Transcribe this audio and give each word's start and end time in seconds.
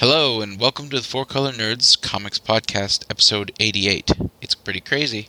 Hello, 0.00 0.40
and 0.40 0.58
welcome 0.58 0.88
to 0.88 0.96
the 0.96 1.06
Four 1.06 1.26
Color 1.26 1.52
Nerds 1.52 2.00
Comics 2.00 2.38
Podcast, 2.38 3.04
episode 3.10 3.52
88. 3.60 4.12
It's 4.40 4.54
pretty 4.54 4.80
crazy. 4.80 5.28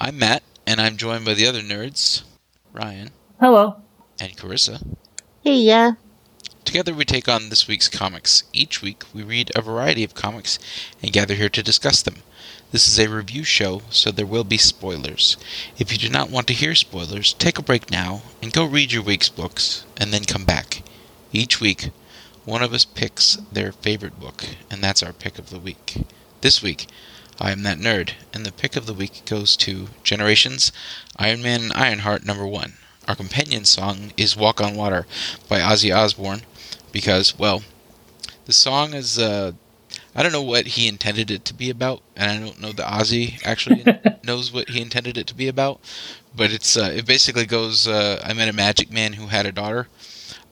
I'm 0.00 0.18
Matt, 0.18 0.42
and 0.66 0.80
I'm 0.80 0.96
joined 0.96 1.24
by 1.24 1.34
the 1.34 1.46
other 1.46 1.60
nerds, 1.60 2.24
Ryan 2.72 3.10
Hello. 3.38 3.76
and 4.20 4.36
Carissa. 4.36 4.84
Hey, 5.44 5.54
yeah. 5.54 5.92
Together 6.64 6.92
we 6.92 7.04
take 7.04 7.28
on 7.28 7.48
this 7.48 7.68
week's 7.68 7.88
comics. 7.88 8.42
Each 8.52 8.82
week 8.82 9.04
we 9.14 9.22
read 9.22 9.52
a 9.54 9.62
variety 9.62 10.02
of 10.02 10.14
comics 10.16 10.58
and 11.00 11.12
gather 11.12 11.34
here 11.34 11.50
to 11.50 11.62
discuss 11.62 12.02
them. 12.02 12.24
This 12.72 12.88
is 12.88 12.98
a 12.98 13.08
review 13.08 13.44
show, 13.44 13.82
so 13.88 14.10
there 14.10 14.26
will 14.26 14.42
be 14.42 14.58
spoilers. 14.58 15.36
If 15.78 15.92
you 15.92 15.98
do 15.98 16.08
not 16.08 16.28
want 16.28 16.48
to 16.48 16.54
hear 16.54 16.74
spoilers, 16.74 17.34
take 17.34 17.56
a 17.56 17.62
break 17.62 17.88
now 17.88 18.22
and 18.42 18.52
go 18.52 18.64
read 18.64 18.90
your 18.90 19.04
week's 19.04 19.28
books, 19.28 19.86
and 19.96 20.12
then 20.12 20.24
come 20.24 20.44
back. 20.44 20.82
Each 21.32 21.60
week, 21.60 21.90
one 22.44 22.62
of 22.62 22.72
us 22.72 22.84
picks 22.84 23.36
their 23.52 23.72
favorite 23.72 24.18
book, 24.18 24.44
and 24.70 24.82
that's 24.82 25.02
our 25.02 25.12
pick 25.12 25.38
of 25.38 25.50
the 25.50 25.58
week. 25.58 26.04
This 26.40 26.60
week, 26.60 26.86
I 27.40 27.52
am 27.52 27.62
that 27.62 27.78
nerd, 27.78 28.12
and 28.32 28.44
the 28.44 28.52
pick 28.52 28.74
of 28.74 28.86
the 28.86 28.94
week 28.94 29.22
goes 29.26 29.56
to 29.58 29.88
Generations, 30.02 30.72
Iron 31.16 31.42
Man 31.42 31.62
and 31.62 31.72
Ironheart 31.72 32.24
number 32.24 32.46
one. 32.46 32.74
Our 33.06 33.14
companion 33.14 33.64
song 33.64 34.12
is 34.16 34.36
Walk 34.36 34.60
on 34.60 34.74
Water 34.74 35.06
by 35.48 35.60
Ozzy 35.60 35.94
Osbourne, 35.94 36.42
because, 36.90 37.38
well, 37.38 37.62
the 38.46 38.52
song 38.52 38.94
is, 38.94 39.18
uh, 39.18 39.52
I 40.14 40.22
don't 40.22 40.32
know 40.32 40.42
what 40.42 40.66
he 40.66 40.88
intended 40.88 41.30
it 41.30 41.44
to 41.44 41.54
be 41.54 41.70
about, 41.70 42.02
and 42.16 42.30
I 42.30 42.44
don't 42.44 42.60
know 42.60 42.72
that 42.72 42.86
Ozzy 42.86 43.40
actually 43.46 43.84
knows 44.24 44.52
what 44.52 44.68
he 44.68 44.80
intended 44.80 45.16
it 45.16 45.28
to 45.28 45.34
be 45.34 45.46
about, 45.46 45.80
but 46.34 46.52
it's, 46.52 46.76
uh, 46.76 46.92
it 46.94 47.06
basically 47.06 47.46
goes, 47.46 47.86
uh, 47.86 48.20
I 48.24 48.32
met 48.32 48.48
a 48.48 48.52
magic 48.52 48.90
man 48.90 49.12
who 49.12 49.28
had 49.28 49.46
a 49.46 49.52
daughter. 49.52 49.86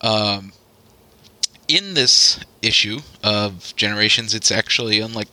Um, 0.01 0.53
in 1.71 1.95
this 1.95 2.41
issue 2.63 3.01
of 3.23 3.75
Generations, 3.77 4.35
it's 4.35 4.51
actually 4.51 5.01
unlike 5.01 5.29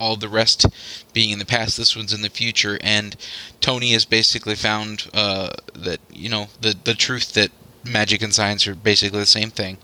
all 0.00 0.16
the 0.16 0.28
rest 0.28 0.66
being 1.12 1.30
in 1.30 1.38
the 1.38 1.44
past. 1.44 1.76
This 1.76 1.94
one's 1.94 2.12
in 2.12 2.22
the 2.22 2.30
future, 2.30 2.78
and 2.80 3.14
Tony 3.60 3.92
has 3.92 4.04
basically 4.04 4.56
found 4.56 5.08
uh, 5.12 5.50
that 5.74 6.00
you 6.10 6.28
know 6.28 6.48
the 6.60 6.74
the 6.82 6.94
truth 6.94 7.34
that 7.34 7.50
magic 7.84 8.22
and 8.22 8.34
science 8.34 8.66
are 8.66 8.74
basically 8.74 9.20
the 9.20 9.26
same 9.26 9.50
thing, 9.50 9.76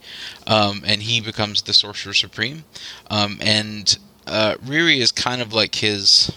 um, 0.47 0.83
and 0.87 1.03
he 1.03 1.21
becomes 1.21 1.63
the 1.63 1.75
sorcerer 1.75 2.15
supreme. 2.15 2.65
Um, 3.11 3.39
and 3.41 3.99
uh, 4.27 4.55
Riri 4.65 4.99
is 4.99 5.13
kind 5.13 5.43
of 5.43 5.53
like 5.53 5.77
his 5.77 6.33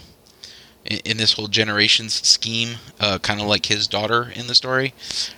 in, 0.84 1.16
this 1.16 1.34
whole 1.34 1.48
generations 1.48 2.14
scheme, 2.26 2.76
uh, 3.00 3.18
kind 3.18 3.40
of 3.40 3.46
like 3.46 3.66
his 3.66 3.86
daughter 3.88 4.30
in 4.34 4.48
the 4.48 4.54
story 4.54 4.92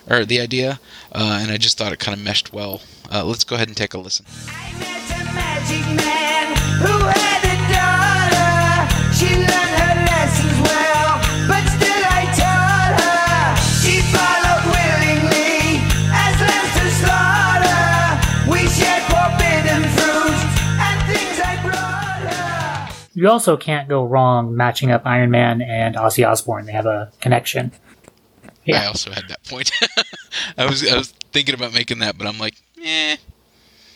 or 0.08 0.24
the 0.24 0.40
idea. 0.40 0.80
Uh, 1.12 1.38
and 1.40 1.50
I 1.50 1.56
just 1.56 1.78
thought 1.78 1.92
it 1.92 1.98
kind 1.98 2.18
of 2.18 2.24
meshed 2.24 2.52
well. 2.52 2.82
Uh, 3.14 3.22
let's 3.22 3.44
go 3.44 3.54
ahead 3.54 3.68
and 3.68 3.76
take 3.76 3.94
a 3.94 3.98
listen. 3.98 4.26
I 4.48 4.72
met 4.74 5.06
a 5.14 5.22
magic 5.38 5.86
man 5.86 6.50
who 6.82 6.98
had 7.06 7.46
a 7.46 7.56
daughter. 7.70 8.90
She 9.14 9.30
learned 9.30 9.74
her 9.78 9.94
lessons 10.02 10.58
well, 10.66 11.22
but 11.46 11.62
still 11.62 12.02
I 12.10 12.26
taught 12.34 12.94
her. 12.98 13.54
She 13.86 14.02
followed 14.10 14.66
willingly 14.66 15.78
as 16.10 16.34
lambs 16.42 16.74
to 16.74 16.86
slaughter. 16.98 18.50
We 18.50 18.66
shared 18.66 19.06
forbidden 19.06 19.86
fruit 19.94 20.40
and 20.82 20.98
things 21.06 21.38
I 21.38 21.54
brought 21.62 22.34
her. 22.34 22.94
You 23.14 23.28
also 23.30 23.56
can't 23.56 23.88
go 23.88 24.04
wrong 24.04 24.56
matching 24.56 24.90
up 24.90 25.06
Iron 25.06 25.30
Man 25.30 25.62
and 25.62 25.94
Ozzy 25.94 26.28
Osbourne. 26.28 26.66
They 26.66 26.72
have 26.72 26.86
a 26.86 27.12
connection. 27.20 27.70
I 28.66 28.86
also 28.86 29.12
had 29.12 29.28
that 29.28 29.44
point. 29.44 29.70
I 30.58 30.66
was 30.66 30.84
I 30.84 30.96
was 30.96 31.12
thinking 31.30 31.54
about 31.54 31.74
making 31.74 32.00
that, 32.00 32.18
but 32.18 32.26
I'm 32.26 32.38
like, 32.38 32.54
eh, 32.84 33.16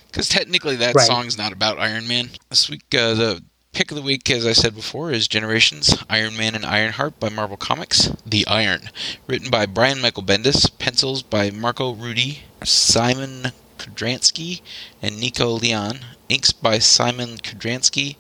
because 0.07 0.29
technically 0.29 0.77
that 0.77 0.95
Right. 0.95 1.07
song's 1.07 1.37
not 1.39 1.53
about 1.53 1.79
Iron 1.79 2.09
Man. 2.09 2.31
This 2.49 2.69
week, 2.69 2.83
uh, 2.95 3.15
the 3.15 3.43
pick 3.73 3.91
of 3.91 3.97
the 3.97 4.03
week, 4.03 4.29
as 4.31 4.47
I 4.47 4.53
said 4.53 4.75
before, 4.75 5.13
is 5.13 5.29
Generations: 5.29 5.95
Iron 6.09 6.37
Man 6.37 6.55
and 6.55 6.65
Ironheart 6.65 7.21
by 7.21 7.29
Marvel 7.29 7.57
Comics. 7.57 8.11
The 8.25 8.47
Iron, 8.47 8.91
written 9.27 9.51
by 9.51 9.67
Brian 9.67 10.01
Michael 10.01 10.23
Bendis, 10.23 10.71
pencils 10.79 11.23
by 11.23 11.51
Marco 11.51 11.93
Rudy, 11.93 12.41
Szymon 12.63 13.53
Kudranski, 13.79 14.61
and 15.03 15.21
Nico 15.21 15.51
Leon, 15.51 16.01
inks 16.29 16.51
by 16.53 16.79
Szymon 16.79 17.41
Kudranski, 17.43 18.17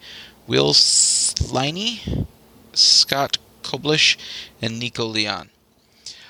Will 0.47 0.73
Sliney, 0.73 2.27
Scott 2.75 3.39
Koblish, 3.63 4.17
and 4.63 4.79
Nico 4.79 5.05
Leon. 5.05 5.51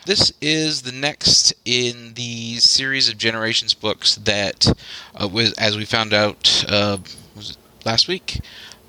This 0.06 0.32
is 0.40 0.82
the 0.82 0.92
next 0.92 1.52
in 1.64 2.14
the 2.14 2.56
series 2.56 3.08
of 3.08 3.18
Generations 3.18 3.74
books 3.74 4.14
that 4.16 4.66
uh, 5.14 5.28
was, 5.28 5.52
as 5.54 5.76
we 5.76 5.84
found 5.84 6.14
out, 6.14 6.64
uh, 6.68 6.98
was 7.36 7.58
last 7.84 8.08
week 8.08 8.40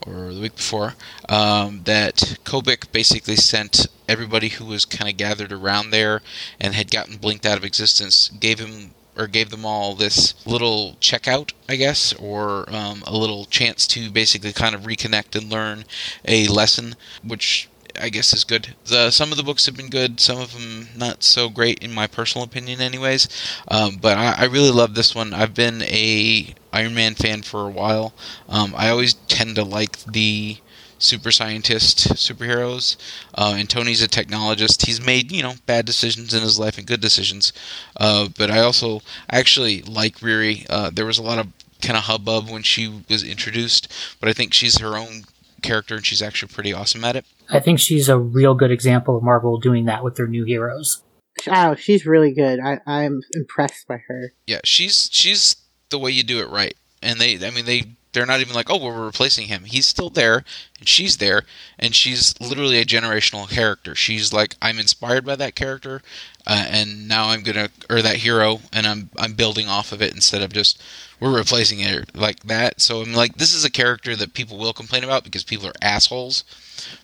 or 0.08 0.34
the 0.34 0.40
week 0.40 0.56
before, 0.56 0.96
um, 1.28 1.82
that 1.84 2.38
Kobik 2.46 2.92
basically 2.92 3.36
sent 3.36 3.88
everybody 4.08 4.50
who 4.50 4.66
was 4.66 4.86
kind 4.86 5.10
of 5.12 5.18
gathered 5.18 5.52
around 5.52 5.92
there 5.92 6.22
and 6.60 6.74
had 6.74 6.90
gotten 6.90 7.18
blinked 7.18 7.46
out 7.46 7.58
of 7.58 7.66
existence, 7.66 8.30
gave 8.40 8.60
him 8.60 8.92
or 9.18 9.28
gave 9.28 9.50
them 9.50 9.66
all 9.66 9.96
this 9.96 10.34
little 10.46 10.96
checkout, 11.02 11.52
I 11.68 11.76
guess, 11.76 12.14
or 12.14 12.74
um, 12.74 13.04
a 13.06 13.18
little 13.18 13.44
chance 13.44 13.86
to 13.88 14.10
basically 14.10 14.54
kind 14.54 14.74
of 14.74 14.84
reconnect 14.84 15.36
and 15.36 15.52
learn 15.52 15.84
a 16.24 16.48
lesson, 16.48 16.96
which 17.22 17.68
I 18.00 18.10
guess 18.10 18.34
is 18.34 18.44
good. 18.44 18.76
The, 18.86 19.12
some 19.12 19.32
of 19.32 19.38
the 19.38 19.44
books 19.44 19.66
have 19.66 19.76
been 19.76 19.90
good, 19.90 20.20
some 20.20 20.40
of 20.40 20.54
them 20.54 20.90
not 20.96 21.24
so 21.24 21.50
great 21.50 21.80
in 21.84 21.94
my 21.94 22.08
personal 22.08 22.46
opinion, 22.46 22.82
anyways. 22.82 23.28
Um, 23.68 23.98
but 24.02 24.18
I, 24.18 24.34
I 24.38 24.46
really 24.46 24.72
love 24.72 24.96
this 24.96 25.14
one. 25.14 25.34
I've 25.34 25.54
been 25.54 25.82
a 25.84 26.54
Iron 26.72 26.94
Man 26.96 27.16
fan 27.16 27.42
for 27.42 27.66
a 27.66 27.72
while. 27.72 28.14
Um, 28.48 28.74
I 28.78 28.90
always 28.90 29.16
tend 29.28 29.56
to 29.56 29.64
like 29.64 30.04
the 30.06 30.58
super 31.00 31.32
scientist 31.32 32.10
superheroes, 32.10 32.98
uh, 33.34 33.56
and 33.58 33.70
Tony's 33.70 34.04
a 34.04 34.08
technologist. 34.08 34.86
He's 34.86 35.04
made 35.04 35.32
you 35.32 35.42
know 35.42 35.56
bad 35.66 35.86
decisions 35.86 36.34
in 36.34 36.42
his 36.42 36.60
life 36.60 36.78
and 36.78 36.88
good 36.88 37.02
decisions. 37.02 37.54
Uh, 37.98 38.28
but 38.38 38.52
I 38.52 38.60
also 38.60 39.02
actually 39.32 39.82
like 39.82 40.20
Riri. 40.20 40.66
Uh, 40.70 40.90
there 40.94 41.06
was 41.06 41.18
a 41.18 41.24
lot 41.24 41.40
of 41.40 41.48
kind 41.82 41.98
of 41.98 42.04
hubbub 42.04 42.50
when 42.50 42.64
she 42.64 43.04
was 43.10 43.24
introduced, 43.24 43.92
but 44.20 44.30
I 44.30 44.34
think 44.34 44.54
she's 44.54 44.80
her 44.80 44.98
own 44.98 45.24
character 45.60 45.96
and 45.96 46.06
she's 46.06 46.22
actually 46.22 46.54
pretty 46.54 46.74
awesome 46.74 47.04
at 47.04 47.16
it. 47.16 47.26
I 47.50 47.60
think 47.60 47.80
she's 47.80 48.10
a 48.10 48.18
real 48.18 48.54
good 48.54 48.72
example 48.72 49.18
of 49.18 49.24
Marvel 49.24 49.60
doing 49.60 49.86
that 49.86 50.04
with 50.04 50.16
their 50.16 50.28
new 50.28 50.44
heroes. 50.44 51.04
Oh, 51.48 51.76
she's 51.76 52.06
really 52.06 52.34
good. 52.34 52.60
I, 52.60 52.80
I'm 52.86 53.22
impressed 53.34 53.88
by 53.88 53.98
her. 54.08 54.34
Yeah, 54.46 54.60
she's 54.64 55.10
she's 55.12 55.56
the 55.90 56.00
way 56.00 56.12
you 56.12 56.24
do 56.24 56.40
it 56.40 56.50
right. 56.50 56.76
And 57.02 57.20
they 57.20 57.36
I 57.46 57.50
mean 57.52 57.66
they 57.66 57.96
they're 58.14 58.26
not 58.26 58.40
even 58.40 58.54
like, 58.54 58.70
"Oh, 58.70 58.78
well, 58.78 58.90
we're 58.90 59.06
replacing 59.06 59.48
him." 59.48 59.66
He's 59.66 59.86
still 59.86 60.10
there 60.10 60.44
and 60.80 60.88
she's 60.88 61.18
there 61.18 61.44
and 61.78 61.96
she's 61.96 62.40
literally 62.40 62.80
a 62.80 62.86
generational 62.86 63.50
character. 63.50 63.96
She's 63.96 64.34
like, 64.34 64.56
"I'm 64.62 64.80
inspired 64.80 65.26
by 65.26 65.36
that 65.36 65.56
character." 65.56 66.02
Uh, 66.48 66.66
and 66.70 67.08
now 67.08 67.30
I'm 67.30 67.44
gonna, 67.44 67.70
or 67.90 68.02
that 68.02 68.18
hero, 68.18 68.60
and 68.74 68.88
I'm 68.88 69.10
I'm 69.18 69.34
building 69.34 69.68
off 69.68 69.92
of 69.92 70.02
it 70.02 70.14
instead 70.14 70.42
of 70.42 70.52
just 70.52 70.82
we're 71.20 71.36
replacing 71.36 71.80
it 71.82 72.16
like 72.16 72.40
that. 72.44 72.82
So 72.82 73.02
I'm 73.02 73.14
like, 73.14 73.36
this 73.36 73.54
is 73.54 73.66
a 73.66 73.72
character 73.72 74.16
that 74.16 74.34
people 74.34 74.58
will 74.58 74.74
complain 74.74 75.04
about 75.04 75.24
because 75.24 75.44
people 75.44 75.68
are 75.68 75.74
assholes, 75.82 76.44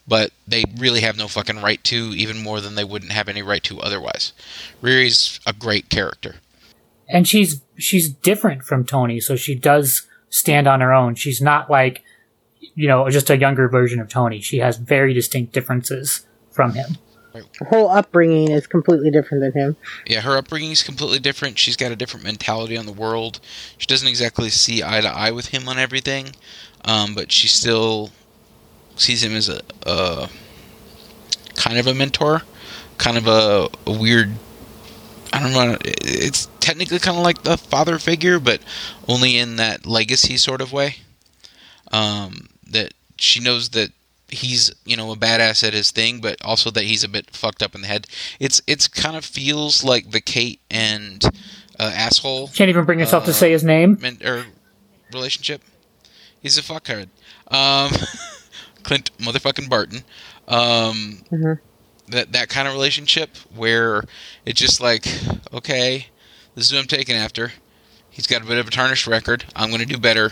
but 0.07 0.31
they 0.47 0.63
really 0.77 1.01
have 1.01 1.17
no 1.17 1.27
fucking 1.27 1.61
right 1.61 1.83
to, 1.85 1.95
even 2.15 2.41
more 2.41 2.61
than 2.61 2.75
they 2.75 2.83
wouldn't 2.83 3.11
have 3.11 3.27
any 3.27 3.41
right 3.41 3.63
to 3.63 3.79
otherwise. 3.81 4.33
Riri's 4.81 5.39
a 5.45 5.53
great 5.53 5.89
character. 5.89 6.35
And 7.07 7.27
she's 7.27 7.61
she's 7.77 8.09
different 8.09 8.63
from 8.63 8.85
Tony, 8.85 9.19
so 9.19 9.35
she 9.35 9.53
does 9.53 10.07
stand 10.35 10.67
on 10.67 10.81
her 10.81 10.93
own. 10.93 11.15
She's 11.15 11.41
not 11.41 11.69
like 11.69 12.03
you 12.73 12.87
know, 12.87 13.09
just 13.09 13.29
a 13.29 13.37
younger 13.37 13.67
version 13.67 13.99
of 13.99 14.09
Tony. 14.09 14.41
She 14.41 14.57
has 14.57 14.77
very 14.77 15.13
distinct 15.13 15.53
differences 15.53 16.25
from 16.51 16.73
him. 16.73 16.97
Her 17.33 17.65
whole 17.65 17.89
upbringing 17.89 18.51
is 18.51 18.65
completely 18.65 19.11
different 19.11 19.41
than 19.41 19.51
him. 19.51 19.77
Yeah, 20.07 20.21
her 20.21 20.37
upbringing 20.37 20.71
is 20.71 20.83
completely 20.83 21.19
different. 21.19 21.59
She's 21.59 21.75
got 21.75 21.91
a 21.91 21.95
different 21.95 22.23
mentality 22.23 22.77
on 22.77 22.85
the 22.85 22.93
world. 22.93 23.41
She 23.77 23.87
doesn't 23.87 24.07
exactly 24.07 24.49
see 24.49 24.81
eye 24.81 25.01
to 25.01 25.09
eye 25.09 25.31
with 25.31 25.47
him 25.47 25.67
on 25.67 25.77
everything, 25.77 26.31
um, 26.85 27.13
but 27.13 27.33
she 27.33 27.49
still 27.49 28.11
sees 28.95 29.21
him 29.21 29.33
as 29.33 29.49
a, 29.49 29.61
a 29.85 30.29
kind 31.55 31.77
of 31.77 31.87
a 31.87 31.93
mentor, 31.93 32.43
kind 32.97 33.17
of 33.17 33.27
a, 33.27 33.67
a 33.85 33.91
weird. 33.91 34.31
I 35.33 35.41
don't 35.41 35.51
know. 35.51 35.77
It's 35.83 36.47
technically 36.65 36.99
kind 36.99 37.17
of 37.17 37.23
like 37.23 37.43
the 37.43 37.57
father 37.57 37.99
figure, 37.99 38.39
but 38.39 38.59
only 39.07 39.37
in 39.37 39.55
that 39.57 39.85
legacy 39.85 40.37
sort 40.37 40.61
of 40.61 40.71
way. 40.73 40.95
Um, 41.91 42.49
that 42.71 42.93
she 43.17 43.39
knows 43.39 43.69
that 43.69 43.91
he's 44.27 44.73
you 44.85 44.97
know 44.97 45.11
a 45.11 45.15
badass 45.15 45.63
at 45.65 45.73
his 45.73 45.91
thing, 45.91 46.19
but 46.19 46.41
also 46.43 46.71
that 46.71 46.83
he's 46.83 47.03
a 47.03 47.07
bit 47.09 47.29
fucked 47.35 47.61
up 47.61 47.75
in 47.75 47.81
the 47.81 47.87
head. 47.87 48.07
It's 48.39 48.61
it's 48.67 48.87
kind 48.87 49.15
of 49.15 49.23
feels 49.23 49.83
like 49.83 50.09
the 50.11 50.19
Kate 50.21 50.59
and 50.71 51.23
uh, 51.79 51.91
asshole 51.93 52.47
Can't 52.49 52.69
even 52.69 52.85
bring 52.85 52.99
herself 52.99 53.23
Uh, 53.23 53.27
to 53.27 53.33
say 53.33 53.51
his 53.51 53.63
name. 53.63 53.97
men- 54.01 54.19
or 54.25 54.45
relationship. 55.13 55.61
He's 56.41 56.57
a 56.57 56.61
fuckhead. 56.63 57.07
Um, 57.49 57.91
Clint 58.83 59.11
motherfucking 59.19 59.69
Barton. 59.69 60.03
Um, 60.47 61.21
Mhm. 61.31 61.59
That 62.09 62.31
that 62.33 62.49
kind 62.49 62.67
of 62.67 62.73
relationship 62.73 63.35
where 63.55 64.03
it's 64.45 64.59
just 64.59 64.79
like, 64.81 65.07
okay, 65.53 66.07
this 66.55 66.65
is 66.65 66.71
who 66.71 66.77
I'm 66.77 66.85
taking 66.85 67.15
after. 67.15 67.53
He's 68.09 68.27
got 68.27 68.41
a 68.41 68.45
bit 68.45 68.57
of 68.57 68.67
a 68.67 68.71
tarnished 68.71 69.07
record. 69.07 69.45
I'm 69.55 69.69
going 69.69 69.81
to 69.81 69.85
do 69.85 69.97
better. 69.97 70.31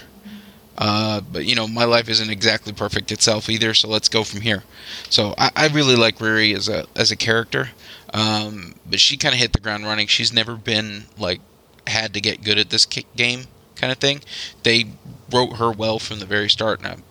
Uh, 0.77 1.21
but 1.21 1.45
you 1.45 1.55
know, 1.55 1.67
my 1.67 1.83
life 1.83 2.09
isn't 2.09 2.29
exactly 2.29 2.73
perfect 2.73 3.11
itself 3.11 3.49
either, 3.49 3.73
so 3.73 3.87
let's 3.87 4.09
go 4.09 4.23
from 4.23 4.41
here. 4.41 4.63
So 5.09 5.35
I, 5.37 5.51
I 5.55 5.67
really 5.67 5.95
like 5.95 6.17
Riri 6.17 6.55
as 6.55 6.67
a 6.67 6.87
as 6.95 7.11
a 7.11 7.15
character, 7.15 7.69
um, 8.13 8.73
but 8.89 8.99
she 8.99 9.15
kind 9.15 9.33
of 9.33 9.39
hit 9.39 9.53
the 9.53 9.59
ground 9.59 9.85
running. 9.85 10.07
She's 10.07 10.33
never 10.33 10.55
been 10.55 11.03
like 11.17 11.41
had 11.85 12.13
to 12.13 12.21
get 12.21 12.43
good 12.43 12.57
at 12.57 12.69
this 12.71 12.85
game 12.85 13.43
kind 13.75 13.91
of 13.91 13.99
thing. 13.99 14.21
They 14.63 14.87
wrote 15.31 15.57
her 15.57 15.71
well 15.71 15.99
from 15.99 16.19
the 16.19 16.25
very 16.25 16.49
start, 16.49 16.79
and 16.79 16.87
I'm 16.87 17.03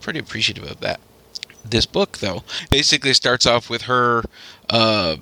pretty 0.00 0.18
appreciative 0.18 0.68
of 0.68 0.80
that. 0.80 1.00
This 1.64 1.86
book, 1.86 2.18
though, 2.18 2.42
basically 2.70 3.14
starts 3.14 3.46
off 3.46 3.70
with 3.70 3.82
her 3.82 4.22
uh, 4.68 5.16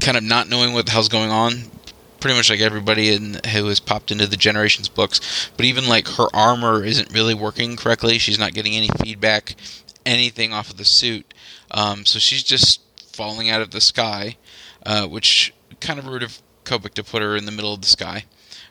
kind 0.00 0.16
of 0.16 0.22
not 0.22 0.48
knowing 0.48 0.72
what 0.72 0.86
the 0.86 0.92
hell's 0.92 1.08
going 1.08 1.30
on. 1.30 1.64
Pretty 2.20 2.36
much 2.36 2.50
like 2.50 2.60
everybody 2.60 3.12
in, 3.12 3.40
who 3.52 3.66
has 3.66 3.80
popped 3.80 4.10
into 4.10 4.26
the 4.26 4.36
Generations 4.36 4.88
books, 4.88 5.50
but 5.56 5.64
even 5.64 5.88
like 5.88 6.06
her 6.08 6.26
armor 6.34 6.84
isn't 6.84 7.12
really 7.12 7.34
working 7.34 7.76
correctly. 7.76 8.18
She's 8.18 8.38
not 8.38 8.52
getting 8.52 8.76
any 8.76 8.88
feedback, 9.02 9.56
anything 10.04 10.52
off 10.52 10.70
of 10.70 10.76
the 10.76 10.84
suit. 10.84 11.32
Um, 11.70 12.04
so 12.04 12.18
she's 12.18 12.42
just 12.42 12.82
falling 13.12 13.48
out 13.48 13.62
of 13.62 13.70
the 13.70 13.80
sky, 13.80 14.36
uh, 14.84 15.06
which 15.06 15.54
kind 15.80 15.98
of 15.98 16.06
rude 16.06 16.22
of 16.22 16.40
Kobik 16.64 16.94
to 16.94 17.04
put 17.04 17.22
her 17.22 17.36
in 17.36 17.46
the 17.46 17.52
middle 17.52 17.72
of 17.72 17.80
the 17.80 17.86
sky. 17.86 18.24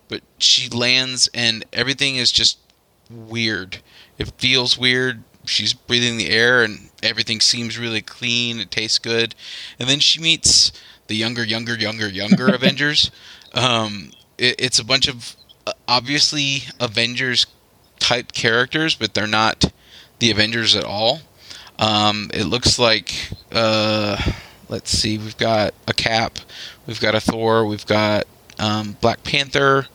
But 0.08 0.22
she 0.38 0.70
lands, 0.70 1.30
and 1.34 1.66
everything 1.74 2.16
is 2.16 2.32
just 2.32 2.58
weird. 3.10 3.80
It 4.18 4.32
feels 4.38 4.78
weird. 4.78 5.24
She's 5.46 5.74
breathing 5.74 6.18
the 6.18 6.30
air, 6.30 6.64
and 6.64 6.90
everything 7.02 7.42
seems 7.42 7.78
really 7.78 8.02
clean. 8.02 8.60
It 8.60 8.72
tastes 8.72 9.00
good. 9.00 9.36
And 9.80 9.90
then 9.90 10.00
she 10.00 10.20
meets 10.20 10.72
the 11.08 11.16
younger, 11.16 11.44
younger, 11.44 11.76
younger, 11.76 12.08
younger 12.08 12.48
Avengers. 12.54 13.12
Um, 13.54 14.12
it, 14.38 14.56
it's 14.60 14.80
a 14.80 14.86
bunch 14.86 15.08
of 15.08 15.36
uh, 15.68 15.74
obviously 15.88 16.64
Avengers 16.80 17.46
type 18.00 18.32
characters, 18.32 18.96
but 18.96 19.14
they're 19.14 19.28
not 19.28 19.72
the 20.20 20.32
Avengers 20.32 20.76
at 20.76 20.84
all. 20.84 21.22
Um, 21.78 22.30
it 22.34 22.44
looks 22.46 22.78
like, 22.78 23.14
uh, 23.52 24.18
let's 24.68 24.92
see, 24.92 25.18
we've 25.18 25.38
got 25.38 25.74
a 25.88 25.94
Cap, 25.94 26.40
we've 26.88 27.00
got 27.00 27.16
a 27.16 27.22
Thor, 27.22 27.66
we've 27.66 27.86
got 27.86 28.26
um, 28.58 28.98
Black 29.00 29.24
Panther. 29.24 29.88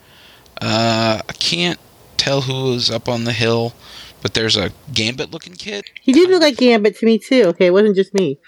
Uh, 0.60 1.20
I 1.28 1.32
can't 1.34 1.78
tell 2.16 2.42
who 2.42 2.72
is 2.72 2.90
up 2.90 3.08
on 3.08 3.24
the 3.24 3.32
hill, 3.32 3.74
but 4.22 4.32
there's 4.32 4.56
a 4.56 4.70
Gambit 4.94 5.30
looking 5.30 5.54
kid. 5.54 5.84
He 6.00 6.12
did 6.12 6.30
look 6.30 6.40
like 6.40 6.56
Gambit 6.56 6.96
to 6.98 7.06
me 7.06 7.18
too. 7.18 7.42
Okay, 7.48 7.66
it 7.66 7.72
wasn't 7.72 7.96
just 7.96 8.14
me 8.14 8.38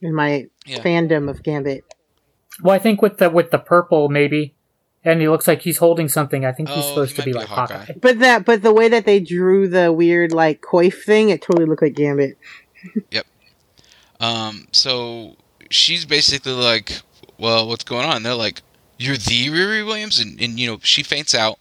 in 0.00 0.14
my 0.14 0.46
Yeah. 0.64 0.82
fandom 0.82 1.28
of 1.28 1.42
Gambit. 1.42 1.84
Well, 2.62 2.74
I 2.74 2.78
think 2.78 3.02
with 3.02 3.18
the 3.18 3.30
with 3.30 3.50
the 3.50 3.58
purple 3.58 4.08
maybe, 4.08 4.54
and 5.04 5.20
he 5.20 5.28
looks 5.28 5.46
like 5.48 5.62
he's 5.62 5.78
holding 5.78 6.08
something. 6.08 6.44
I 6.44 6.52
think 6.52 6.68
he's 6.68 6.84
Oh, 6.84 6.88
supposed 6.88 7.10
he 7.12 7.16
to 7.18 7.22
be 7.24 7.32
be 7.32 7.38
like 7.38 7.48
Hawkeye. 7.48 7.76
Hawkeye. 7.78 7.92
But 8.00 8.18
that, 8.20 8.44
but 8.44 8.62
the 8.62 8.72
way 8.72 8.88
that 8.88 9.04
they 9.04 9.20
drew 9.20 9.68
the 9.68 9.92
weird 9.92 10.32
like 10.32 10.60
coif 10.62 11.02
thing, 11.04 11.30
it 11.30 11.42
totally 11.42 11.66
looked 11.66 11.82
like 11.82 11.94
Gambit. 11.94 12.38
Yep. 13.10 13.26
Um, 14.20 14.66
so 14.72 15.36
she's 15.70 16.04
basically 16.04 16.52
like, 16.52 17.00
well, 17.38 17.66
what's 17.68 17.84
going 17.84 18.04
on? 18.06 18.22
They're 18.22 18.34
like, 18.34 18.62
you're 18.98 19.16
the 19.16 19.48
Riri 19.48 19.84
Williams, 19.84 20.20
and, 20.20 20.40
and 20.40 20.58
you 20.58 20.70
know 20.70 20.78
she 20.82 21.02
faints 21.02 21.34
out, 21.34 21.58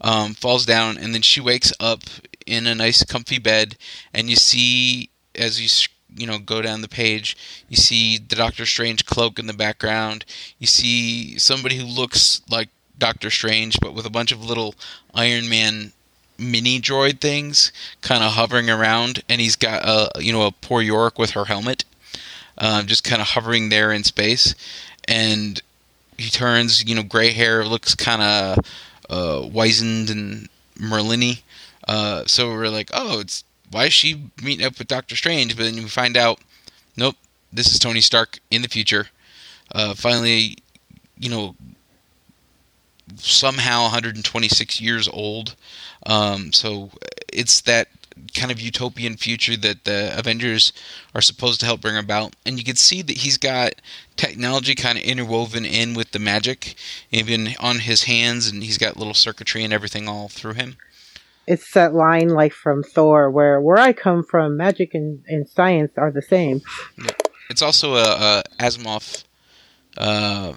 um, 0.00 0.34
falls 0.34 0.66
down, 0.66 0.98
and 0.98 1.14
then 1.14 1.22
she 1.22 1.40
wakes 1.40 1.72
up 1.78 2.00
in 2.46 2.66
a 2.66 2.74
nice, 2.74 3.04
comfy 3.04 3.38
bed, 3.38 3.76
and 4.12 4.28
you 4.28 4.34
see 4.36 5.10
as 5.36 5.60
you 5.60 5.66
s- 5.66 5.86
you 6.16 6.26
know 6.26 6.38
go 6.38 6.62
down 6.62 6.82
the 6.82 6.88
page, 6.88 7.36
you 7.68 7.76
see 7.76 8.18
the 8.18 8.36
Doctor 8.36 8.66
Strange 8.66 9.06
cloak 9.06 9.38
in 9.38 9.46
the 9.46 9.52
background. 9.52 10.24
You 10.58 10.66
see 10.66 11.38
somebody 11.38 11.76
who 11.76 11.84
looks 11.84 12.42
like 12.50 12.68
Doctor 12.98 13.30
Strange, 13.30 13.78
but 13.80 13.94
with 13.94 14.06
a 14.06 14.10
bunch 14.10 14.32
of 14.32 14.44
little 14.44 14.74
Iron 15.14 15.48
Man 15.48 15.92
mini 16.38 16.80
droid 16.80 17.20
things 17.20 17.72
kind 18.00 18.24
of 18.24 18.32
hovering 18.32 18.68
around, 18.68 19.22
and 19.28 19.40
he's 19.40 19.56
got 19.56 19.82
a 19.84 20.20
you 20.20 20.32
know 20.32 20.46
a 20.46 20.52
poor 20.52 20.82
York 20.82 21.18
with 21.18 21.32
her 21.32 21.46
helmet, 21.46 21.84
um, 22.58 22.86
just 22.86 23.04
kind 23.04 23.20
of 23.22 23.28
hovering 23.28 23.68
there 23.68 23.92
in 23.92 24.04
space, 24.04 24.54
and 25.06 25.62
he 26.18 26.30
turns, 26.30 26.84
you 26.84 26.94
know, 26.94 27.02
gray 27.02 27.32
hair, 27.32 27.64
looks 27.64 27.94
kind 27.94 28.22
of 28.22 28.58
uh, 29.10 29.46
wizened 29.46 30.10
and 30.10 30.48
Merlin-y. 30.78 31.42
Uh, 31.86 32.24
so 32.26 32.50
we're 32.50 32.68
like, 32.68 32.90
oh, 32.92 33.20
it's 33.20 33.44
why 33.72 33.86
is 33.86 33.92
she 33.92 34.30
meeting 34.42 34.64
up 34.64 34.78
with 34.78 34.88
Doctor 34.88 35.16
Strange? 35.16 35.56
But 35.56 35.64
then 35.64 35.74
you 35.74 35.88
find 35.88 36.16
out, 36.16 36.40
nope, 36.96 37.16
this 37.52 37.72
is 37.72 37.78
Tony 37.78 38.00
Stark 38.00 38.38
in 38.50 38.62
the 38.62 38.68
future. 38.68 39.08
Uh, 39.74 39.94
finally, 39.94 40.58
you 41.18 41.30
know, 41.30 41.56
somehow 43.16 43.82
126 43.82 44.80
years 44.80 45.08
old. 45.08 45.56
Um, 46.06 46.52
so 46.52 46.90
it's 47.32 47.60
that 47.62 47.88
kind 48.34 48.50
of 48.50 48.60
utopian 48.60 49.16
future 49.16 49.56
that 49.56 49.84
the 49.84 50.16
Avengers 50.16 50.72
are 51.14 51.20
supposed 51.20 51.60
to 51.60 51.66
help 51.66 51.80
bring 51.80 51.96
about. 51.96 52.34
And 52.44 52.58
you 52.58 52.64
can 52.64 52.76
see 52.76 53.02
that 53.02 53.18
he's 53.18 53.38
got 53.38 53.74
technology 54.16 54.74
kind 54.74 54.98
of 54.98 55.04
interwoven 55.04 55.64
in 55.64 55.94
with 55.94 56.12
the 56.12 56.18
magic, 56.18 56.74
even 57.10 57.50
on 57.58 57.80
his 57.80 58.04
hands, 58.04 58.48
and 58.48 58.62
he's 58.62 58.78
got 58.78 58.96
little 58.96 59.14
circuitry 59.14 59.64
and 59.64 59.72
everything 59.72 60.08
all 60.08 60.28
through 60.28 60.54
him. 60.54 60.76
It's 61.46 61.72
that 61.72 61.92
line 61.92 62.28
like 62.28 62.52
from 62.52 62.82
Thor, 62.82 63.30
where 63.30 63.60
where 63.60 63.78
I 63.78 63.92
come 63.92 64.22
from, 64.22 64.56
magic 64.56 64.94
and, 64.94 65.24
and 65.26 65.48
science 65.48 65.92
are 65.96 66.10
the 66.10 66.22
same. 66.22 66.60
It's 67.50 67.62
also 67.62 67.96
a, 67.96 68.02
a 68.02 68.42
Asimov 68.60 69.24
uh, 69.98 70.54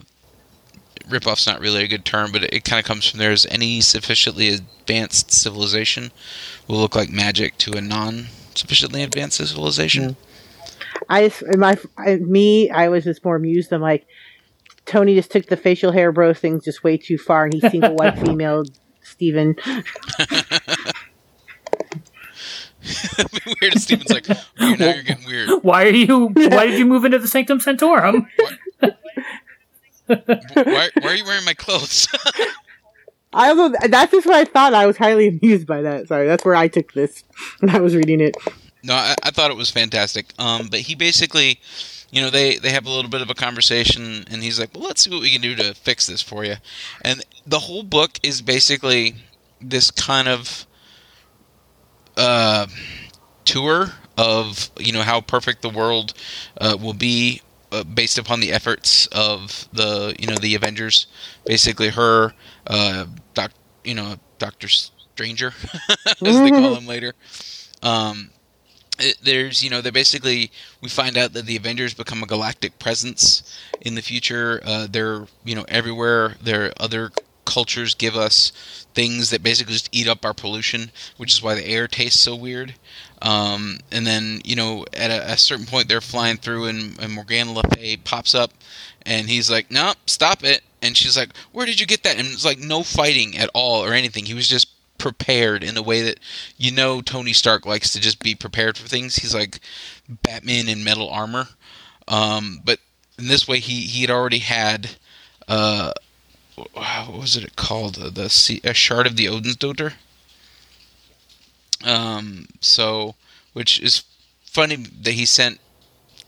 ripoff's 1.09 1.47
not 1.47 1.59
really 1.59 1.83
a 1.83 1.87
good 1.87 2.05
term, 2.05 2.31
but 2.31 2.43
it, 2.43 2.53
it 2.53 2.63
kind 2.63 2.79
of 2.79 2.85
comes 2.85 3.09
from 3.09 3.19
there. 3.19 3.31
As 3.31 3.45
any 3.47 3.81
sufficiently 3.81 4.49
advanced 4.49 5.31
civilization 5.31 6.11
will 6.67 6.77
look 6.77 6.95
like 6.95 7.09
magic 7.09 7.57
to 7.59 7.73
a 7.73 7.81
non-sufficiently 7.81 9.03
advanced 9.03 9.37
civilization. 9.37 10.15
I 11.09 11.27
just, 11.27 11.41
in 11.41 11.59
my 11.59 11.77
I, 11.97 12.15
me, 12.17 12.69
I 12.69 12.89
was 12.89 13.03
just 13.03 13.23
more 13.25 13.35
amused. 13.35 13.71
I'm 13.73 13.81
like, 13.81 14.05
Tony 14.85 15.15
just 15.15 15.31
took 15.31 15.47
the 15.47 15.57
facial 15.57 15.91
hair 15.91 16.11
bro 16.11 16.33
things 16.33 16.63
just 16.63 16.83
way 16.83 16.97
too 16.97 17.17
far, 17.17 17.45
and 17.45 17.53
he's 17.53 17.69
single 17.69 17.95
white 17.95 18.17
female 18.25 18.63
Stephen. 19.05 19.55
Weird 23.45 23.73
if 23.75 23.81
Stephen's 23.81 24.11
like, 24.11 24.25
oh, 24.29 24.75
now 24.79 24.93
you're 24.93 25.03
getting 25.03 25.25
weird. 25.25 25.49
Why 25.63 25.85
are 25.85 25.89
you? 25.89 26.27
Why 26.27 26.67
did 26.67 26.77
you 26.77 26.85
move 26.85 27.03
into 27.05 27.17
the 27.19 27.27
Sanctum 27.27 27.59
Sanctorum? 27.59 28.27
Why, 30.07 30.23
why 30.55 30.89
are 31.03 31.15
you 31.15 31.25
wearing 31.25 31.45
my 31.45 31.55
clothes? 31.55 32.07
I 33.33 33.47
don't 33.47 33.71
know. 33.71 33.87
That's 33.87 34.11
just 34.11 34.27
what 34.27 34.35
I 34.35 34.45
thought. 34.45 34.75
I 34.75 34.85
was 34.85 34.97
highly 34.97 35.29
amused 35.29 35.65
by 35.65 35.81
that. 35.81 36.07
Sorry, 36.07 36.27
that's 36.27 36.45
where 36.45 36.55
I 36.55 36.67
took 36.67 36.93
this 36.93 37.23
when 37.59 37.75
I 37.75 37.79
was 37.79 37.95
reading 37.95 38.21
it. 38.21 38.37
No, 38.83 38.93
I, 38.93 39.15
I 39.23 39.31
thought 39.31 39.49
it 39.49 39.57
was 39.57 39.71
fantastic. 39.71 40.31
Um, 40.37 40.67
but 40.69 40.81
he 40.81 40.93
basically, 40.93 41.59
you 42.11 42.21
know, 42.21 42.29
they 42.29 42.57
they 42.57 42.69
have 42.69 42.85
a 42.85 42.89
little 42.91 43.09
bit 43.09 43.21
of 43.23 43.31
a 43.31 43.33
conversation, 43.33 44.25
and 44.29 44.43
he's 44.43 44.59
like, 44.59 44.75
"Well, 44.75 44.83
let's 44.83 45.01
see 45.01 45.09
what 45.09 45.21
we 45.21 45.31
can 45.31 45.41
do 45.41 45.55
to 45.55 45.73
fix 45.73 46.05
this 46.05 46.21
for 46.21 46.45
you." 46.45 46.57
And 47.01 47.25
the 47.45 47.59
whole 47.59 47.83
book 47.83 48.19
is 48.23 48.41
basically 48.41 49.15
this 49.61 49.91
kind 49.91 50.27
of 50.27 50.65
uh, 52.17 52.67
tour 53.45 53.91
of 54.17 54.69
you 54.79 54.91
know 54.91 55.01
how 55.01 55.21
perfect 55.21 55.61
the 55.61 55.69
world 55.69 56.13
uh, 56.59 56.77
will 56.79 56.93
be 56.93 57.41
uh, 57.71 57.83
based 57.83 58.17
upon 58.17 58.39
the 58.39 58.51
efforts 58.51 59.07
of 59.07 59.67
the 59.73 60.15
you 60.19 60.27
know 60.27 60.35
the 60.35 60.55
Avengers. 60.55 61.07
Basically, 61.45 61.89
her, 61.89 62.33
uh, 62.67 63.05
doc, 63.33 63.51
you 63.83 63.93
know, 63.93 64.15
Doctor 64.39 64.67
Stranger, 64.67 65.53
as 66.25 66.41
they 66.41 66.51
call 66.51 66.75
him 66.75 66.87
later. 66.87 67.13
Um, 67.83 68.31
it, 68.97 69.17
there's 69.21 69.63
you 69.63 69.69
know 69.69 69.81
they 69.81 69.91
basically 69.91 70.51
we 70.81 70.89
find 70.89 71.17
out 71.17 71.33
that 71.33 71.45
the 71.45 71.57
Avengers 71.57 71.93
become 71.93 72.23
a 72.23 72.25
galactic 72.25 72.79
presence 72.79 73.57
in 73.81 73.95
the 73.95 74.01
future. 74.01 74.61
Uh, 74.65 74.87
they're 74.89 75.27
you 75.43 75.55
know 75.55 75.65
everywhere. 75.67 76.35
There 76.41 76.67
are 76.67 76.73
other 76.79 77.11
cultures 77.45 77.93
give 77.93 78.15
us 78.15 78.51
things 78.93 79.29
that 79.29 79.43
basically 79.43 79.73
just 79.73 79.89
eat 79.91 80.07
up 80.07 80.25
our 80.25 80.33
pollution, 80.33 80.91
which 81.17 81.31
is 81.31 81.41
why 81.41 81.53
the 81.53 81.65
air 81.65 81.87
tastes 81.87 82.19
so 82.19 82.35
weird. 82.35 82.75
Um, 83.21 83.79
and 83.91 84.05
then 84.05 84.41
you 84.43 84.55
know 84.55 84.85
at 84.93 85.11
a, 85.11 85.33
a 85.33 85.37
certain 85.37 85.65
point 85.65 85.87
they're 85.87 86.01
flying 86.01 86.37
through 86.37 86.65
and, 86.65 86.99
and 86.99 87.13
Morgana 87.13 87.53
Le 87.53 87.63
Fay 87.63 87.97
pops 87.97 88.35
up 88.35 88.51
and 89.05 89.29
he's 89.29 89.49
like, 89.49 89.71
"Nope, 89.71 89.97
stop 90.07 90.43
it." 90.43 90.61
And 90.81 90.97
she's 90.97 91.17
like, 91.17 91.29
"Where 91.51 91.65
did 91.65 91.79
you 91.79 91.85
get 91.85 92.03
that?" 92.03 92.17
And 92.17 92.27
it's 92.27 92.45
like 92.45 92.59
no 92.59 92.83
fighting 92.83 93.37
at 93.37 93.49
all 93.53 93.83
or 93.83 93.93
anything. 93.93 94.25
He 94.25 94.33
was 94.33 94.47
just 94.47 94.69
prepared 94.97 95.63
in 95.63 95.75
the 95.75 95.83
way 95.83 96.01
that 96.01 96.19
you 96.57 96.71
know 96.71 97.01
Tony 97.01 97.33
Stark 97.33 97.65
likes 97.65 97.91
to 97.93 97.99
just 97.99 98.19
be 98.19 98.35
prepared 98.35 98.77
for 98.77 98.87
things. 98.87 99.17
He's 99.17 99.35
like 99.35 99.59
Batman 100.09 100.67
in 100.67 100.83
metal 100.83 101.09
armor. 101.09 101.47
Um, 102.07 102.61
but 102.63 102.79
in 103.17 103.27
this 103.27 103.47
way, 103.47 103.59
he 103.59 103.81
he 103.81 104.01
had 104.01 104.11
already 104.11 104.39
had 104.39 104.91
uh, 105.47 105.91
what 106.55 107.13
was 107.13 107.35
it 107.35 107.55
called? 107.55 107.95
The, 107.95 108.09
the 108.09 108.29
sea- 108.29 108.61
a 108.63 108.73
shard 108.73 109.07
of 109.07 109.15
the 109.15 109.27
Odin's 109.27 109.55
daughter. 109.55 109.93
Um, 111.83 112.47
so 112.61 113.15
which 113.53 113.79
is 113.79 114.03
funny 114.43 114.75
that 114.75 115.11
he 115.11 115.25
sent 115.25 115.59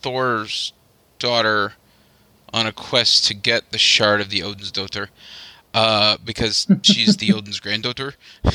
Thor's 0.02 0.74
daughter 1.20 1.74
on 2.54 2.68
a 2.68 2.72
quest 2.72 3.26
to 3.26 3.34
get 3.34 3.72
the 3.72 3.78
shard 3.78 4.22
of 4.22 4.30
the 4.30 4.44
Odin's 4.44 4.72
daughter. 4.72 5.10
Uh, 5.74 6.18
because 6.24 6.66
she's 6.82 7.18
the 7.18 7.34
Odin's 7.36 7.60
granddaughter. 7.60 8.16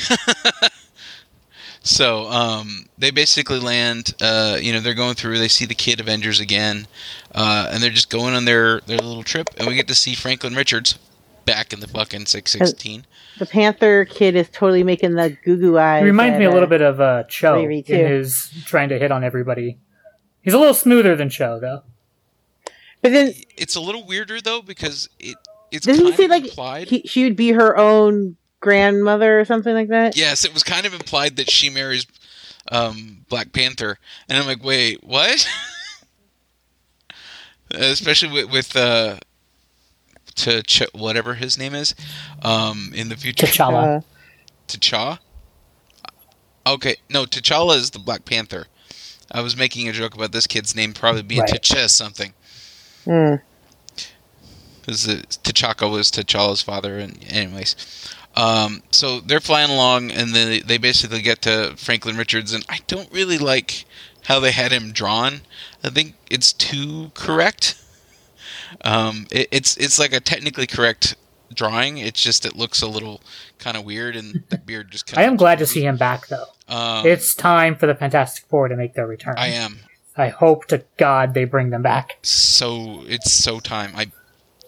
So 1.83 2.31
um, 2.31 2.87
they 2.97 3.11
basically 3.11 3.59
land. 3.59 4.15
Uh, 4.21 4.59
you 4.61 4.73
know, 4.73 4.81
they're 4.81 4.95
going 4.95 5.15
through. 5.15 5.39
They 5.39 5.49
see 5.49 5.67
the 5.67 5.75
kid 5.75 6.01
Avengers 6.01 6.39
again, 6.39 6.87
uh, 7.35 7.69
and 7.73 7.83
they're 7.83 7.91
just 7.91 8.09
going 8.09 8.35
on 8.35 8.45
their 8.45 8.81
their 8.83 8.99
little 8.99 9.25
trip. 9.25 9.49
And 9.57 9.67
we 9.67 9.75
get 9.75 9.89
to 9.89 9.95
see 9.95 10.15
Franklin 10.15 10.55
Richards 10.55 10.99
back 11.45 11.73
in 11.73 11.81
the 11.81 11.89
fucking 11.89 12.27
six 12.27 12.53
sixteen. 12.53 13.07
The 13.39 13.47
Panther 13.47 14.05
kid 14.05 14.37
is 14.37 14.49
totally 14.51 14.85
making 14.85 15.15
the 15.15 15.37
goo 15.45 15.57
goo 15.57 15.79
eyes. 15.79 16.01
He 16.01 16.07
reminds 16.07 16.35
at, 16.35 16.39
me 16.39 16.45
a 16.45 16.51
little 16.51 16.65
uh, 16.65 16.71
bit 16.71 16.83
of 16.83 17.01
uh, 17.01 17.25
Cho 17.25 17.61
Larry, 17.61 17.85
in 17.87 18.07
his 18.07 18.51
trying 18.65 18.89
to 18.91 18.99
hit 18.99 19.11
on 19.11 19.25
everybody. 19.25 19.79
He's 20.43 20.55
a 20.55 20.59
little 20.59 20.75
smoother 20.75 21.17
than 21.17 21.31
Cho, 21.31 21.59
though. 21.61 21.83
But 23.01 23.13
then 23.13 23.35
It's 23.57 23.75
a 23.75 23.81
little 23.81 24.07
weirder 24.07 24.41
though 24.41 24.63
because 24.63 25.09
it 25.19 25.37
it's 25.71 25.87
doesn't 25.87 26.03
kind 26.03 26.15
he 26.15 26.17
say 26.17 26.25
of 26.25 26.31
like 26.31 26.45
implied. 26.45 26.89
he, 26.89 27.03
she 27.07 27.25
would 27.25 27.37
be 27.37 27.51
her 27.51 27.77
own 27.77 28.37
grandmother 28.61 29.41
or 29.41 29.45
something 29.45 29.75
like 29.75 29.89
that? 29.89 30.17
Yes, 30.17 30.45
it 30.45 30.55
was 30.55 30.63
kind 30.63 30.87
of 30.87 30.95
implied 30.95 31.37
that 31.37 31.51
she 31.51 31.69
marries 31.69 32.07
um, 32.71 33.25
Black 33.29 33.53
Panther, 33.53 33.99
and 34.29 34.39
I'm 34.39 34.47
like, 34.47 34.65
wait, 34.65 35.03
what? 35.03 35.49
Especially 37.71 38.31
with, 38.31 38.51
with 38.51 38.77
uh, 38.77 39.19
to 40.37 40.63
Ch- 40.63 40.83
whatever 40.93 41.35
his 41.35 41.59
name 41.59 41.75
is, 41.75 41.95
um, 42.43 42.93
in 42.95 43.09
the 43.09 43.17
future. 43.17 43.47
T'Challa. 43.47 43.99
Uh, 43.99 44.01
T'Challa. 44.69 45.19
Okay, 46.67 46.97
no, 47.11 47.25
T'Challa 47.25 47.77
is 47.77 47.91
the 47.91 47.99
Black 47.99 48.25
Panther. 48.25 48.67
I 49.31 49.41
was 49.41 49.57
making 49.57 49.89
a 49.89 49.93
joke 49.93 50.15
about 50.15 50.33
this 50.33 50.47
kid's 50.47 50.77
name 50.77 50.93
probably 50.93 51.23
being 51.23 51.41
Right. 51.41 51.51
T'Challa 51.51 51.89
something. 51.91 52.33
hmm. 53.05 53.35
because 54.81 55.07
T'Chaka 55.07 55.91
was 55.91 56.11
T'Challa's 56.11 56.61
father, 56.63 56.99
and 56.99 57.19
anyways, 57.29 57.77
um, 58.35 58.83
so 58.91 59.21
they're 59.21 59.41
flying 59.41 59.71
along, 59.71 60.11
and 60.11 60.35
then 60.35 60.49
they, 60.49 60.61
they 60.61 60.79
basically 60.79 61.23
get 61.23 61.43
to 61.43 61.75
Franklin 61.77 62.17
Richards, 62.17 62.53
and 62.53 62.65
I 62.69 62.79
don't 62.87 63.11
really 63.13 63.39
like 63.39 63.85
how 64.27 64.41
they 64.41 64.53
had 64.53 64.73
him 64.73 64.93
drawn. 64.93 65.41
I 65.85 65.91
think 65.91 66.15
it's 66.31 66.53
too 66.53 67.11
correct. 67.15 67.77
Um, 68.85 69.27
it, 69.31 69.49
it's 69.51 69.77
it's 69.77 69.99
like 69.99 70.13
a 70.13 70.21
technically 70.21 70.67
correct 70.67 71.17
drawing. 71.55 71.99
It's 71.99 72.23
just 72.23 72.47
it 72.47 72.57
looks 72.57 72.83
a 72.83 72.87
little 72.89 73.21
kind 73.59 73.77
of 73.77 73.85
weird, 73.85 74.17
and 74.17 74.43
the 74.49 74.59
beard 74.59 74.91
just. 74.91 75.07
kind 75.07 75.19
I 75.25 75.27
am 75.29 75.37
glad 75.37 75.59
to 75.59 75.67
see 75.67 75.85
him 75.85 75.97
back, 75.97 76.27
though. 76.29 76.47
Um, 76.69 77.07
It's 77.07 77.35
time 77.35 77.77
for 77.77 77.87
the 77.87 77.95
Fantastic 77.95 78.45
Four 78.47 78.69
to 78.69 78.77
make 78.77 78.95
their 78.95 79.07
return. 79.07 79.35
I 79.37 79.49
am 79.49 79.81
I 80.17 80.29
hope 80.29 80.67
to 80.67 80.85
God 80.99 81.35
they 81.35 81.45
bring 81.45 81.71
them 81.71 81.83
back. 81.83 82.19
so 82.23 83.03
it's 83.07 83.33
so 83.33 83.61
time. 83.61 83.93
I 83.97 84.11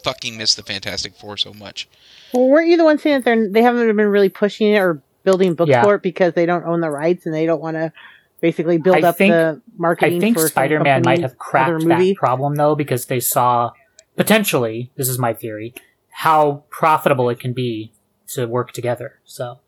fucking 0.02 0.36
miss 0.36 0.54
the 0.54 0.62
Fantastic 0.62 1.14
Four 1.14 1.36
so 1.36 1.52
much. 1.54 1.88
Well, 2.32 2.48
weren't 2.48 2.68
you 2.68 2.76
the 2.76 2.84
one 2.84 2.98
saying 2.98 3.18
that 3.18 3.24
they're 3.24 3.48
they 3.48 3.62
haven't 3.62 3.86
been 3.96 4.08
really 4.08 4.28
pushing 4.28 4.68
it 4.72 4.78
or 4.78 5.02
building 5.22 5.54
books 5.54 5.70
Yeah. 5.70 5.82
for 5.82 5.94
it 5.94 6.02
because 6.02 6.34
they 6.34 6.44
don't 6.46 6.64
own 6.64 6.80
the 6.80 6.90
rights 6.90 7.24
and 7.24 7.34
they 7.34 7.46
don't 7.46 7.60
want 7.62 7.76
to 7.76 7.92
basically 8.40 8.76
build 8.76 9.02
I 9.04 9.08
up 9.08 9.16
think- 9.16 9.32
the 9.32 9.62
marketing? 9.78 10.18
I 10.18 10.20
think 10.20 10.36
for 10.36 10.40
some 10.42 10.48
Spider-Man 10.50 11.02
might 11.04 11.20
have 11.20 11.30
other 11.30 11.36
cracked 11.36 11.84
that 11.86 12.14
problem 12.16 12.56
though 12.56 12.74
because 12.74 13.06
they 13.06 13.20
saw 13.20 13.70
potentially, 14.16 14.90
this 14.96 15.08
is 15.08 15.18
my 15.18 15.32
theory, 15.32 15.74
how 16.10 16.64
profitable 16.70 17.28
it 17.28 17.40
can 17.40 17.52
be 17.52 17.92
to 18.28 18.46
work 18.46 18.72
together. 18.72 19.20
So 19.24 19.60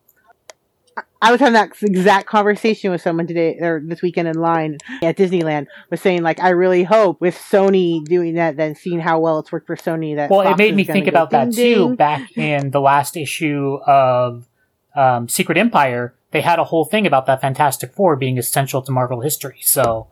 I 1.21 1.31
was 1.31 1.39
having 1.39 1.53
that 1.53 1.71
exact 1.81 2.27
conversation 2.27 2.91
with 2.91 3.01
someone 3.01 3.27
today 3.27 3.57
or 3.59 3.81
this 3.83 4.01
weekend 4.01 4.27
in 4.27 4.35
line 4.35 4.77
at 5.01 5.17
Disneyland. 5.17 5.67
Was 5.89 6.01
saying 6.01 6.21
like, 6.23 6.39
I 6.39 6.49
really 6.49 6.83
hope 6.83 7.21
with 7.21 7.35
Sony 7.35 8.03
doing 8.03 8.35
that, 8.35 8.57
then 8.57 8.75
seeing 8.75 8.99
how 8.99 9.19
well 9.19 9.39
it's 9.39 9.51
worked 9.51 9.67
for 9.67 9.75
Sony. 9.75 10.15
That 10.15 10.29
well, 10.29 10.41
it 10.41 10.57
made 10.57 10.75
me 10.75 10.83
think 10.83 11.07
about 11.07 11.31
that 11.31 11.51
ding, 11.51 11.55
too. 11.55 11.87
ding. 11.87 11.95
Back 11.95 12.37
in 12.37 12.71
the 12.71 12.81
last 12.81 13.17
issue 13.17 13.79
of 13.85 14.47
um, 14.95 15.27
Secret 15.27 15.57
Empire, 15.57 16.15
they 16.31 16.41
had 16.41 16.59
a 16.59 16.65
whole 16.65 16.85
thing 16.85 17.05
about 17.05 17.25
that 17.25 17.41
Fantastic 17.41 17.93
Four 17.93 18.15
being 18.15 18.37
essential 18.37 18.81
to 18.81 18.91
Marvel 18.91 19.21
history. 19.21 19.59
So 19.61 20.07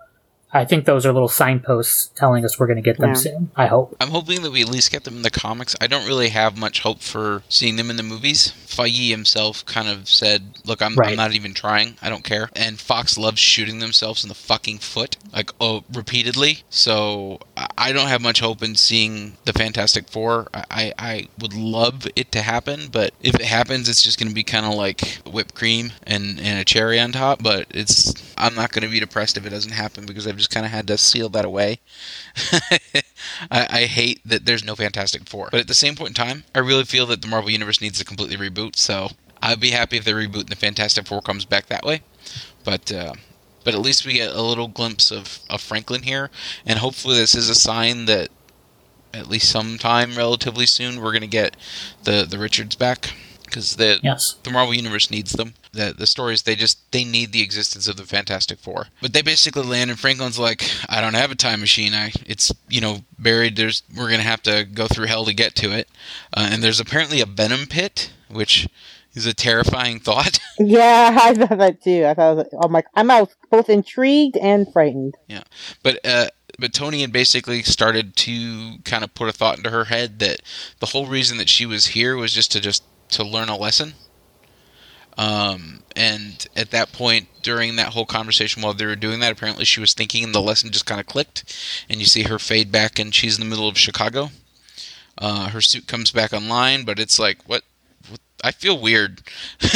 I 0.53 0.63
think 0.63 0.85
those 0.85 1.05
are 1.05 1.11
little 1.11 1.27
signposts 1.27 2.11
telling 2.15 2.45
us 2.45 2.57
we're 2.57 2.67
going 2.67 2.77
to 2.77 2.81
get 2.81 2.97
them 2.97 3.09
Yeah. 3.09 3.15
soon. 3.15 3.51
I 3.57 3.65
hope. 3.65 3.95
I'm 3.99 4.09
hoping 4.11 4.41
that 4.43 4.51
we 4.51 4.61
at 4.61 4.69
least 4.69 4.89
get 4.91 5.03
them 5.03 5.17
in 5.17 5.21
the 5.21 5.29
comics. 5.29 5.75
I 5.81 5.87
don't 5.87 6.07
really 6.07 6.29
have 6.29 6.57
much 6.57 6.79
hope 6.81 7.01
for 7.01 7.43
seeing 7.49 7.75
them 7.75 7.89
in 7.89 7.97
the 7.97 8.03
movies. 8.03 8.53
Feige 8.65 9.09
himself 9.09 9.65
kind 9.65 9.87
of 9.89 10.07
said, 10.07 10.59
"Look, 10.65 10.81
I'm, 10.81 10.97
I'm 10.99 11.15
not 11.15 11.33
even 11.33 11.53
trying. 11.53 11.97
I 12.01 12.09
don't 12.09 12.23
care." 12.23 12.49
And 12.55 12.79
Fox 12.79 13.17
loves 13.17 13.39
shooting 13.39 13.79
themselves 13.79 14.23
in 14.23 14.29
the 14.29 14.33
fucking 14.35 14.77
foot, 14.79 15.17
like 15.33 15.51
oh, 15.59 15.83
repeatedly. 15.93 16.63
So 16.69 17.39
I- 17.57 17.67
I 17.77 17.91
don't 17.91 18.07
have 18.07 18.21
much 18.21 18.39
hope 18.39 18.63
in 18.63 18.75
seeing 18.75 19.37
the 19.45 19.53
Fantastic 19.53 20.07
Four. 20.09 20.47
I 20.53 20.63
I, 20.71 20.93
I 20.97 21.27
would 21.39 21.53
love 21.53 22.07
it 22.15 22.31
to 22.33 22.41
happen, 22.41 22.87
but 22.91 23.13
if 23.21 23.35
it 23.35 23.41
happens, 23.45 23.87
it's 23.89 24.01
just 24.01 24.17
going 24.19 24.29
to 24.29 24.35
be 24.35 24.43
kind 24.43 24.65
of 24.65 24.73
like 24.73 25.19
whipped 25.25 25.53
cream 25.55 25.91
and 26.05 26.39
and 26.39 26.59
a 26.59 26.65
cherry 26.65 26.99
on 26.99 27.11
top. 27.11 27.43
But 27.43 27.67
it's 27.71 28.13
I'm 28.37 28.55
not 28.55 28.71
going 28.71 28.83
to 28.83 28.89
be 28.89 28.99
depressed 28.99 29.37
if 29.37 29.45
it 29.45 29.49
doesn't 29.49 29.71
happen 29.73 30.05
because 30.05 30.25
I've 30.35 30.39
just 30.39 30.49
kind 30.49 30.65
of 30.65 30.71
had 30.73 30.85
to 30.87 30.97
seal 30.97 31.29
that 31.29 31.45
away. 31.45 31.79
I, 33.49 33.67
I 33.69 33.85
hate 33.85 34.19
that 34.25 34.45
there's 34.45 34.65
no 34.65 34.75
Fantastic 34.75 35.29
Four. 35.29 35.47
But 35.49 35.61
at 35.61 35.67
the 35.69 35.73
same 35.73 35.95
point 35.95 36.09
in 36.09 36.13
time, 36.25 36.43
I 36.53 36.59
really 36.59 36.83
feel 36.83 37.05
that 37.05 37.21
the 37.21 37.27
Marvel 37.29 37.49
Universe 37.49 37.79
needs 37.79 37.97
to 37.99 38.05
completely 38.05 38.35
reboot. 38.35 38.75
So 38.75 39.11
I'd 39.41 39.61
be 39.61 39.69
happy 39.69 39.95
if 39.95 40.03
they 40.03 40.11
reboot 40.11 40.41
and 40.41 40.49
the 40.49 40.57
Fantastic 40.57 41.07
Four 41.07 41.21
comes 41.21 41.45
back 41.45 41.67
that 41.67 41.85
way. 41.85 42.01
But 42.65 42.91
uh, 42.91 43.13
but 43.63 43.73
at 43.73 43.79
least 43.79 44.05
we 44.05 44.13
get 44.13 44.35
a 44.35 44.41
little 44.41 44.67
glimpse 44.67 45.09
of, 45.09 45.39
of 45.49 45.61
Franklin 45.61 46.03
here, 46.03 46.29
and 46.65 46.79
hopefully 46.79 47.15
this 47.15 47.33
is 47.33 47.49
a 47.49 47.55
sign 47.55 48.05
that 48.05 48.27
at 49.13 49.29
least 49.29 49.49
sometime 49.49 50.15
relatively 50.17 50.65
soon 50.65 51.01
we're 51.01 51.13
gonna 51.13 51.27
get 51.27 51.55
the 52.03 52.25
the 52.29 52.37
Richards 52.37 52.75
back 52.75 53.13
because 53.45 53.77
the 53.77 53.99
Yes. 54.03 54.35
the 54.43 54.51
Marvel 54.51 54.73
Universe 54.73 55.09
needs 55.09 55.31
them. 55.31 55.53
The 55.75 55.93
the 55.97 56.07
stories 56.07 56.43
they 56.43 56.55
just 56.55 56.91
they 56.91 57.03
need 57.03 57.31
the 57.31 57.41
existence 57.41 57.87
of 57.87 57.97
the 57.97 58.05
Fantastic 58.05 58.59
Four. 58.59 58.87
But 59.01 59.13
they 59.13 59.21
basically 59.21 59.63
land 59.63 59.89
and 59.89 59.99
Franklin's 59.99 60.39
like, 60.39 60.69
I 60.89 61.01
don't 61.01 61.13
have 61.13 61.31
a 61.31 61.35
time 61.35 61.59
machine. 61.59 61.93
I 61.93 62.11
it's 62.25 62.51
you 62.69 62.81
know 62.81 63.03
buried. 63.19 63.55
There's 63.55 63.83
we're 63.95 64.09
gonna 64.09 64.23
have 64.23 64.41
to 64.43 64.63
go 64.65 64.87
through 64.87 65.07
hell 65.07 65.25
to 65.25 65.33
get 65.33 65.55
to 65.55 65.71
it. 65.71 65.89
Uh, 66.33 66.49
and 66.51 66.63
there's 66.63 66.79
apparently 66.79 67.21
a 67.21 67.25
venom 67.25 67.67
pit, 67.67 68.11
which 68.29 68.67
is 69.13 69.25
a 69.25 69.33
terrifying 69.33 69.99
thought. 69.99 70.39
Yeah, 70.57 71.19
I 71.21 71.33
thought 71.33 71.57
that 71.57 71.83
too. 71.83 72.05
I 72.05 72.13
thought 72.13 72.37
was, 72.37 72.47
I'm 72.61 72.71
like 72.71 72.85
I'm 72.95 73.27
both 73.51 73.69
intrigued 73.69 74.37
and 74.37 74.71
frightened. 74.71 75.15
Yeah, 75.27 75.43
but 75.83 75.99
uh, 76.05 76.27
but 76.57 76.73
Tony 76.73 77.01
had 77.01 77.11
basically 77.11 77.61
started 77.63 78.15
to 78.15 78.77
kind 78.85 79.03
of 79.03 79.13
put 79.13 79.27
a 79.27 79.33
thought 79.33 79.57
into 79.57 79.69
her 79.69 79.85
head 79.85 80.19
that 80.19 80.39
the 80.79 80.87
whole 80.87 81.07
reason 81.07 81.37
that 81.39 81.49
she 81.49 81.65
was 81.65 81.87
here 81.87 82.15
was 82.15 82.31
just 82.31 82.53
to 82.53 82.61
just 82.61 82.83
to 83.09 83.23
learn 83.25 83.49
a 83.49 83.57
lesson. 83.57 83.95
Um, 85.17 85.81
and 85.95 86.45
at 86.55 86.71
that 86.71 86.91
point, 86.91 87.27
during 87.41 87.75
that 87.77 87.93
whole 87.93 88.05
conversation 88.05 88.61
while 88.61 88.73
they 88.73 88.85
were 88.85 88.95
doing 88.95 89.19
that, 89.21 89.31
apparently 89.31 89.65
she 89.65 89.79
was 89.79 89.93
thinking, 89.93 90.23
and 90.23 90.35
the 90.35 90.41
lesson 90.41 90.71
just 90.71 90.85
kind 90.85 90.99
of 90.99 91.07
clicked. 91.07 91.55
And 91.89 91.99
you 91.99 92.05
see 92.05 92.23
her 92.23 92.39
fade 92.39 92.71
back, 92.71 92.99
and 92.99 93.13
she's 93.13 93.37
in 93.37 93.43
the 93.43 93.49
middle 93.49 93.67
of 93.67 93.77
Chicago. 93.77 94.29
Uh, 95.17 95.49
her 95.49 95.61
suit 95.61 95.87
comes 95.87 96.11
back 96.11 96.33
online, 96.33 96.83
but 96.83 96.99
it's 96.99 97.17
like, 97.17 97.37
what? 97.45 97.63
what 98.09 98.19
I 98.43 98.51
feel 98.51 98.79
weird. 98.79 99.21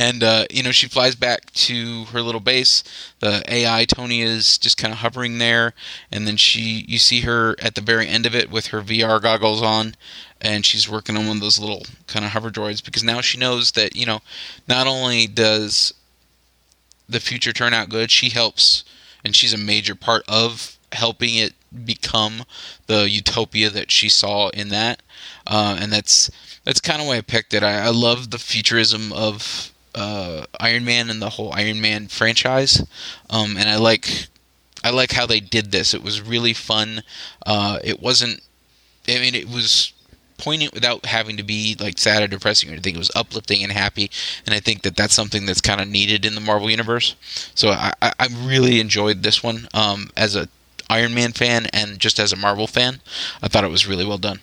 and 0.00 0.22
uh, 0.22 0.46
you 0.50 0.62
know, 0.62 0.72
she 0.72 0.88
flies 0.88 1.14
back 1.14 1.50
to 1.52 2.04
her 2.06 2.22
little 2.22 2.40
base. 2.40 2.82
The 3.20 3.42
AI 3.46 3.86
Tony 3.86 4.22
is 4.22 4.58
just 4.58 4.76
kind 4.76 4.92
of 4.92 4.98
hovering 4.98 5.38
there, 5.38 5.74
and 6.12 6.26
then 6.26 6.36
she, 6.36 6.84
you 6.88 6.98
see 6.98 7.20
her 7.20 7.56
at 7.60 7.74
the 7.74 7.80
very 7.80 8.08
end 8.08 8.26
of 8.26 8.34
it 8.34 8.50
with 8.50 8.68
her 8.68 8.82
VR 8.82 9.20
goggles 9.20 9.62
on, 9.62 9.94
and 10.40 10.64
she's 10.64 10.88
working 10.88 11.16
on 11.16 11.26
one 11.26 11.36
of 11.36 11.42
those 11.42 11.58
little 11.58 11.84
kind 12.06 12.24
of 12.24 12.32
hover 12.32 12.50
droids 12.50 12.84
because 12.84 13.04
now 13.04 13.20
she 13.20 13.38
knows 13.38 13.72
that 13.72 13.94
you 13.94 14.06
know, 14.06 14.20
not 14.68 14.86
only 14.86 15.26
does 15.26 15.92
the 17.08 17.20
future 17.20 17.52
turn 17.52 17.74
out 17.74 17.88
good, 17.88 18.10
she 18.10 18.30
helps, 18.30 18.84
and 19.24 19.34
she's 19.34 19.52
a 19.52 19.58
major 19.58 19.94
part 19.94 20.22
of 20.28 20.78
helping 20.92 21.36
it 21.36 21.54
become 21.84 22.44
the 22.86 23.08
utopia 23.08 23.70
that 23.70 23.90
she 23.90 24.08
saw 24.08 24.48
in 24.50 24.68
that, 24.70 25.02
uh, 25.46 25.76
and 25.80 25.92
that's 25.92 26.30
that's 26.64 26.80
kind 26.80 27.00
of 27.00 27.06
why 27.06 27.16
I 27.16 27.20
picked 27.20 27.54
it. 27.54 27.62
I, 27.62 27.86
I 27.86 27.90
love 27.90 28.30
the 28.30 28.38
futurism 28.38 29.12
of 29.12 29.72
uh, 29.94 30.46
Iron 30.58 30.84
Man 30.84 31.10
and 31.10 31.20
the 31.20 31.30
whole 31.30 31.52
Iron 31.52 31.80
Man 31.80 32.08
franchise, 32.08 32.86
um, 33.28 33.56
and 33.56 33.68
I 33.68 33.76
like 33.76 34.28
I 34.82 34.90
like 34.90 35.12
how 35.12 35.26
they 35.26 35.40
did 35.40 35.72
this. 35.72 35.94
It 35.94 36.02
was 36.02 36.22
really 36.22 36.52
fun. 36.52 37.02
Uh, 37.44 37.78
it 37.84 38.00
wasn't. 38.00 38.40
I 39.08 39.18
mean, 39.18 39.34
it 39.34 39.48
was 39.48 39.92
poignant 40.40 40.74
without 40.74 41.06
having 41.06 41.36
to 41.36 41.42
be 41.42 41.76
like 41.78 41.98
sad 41.98 42.22
or 42.22 42.26
depressing 42.28 42.68
or 42.68 42.72
anything. 42.72 42.94
It 42.94 42.98
was 42.98 43.10
uplifting 43.14 43.62
and 43.62 43.72
happy, 43.72 44.10
and 44.46 44.54
I 44.54 44.60
think 44.60 44.82
that 44.82 44.96
that's 44.96 45.14
something 45.14 45.46
that's 45.46 45.60
kind 45.60 45.80
of 45.80 45.88
needed 45.88 46.24
in 46.24 46.34
the 46.34 46.40
Marvel 46.40 46.70
universe. 46.70 47.14
So 47.54 47.70
I, 47.70 47.92
I, 48.02 48.12
I 48.18 48.28
really 48.42 48.80
enjoyed 48.80 49.22
this 49.22 49.42
one 49.42 49.68
um, 49.74 50.10
as 50.16 50.36
a 50.36 50.48
Iron 50.88 51.14
Man 51.14 51.32
fan 51.32 51.66
and 51.72 51.98
just 51.98 52.18
as 52.18 52.32
a 52.32 52.36
Marvel 52.36 52.66
fan. 52.66 53.00
I 53.42 53.48
thought 53.48 53.64
it 53.64 53.70
was 53.70 53.86
really 53.86 54.04
well 54.04 54.18
done. 54.18 54.40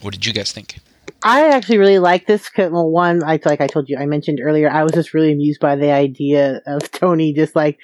What 0.00 0.14
did 0.14 0.24
you 0.24 0.32
guys 0.32 0.52
think? 0.52 0.78
I 1.22 1.48
actually 1.48 1.78
really 1.78 1.98
like 1.98 2.26
this. 2.26 2.48
Well, 2.56 2.88
one, 2.88 3.24
I 3.24 3.40
like 3.44 3.60
I 3.60 3.66
told 3.66 3.88
you, 3.88 3.98
I 3.98 4.06
mentioned 4.06 4.38
earlier, 4.40 4.70
I 4.70 4.84
was 4.84 4.92
just 4.92 5.14
really 5.14 5.32
amused 5.32 5.60
by 5.60 5.76
the 5.76 5.90
idea 5.90 6.60
of 6.66 6.90
Tony 6.92 7.32
just 7.32 7.56
like 7.56 7.78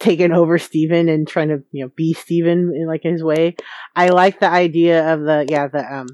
taking 0.00 0.32
over 0.32 0.58
Stephen 0.58 1.08
and 1.08 1.26
trying 1.26 1.48
to 1.48 1.62
you 1.70 1.84
know 1.84 1.90
be 1.96 2.12
Stephen 2.12 2.72
in 2.74 2.86
like 2.86 3.02
his 3.02 3.22
way. 3.22 3.54
I 3.94 4.08
like 4.08 4.40
the 4.40 4.50
idea 4.50 5.12
of 5.12 5.20
the 5.20 5.46
yeah 5.48 5.68
the 5.68 5.94
um 5.94 6.06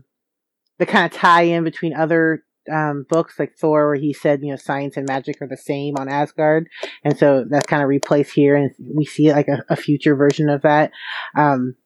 the 0.80 0.86
kind 0.86 1.04
of 1.04 1.16
tie 1.16 1.42
in 1.42 1.62
between 1.62 1.94
other 1.94 2.42
um, 2.72 3.06
books 3.08 3.38
like 3.38 3.54
Thor, 3.54 3.86
where 3.86 3.96
he 3.96 4.12
said, 4.12 4.40
you 4.42 4.48
know, 4.48 4.56
science 4.56 4.96
and 4.96 5.06
magic 5.06 5.40
are 5.40 5.46
the 5.46 5.56
same 5.56 5.94
on 5.98 6.08
Asgard, 6.08 6.68
and 7.04 7.16
so 7.16 7.44
that's 7.48 7.66
kind 7.66 7.82
of 7.82 7.88
replaced 7.88 8.32
here, 8.32 8.56
and 8.56 8.70
we 8.80 9.04
see 9.04 9.30
like 9.30 9.46
a, 9.46 9.62
a 9.68 9.76
future 9.76 10.16
version 10.16 10.48
of 10.48 10.62
that. 10.62 10.90
Um, 11.36 11.76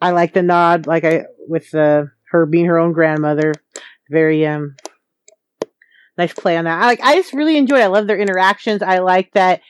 I 0.00 0.10
like 0.10 0.32
the 0.32 0.42
nod, 0.42 0.86
like 0.86 1.04
I 1.04 1.26
with 1.46 1.74
uh, 1.74 2.04
her 2.30 2.46
being 2.46 2.66
her 2.66 2.78
own 2.78 2.92
grandmother, 2.92 3.52
very 4.10 4.46
um 4.46 4.76
nice 6.16 6.32
play 6.32 6.56
on 6.56 6.64
that. 6.64 6.82
I 6.82 6.86
like 6.86 7.00
I 7.02 7.14
just 7.14 7.34
really 7.34 7.58
enjoy. 7.58 7.80
It. 7.80 7.84
I 7.84 7.86
love 7.88 8.06
their 8.06 8.18
interactions. 8.18 8.82
I 8.82 8.98
like 8.98 9.32
that 9.34 9.60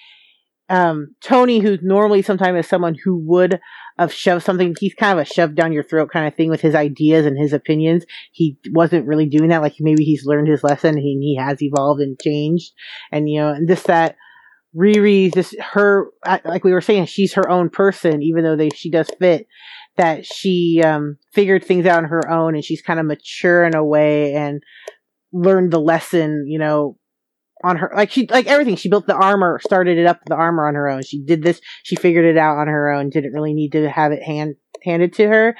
um 0.73 1.15
Tony, 1.21 1.61
who 1.61 1.79
normally 1.83 2.23
sometimes 2.23 2.59
is 2.59 2.69
someone 2.69 2.97
who 3.05 3.17
would 3.17 3.61
have 3.99 4.13
shoved 4.13 4.45
something, 4.45 4.75
he's 4.81 4.95
kind 4.95 5.19
of 5.19 5.25
a 5.25 5.29
shove 5.29 5.55
down 5.55 5.73
your 5.73 5.85
throat 5.85 6.11
kind 6.11 6.27
of 6.27 6.35
thing 6.35 6.51
with 6.51 6.61
his 6.61 6.75
ideas 6.75 7.27
and 7.27 7.39
his 7.39 7.53
opinions. 7.53 8.05
He 8.33 8.57
wasn't 8.73 9.07
really 9.07 9.27
doing 9.27 9.51
that. 9.51 9.63
Like 9.63 9.75
maybe 9.79 10.03
he's 10.03 10.27
learned 10.27 10.49
his 10.49 10.65
lesson. 10.65 10.97
He 10.97 11.19
he 11.21 11.37
has 11.41 11.63
evolved 11.63 12.01
and 12.01 12.19
changed, 12.21 12.73
and 13.13 13.29
you 13.29 13.41
know, 13.41 13.51
and 13.51 13.69
just 13.69 13.87
that. 13.87 14.17
Riri, 14.75 15.31
just 15.35 15.55
her, 15.61 16.07
like 16.47 16.65
we 16.65 16.73
were 16.73 16.81
saying, 16.81 17.05
she's 17.05 17.35
her 17.35 17.47
own 17.51 17.69
person, 17.69 18.23
even 18.23 18.43
though 18.43 18.57
they 18.57 18.71
she 18.71 18.91
does 18.91 19.11
fit. 19.19 19.47
That 19.99 20.25
she 20.25 20.81
um, 20.83 21.19
figured 21.35 21.63
things 21.63 21.85
out 21.85 21.99
on 21.99 22.09
her 22.09 22.27
own, 22.31 22.55
and 22.55 22.65
she's 22.65 22.81
kind 22.81 22.99
of 22.99 23.05
mature 23.05 23.65
in 23.65 23.75
a 23.75 23.85
way, 23.85 24.33
and 24.33 24.63
learned 25.31 25.73
the 25.73 25.81
lesson, 25.81 26.47
you 26.47 26.59
know, 26.59 26.97
on 27.65 27.77
her 27.77 27.93
like 27.95 28.11
she 28.11 28.27
like 28.27 28.47
everything. 28.47 28.77
She 28.77 28.89
built 28.89 29.07
the 29.07 29.15
armor, 29.15 29.61
started 29.63 29.99
it 29.99 30.07
up 30.07 30.21
the 30.27 30.35
armor 30.35 30.67
on 30.67 30.75
her 30.75 30.89
own. 30.89 31.03
She 31.03 31.23
did 31.23 31.43
this, 31.43 31.61
she 31.83 31.97
figured 31.97 32.25
it 32.25 32.37
out 32.37 32.59
on 32.59 32.69
her 32.69 32.91
own, 32.91 33.11
didn't 33.11 33.33
really 33.33 33.55
need 33.55 33.73
to 33.73 33.89
have 33.91 34.13
it 34.13 34.23
hand 34.23 34.57
handed 34.85 35.13
to 35.15 35.29
her. 35.29 35.57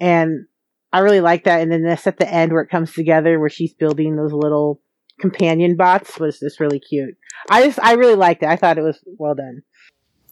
And 0.00 0.46
I 0.92 1.00
really 1.00 1.20
like 1.20 1.44
that. 1.44 1.60
And 1.60 1.70
then 1.70 1.82
this 1.82 2.06
at 2.06 2.18
the 2.18 2.32
end 2.32 2.52
where 2.52 2.62
it 2.62 2.70
comes 2.70 2.92
together 2.92 3.38
where 3.38 3.48
she's 3.48 3.74
building 3.74 4.16
those 4.16 4.32
little 4.32 4.80
companion 5.20 5.76
bots 5.76 6.18
was 6.18 6.38
just 6.38 6.60
really 6.60 6.80
cute. 6.80 7.16
I 7.50 7.66
just 7.66 7.78
I 7.82 7.92
really 7.92 8.14
liked 8.14 8.42
it. 8.42 8.48
I 8.48 8.56
thought 8.56 8.78
it 8.78 8.82
was 8.82 8.98
well 9.18 9.34
done. 9.34 9.62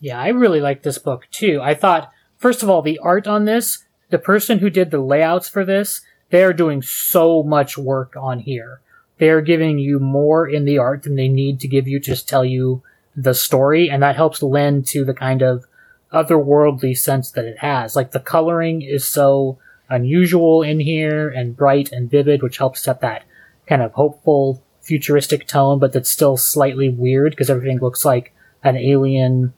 Yeah, 0.01 0.21
I 0.21 0.29
really 0.29 0.61
liked 0.61 0.83
this 0.83 0.99
book 0.99 1.25
too. 1.31 1.61
I 1.63 1.75
thought 1.75 2.11
first 2.37 2.63
of 2.63 2.71
all 2.71 2.83
the 2.83 2.99
art 2.99 3.27
on 3.27 3.45
this, 3.45 3.85
the 4.11 4.19
person 4.19 4.59
who 4.59 4.71
did 4.71 4.91
the 4.91 5.01
layouts 5.01 5.49
for 5.49 5.65
this, 5.65 6.03
they 6.31 6.43
are 6.43 6.53
doing 6.53 6.83
so 6.83 7.43
much 7.43 7.79
work 7.79 8.15
on 8.17 8.41
here 8.41 8.81
they're 9.25 9.41
giving 9.41 9.79
you 9.79 9.99
more 9.99 10.47
in 10.47 10.67
the 10.67 10.77
art 10.77 11.05
than 11.05 11.17
they 11.17 11.29
need 11.29 11.61
to 11.61 11.69
give 11.69 11.89
you 11.89 11.99
to 11.99 12.05
just 12.05 12.29
tell 12.29 12.45
you 12.45 12.83
the 13.17 13.33
story, 13.33 13.89
and 13.89 14.03
that 14.03 14.17
helps 14.17 14.43
lend 14.43 14.87
to 14.89 15.03
the 15.03 15.15
kind 15.15 15.41
of 15.41 15.65
otherworldly 16.13 16.95
sense 16.95 17.31
that 17.31 17.47
it 17.47 17.57
has. 17.61 17.97
Like 17.97 18.11
the 18.11 18.21
coloring 18.21 18.83
is 18.83 19.07
so 19.07 19.59
unusual 19.89 20.63
in 20.63 20.79
here 20.79 21.31
and 21.31 21.57
bright 21.57 21.91
and 21.91 22.11
vivid, 22.11 22.43
which 22.43 22.59
helps 22.59 22.83
set 22.83 23.01
that 23.01 23.25
kind 23.67 23.81
of 23.81 23.93
hopeful, 23.93 24.63
futuristic 24.83 25.47
tone, 25.47 25.79
but 25.79 25.95
that's 25.95 26.11
still 26.11 26.37
slightly 26.37 26.91
weird 26.91 27.33
because 27.33 27.49
everything 27.49 27.79
looks 27.79 28.05
like 28.05 28.35
an 28.63 28.77
alien, 28.77 29.55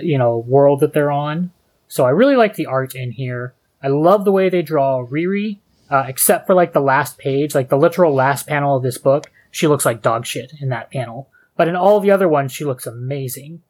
you 0.00 0.16
know, 0.16 0.38
world 0.38 0.80
that 0.80 0.94
they're 0.94 1.12
on. 1.12 1.52
So 1.86 2.06
I 2.06 2.10
really 2.10 2.36
like 2.36 2.54
the 2.54 2.66
art 2.66 2.94
in 2.94 3.12
here. 3.12 3.52
I 3.82 3.88
love 3.88 4.24
the 4.24 4.32
way 4.32 4.48
they 4.48 4.62
draw 4.62 5.04
Riri 5.04 5.58
uh, 5.90 6.04
except 6.08 6.46
for 6.46 6.54
like 6.54 6.72
the 6.72 6.80
last 6.80 7.18
page, 7.18 7.54
like 7.54 7.68
the 7.68 7.78
literal 7.78 8.14
last 8.14 8.46
panel 8.46 8.76
of 8.76 8.82
this 8.82 8.98
book, 8.98 9.30
she 9.50 9.66
looks 9.66 9.84
like 9.86 10.02
dog 10.02 10.26
shit 10.26 10.52
in 10.60 10.68
that 10.70 10.90
panel. 10.90 11.28
But 11.56 11.68
in 11.68 11.76
all 11.76 12.00
the 12.00 12.10
other 12.10 12.28
ones, 12.28 12.52
she 12.52 12.64
looks 12.64 12.86
amazing. 12.86 13.62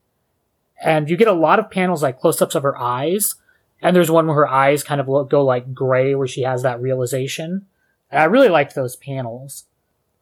And 0.83 1.09
you 1.09 1.17
get 1.17 1.29
a 1.29 1.33
lot 1.33 1.59
of 1.59 1.71
panels 1.71 2.03
like 2.03 2.21
close-ups 2.21 2.55
of 2.55 2.63
her 2.63 2.77
eyes, 2.77 3.37
and 3.81 3.95
there's 3.95 4.11
one 4.11 4.27
where 4.27 4.37
her 4.37 4.49
eyes 4.49 4.83
kind 4.83 5.01
of 5.01 5.09
look, 5.09 5.31
go 5.31 5.45
like 5.45 5.73
gray, 5.73 6.15
where 6.15 6.27
she 6.27 6.43
has 6.43 6.63
that 6.63 6.81
realization. 6.81 7.67
And 8.11 8.21
I 8.21 8.25
really 8.25 8.49
liked 8.49 8.75
those 8.75 8.97
panels. 8.97 9.65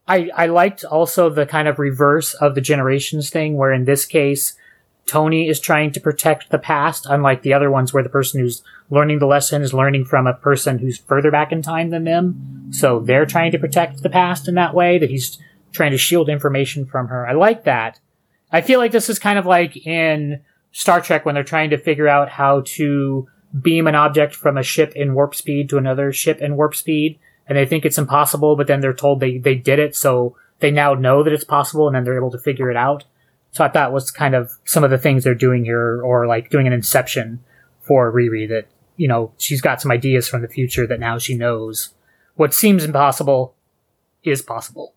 I 0.07 0.29
I 0.35 0.45
liked 0.45 0.83
also 0.85 1.29
the 1.29 1.45
kind 1.45 1.67
of 1.67 1.79
reverse 1.79 2.33
of 2.35 2.53
the 2.55 2.61
generations 2.61 3.29
thing, 3.29 3.57
where 3.57 3.73
in 3.73 3.85
this 3.85 4.05
case, 4.05 4.55
Tony 5.07 5.47
is 5.47 5.59
trying 5.59 5.91
to 5.91 5.99
protect 5.99 6.49
the 6.49 6.57
past, 6.57 7.05
unlike 7.07 7.43
the 7.43 7.53
other 7.53 7.69
ones 7.69 7.93
where 7.93 8.03
the 8.03 8.09
person 8.09 8.41
who's 8.41 8.63
learning 8.89 9.19
the 9.19 9.27
lesson 9.27 9.61
is 9.61 9.73
learning 9.73 10.05
from 10.05 10.25
a 10.25 10.33
person 10.33 10.79
who's 10.79 10.97
further 10.97 11.29
back 11.29 11.51
in 11.51 11.61
time 11.61 11.91
than 11.91 12.03
them. 12.05 12.69
So 12.71 12.99
they're 12.99 13.25
trying 13.25 13.51
to 13.51 13.59
protect 13.59 14.01
the 14.01 14.09
past 14.09 14.47
in 14.47 14.55
that 14.55 14.73
way, 14.73 14.97
that 14.97 15.11
he's 15.11 15.37
trying 15.71 15.91
to 15.91 15.97
shield 15.97 16.29
information 16.29 16.85
from 16.85 17.09
her. 17.09 17.27
I 17.27 17.33
like 17.33 17.65
that. 17.65 17.99
I 18.51 18.61
feel 18.61 18.79
like 18.79 18.91
this 18.91 19.09
is 19.09 19.19
kind 19.19 19.37
of 19.37 19.45
like 19.45 19.85
in 19.85 20.41
Star 20.71 21.01
Trek 21.01 21.25
when 21.25 21.35
they're 21.35 21.43
trying 21.43 21.69
to 21.69 21.77
figure 21.77 22.07
out 22.07 22.29
how 22.29 22.61
to 22.65 23.27
beam 23.61 23.87
an 23.87 23.95
object 23.95 24.35
from 24.35 24.57
a 24.57 24.63
ship 24.63 24.93
in 24.95 25.13
warp 25.13 25.35
speed 25.35 25.69
to 25.69 25.77
another 25.77 26.11
ship 26.11 26.41
in 26.41 26.57
warp 26.57 26.75
speed, 26.75 27.19
and 27.47 27.57
they 27.57 27.65
think 27.65 27.85
it's 27.85 27.97
impossible, 27.97 28.55
but 28.55 28.67
then 28.67 28.81
they're 28.81 28.93
told 28.93 29.19
they, 29.19 29.37
they 29.37 29.55
did 29.55 29.79
it, 29.79 29.95
so 29.95 30.35
they 30.59 30.71
now 30.71 30.93
know 30.93 31.23
that 31.23 31.33
it's 31.33 31.43
possible, 31.43 31.87
and 31.87 31.95
then 31.95 32.03
they're 32.03 32.17
able 32.17 32.31
to 32.31 32.39
figure 32.39 32.71
it 32.71 32.77
out. 32.77 33.03
So 33.55 33.63
I 33.63 33.69
thought 33.69 33.93
was 33.93 34.11
kind 34.11 34.35
of 34.35 34.51
some 34.65 34.83
of 34.83 34.89
the 34.89 34.97
things 34.97 35.23
they're 35.23 35.33
doing 35.33 35.63
here, 35.63 36.01
or 36.01 36.27
like 36.27 36.49
doing 36.49 36.67
an 36.67 36.73
inception 36.73 37.41
for 37.79 38.11
Riri 38.11 38.49
that, 38.49 38.67
you 38.97 39.07
know, 39.07 39.31
she's 39.37 39.61
got 39.61 39.81
some 39.81 39.91
ideas 39.91 40.27
from 40.27 40.41
the 40.41 40.49
future 40.49 40.85
that 40.85 40.99
now 40.99 41.17
she 41.17 41.37
knows 41.37 41.91
what 42.35 42.53
seems 42.53 42.83
impossible 42.83 43.55
is 44.25 44.41
possible. 44.41 44.93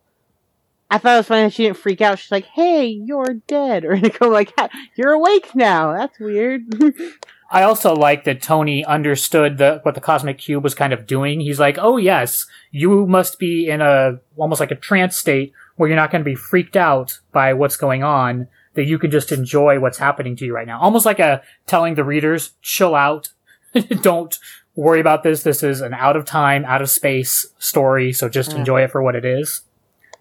I 0.90 0.98
thought 0.98 1.14
it 1.14 1.18
was 1.18 1.26
funny 1.28 1.42
that 1.42 1.52
she 1.52 1.64
didn't 1.64 1.76
freak 1.76 2.00
out. 2.00 2.18
She's 2.18 2.32
like, 2.32 2.46
"Hey, 2.46 2.86
you're 2.86 3.34
dead," 3.46 3.84
or 3.84 3.96
go 3.96 4.26
like, 4.26 4.52
"You're 4.96 5.12
awake 5.12 5.54
now." 5.54 5.92
That's 5.92 6.18
weird. 6.18 6.64
I 7.52 7.62
also 7.62 7.94
like 7.94 8.24
that 8.24 8.42
Tony 8.42 8.84
understood 8.84 9.58
the 9.58 9.78
what 9.84 9.94
the 9.94 10.00
cosmic 10.00 10.38
cube 10.38 10.64
was 10.64 10.74
kind 10.74 10.92
of 10.92 11.06
doing. 11.06 11.38
He's 11.38 11.60
like, 11.60 11.78
"Oh 11.78 11.96
yes, 11.96 12.44
you 12.72 13.06
must 13.06 13.38
be 13.38 13.68
in 13.68 13.80
a 13.80 14.18
almost 14.36 14.58
like 14.58 14.72
a 14.72 14.74
trance 14.74 15.16
state 15.16 15.52
where 15.78 15.88
you're 15.88 15.96
not 15.96 16.10
going 16.10 16.20
to 16.20 16.28
be 16.30 16.34
freaked 16.34 16.76
out 16.76 17.18
by 17.32 17.54
what's 17.54 17.76
going 17.78 18.02
on, 18.04 18.46
that 18.74 18.84
you 18.84 18.98
can 18.98 19.10
just 19.10 19.32
enjoy 19.32 19.80
what's 19.80 19.98
happening 19.98 20.36
to 20.36 20.44
you 20.44 20.54
right 20.54 20.66
now. 20.66 20.78
Almost 20.80 21.06
like 21.06 21.18
a 21.18 21.42
telling 21.66 21.94
the 21.94 22.04
readers, 22.04 22.50
chill 22.62 22.94
out. 22.94 23.30
Don't 24.02 24.38
worry 24.76 25.00
about 25.00 25.22
this. 25.22 25.42
This 25.42 25.62
is 25.62 25.80
an 25.80 25.94
out 25.94 26.14
of 26.16 26.24
time, 26.24 26.64
out 26.66 26.82
of 26.82 26.90
space 26.90 27.46
story. 27.58 28.12
So 28.12 28.28
just 28.28 28.50
Mm. 28.52 28.58
enjoy 28.58 28.82
it 28.84 28.90
for 28.92 29.02
what 29.02 29.16
it 29.16 29.24
is. 29.24 29.62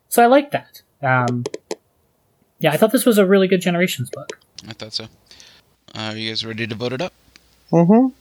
So 0.10 0.24
I 0.24 0.28
like 0.28 0.52
that. 0.52 0.82
Um, 1.04 1.44
yeah, 2.60 2.72
I 2.72 2.78
thought 2.78 2.92
this 2.92 3.06
was 3.06 3.18
a 3.18 3.26
really 3.26 3.48
good 3.48 3.62
Generations 3.62 4.10
book. 4.10 4.40
I 4.68 4.74
thought 4.74 4.94
so. 4.94 5.04
Uh, 5.94 6.12
are 6.12 6.16
you 6.16 6.30
guys 6.32 6.46
ready 6.46 6.66
to 6.66 6.76
vote 6.76 6.94
it 6.94 7.02
up? 7.02 7.14
mm-hmm. 7.72 7.92
All 7.94 8.12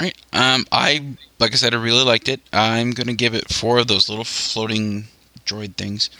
right. 0.00 0.16
Um, 0.32 0.66
I 0.72 1.14
like 1.38 1.52
I 1.52 1.56
said, 1.56 1.74
I 1.74 1.82
really 1.82 2.04
liked 2.04 2.28
it. 2.28 2.40
I'm 2.52 2.90
gonna 2.92 3.14
give 3.14 3.34
it 3.34 3.52
four 3.52 3.78
of 3.78 3.86
those 3.88 4.08
little 4.08 4.24
floating 4.24 5.04
droid 5.46 5.76
things. 5.76 6.10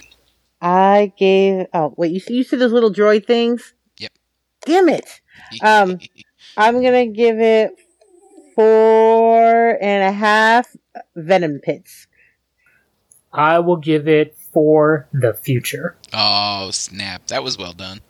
I 0.60 1.12
gave. 1.16 1.66
Oh 1.72 1.94
wait, 1.96 2.12
you 2.12 2.20
see, 2.20 2.34
you 2.34 2.44
said 2.44 2.58
those 2.58 2.72
little 2.72 2.92
droid 2.92 3.26
things. 3.26 3.74
Yep. 3.98 4.12
Damn 4.66 4.88
it! 4.88 5.20
Um, 5.62 5.98
I'm 6.56 6.82
gonna 6.82 7.06
give 7.06 7.40
it 7.40 7.76
four 8.54 9.78
and 9.82 10.04
a 10.04 10.12
half 10.12 10.76
venom 11.16 11.60
pits. 11.60 12.06
I 13.32 13.58
will 13.60 13.76
give 13.76 14.06
it 14.06 14.36
for 14.52 15.08
the 15.12 15.32
future. 15.34 15.96
oh 16.12 16.70
snap! 16.72 17.26
That 17.28 17.42
was 17.42 17.56
well 17.56 17.72
done. 17.72 18.00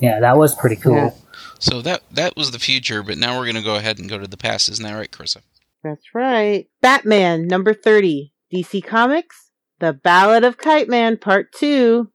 Yeah, 0.00 0.20
that 0.20 0.36
was 0.36 0.54
pretty 0.54 0.76
cool. 0.76 0.94
Yeah. 0.96 1.10
So 1.58 1.80
that 1.82 2.02
that 2.12 2.36
was 2.36 2.50
the 2.50 2.58
future, 2.58 3.02
but 3.02 3.16
now 3.16 3.38
we're 3.38 3.46
gonna 3.46 3.62
go 3.62 3.76
ahead 3.76 3.98
and 3.98 4.08
go 4.08 4.18
to 4.18 4.26
the 4.26 4.36
past. 4.36 4.68
Isn't 4.68 4.84
that 4.84 4.92
right, 4.94 5.10
Carissa? 5.10 5.38
That's 5.82 6.14
right. 6.14 6.68
Batman 6.82 7.46
number 7.48 7.72
thirty. 7.74 8.32
DC 8.52 8.84
Comics. 8.86 9.43
The 9.80 9.92
Ballad 9.92 10.44
of 10.44 10.58
Kite 10.58 10.88
Man 10.88 11.16
Part 11.16 11.52
Two. 11.52 12.10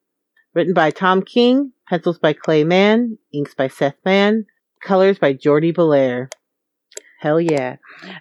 Written 0.54 0.74
by 0.74 0.92
Tom 0.92 1.22
King. 1.22 1.74
Pencils 1.88 2.20
by 2.20 2.34
Clay 2.34 2.64
Mann. 2.64 3.18
Inks 3.34 3.54
by 3.54 3.68
Seth 3.68 3.98
Mann. 4.06 4.46
Colors 4.82 5.20
by 5.20 5.34
Jordie 5.34 5.74
Bellaire. 5.74 6.30
Hell 7.20 7.42
yeah. 7.42 7.76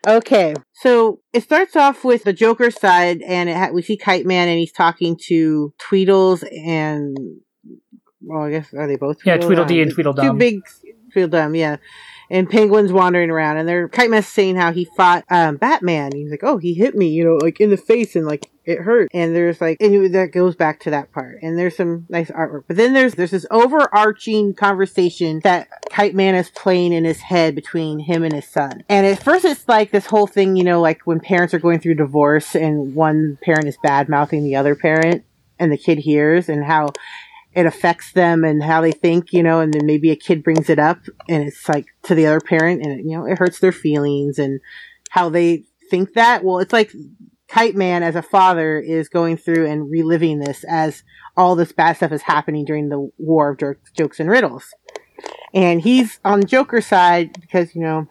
Okay, 0.07 0.55
so 0.73 1.21
it 1.33 1.45
starts 1.45 1.77
off 1.77 2.05
with 2.05 2.25
the 2.25 2.33
Joker 2.33 2.73
side, 2.73 3.23
and 3.23 3.49
it 3.49 3.57
ha- 3.57 3.71
we 3.73 3.81
see 3.81 3.97
Kite 3.97 4.27
Man, 4.27 4.49
and 4.49 4.59
he's 4.59 4.73
talking 4.73 5.17
to 5.29 5.73
Tweedles 5.79 6.43
and. 6.67 7.17
Well, 8.21 8.43
I 8.43 8.51
guess 8.51 8.75
are 8.75 8.89
they 8.89 8.97
both? 8.97 9.19
Yeah, 9.25 9.37
Tweedledum? 9.37 9.67
Tweedledee 9.67 9.83
and 9.83 9.95
Tweedledum. 9.95 10.27
Two 10.27 10.33
big 10.37 10.61
Tweedledum, 11.13 11.55
yeah. 11.55 11.77
And 12.29 12.51
penguins 12.51 12.93
wandering 12.93 13.31
around, 13.31 13.59
and 13.59 13.69
they're 13.69 13.89
Kite 13.89 14.11
Man's 14.11 14.27
saying 14.27 14.57
how 14.57 14.73
he 14.73 14.85
fought 14.97 15.25
um, 15.31 15.59
Batman. 15.59 16.11
He's 16.13 16.33
like, 16.33 16.43
"Oh, 16.43 16.59
he 16.59 16.75
hit 16.75 16.97
me, 16.97 17.09
you 17.09 17.25
know, 17.25 17.39
like 17.41 17.61
in 17.61 17.71
the 17.71 17.77
face, 17.77 18.17
and 18.17 18.27
like 18.27 18.51
it 18.69 18.79
hurt." 18.79 19.11
And 19.13 19.35
there's 19.35 19.61
like, 19.61 19.79
and 19.81 20.15
that 20.15 20.33
goes 20.33 20.55
back 20.55 20.81
to 20.81 20.91
that 20.91 21.13
part. 21.13 21.39
And 21.43 21.59
there's 21.59 21.77
some 21.77 22.07
nice 22.09 22.31
artwork, 22.31 22.65
but 22.69 22.77
then 22.77 22.93
there's 22.93 23.15
there's 23.15 23.31
this 23.31 23.47
overarching 23.51 24.55
conversation 24.55 25.41
that 25.45 25.69
Kite 25.91 26.15
Man 26.15 26.35
is 26.35 26.51
playing 26.51 26.93
in 26.93 27.05
his 27.05 27.21
head 27.21 27.55
between 27.55 27.99
him 27.99 28.23
and 28.23 28.33
his 28.33 28.47
son. 28.47 28.85
And 28.89 29.07
at 29.07 29.23
first, 29.23 29.45
it's 29.45 29.69
like 29.69 29.91
this 29.91 30.07
whole 30.07 30.27
thing, 30.27 30.57
you 30.57 30.65
know, 30.65 30.81
like 30.81 31.03
when 31.05 31.21
parents 31.21 31.55
are 31.55 31.59
going 31.59 31.81
through 31.81 31.95
divorce, 31.95 32.55
and 32.55 32.95
one 32.95 33.39
parent 33.43 33.67
is 33.67 33.79
bad 33.83 34.09
mouthing 34.09 34.45
the 34.45 34.57
other 34.57 34.75
parent, 34.75 35.25
and 35.59 35.73
the 35.73 35.79
kid 35.79 35.99
hears, 35.99 36.49
and 36.49 36.65
how 36.65 36.91
it 37.55 37.67
affects 37.67 38.13
them 38.13 38.45
and 38.45 38.63
how 38.63 38.81
they 38.81 38.93
think, 38.93 39.33
you 39.33 39.43
know, 39.43 39.61
and 39.61 39.73
then 39.73 39.87
maybe 39.87 40.11
a 40.11 40.17
kid 40.17 40.45
brings 40.45 40.71
it 40.71 40.79
up 40.79 41.01
and 41.29 41.43
it's 41.43 41.69
like 41.69 41.87
to 42.05 42.15
the 42.15 42.27
other 42.27 42.41
parent 42.41 42.83
and, 42.83 43.01
it, 43.01 43.05
you 43.05 43.17
know, 43.17 43.25
it 43.25 43.39
hurts 43.39 43.59
their 43.59 43.73
feelings 43.73 44.39
and 44.39 44.61
how 45.11 45.29
they 45.29 45.65
think 45.91 46.13
that. 46.13 46.45
Well, 46.45 46.59
it's 46.59 46.73
like 46.73 46.93
Kite 47.49 47.75
Man, 47.75 48.03
as 48.03 48.15
a 48.15 48.23
father, 48.23 48.79
is 48.79 49.09
going 49.09 49.37
through 49.39 49.67
and 49.67 49.91
reliving 49.91 50.39
this 50.39 50.65
as 50.65 51.03
all 51.37 51.57
this 51.57 51.73
bad 51.73 51.97
stuff 51.97 52.13
is 52.13 52.23
happening 52.23 52.65
during 52.65 52.89
the 52.89 53.11
War 53.19 53.51
of 53.51 53.77
Jokes 53.95 54.21
and 54.21 54.31
Riddles. 54.31 54.75
And 55.55 55.81
he's 55.81 56.21
on 56.25 56.45
Joker's 56.45 56.87
side 56.87 57.41
because, 57.41 57.75
you 57.75 57.81
know, 57.81 58.07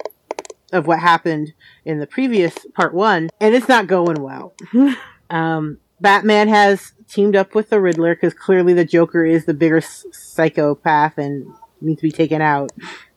of 0.74 0.88
what 0.88 1.00
happened 1.00 1.54
in 1.86 2.00
the 2.00 2.08
previous 2.08 2.54
part 2.74 2.94
one, 2.94 3.30
and 3.40 3.56
it's 3.56 3.70
not 3.70 3.88
going 3.88 4.22
well. 4.22 4.54
um, 5.30 5.78
Batman 6.02 6.48
has 6.48 6.94
teamed 7.08 7.36
up 7.36 7.56
with 7.56 7.70
the 7.70 7.80
Riddler 7.80 8.16
because 8.16 8.34
clearly 8.34 8.74
the 8.74 8.86
Joker 8.86 9.26
is 9.26 9.46
the 9.46 9.54
bigger 9.54 9.78
s- 9.78 10.06
psychopath 10.12 11.18
and 11.18 11.48
needs 11.80 12.02
to 12.02 12.08
be 12.08 12.12
taken 12.12 12.42
out. 12.42 12.72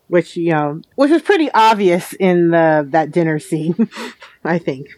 Which 0.09 0.37
you 0.37 0.51
know, 0.51 0.81
which 0.97 1.13
was 1.13 1.23
pretty 1.23 1.51
obvious 1.53 2.13
in 2.15 2.51
the 2.51 2.85
that 2.91 3.13
dinner 3.13 3.39
scene, 3.39 3.89
I 4.45 4.59
think. 4.59 4.89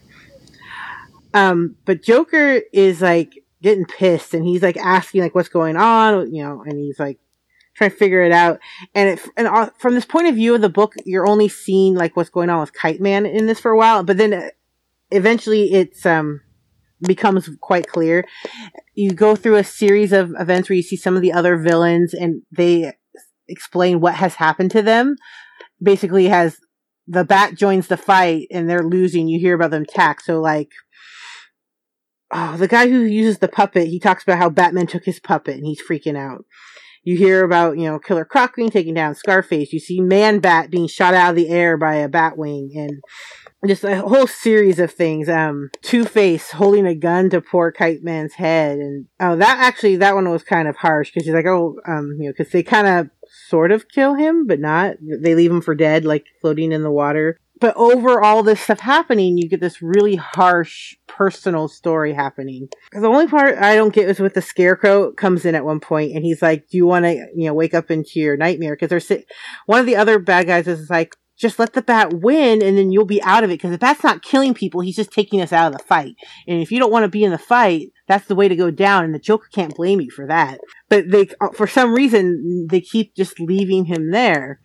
Um, 1.35 1.77
but 1.85 2.03
Joker 2.03 2.61
is 2.73 3.01
like 3.01 3.33
getting 3.63 3.87
pissed, 3.87 4.35
and 4.35 4.45
he's 4.45 4.63
like 4.63 4.77
asking 4.77 5.23
like 5.23 5.35
what's 5.35 5.49
going 5.49 5.77
on, 5.77 6.35
you 6.35 6.43
know, 6.43 6.63
and 6.63 6.79
he's 6.79 6.99
like 6.99 7.19
trying 7.75 7.91
to 7.91 7.97
figure 7.97 8.23
it 8.23 8.33
out. 8.33 8.59
And 8.95 9.11
it, 9.11 9.29
and 9.37 9.47
uh, 9.47 9.71
from 9.79 9.95
this 9.95 10.05
point 10.05 10.29
of 10.29 10.35
view 10.35 10.55
of 10.55 10.61
the 10.61 10.69
book, 10.69 10.95
you're 11.05 11.27
only 11.27 11.49
seeing 11.49 11.95
like 11.95 12.17
what's 12.17 12.31
going 12.31 12.51
on 12.51 12.61
with 12.61 12.73
Kite 12.75 13.01
Man 13.01 13.27
in 13.27 13.47
this 13.47 13.61
for 13.61 13.71
a 13.71 13.77
while, 13.77 14.03
but 14.03 14.19
then 14.19 14.35
uh, 14.35 14.49
eventually 15.11 15.73
it's 15.73 16.05
um 16.07 16.41
becomes 17.07 17.49
quite 17.61 17.89
clear. 17.89 18.25
You 18.95 19.13
go 19.13 19.35
through 19.37 19.57
a 19.57 19.65
series 19.65 20.13
of 20.13 20.35
events 20.39 20.69
where 20.69 20.77
you 20.77 20.83
see 20.83 20.97
some 20.97 21.17
of 21.17 21.23
the 21.23 21.33
other 21.33 21.57
villains 21.57 22.15
and 22.15 22.43
they 22.51 22.93
explain 23.49 24.01
what 24.01 24.15
has 24.15 24.37
happened 24.37 24.71
to 24.73 24.83
them. 24.83 25.17
Basically 25.83 26.29
has 26.29 26.59
the 27.09 27.25
bat 27.25 27.57
joins 27.57 27.89
the 27.89 27.97
fight 27.97 28.47
and 28.51 28.71
they're 28.71 28.85
losing. 28.85 29.29
You 29.29 29.41
hear 29.41 29.57
about 29.57 29.73
them 29.73 29.83
attack. 29.83 30.21
So 30.21 30.41
like 30.41 30.71
oh, 32.33 32.57
the 32.57 32.69
guy 32.69 32.89
who 32.89 33.01
uses 33.01 33.39
the 33.39 33.49
puppet, 33.49 33.89
he 33.89 34.01
talks 34.01 34.23
about 34.23 34.39
how 34.39 34.49
Batman 34.49 34.87
took 34.87 35.05
his 35.05 35.21
puppet 35.21 35.57
and 35.57 35.67
he's 35.67 35.83
freaking 35.83 36.17
out. 36.17 36.45
You 37.05 37.17
hear 37.17 37.45
about, 37.45 37.79
you 37.79 37.85
know, 37.85 37.99
Killer 37.99 38.25
Croc 38.25 38.55
taking 38.71 38.95
down 38.95 39.17
Scarface. 39.17 39.73
You 39.73 39.81
see 39.81 40.01
Man 40.01 40.39
Bat 40.39 40.71
being 40.71 40.87
shot 40.87 41.15
out 41.15 41.31
of 41.31 41.37
the 41.37 41.49
air 41.49 41.77
by 41.77 41.97
a 41.97 42.09
Batwing 42.09 42.71
and 42.77 43.01
just 43.67 43.85
a 43.85 44.01
whole 44.01 44.27
series 44.29 44.79
of 44.79 44.93
things. 44.93 45.29
Um, 45.29 45.71
Two 45.83 46.05
Face 46.05 46.53
holding 46.53 46.87
a 46.87 46.95
gun 46.95 47.29
to 47.31 47.41
poor 47.41 47.73
Kite 47.73 48.03
Man's 48.03 48.35
head, 48.35 48.79
and 48.79 49.07
oh, 49.21 49.37
that 49.37 49.59
actually 49.59 49.97
that 49.97 50.15
one 50.15 50.31
was 50.31 50.43
kind 50.43 50.69
of 50.69 50.77
harsh 50.77 51.11
because 51.11 51.27
he's 51.27 51.35
like, 51.35 51.47
oh, 51.47 51.77
um, 51.87 52.17
you 52.19 52.27
know, 52.27 52.35
because 52.37 52.53
they 52.53 52.63
kind 52.63 52.87
of 52.87 53.11
sort 53.49 53.73
of 53.73 53.89
kill 53.89 54.15
him, 54.15 54.47
but 54.47 54.61
not. 54.61 54.97
They 55.01 55.35
leave 55.35 55.51
him 55.51 55.61
for 55.61 55.75
dead, 55.75 56.05
like 56.05 56.25
floating 56.41 56.73
in 56.73 56.83
the 56.83 56.91
water. 56.91 57.39
But 57.63 57.77
over 57.77 58.21
all 58.21 58.43
this 58.43 58.61
stuff 58.61 58.81
happening, 58.81 59.39
you 59.39 59.49
get 59.49 59.61
this 59.61 59.81
really 59.81 60.17
harsh 60.17 60.97
personal 61.07 61.69
story 61.69 62.13
happening. 62.13 62.67
The 62.91 63.07
only 63.07 63.29
part 63.29 63.57
I 63.57 63.77
don't 63.77 63.95
get 63.95 64.09
is 64.09 64.19
with 64.19 64.35
the 64.35 64.43
scarecrow 64.43 65.13
comes 65.13 65.45
in 65.45 65.55
at 65.55 65.65
one 65.65 65.79
point, 65.79 66.11
and 66.13 66.25
he's 66.25 66.43
like, 66.43 66.67
"Do 66.69 66.77
you 66.77 66.89
want 66.89 67.05
to, 67.05 67.13
you 67.37 67.47
know, 67.47 67.55
wake 67.55 67.73
up 67.73 67.89
into 67.89 68.19
your 68.19 68.37
nightmare?" 68.37 68.75
Because 68.75 68.89
there's 68.89 69.07
si- 69.07 69.27
one 69.67 69.79
of 69.79 69.87
the 69.87 69.95
other 69.95 70.19
bad 70.19 70.49
guys 70.49 70.67
is 70.67 70.91
like, 70.91 71.15
just 71.39 71.61
let 71.61 71.73
the 71.73 71.83
bat 71.83 72.13
win 72.13 72.63
and 72.63 72.77
then 72.77 72.91
you'll 72.93 73.05
be 73.05 73.23
out 73.23 73.43
of 73.43 73.51
it 73.51 73.55
because 73.55 73.71
the 73.71 73.79
bat's 73.79 74.05
not 74.05 74.23
killing 74.23 74.55
people 74.55 74.81
he's 74.81 74.95
just 74.95 75.11
taking 75.11 75.41
us 75.41 75.53
out 75.53 75.73
of 75.73 75.79
the 75.79 75.85
fight 75.85 76.15
and 76.47 76.63
if 76.63 76.71
you 76.71 76.79
don't 76.79 76.93
want 76.93 77.03
to 77.05 77.09
be 77.09 77.25
in 77.25 77.33
the 77.33 77.39
fight 77.39 77.89
that's 78.07 78.29
the 78.29 78.35
way 78.35 78.49
to 78.49 78.55
go 78.55 78.71
down 78.71 79.03
and 79.03 79.13
the 79.13 79.19
joker 79.19 79.49
can't 79.53 79.75
blame 79.75 80.01
you 80.01 80.11
for 80.11 80.27
that 80.27 80.61
but 80.89 81.11
they 81.11 81.27
uh, 81.41 81.49
for 81.55 81.67
some 81.67 81.95
reason 81.95 82.69
they 82.71 82.81
keep 82.81 83.17
just 83.17 83.41
leaving 83.41 83.87
him 83.87 84.13
there 84.13 84.61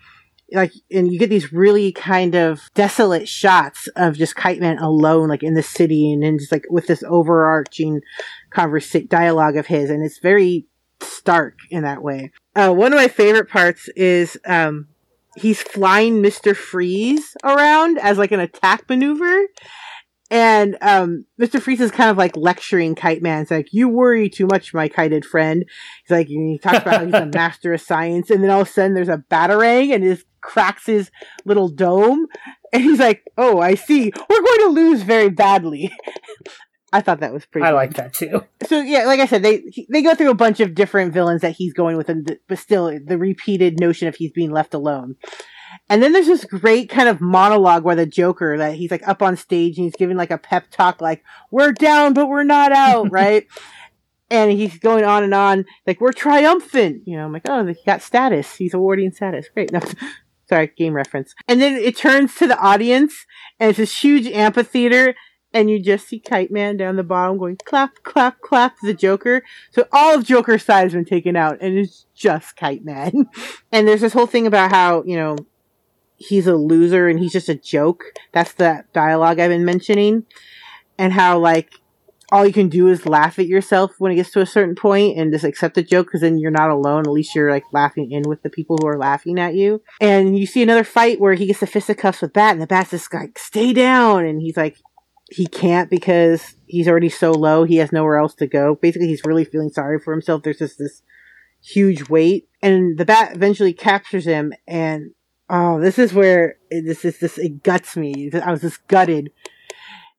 like 0.54 0.72
and 0.92 1.12
you 1.12 1.20
get 1.20 1.30
these 1.30 1.52
really 1.52 1.92
kind 1.92 2.36
of 2.36 2.70
desolate 2.74 3.28
shots 3.28 3.88
of 3.96 4.16
just 4.16 4.36
kite 4.36 4.60
man 4.60 4.78
alone 4.78 5.28
like 5.28 5.44
in 5.44 5.56
the 5.56 5.64
city 5.64 6.12
and 6.12 6.24
then 6.24 6.38
just 6.38 6.52
like 6.52 6.64
with 6.70 6.88
this 6.88 7.04
overarching 7.04 8.02
conversa- 8.52 9.10
dialogue 9.10 9.58
of 9.58 9.68
his 9.68 9.90
and 9.90 10.04
it's 10.04 10.20
very 10.20 10.66
stark 11.02 11.56
in 11.70 11.84
that 11.84 12.02
way 12.02 12.32
uh, 12.56 12.72
one 12.72 12.94
of 12.94 12.98
my 12.98 13.08
favorite 13.08 13.50
parts 13.50 13.90
is 13.96 14.38
um 14.46 14.88
he's 15.38 15.62
flying 15.62 16.22
Mr. 16.22 16.56
Freeze 16.56 17.36
around 17.44 18.00
as 18.00 18.18
like 18.18 18.32
an 18.32 18.40
attack 18.40 18.90
maneuver. 18.90 19.48
And 20.30 20.78
um, 20.82 21.26
Mr. 21.40 21.62
Freeze 21.62 21.80
is 21.80 21.92
kind 21.92 22.10
of 22.10 22.18
like 22.18 22.36
lecturing 22.36 22.96
Kite 22.96 23.22
Man. 23.22 23.44
It's 23.44 23.52
like, 23.52 23.72
you 23.72 23.88
worry 23.88 24.30
too 24.30 24.46
much, 24.46 24.74
my 24.74 24.90
kited 24.90 25.24
friend. 25.24 25.64
He's 26.04 26.12
like, 26.12 26.28
he 26.28 26.60
talks 26.62 26.80
about 26.80 27.00
how 27.00 27.06
he's 27.06 27.14
a 27.14 27.26
master 27.34 27.74
of 27.74 27.80
science. 27.80 28.30
And 28.30 28.44
then 28.44 28.52
all 28.52 28.62
of 28.62 28.68
a 28.68 28.72
sudden 28.72 28.94
there's 28.94 29.08
a 29.08 29.24
batarang 29.32 29.94
and 29.94 30.04
it 30.04 30.26
cracks 30.48 30.86
his 30.86 31.12
little 31.46 31.68
dome. 31.68 32.26
And 32.74 32.82
he's 32.84 33.00
like, 33.00 33.24
oh, 33.38 33.60
I 33.60 33.76
see. 33.76 34.12
We're 34.30 34.42
going 34.42 34.60
to 34.62 34.70
lose 34.70 35.04
very 35.04 35.30
badly. 35.30 35.92
I 36.94 37.02
thought 37.02 37.20
that 37.20 37.34
was 37.34 37.46
pretty 37.46 37.68
I 37.68 37.72
like 37.72 37.96
that 37.96 38.14
too. 38.14 38.46
so 38.66 38.80
yeah, 38.80 39.06
like 39.06 39.20
I 39.20 39.26
said, 39.26 39.44
they 39.44 39.62
they 39.92 40.02
go 40.02 40.16
through 40.16 40.32
a 40.32 40.36
bunch 40.36 40.62
of 40.62 40.74
different 40.74 41.14
villains 41.14 41.42
that 41.42 41.52
he's 41.52 41.74
going 41.74 41.98
with, 41.98 42.08
and 42.08 42.38
but 42.48 42.58
still 42.58 42.98
the 43.06 43.18
repeated 43.18 43.78
notion 43.78 44.08
of 44.08 44.16
he's 44.16 44.32
being 44.32 44.52
left 44.52 44.74
alone. 44.74 45.18
And 45.90 46.02
then 46.02 46.14
there's 46.14 46.28
this 46.28 46.46
great 46.46 46.90
kind 46.90 47.10
of 47.10 47.20
monologue 47.20 47.84
where 47.84 47.96
the 47.96 48.06
Joker 48.06 48.58
that 48.58 48.76
he's 48.76 48.90
like 48.90 49.06
up 49.08 49.22
on 49.22 49.36
stage 49.36 49.78
and 49.78 49.84
he's 49.84 49.96
giving 49.96 50.16
like 50.16 50.32
a 50.32 50.38
pep 50.38 50.72
talk, 50.72 51.02
like 51.02 51.24
"We're 51.52 51.74
down, 51.74 52.14
but 52.14 52.30
we're 52.30 52.44
not 52.44 52.72
out," 52.72 53.12
right? 53.12 53.46
And 54.30 54.52
he's 54.52 54.80
going 54.80 55.04
on 55.04 55.24
and 55.24 55.34
on, 55.34 55.66
like 55.86 56.00
"We're 56.00 56.14
triumphant." 56.14 57.04
You 57.06 57.18
know, 57.18 57.26
I'm 57.26 57.34
like, 57.34 57.50
"Oh, 57.50 57.66
he 57.66 57.76
got 57.86 58.02
status. 58.02 58.56
He's 58.56 58.74
awarding 58.74 59.12
status. 59.12 59.48
Great." 59.54 59.72
No, 59.74 59.82
sorry, 60.50 60.72
game 60.78 60.94
reference. 60.94 61.34
And 61.48 61.62
then 61.62 61.76
it 61.76 61.98
turns 61.98 62.36
to 62.36 62.48
the 62.48 62.60
audience, 62.60 63.26
and 63.60 63.70
it's 63.70 63.78
this 63.78 64.04
huge 64.04 64.28
amphitheater, 64.28 65.16
and 65.54 65.70
you 65.70 65.82
just 65.82 66.08
see 66.08 66.20
Kite 66.20 66.52
Man 66.52 66.78
down 66.78 66.98
the 66.98 67.04
bottom 67.04 67.38
going 67.38 67.58
clap, 67.66 68.04
clap, 68.04 68.42
clap 68.42 68.76
the 68.84 68.94
Joker. 68.94 69.44
So 69.72 69.88
all 69.92 70.16
of 70.16 70.26
Joker's 70.26 70.64
side 70.64 70.84
has 70.84 70.94
been 70.94 71.06
taken 71.06 71.36
out, 71.36 71.58
and 71.62 71.78
it's 71.78 72.06
just 72.16 72.56
Kite 72.56 72.84
Man. 72.84 73.30
and 73.72 73.88
there's 73.88 74.02
this 74.02 74.14
whole 74.14 74.28
thing 74.28 74.48
about 74.48 74.72
how, 74.72 75.04
you 75.06 75.16
know, 75.16 75.38
he's 76.18 76.48
a 76.48 76.56
loser 76.56 77.08
and 77.08 77.20
he's 77.20 77.32
just 77.32 77.50
a 77.50 77.56
joke. 77.56 78.04
That's 78.32 78.54
the 78.54 78.84
dialogue 78.94 79.40
I've 79.40 79.50
been 79.50 79.66
mentioning. 79.66 80.26
And 80.98 81.14
how, 81.14 81.38
like, 81.38 81.74
all 82.32 82.46
you 82.46 82.54
can 82.54 82.68
do 82.68 82.88
is 82.88 83.06
laugh 83.06 83.40
at 83.40 83.48
yourself 83.48 83.92
when 84.00 84.12
it 84.12 84.16
gets 84.16 84.32
to 84.32 84.42
a 84.42 84.46
certain 84.46 84.76
point 84.76 85.18
and 85.18 85.32
just 85.32 85.46
accept 85.46 85.76
the 85.76 85.84
joke 85.84 86.08
because 86.08 86.22
then 86.22 86.38
you're 86.38 86.52
not 86.52 86.70
alone. 86.70 87.02
At 87.02 87.12
least 87.12 87.34
you're 87.34 87.52
like 87.52 87.64
laughing 87.72 88.12
in 88.12 88.24
with 88.28 88.44
the 88.44 88.50
people 88.50 88.78
who 88.78 88.88
are 88.88 88.98
laughing 88.98 89.40
at 89.40 89.56
you. 89.56 89.82
And 90.02 90.38
you 90.38 90.46
see 90.46 90.62
another 90.62 90.84
fight 90.84 91.22
where 91.22 91.36
he 91.36 91.48
gets 91.48 91.62
the 91.62 91.68
fisticuffs 91.68 92.22
with 92.22 92.34
Bat 92.34 92.54
and 92.54 92.62
the 92.62 92.68
Bat's 92.68 92.92
just 92.92 93.14
like, 93.14 93.40
stay 93.40 93.72
down. 93.72 94.26
And 94.26 94.42
he's 94.42 94.58
like, 94.58 94.78
he 95.30 95.48
can't 95.48 95.90
because 95.90 96.56
he's 96.66 96.88
already 96.88 97.10
so 97.10 97.32
low. 97.32 97.64
He 97.64 97.78
has 97.78 97.92
nowhere 97.92 98.18
else 98.18 98.36
to 98.36 98.48
go. 98.48 98.76
Basically, 98.76 99.08
he's 99.08 99.26
really 99.26 99.46
feeling 99.46 99.70
sorry 99.70 100.00
for 100.00 100.14
himself. 100.14 100.44
There's 100.44 100.60
just 100.60 100.78
this 100.78 101.02
huge 101.62 102.10
weight, 102.10 102.48
and 102.62 102.98
the 102.98 103.06
bat 103.06 103.36
eventually 103.36 103.74
captures 103.74 104.26
him. 104.26 104.54
And 104.68 105.12
oh, 105.50 105.80
this 105.80 106.00
is 106.00 106.14
where 106.14 106.56
this 106.72 107.04
is 107.04 107.20
this 107.20 107.38
it 107.38 107.64
guts 107.64 107.98
me. 107.98 108.32
I 108.34 108.52
was 108.52 108.62
just 108.62 108.86
gutted. 108.88 109.32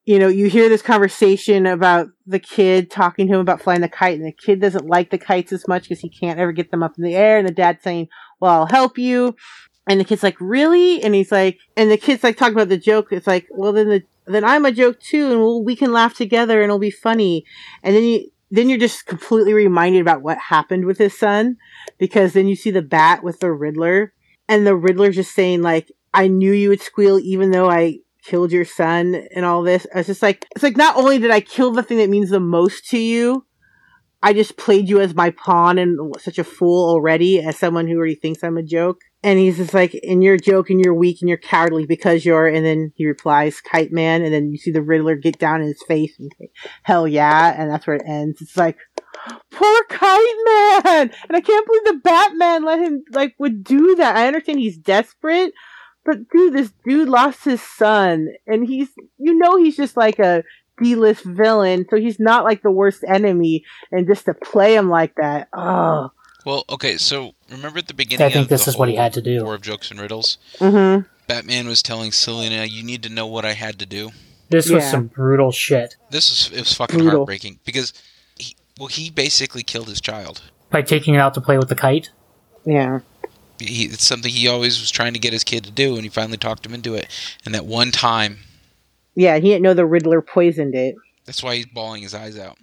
You 0.09 0.19
know, 0.19 0.29
you 0.29 0.49
hear 0.49 0.71
this 0.71 0.81
conversation 0.81 1.67
about 1.67 2.09
the 2.27 2.39
kid 2.39 2.91
talking 2.91 3.27
to 3.27 3.35
him 3.35 3.41
about 3.41 3.61
flying 3.61 3.83
the 3.83 3.91
kite, 3.91 4.17
and 4.17 4.27
the 4.27 4.33
kid 4.33 4.59
doesn't 4.59 4.87
like 4.87 5.11
the 5.11 5.19
kites 5.19 5.53
as 5.53 5.69
much 5.69 5.83
because 5.83 6.01
he 6.01 6.09
can't 6.09 6.41
ever 6.41 6.51
get 6.51 6.71
them 6.71 6.83
up 6.83 6.95
in 6.97 7.05
the 7.05 7.15
air. 7.15 7.37
And 7.37 7.47
the 7.47 7.53
dad's 7.53 7.83
saying, 7.83 8.09
"Well, 8.41 8.55
I'll 8.55 8.67
help 8.69 8.97
you." 8.97 9.37
And 9.87 10.01
the 10.01 10.07
kid's 10.07 10.23
like, 10.23 10.41
"Really?" 10.41 11.03
And 11.03 11.15
he's 11.15 11.31
like, 11.31 11.59
and 11.77 11.91
the 11.91 11.99
kid's 11.99 12.25
like 12.25 12.39
talking 12.39 12.55
about 12.55 12.71
the 12.71 12.79
joke. 12.79 13.09
It's 13.11 13.27
like, 13.27 13.49
well, 13.51 13.75
then 13.75 13.91
the 13.91 14.03
then 14.25 14.45
I'm 14.45 14.65
a 14.65 14.73
joke 14.73 14.99
too, 14.99 15.31
and 15.31 15.41
we'll, 15.41 15.63
we 15.63 15.77
can 15.77 15.93
laugh 15.93 16.15
together, 16.15 16.63
and 16.63 16.71
it'll 16.71 16.79
be 16.79 16.91
funny. 16.91 17.45
And 17.83 17.95
then 17.95 18.05
you 18.05 18.31
then 18.51 18.71
you're 18.71 18.79
just 18.79 19.05
completely 19.05 19.53
reminded 19.53 20.01
about 20.01 20.23
what 20.23 20.39
happened 20.39 20.87
with 20.87 20.97
his 20.97 21.19
son, 21.19 21.59
because 21.99 22.33
then 22.33 22.49
you 22.49 22.57
see 22.57 22.71
the 22.71 22.81
bat 22.81 23.23
with 23.23 23.41
the 23.41 23.53
Riddler, 23.53 24.15
and 24.49 24.67
the 24.67 24.75
Riddler's 24.75 25.17
just 25.17 25.35
saying 25.35 25.61
like, 25.61 25.93
"I 26.15 26.29
knew 26.29 26.53
you 26.53 26.71
would 26.71 26.81
squeal, 26.81 27.19
even 27.19 27.51
though 27.51 27.71
I." 27.71 27.99
killed 28.29 28.53
your 28.53 28.65
son 28.65 29.15
and 29.35 29.45
all 29.45 29.63
this 29.63 29.87
it's 29.95 30.07
just 30.07 30.23
like 30.23 30.45
it's 30.55 30.63
like 30.63 30.77
not 30.77 30.97
only 30.97 31.19
did 31.19 31.31
i 31.31 31.41
kill 31.41 31.73
the 31.73 31.83
thing 31.83 31.99
that 31.99 32.11
means 32.11 32.31
the 32.31 32.41
most 32.41 32.87
to 32.89 32.99
you 32.99 33.45
I 34.21 34.33
just 34.33 34.57
played 34.57 34.89
you 34.89 35.01
as 35.01 35.15
my 35.15 35.31
pawn 35.31 35.79
and 35.79 36.15
such 36.19 36.39
a 36.39 36.45
fool 36.45 36.89
already 36.89 37.41
as 37.41 37.57
someone 37.57 37.87
who 37.87 37.97
already 37.97 38.17
thinks 38.17 38.43
I'm 38.43 38.57
a 38.57 38.63
joke. 38.63 39.01
And 39.23 39.39
he's 39.39 39.59
just 39.59 39.75
like, 39.75 39.99
and 40.03 40.23
you're 40.23 40.35
a 40.35 40.41
joke 40.41 40.71
and 40.71 40.81
you're 40.81 40.95
weak 40.95 41.19
and 41.21 41.29
you're 41.29 41.39
cowardly 41.39 41.87
because 41.87 42.25
you're, 42.25 42.47
and 42.47 42.65
then 42.65 42.93
he 42.97 43.07
replies, 43.07 43.61
Kite 43.61 43.93
Man. 43.93 44.23
And 44.23 44.33
then 44.33 44.51
you 44.51 44.59
see 44.59 44.71
the 44.73 44.83
Riddler 44.83 45.17
get 45.17 45.39
down 45.39 45.61
in 45.61 45.69
his 45.69 45.83
face 45.87 46.15
and 46.19 46.31
say, 46.39 46.51
hell 46.83 47.07
yeah. 47.07 47.55
And 47.57 47.71
that's 47.71 47.87
where 47.87 47.97
it 47.97 48.07
ends. 48.07 48.41
It's 48.41 48.57
like, 48.57 48.77
poor 49.53 49.85
Kite 49.89 50.37
Man. 50.47 51.11
And 51.29 51.37
I 51.37 51.41
can't 51.41 51.67
believe 51.67 51.85
the 51.85 52.01
Batman 52.03 52.65
let 52.65 52.81
him, 52.81 53.03
like, 53.13 53.35
would 53.39 53.63
do 53.63 53.95
that. 53.97 54.17
I 54.17 54.27
understand 54.27 54.59
he's 54.59 54.79
desperate, 54.79 55.53
but 56.09 56.29
dude, 56.31 56.55
this 56.55 56.73
dude 56.87 57.09
lost 57.09 57.45
his 57.45 57.61
son 57.61 58.29
and 58.47 58.67
he's, 58.67 58.89
you 59.19 59.35
know, 59.35 59.59
he's 59.59 59.77
just 59.77 59.95
like 59.95 60.19
a, 60.19 60.43
D-list 60.81 61.25
villain, 61.25 61.87
so 61.91 61.97
he's 61.97 62.21
not 62.21 62.45
like 62.45 62.63
the 62.63 62.71
worst 62.71 63.05
enemy, 63.07 63.65
and 63.91 64.07
just 64.07 64.27
to 64.27 64.35
play 64.35 64.77
him 64.77 64.89
like 64.89 65.15
that, 65.17 65.49
oh. 65.53 66.13
Well, 66.47 66.65
okay, 66.71 66.97
so 66.97 67.33
remember 67.51 67.81
at 67.81 67.89
the 67.89 67.95
beginning 67.95 68.25
I 68.25 68.31
think 68.31 68.45
of 68.45 68.49
this 68.49 68.65
the 68.65 68.71
is 68.71 68.79
what 68.79 68.89
he 68.89 68.95
had 68.95 69.13
to 69.15 69.21
do. 69.21 69.43
War 69.45 69.57
of 69.57 69.63
Jokes 69.63 69.91
and 69.91 70.01
Riddles? 70.01 70.39
Mm-hmm. 70.59 71.07
Batman 71.27 71.67
was 71.67 71.83
telling 71.83 72.13
Selina, 72.13 72.65
"You 72.65 72.83
need 72.85 73.03
to 73.03 73.09
know 73.09 73.27
what 73.27 73.45
I 73.45 73.55
had 73.55 73.79
to 73.81 73.87
do." 73.87 74.13
This 74.51 74.71
was 74.71 74.89
some 74.89 75.09
brutal 75.09 75.53
shit. 75.53 75.97
This 76.11 76.31
was 76.31 76.57
it 76.57 76.61
was 76.61 76.75
fucking 76.75 77.01
Brutal. 77.01 77.19
heartbreaking 77.19 77.59
because 77.65 77.93
he, 78.39 78.57
well 78.79 78.87
he 78.87 79.11
basically 79.11 79.63
killed 79.63 79.89
his 79.89 80.01
child. 80.01 80.43
By 80.71 80.83
taking 80.83 81.15
it 81.15 81.19
out 81.19 81.35
to 81.35 81.41
play 81.41 81.59
with 81.59 81.69
the 81.69 81.75
kite. 81.75 82.11
Yeah. 82.65 83.01
He, 83.61 83.85
it's 83.85 84.05
something 84.05 84.31
he 84.31 84.49
always 84.49 84.81
was 84.81 84.91
trying 84.91 85.13
to 85.15 85.19
get 85.19 85.33
his 85.33 85.45
kid 85.45 85.65
to 85.65 85.71
do, 85.71 85.95
and 85.95 86.03
he 86.03 86.09
finally 86.09 86.37
talked 86.37 86.65
him 86.65 86.75
into 86.75 86.95
it. 86.95 87.09
And 87.45 87.55
that 87.55 87.67
one 87.67 87.91
time, 87.91 88.39
Yeah, 89.15 89.37
he 89.39 89.49
didn't 89.49 89.63
know 89.63 89.75
the 89.75 89.87
Riddler 89.87 90.21
poisoned 90.23 90.75
it. 90.75 90.95
that's 91.25 91.43
why 91.43 91.57
he's 91.57 91.67
bawling 91.67 92.03
his 92.03 92.15
eyes 92.15 92.39
out. 92.39 92.57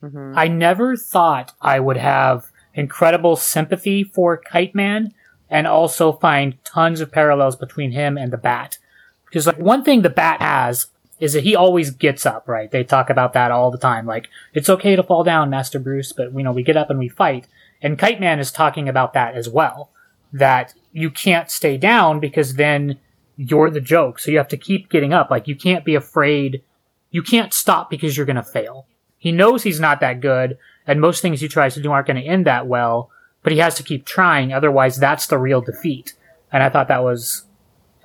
hmm 0.00 0.32
I 0.36 0.48
never 0.48 0.96
thought 0.96 1.52
I 1.60 1.80
would 1.80 1.96
have 1.96 2.46
incredible 2.74 3.36
sympathy 3.36 4.04
for 4.04 4.36
Kite 4.36 4.74
Man 4.74 5.12
and 5.48 5.66
also 5.66 6.12
find 6.12 6.62
tons 6.64 7.00
of 7.00 7.10
parallels 7.12 7.56
between 7.56 7.92
him 7.92 8.18
and 8.18 8.32
the 8.32 8.36
Bat. 8.36 8.78
Because 9.24 9.46
like 9.46 9.58
one 9.58 9.82
thing 9.84 10.02
the 10.02 10.10
Bat 10.10 10.40
has 10.42 10.86
is 11.18 11.32
that 11.32 11.44
he 11.44 11.56
always 11.56 11.90
gets 11.90 12.26
up, 12.26 12.46
right? 12.46 12.70
They 12.70 12.84
talk 12.84 13.08
about 13.08 13.32
that 13.32 13.50
all 13.50 13.70
the 13.70 13.78
time. 13.78 14.04
Like, 14.04 14.28
it's 14.52 14.68
okay 14.68 14.96
to 14.96 15.02
fall 15.02 15.24
down, 15.24 15.48
Master 15.48 15.78
Bruce, 15.78 16.12
but 16.12 16.32
you 16.34 16.42
know, 16.42 16.52
we 16.52 16.62
get 16.62 16.76
up 16.76 16.90
and 16.90 16.98
we 16.98 17.08
fight. 17.08 17.46
And 17.80 17.98
Kite 17.98 18.20
Man 18.20 18.38
is 18.38 18.52
talking 18.52 18.86
about 18.88 19.14
that 19.14 19.34
as 19.34 19.48
well. 19.48 19.88
That 20.32 20.74
you 20.92 21.10
can't 21.10 21.50
stay 21.50 21.76
down 21.76 22.20
because 22.20 22.54
then 22.54 22.98
you're 23.36 23.70
the 23.70 23.80
joke. 23.80 24.18
So 24.18 24.30
you 24.30 24.38
have 24.38 24.48
to 24.48 24.56
keep 24.56 24.90
getting 24.90 25.12
up. 25.12 25.30
Like, 25.30 25.46
you 25.46 25.56
can't 25.56 25.84
be 25.84 25.94
afraid. 25.94 26.62
You 27.10 27.22
can't 27.22 27.54
stop 27.54 27.90
because 27.90 28.16
you're 28.16 28.26
going 28.26 28.36
to 28.36 28.42
fail. 28.42 28.86
He 29.18 29.32
knows 29.32 29.62
he's 29.62 29.80
not 29.80 30.00
that 30.00 30.20
good, 30.20 30.58
and 30.86 31.00
most 31.00 31.20
things 31.20 31.40
he 31.40 31.48
tries 31.48 31.74
to 31.74 31.82
do 31.82 31.90
aren't 31.90 32.06
going 32.06 32.22
to 32.22 32.28
end 32.28 32.46
that 32.46 32.66
well, 32.66 33.10
but 33.42 33.52
he 33.52 33.58
has 33.58 33.74
to 33.76 33.82
keep 33.82 34.04
trying, 34.04 34.52
otherwise, 34.52 34.98
that's 34.98 35.26
the 35.26 35.38
real 35.38 35.60
defeat. 35.60 36.14
And 36.52 36.62
I 36.62 36.68
thought 36.68 36.88
that 36.88 37.02
was 37.02 37.44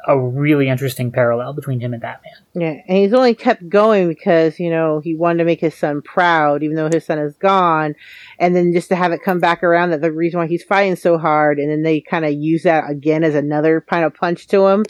a 0.07 0.19
really 0.19 0.69
interesting 0.69 1.11
parallel 1.11 1.53
between 1.53 1.79
him 1.79 1.93
and 1.93 2.01
Batman. 2.01 2.33
Yeah, 2.53 2.81
and 2.87 2.97
he's 2.97 3.13
only 3.13 3.35
kept 3.35 3.67
going 3.69 4.07
because 4.07 4.59
you 4.59 4.69
know 4.69 4.99
he 4.99 5.15
wanted 5.15 5.39
to 5.39 5.45
make 5.45 5.61
his 5.61 5.75
son 5.75 6.01
proud, 6.01 6.63
even 6.63 6.75
though 6.75 6.89
his 6.89 7.05
son 7.05 7.19
is 7.19 7.35
gone, 7.35 7.95
and 8.39 8.55
then 8.55 8.73
just 8.73 8.89
to 8.89 8.95
have 8.95 9.11
it 9.11 9.23
come 9.23 9.39
back 9.39 9.63
around 9.63 9.91
that 9.91 10.01
the 10.01 10.11
reason 10.11 10.39
why 10.39 10.47
he's 10.47 10.63
fighting 10.63 10.95
so 10.95 11.17
hard, 11.17 11.59
and 11.59 11.69
then 11.69 11.83
they 11.83 12.01
kind 12.01 12.25
of 12.25 12.33
use 12.33 12.63
that 12.63 12.89
again 12.89 13.23
as 13.23 13.35
another 13.35 13.81
kind 13.81 14.05
of 14.05 14.13
punch 14.13 14.47
to 14.47 14.67
him. 14.67 14.85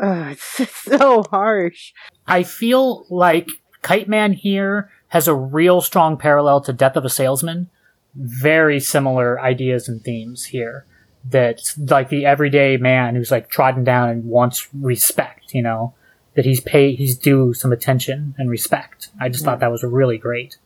Ugh, 0.00 0.32
it's 0.58 0.76
so 0.76 1.24
harsh. 1.30 1.92
I 2.26 2.42
feel 2.42 3.06
like 3.10 3.48
Kite 3.82 4.08
Man 4.08 4.32
here 4.32 4.90
has 5.08 5.28
a 5.28 5.34
real 5.34 5.80
strong 5.80 6.16
parallel 6.16 6.60
to 6.62 6.72
Death 6.72 6.96
of 6.96 7.04
a 7.04 7.10
Salesman. 7.10 7.68
Very 8.14 8.80
similar 8.80 9.40
ideas 9.40 9.88
and 9.88 10.02
themes 10.02 10.46
here. 10.46 10.86
That 11.30 11.60
like 11.78 12.08
the 12.08 12.26
everyday 12.26 12.76
man 12.76 13.14
who's 13.14 13.30
like 13.30 13.48
trodden 13.48 13.84
down 13.84 14.08
and 14.08 14.24
wants 14.24 14.68
respect, 14.74 15.54
you 15.54 15.62
know, 15.62 15.94
that 16.34 16.44
he's 16.44 16.60
paid, 16.60 16.98
he's 16.98 17.16
due 17.16 17.54
some 17.54 17.72
attention 17.72 18.34
and 18.38 18.50
respect. 18.50 19.10
I 19.20 19.28
just 19.28 19.44
thought 19.44 19.60
that 19.60 19.70
was 19.70 19.82
really 19.84 20.18
great. 20.18 20.56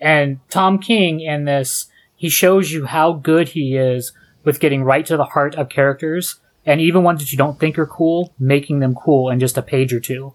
And 0.00 0.40
Tom 0.48 0.78
King 0.78 1.20
in 1.20 1.44
this, 1.44 1.86
he 2.14 2.28
shows 2.28 2.70
you 2.70 2.86
how 2.86 3.12
good 3.14 3.48
he 3.48 3.76
is 3.76 4.12
with 4.44 4.60
getting 4.60 4.84
right 4.84 5.04
to 5.06 5.16
the 5.16 5.24
heart 5.24 5.54
of 5.56 5.68
characters 5.68 6.40
and 6.64 6.80
even 6.80 7.02
ones 7.02 7.20
that 7.20 7.32
you 7.32 7.38
don't 7.38 7.58
think 7.58 7.78
are 7.78 7.86
cool, 7.86 8.32
making 8.38 8.80
them 8.80 8.94
cool 8.94 9.30
in 9.30 9.40
just 9.40 9.58
a 9.58 9.62
page 9.62 9.92
or 9.92 10.00
two. 10.00 10.32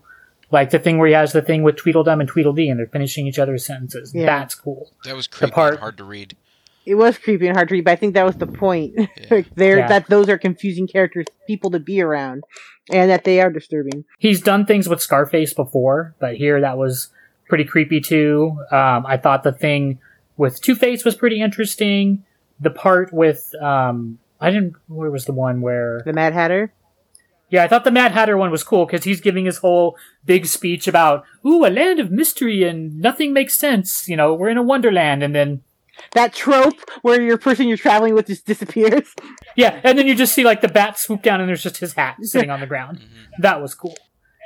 Like 0.51 0.69
the 0.69 0.79
thing 0.79 0.97
where 0.97 1.07
he 1.07 1.13
has 1.13 1.31
the 1.31 1.41
thing 1.41 1.63
with 1.63 1.75
Tweedledum 1.75 2.19
and 2.19 2.29
Tweedledee 2.29 2.69
and 2.69 2.79
they're 2.79 2.87
finishing 2.87 3.27
each 3.27 3.39
other's 3.39 3.65
sentences. 3.65 4.13
Yeah. 4.13 4.25
That's 4.25 4.55
cool. 4.55 4.91
That 5.03 5.15
was 5.15 5.27
creepy 5.27 5.51
part- 5.51 5.73
and 5.73 5.79
hard 5.79 5.97
to 5.97 6.03
read. 6.03 6.35
It 6.85 6.95
was 6.95 7.17
creepy 7.17 7.47
and 7.47 7.55
hard 7.57 7.69
to 7.69 7.73
read, 7.73 7.85
but 7.85 7.91
I 7.91 7.95
think 7.95 8.13
that 8.13 8.25
was 8.25 8.35
the 8.35 8.47
point. 8.47 8.95
like 9.31 9.47
there, 9.55 9.79
Yeah. 9.79 9.87
that 9.87 10.07
those 10.07 10.29
are 10.29 10.37
confusing 10.37 10.87
characters, 10.87 11.25
people 11.47 11.71
to 11.71 11.79
be 11.79 12.01
around, 12.01 12.43
and 12.91 13.09
that 13.09 13.23
they 13.23 13.41
are 13.41 13.49
disturbing. 13.51 14.05
He's 14.19 14.41
done 14.41 14.65
things 14.65 14.87
with 14.87 15.01
Scarface 15.01 15.53
before, 15.53 16.15
but 16.19 16.35
here 16.35 16.61
that 16.61 16.77
was 16.77 17.09
pretty 17.49 17.63
creepy 17.63 18.01
too. 18.01 18.57
Um, 18.71 19.05
I 19.05 19.17
thought 19.17 19.43
the 19.43 19.51
thing 19.51 19.99
with 20.37 20.61
Two 20.61 20.75
Face 20.75 21.03
was 21.03 21.15
pretty 21.15 21.41
interesting. 21.41 22.23
The 22.59 22.69
part 22.69 23.11
with 23.11 23.51
um, 23.61 24.19
I 24.39 24.49
didn't. 24.51 24.75
Where 24.87 25.09
was 25.11 25.25
the 25.25 25.33
one 25.33 25.61
where? 25.61 26.01
The 26.05 26.13
Mad 26.13 26.33
Hatter. 26.33 26.71
Yeah, 27.49 27.63
I 27.63 27.67
thought 27.67 27.83
the 27.83 27.91
Mad 27.91 28.11
Hatter 28.11 28.37
one 28.37 28.49
was 28.51 28.63
cool 28.63 28.85
because 28.85 29.03
he's 29.03 29.21
giving 29.21 29.45
his 29.45 29.57
whole 29.57 29.97
big 30.25 30.45
speech 30.47 30.87
about 30.87 31.23
ooh 31.45 31.65
a 31.65 31.69
land 31.69 31.99
of 31.99 32.11
mystery 32.11 32.63
and 32.63 32.99
nothing 32.99 33.33
makes 33.33 33.55
sense. 33.57 34.07
You 34.09 34.15
know, 34.17 34.33
we're 34.33 34.49
in 34.49 34.57
a 34.57 34.63
wonderland, 34.63 35.21
and 35.23 35.33
then 35.35 35.61
That 36.11 36.33
trope 36.33 36.79
where 37.01 37.21
your 37.21 37.37
person 37.37 37.67
you're 37.67 37.77
traveling 37.77 38.13
with 38.13 38.27
just 38.27 38.45
disappears. 38.45 39.13
Yeah, 39.55 39.79
and 39.83 39.97
then 39.97 40.07
you 40.07 40.15
just 40.15 40.33
see 40.33 40.43
like 40.43 40.61
the 40.61 40.67
bat 40.67 40.99
swoop 40.99 41.21
down 41.21 41.39
and 41.39 41.47
there's 41.47 41.63
just 41.63 41.77
his 41.77 41.93
hat 41.93 42.17
sitting 42.21 42.49
on 42.49 42.59
the 42.59 42.67
ground. 42.67 42.99
Mm-hmm. 42.99 43.41
That 43.41 43.61
was 43.61 43.73
cool. 43.73 43.95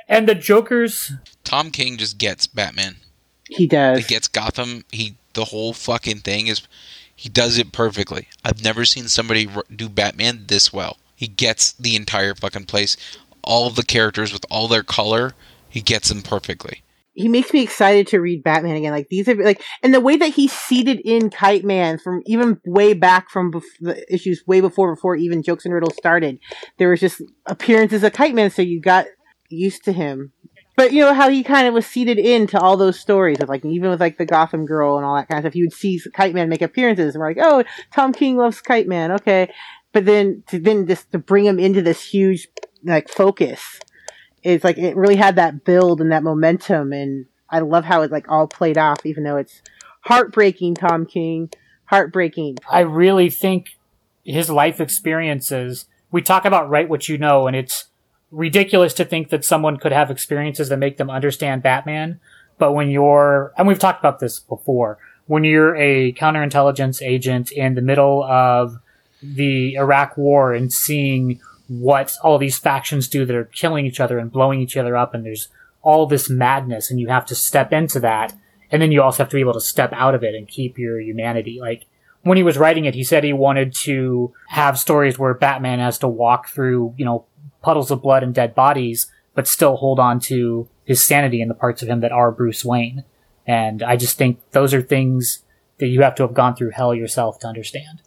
And 0.08 0.28
the 0.28 0.34
Joker's 0.34 1.12
Tom 1.44 1.70
King 1.70 1.96
just 1.96 2.18
gets 2.18 2.46
Batman. 2.46 2.96
He 3.48 3.66
does. 3.66 3.98
He 3.98 4.04
gets 4.04 4.28
Gotham. 4.28 4.84
He 4.90 5.16
the 5.34 5.46
whole 5.46 5.72
fucking 5.72 6.18
thing 6.18 6.46
is 6.46 6.66
he 7.14 7.28
does 7.28 7.58
it 7.58 7.72
perfectly. 7.72 8.28
I've 8.44 8.64
never 8.64 8.84
seen 8.84 9.08
somebody 9.08 9.48
do 9.74 9.88
Batman 9.88 10.44
this 10.46 10.72
well. 10.72 10.96
He 11.14 11.26
gets 11.26 11.72
the 11.72 11.96
entire 11.96 12.34
fucking 12.34 12.64
place, 12.64 12.96
all 13.42 13.66
of 13.66 13.74
the 13.76 13.82
characters 13.82 14.32
with 14.32 14.46
all 14.50 14.68
their 14.68 14.82
color. 14.82 15.34
He 15.68 15.82
gets 15.82 16.08
them 16.08 16.22
perfectly. 16.22 16.82
He 17.12 17.28
makes 17.28 17.52
me 17.52 17.62
excited 17.62 18.06
to 18.08 18.20
read 18.20 18.42
Batman 18.42 18.76
again. 18.76 18.92
Like 18.92 19.08
these 19.08 19.28
are 19.28 19.34
like, 19.34 19.62
and 19.82 19.92
the 19.92 20.00
way 20.00 20.16
that 20.16 20.28
he 20.28 20.48
seated 20.48 21.00
in 21.00 21.30
Kite 21.30 21.64
Man 21.64 21.98
from 21.98 22.22
even 22.26 22.60
way 22.64 22.92
back 22.92 23.30
from 23.30 23.52
bef- 23.52 23.64
the 23.80 24.12
issues 24.12 24.44
way 24.46 24.60
before 24.60 24.94
before 24.94 25.16
even 25.16 25.42
jokes 25.42 25.64
and 25.64 25.74
riddles 25.74 25.96
started. 25.96 26.38
There 26.78 26.88
was 26.88 27.00
just 27.00 27.22
appearances 27.46 28.04
of 28.04 28.12
Kite 28.12 28.34
Man, 28.34 28.50
so 28.50 28.62
you 28.62 28.80
got 28.80 29.06
used 29.48 29.84
to 29.84 29.92
him. 29.92 30.32
But 30.76 30.92
you 30.92 31.00
know 31.00 31.12
how 31.12 31.28
he 31.28 31.42
kind 31.42 31.66
of 31.66 31.74
was 31.74 31.84
seated 31.84 32.18
into 32.18 32.58
all 32.58 32.76
those 32.76 32.98
stories 32.98 33.40
of 33.40 33.48
like 33.48 33.64
even 33.64 33.90
with 33.90 34.00
like 34.00 34.16
the 34.16 34.24
Gotham 34.24 34.64
Girl 34.64 34.96
and 34.96 35.04
all 35.04 35.16
that 35.16 35.28
kind 35.28 35.38
of 35.38 35.42
stuff. 35.42 35.56
You 35.56 35.64
would 35.64 35.72
see 35.72 36.00
Kite 36.14 36.32
Man 36.32 36.48
make 36.48 36.62
appearances, 36.62 37.14
and 37.14 37.20
we're 37.20 37.30
like, 37.30 37.38
oh, 37.40 37.64
Tom 37.92 38.12
King 38.12 38.36
loves 38.36 38.60
Kite 38.60 38.86
Man, 38.86 39.12
okay. 39.12 39.52
But 39.92 40.04
then 40.06 40.44
to 40.46 40.60
then 40.60 40.86
just 40.86 41.10
to 41.10 41.18
bring 41.18 41.44
him 41.44 41.58
into 41.58 41.82
this 41.82 42.02
huge 42.02 42.48
like 42.84 43.08
focus 43.08 43.80
it's 44.42 44.64
like 44.64 44.78
it 44.78 44.96
really 44.96 45.16
had 45.16 45.36
that 45.36 45.64
build 45.64 46.00
and 46.00 46.12
that 46.12 46.22
momentum 46.22 46.92
and 46.92 47.26
I 47.48 47.60
love 47.60 47.84
how 47.84 48.02
it 48.02 48.10
like 48.10 48.28
all 48.28 48.46
played 48.46 48.78
off 48.78 49.04
even 49.04 49.24
though 49.24 49.36
it's 49.36 49.62
heartbreaking 50.02 50.74
Tom 50.76 51.06
King 51.06 51.50
heartbreaking 51.86 52.58
I 52.70 52.80
really 52.80 53.30
think 53.30 53.70
his 54.24 54.48
life 54.50 54.80
experiences 54.80 55.86
we 56.10 56.22
talk 56.22 56.44
about 56.44 56.70
write 56.70 56.88
what 56.88 57.08
you 57.08 57.18
know 57.18 57.46
and 57.46 57.56
it's 57.56 57.86
ridiculous 58.30 58.94
to 58.94 59.04
think 59.04 59.30
that 59.30 59.44
someone 59.44 59.76
could 59.76 59.92
have 59.92 60.10
experiences 60.10 60.68
that 60.68 60.78
make 60.78 60.96
them 60.96 61.10
understand 61.10 61.62
Batman. 61.62 62.20
But 62.58 62.72
when 62.72 62.90
you're, 62.90 63.52
and 63.56 63.66
we've 63.66 63.78
talked 63.78 64.00
about 64.00 64.20
this 64.20 64.38
before, 64.38 64.98
when 65.26 65.44
you're 65.44 65.76
a 65.76 66.12
counterintelligence 66.12 67.02
agent 67.02 67.50
in 67.50 67.74
the 67.74 67.82
middle 67.82 68.22
of 68.24 68.78
the 69.22 69.74
Iraq 69.74 70.16
war 70.16 70.52
and 70.52 70.72
seeing 70.72 71.40
what 71.70 72.16
all 72.24 72.36
these 72.36 72.58
factions 72.58 73.06
do 73.06 73.24
that 73.24 73.36
are 73.36 73.44
killing 73.44 73.86
each 73.86 74.00
other 74.00 74.18
and 74.18 74.32
blowing 74.32 74.60
each 74.60 74.76
other 74.76 74.96
up 74.96 75.14
and 75.14 75.24
there's 75.24 75.46
all 75.82 76.04
this 76.04 76.28
madness 76.28 76.90
and 76.90 76.98
you 76.98 77.06
have 77.06 77.24
to 77.24 77.34
step 77.36 77.72
into 77.72 78.00
that. 78.00 78.34
And 78.72 78.82
then 78.82 78.90
you 78.90 79.00
also 79.02 79.22
have 79.22 79.30
to 79.30 79.36
be 79.36 79.40
able 79.40 79.52
to 79.52 79.60
step 79.60 79.92
out 79.92 80.16
of 80.16 80.24
it 80.24 80.34
and 80.34 80.48
keep 80.48 80.78
your 80.78 81.00
humanity. 81.00 81.58
Like, 81.60 81.86
when 82.22 82.36
he 82.36 82.42
was 82.42 82.58
writing 82.58 82.86
it, 82.86 82.94
he 82.96 83.04
said 83.04 83.22
he 83.22 83.32
wanted 83.32 83.72
to 83.76 84.34
have 84.48 84.80
stories 84.80 85.16
where 85.16 85.32
Batman 85.32 85.78
has 85.78 85.96
to 85.98 86.08
walk 86.08 86.48
through, 86.48 86.94
you 86.98 87.04
know, 87.04 87.24
puddles 87.62 87.92
of 87.92 88.02
blood 88.02 88.24
and 88.24 88.34
dead 88.34 88.52
bodies, 88.54 89.10
but 89.34 89.46
still 89.46 89.76
hold 89.76 90.00
on 90.00 90.18
to 90.20 90.68
his 90.84 91.02
sanity 91.02 91.40
in 91.40 91.48
the 91.48 91.54
parts 91.54 91.82
of 91.82 91.88
him 91.88 92.00
that 92.00 92.12
are 92.12 92.32
Bruce 92.32 92.64
Wayne. 92.64 93.04
And 93.46 93.80
I 93.82 93.96
just 93.96 94.18
think 94.18 94.40
those 94.50 94.74
are 94.74 94.82
things 94.82 95.44
that 95.78 95.86
you 95.86 96.02
have 96.02 96.14
to 96.16 96.24
have 96.24 96.34
gone 96.34 96.56
through 96.56 96.70
hell 96.70 96.94
yourself 96.94 97.38
to 97.38 97.46
understand. 97.46 98.02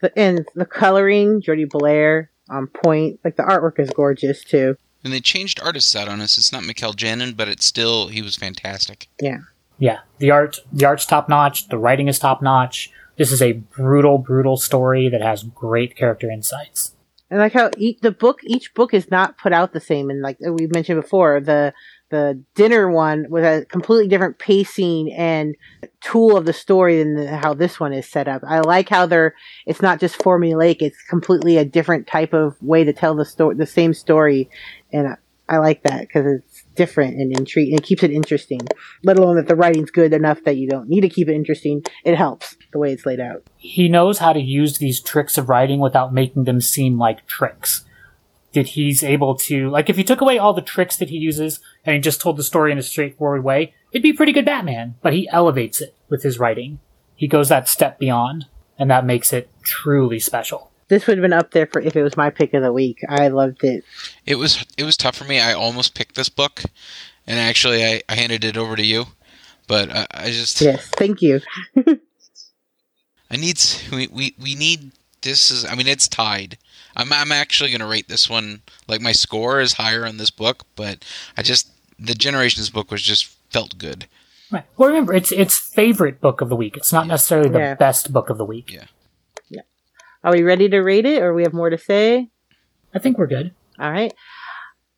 the, 0.00 0.16
and 0.18 0.46
the 0.54 0.64
coloring 0.64 1.40
Jordie 1.40 1.66
Bellaire 1.66 2.30
on 2.50 2.66
point 2.66 3.20
like 3.24 3.36
the 3.36 3.42
artwork 3.42 3.78
is 3.78 3.90
gorgeous 3.90 4.42
too 4.44 4.76
And 5.04 5.12
they 5.12 5.20
changed 5.20 5.60
artists 5.62 5.94
out 5.94 6.08
on 6.08 6.20
us. 6.20 6.38
It's 6.38 6.52
not 6.52 6.64
Mikel 6.64 6.92
Janin, 6.92 7.34
but 7.34 7.48
it's 7.48 7.64
still 7.64 8.08
he 8.08 8.20
was 8.22 8.36
fantastic. 8.36 9.06
yeah 9.20 9.38
Yeah, 9.78 10.00
the 10.18 10.30
art, 10.32 10.58
the 10.72 10.86
art's 10.86 11.06
top 11.06 11.28
notch. 11.28 11.68
The 11.68 11.78
writing 11.78 12.08
is 12.08 12.18
top 12.18 12.42
notch. 12.42 12.90
This 13.16 13.30
is 13.32 13.40
a 13.40 13.52
brutal, 13.52 14.18
brutal 14.18 14.56
story 14.56 15.08
that 15.08 15.22
has 15.22 15.42
great 15.44 15.96
character 15.96 16.28
insights. 16.30 16.94
and 17.30 17.38
like 17.38 17.52
how 17.52 17.70
each, 17.76 18.00
the 18.00 18.10
book 18.10 18.40
each 18.44 18.74
book 18.74 18.92
is 18.92 19.10
not 19.10 19.38
put 19.38 19.52
out 19.52 19.72
the 19.72 19.80
same 19.80 20.10
and 20.10 20.20
like 20.22 20.38
we 20.40 20.66
mentioned 20.68 21.00
before 21.00 21.40
the 21.40 21.72
the 22.10 22.42
dinner 22.54 22.90
one 22.90 23.26
was 23.28 23.44
a 23.44 23.64
completely 23.66 24.08
different 24.08 24.38
pacing 24.38 25.12
and 25.12 25.56
tool 26.00 26.36
of 26.36 26.46
the 26.46 26.52
story 26.52 27.02
than 27.02 27.14
the, 27.14 27.36
how 27.36 27.54
this 27.54 27.78
one 27.78 27.92
is 27.92 28.08
set 28.08 28.28
up. 28.28 28.42
I 28.46 28.60
like 28.60 28.88
how 28.88 29.06
they're 29.06 29.34
it's 29.66 29.82
not 29.82 30.00
just 30.00 30.18
formulaic; 30.18 30.76
it's 30.80 31.02
completely 31.02 31.56
a 31.58 31.64
different 31.64 32.06
type 32.06 32.32
of 32.32 32.60
way 32.62 32.84
to 32.84 32.92
tell 32.92 33.14
the 33.14 33.24
story, 33.24 33.54
the 33.56 33.66
same 33.66 33.94
story, 33.94 34.48
and 34.92 35.08
I, 35.08 35.16
I 35.48 35.58
like 35.58 35.82
that 35.84 36.00
because 36.00 36.26
it's 36.26 36.64
different 36.74 37.16
and 37.16 37.36
intriguing. 37.36 37.74
It 37.74 37.82
keeps 37.82 38.02
it 38.02 38.10
interesting. 38.10 38.60
Let 39.02 39.18
alone 39.18 39.36
that 39.36 39.48
the 39.48 39.56
writing's 39.56 39.90
good 39.90 40.12
enough 40.12 40.44
that 40.44 40.56
you 40.56 40.68
don't 40.68 40.88
need 40.88 41.00
to 41.00 41.08
keep 41.08 41.28
it 41.28 41.34
interesting. 41.34 41.82
It 42.04 42.16
helps 42.16 42.56
the 42.72 42.78
way 42.78 42.92
it's 42.92 43.06
laid 43.06 43.20
out. 43.20 43.44
he 43.56 43.88
knows 43.88 44.18
how 44.18 44.32
to 44.32 44.40
use 44.40 44.78
these 44.78 45.00
tricks 45.00 45.38
of 45.38 45.48
writing 45.48 45.80
without 45.80 46.12
making 46.12 46.44
them 46.44 46.60
seem 46.60 46.98
like 46.98 47.26
tricks. 47.26 47.84
That 48.54 48.68
he's 48.68 49.04
able 49.04 49.34
to 49.34 49.68
like 49.70 49.90
if 49.90 49.98
you 49.98 50.04
took 50.04 50.20
away 50.20 50.38
all 50.38 50.54
the 50.54 50.62
tricks 50.62 50.96
that 50.96 51.10
he 51.10 51.16
uses 51.16 51.60
and 51.84 51.94
he 51.94 52.00
just 52.00 52.20
told 52.20 52.36
the 52.36 52.42
story 52.42 52.72
in 52.72 52.78
a 52.78 52.82
straightforward 52.82 53.44
way, 53.44 53.74
it'd 53.92 54.02
be 54.02 54.12
pretty 54.12 54.32
good 54.32 54.46
Batman. 54.46 54.96
But 55.02 55.12
he 55.12 55.28
elevates 55.28 55.80
it 55.80 55.94
with 56.08 56.22
his 56.22 56.38
writing. 56.38 56.78
He 57.14 57.26
goes 57.26 57.48
that 57.48 57.68
step 57.68 57.98
beyond, 57.98 58.46
and 58.78 58.90
that 58.90 59.04
makes 59.04 59.32
it 59.32 59.50
truly 59.62 60.18
special. 60.20 60.70
This 60.88 61.06
would 61.06 61.18
have 61.18 61.22
been 61.22 61.32
up 61.32 61.50
there 61.50 61.66
for 61.66 61.80
if 61.80 61.96
it 61.96 62.02
was 62.02 62.16
my 62.16 62.30
pick 62.30 62.54
of 62.54 62.62
the 62.62 62.72
week. 62.72 63.00
I 63.08 63.28
loved 63.28 63.62
it. 63.62 63.84
It 64.24 64.36
was 64.36 64.64
it 64.78 64.84
was 64.84 64.96
tough 64.96 65.16
for 65.16 65.24
me. 65.24 65.40
I 65.40 65.52
almost 65.52 65.94
picked 65.94 66.14
this 66.14 66.30
book, 66.30 66.62
and 67.26 67.38
actually 67.38 67.84
I, 67.84 68.02
I 68.08 68.14
handed 68.14 68.44
it 68.44 68.56
over 68.56 68.74
to 68.74 68.84
you, 68.84 69.06
but 69.66 69.90
I, 69.90 70.06
I 70.12 70.30
just 70.30 70.60
Yes, 70.60 70.88
thank 70.88 71.20
you. 71.20 71.40
I 73.30 73.36
need 73.36 73.60
we, 73.92 74.06
we 74.06 74.34
we 74.40 74.54
need 74.54 74.92
this 75.20 75.50
is 75.50 75.66
I 75.66 75.74
mean 75.74 75.86
it's 75.86 76.08
tied. 76.08 76.56
I'm 76.98 77.12
I'm 77.12 77.32
actually 77.32 77.70
gonna 77.70 77.86
rate 77.86 78.08
this 78.08 78.28
one 78.28 78.60
like 78.88 79.00
my 79.00 79.12
score 79.12 79.60
is 79.60 79.74
higher 79.74 80.04
on 80.04 80.16
this 80.18 80.30
book, 80.30 80.64
but 80.76 81.04
I 81.36 81.42
just 81.42 81.70
the 81.98 82.14
Generations 82.14 82.68
book 82.70 82.90
was 82.90 83.02
just 83.02 83.26
felt 83.50 83.78
good. 83.78 84.06
Right. 84.50 84.64
Well, 84.76 84.88
remember, 84.88 85.14
it's 85.14 85.30
it's 85.32 85.58
favorite 85.58 86.20
book 86.20 86.40
of 86.40 86.48
the 86.48 86.56
week. 86.56 86.76
It's 86.76 86.92
not 86.92 87.06
necessarily 87.06 87.48
the 87.50 87.58
Yeah. 87.58 87.74
best 87.74 88.12
book 88.12 88.30
of 88.30 88.38
the 88.38 88.44
week. 88.44 88.72
Yeah. 88.72 88.84
Yeah. 89.48 89.62
Are 90.24 90.32
we 90.32 90.42
ready 90.42 90.68
to 90.68 90.78
rate 90.80 91.06
it, 91.06 91.22
or 91.22 91.32
we 91.34 91.42
have 91.44 91.52
more 91.54 91.70
to 91.70 91.78
say? 91.78 92.28
I 92.94 92.98
think 92.98 93.16
we're 93.18 93.26
good. 93.26 93.52
All 93.78 93.90
right. 93.90 94.12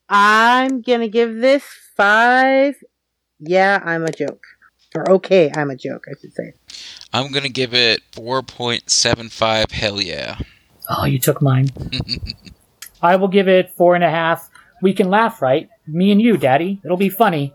I'm 0.09 0.83
gonna 0.83 1.09
give 1.09 1.37
this 1.37 1.63
five. 1.97 2.77
Yeah, 3.39 3.81
I'm 3.85 4.05
a 4.05 4.13
joke. 4.13 4.43
Or 4.95 5.09
okay, 5.13 5.51
I'm 5.55 5.71
a 5.71 5.77
joke. 5.77 6.05
I 6.09 6.19
should 6.21 6.33
say. 6.35 6.53
I'm 7.13 7.31
gonna 7.31 7.49
give 7.49 7.75
it 7.75 8.03
four 8.13 8.43
point 8.43 8.91
seven 8.91 9.29
five. 9.29 9.71
Hell 9.71 10.01
yeah! 10.01 10.39
Oh, 10.91 11.05
you 11.05 11.19
took 11.21 11.41
mine. 11.41 11.69
I 13.01 13.17
will 13.17 13.29
give 13.29 13.49
it 13.49 13.71
four 13.77 13.95
and 13.95 14.03
a 14.03 14.11
half. 14.11 14.51
We 14.83 14.93
can 14.93 15.09
laugh, 15.09 15.41
right? 15.41 15.69
Me 15.87 16.11
and 16.11 16.21
you, 16.21 16.37
Daddy. 16.37 16.81
It'll 16.85 16.97
be 16.97 17.09
funny. 17.09 17.55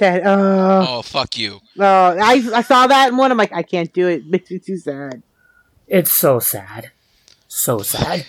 That 0.00 0.22
oh, 0.26 0.86
Oh 0.88 1.02
fuck 1.02 1.38
you! 1.38 1.60
oh 1.78 2.18
I 2.20 2.42
I 2.54 2.62
saw 2.62 2.86
that 2.86 3.08
and 3.08 3.18
one. 3.18 3.30
I'm 3.30 3.38
like, 3.38 3.52
I 3.52 3.62
can't 3.62 3.92
do 3.92 4.08
it. 4.08 4.26
Makes 4.30 4.50
me 4.50 4.58
too 4.58 4.76
sad. 4.76 5.22
It's 5.86 6.10
so 6.10 6.38
sad. 6.38 6.90
So 7.48 7.78
sad. 7.78 8.26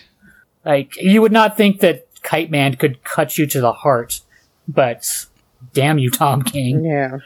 Like, 0.64 0.96
you 0.98 1.22
would 1.22 1.32
not 1.32 1.58
think 1.58 1.80
that 1.80 2.08
Kite 2.22 2.52
Man 2.52 2.76
could 2.76 3.04
cut 3.04 3.38
you 3.38 3.48
to 3.48 3.60
the 3.60 3.74
heart, 3.74 4.22
but 4.68 5.26
damn 5.74 5.98
you, 5.98 6.12
Tom 6.12 6.44
King. 6.44 6.86
Yeah. 6.86 7.18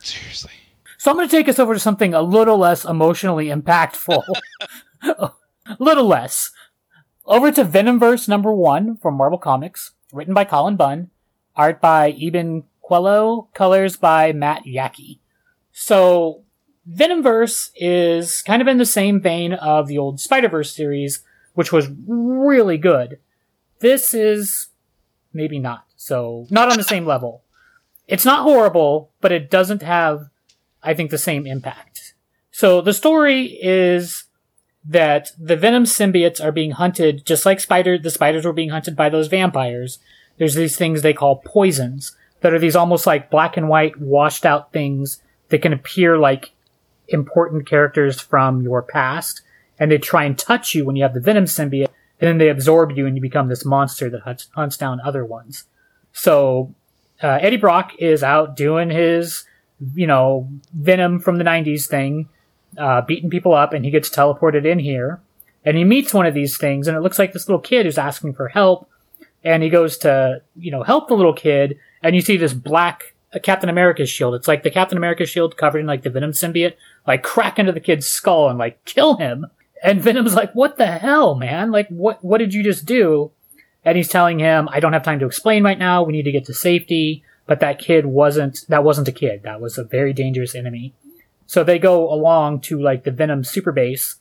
Seriously. 0.00 0.52
So 0.96 1.10
I'm 1.10 1.16
going 1.16 1.28
to 1.28 1.36
take 1.36 1.48
us 1.48 1.58
over 1.58 1.74
to 1.74 1.80
something 1.80 2.14
a 2.14 2.22
little 2.22 2.58
less 2.58 2.84
emotionally 2.84 3.46
impactful. 3.46 4.22
little 5.78 6.06
less. 6.06 6.50
Over 7.26 7.52
to 7.52 7.64
Venomverse 7.64 8.28
number 8.28 8.52
one 8.52 8.96
from 8.96 9.14
Marvel 9.14 9.38
Comics, 9.38 9.92
written 10.12 10.34
by 10.34 10.44
Cullen 10.44 10.76
Bunn, 10.76 11.10
art 11.54 11.80
by 11.80 12.12
Iban 12.12 12.64
Coello, 12.88 13.52
colors 13.54 13.96
by 13.96 14.32
Matt 14.32 14.64
Yackey. 14.64 15.18
So, 15.72 16.42
Venomverse 16.90 17.70
is 17.76 18.42
kind 18.42 18.60
of 18.60 18.68
in 18.68 18.78
the 18.78 18.86
same 18.86 19.20
vein 19.20 19.52
of 19.52 19.86
the 19.86 19.98
old 19.98 20.18
Spider-Verse 20.18 20.74
series, 20.74 21.22
which 21.54 21.72
was 21.72 21.88
really 22.06 22.78
good. 22.78 23.18
This 23.78 24.12
is 24.12 24.68
maybe 25.32 25.58
not. 25.58 25.84
So, 25.96 26.46
not 26.50 26.70
on 26.70 26.78
the 26.78 26.84
same 26.84 27.06
level. 27.06 27.44
It's 28.08 28.24
not 28.24 28.42
horrible, 28.42 29.12
but 29.20 29.30
it 29.30 29.50
doesn't 29.50 29.82
have 29.82 30.30
I 30.82 30.94
think, 30.94 31.10
the 31.10 31.18
same 31.18 31.46
impact. 31.46 32.14
So 32.50 32.80
the 32.80 32.92
story 32.92 33.58
is 33.60 34.24
that 34.90 35.30
the 35.38 35.56
Venom 35.56 35.84
symbiotes 35.84 36.42
are 36.42 36.52
being 36.52 36.72
hunted 36.72 37.24
just 37.24 37.46
like 37.46 37.60
spider 37.60 37.96
the 37.96 38.10
spiders 38.10 38.44
were 38.44 38.52
being 38.52 38.70
hunted 38.70 38.96
by 38.96 39.08
those 39.08 39.28
vampires. 39.28 39.98
There's 40.36 40.54
these 40.54 40.76
things 40.76 41.02
they 41.02 41.12
call 41.12 41.36
poisons 41.36 42.16
that 42.40 42.52
are 42.52 42.58
these 42.58 42.76
almost 42.76 43.06
like 43.06 43.30
black 43.30 43.56
and 43.56 43.68
white 43.68 44.00
washed 44.00 44.44
out 44.44 44.72
things 44.72 45.22
that 45.50 45.62
can 45.62 45.72
appear 45.72 46.18
like 46.18 46.52
important 47.08 47.68
characters 47.68 48.20
from 48.20 48.62
your 48.62 48.82
past 48.82 49.42
and 49.78 49.90
they 49.90 49.98
try 49.98 50.24
and 50.24 50.38
touch 50.38 50.74
you 50.74 50.84
when 50.84 50.96
you 50.96 51.02
have 51.02 51.14
the 51.14 51.20
Venom 51.20 51.44
symbiote 51.44 51.88
and 52.20 52.28
then 52.28 52.38
they 52.38 52.48
absorb 52.48 52.92
you 52.92 53.06
and 53.06 53.16
you 53.16 53.22
become 53.22 53.48
this 53.48 53.64
monster 53.64 54.10
that 54.10 54.22
hunts, 54.22 54.48
hunts 54.54 54.76
down 54.76 55.00
other 55.00 55.24
ones. 55.24 55.64
So 56.12 56.74
uh, 57.22 57.38
Eddie 57.40 57.56
Brock 57.56 57.92
is 57.98 58.22
out 58.22 58.56
doing 58.56 58.90
his 58.90 59.44
you 59.94 60.06
know, 60.06 60.48
Venom 60.72 61.20
from 61.20 61.38
the 61.38 61.44
90s 61.44 61.86
thing, 61.86 62.28
uh, 62.80 63.02
beating 63.02 63.30
people 63.30 63.54
up, 63.54 63.72
and 63.72 63.84
he 63.84 63.90
gets 63.90 64.08
teleported 64.08 64.64
in 64.64 64.78
here. 64.78 65.20
And 65.64 65.76
he 65.76 65.84
meets 65.84 66.14
one 66.14 66.26
of 66.26 66.34
these 66.34 66.56
things, 66.56 66.88
and 66.88 66.96
it 66.96 67.00
looks 67.00 67.18
like 67.18 67.32
this 67.32 67.46
little 67.46 67.60
kid 67.60 67.84
who's 67.84 67.98
asking 67.98 68.32
for 68.32 68.48
help. 68.48 68.88
And 69.44 69.62
he 69.62 69.68
goes 69.68 69.98
to, 69.98 70.42
you 70.56 70.70
know, 70.70 70.82
help 70.82 71.08
the 71.08 71.14
little 71.14 71.34
kid, 71.34 71.78
and 72.02 72.16
you 72.16 72.22
see 72.22 72.36
this 72.36 72.54
black 72.54 73.14
uh, 73.34 73.38
Captain 73.38 73.68
America 73.68 74.06
shield. 74.06 74.34
It's 74.34 74.48
like 74.48 74.62
the 74.62 74.70
Captain 74.70 74.98
America 74.98 75.26
shield 75.26 75.56
covered 75.56 75.80
in 75.80 75.86
like 75.86 76.02
the 76.02 76.10
Venom 76.10 76.32
symbiote, 76.32 76.74
like 77.06 77.22
crack 77.22 77.58
into 77.58 77.72
the 77.72 77.80
kid's 77.80 78.06
skull 78.06 78.48
and 78.48 78.58
like 78.58 78.84
kill 78.86 79.16
him. 79.16 79.46
And 79.82 80.00
Venom's 80.02 80.34
like, 80.34 80.52
what 80.54 80.78
the 80.78 80.86
hell, 80.86 81.34
man? 81.34 81.70
Like, 81.70 81.88
what, 81.88 82.24
what 82.24 82.38
did 82.38 82.54
you 82.54 82.64
just 82.64 82.86
do? 82.86 83.30
And 83.84 83.96
he's 83.96 84.08
telling 84.08 84.38
him, 84.38 84.68
I 84.70 84.80
don't 84.80 84.92
have 84.92 85.02
time 85.02 85.20
to 85.20 85.26
explain 85.26 85.64
right 85.64 85.78
now. 85.78 86.02
We 86.02 86.12
need 86.12 86.24
to 86.24 86.32
get 86.32 86.46
to 86.46 86.54
safety 86.54 87.22
but 87.50 87.58
that 87.58 87.80
kid 87.80 88.06
wasn't 88.06 88.64
that 88.68 88.84
wasn't 88.84 89.08
a 89.08 89.12
kid 89.12 89.42
that 89.42 89.60
was 89.60 89.76
a 89.76 89.82
very 89.82 90.12
dangerous 90.12 90.54
enemy 90.54 90.94
so 91.50 91.64
they 91.64 91.80
go 91.80 92.08
along 92.08 92.60
to 92.60 92.80
like 92.80 93.02
the 93.02 93.10
venom 93.10 93.42
super 93.42 93.72
base 93.72 94.20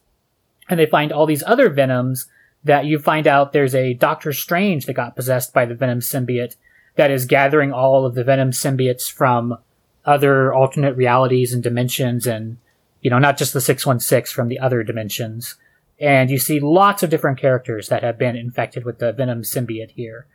and 0.67 0.79
they 0.79 0.87
find 0.87 1.11
all 1.11 1.27
these 1.27 1.43
other 1.45 1.69
venoms 1.69 2.25
that 2.63 2.85
you 2.85 2.97
find 2.97 3.27
out 3.27 3.53
there's 3.53 3.75
a 3.75 3.93
doctor 3.93 4.33
strange 4.33 4.87
that 4.87 4.93
got 4.93 5.15
possessed 5.15 5.53
by 5.53 5.63
the 5.63 5.75
venom 5.75 5.99
symbiote 5.99 6.55
that 6.95 7.11
is 7.11 7.27
gathering 7.27 7.71
all 7.71 8.03
of 8.03 8.15
the 8.15 8.23
venom 8.23 8.49
symbiotes 8.49 9.11
from 9.11 9.55
other 10.05 10.51
alternate 10.51 10.97
realities 10.97 11.53
and 11.53 11.61
dimensions 11.61 12.25
and 12.25 12.57
you 12.99 13.11
know 13.11 13.19
not 13.19 13.37
just 13.37 13.53
the 13.53 13.61
616 13.61 14.33
from 14.33 14.47
the 14.47 14.57
other 14.57 14.81
dimensions. 14.81 15.53
And 15.99 16.31
you 16.31 16.39
see 16.39 16.59
lots 16.59 17.03
of 17.03 17.11
different 17.11 17.37
characters 17.37 17.89
that 17.89 18.01
have 18.01 18.17
been 18.17 18.37
infected 18.37 18.85
with 18.85 18.97
the 18.97 19.13
venom 19.13 19.43
symbiote 19.43 19.91
here 19.91 20.25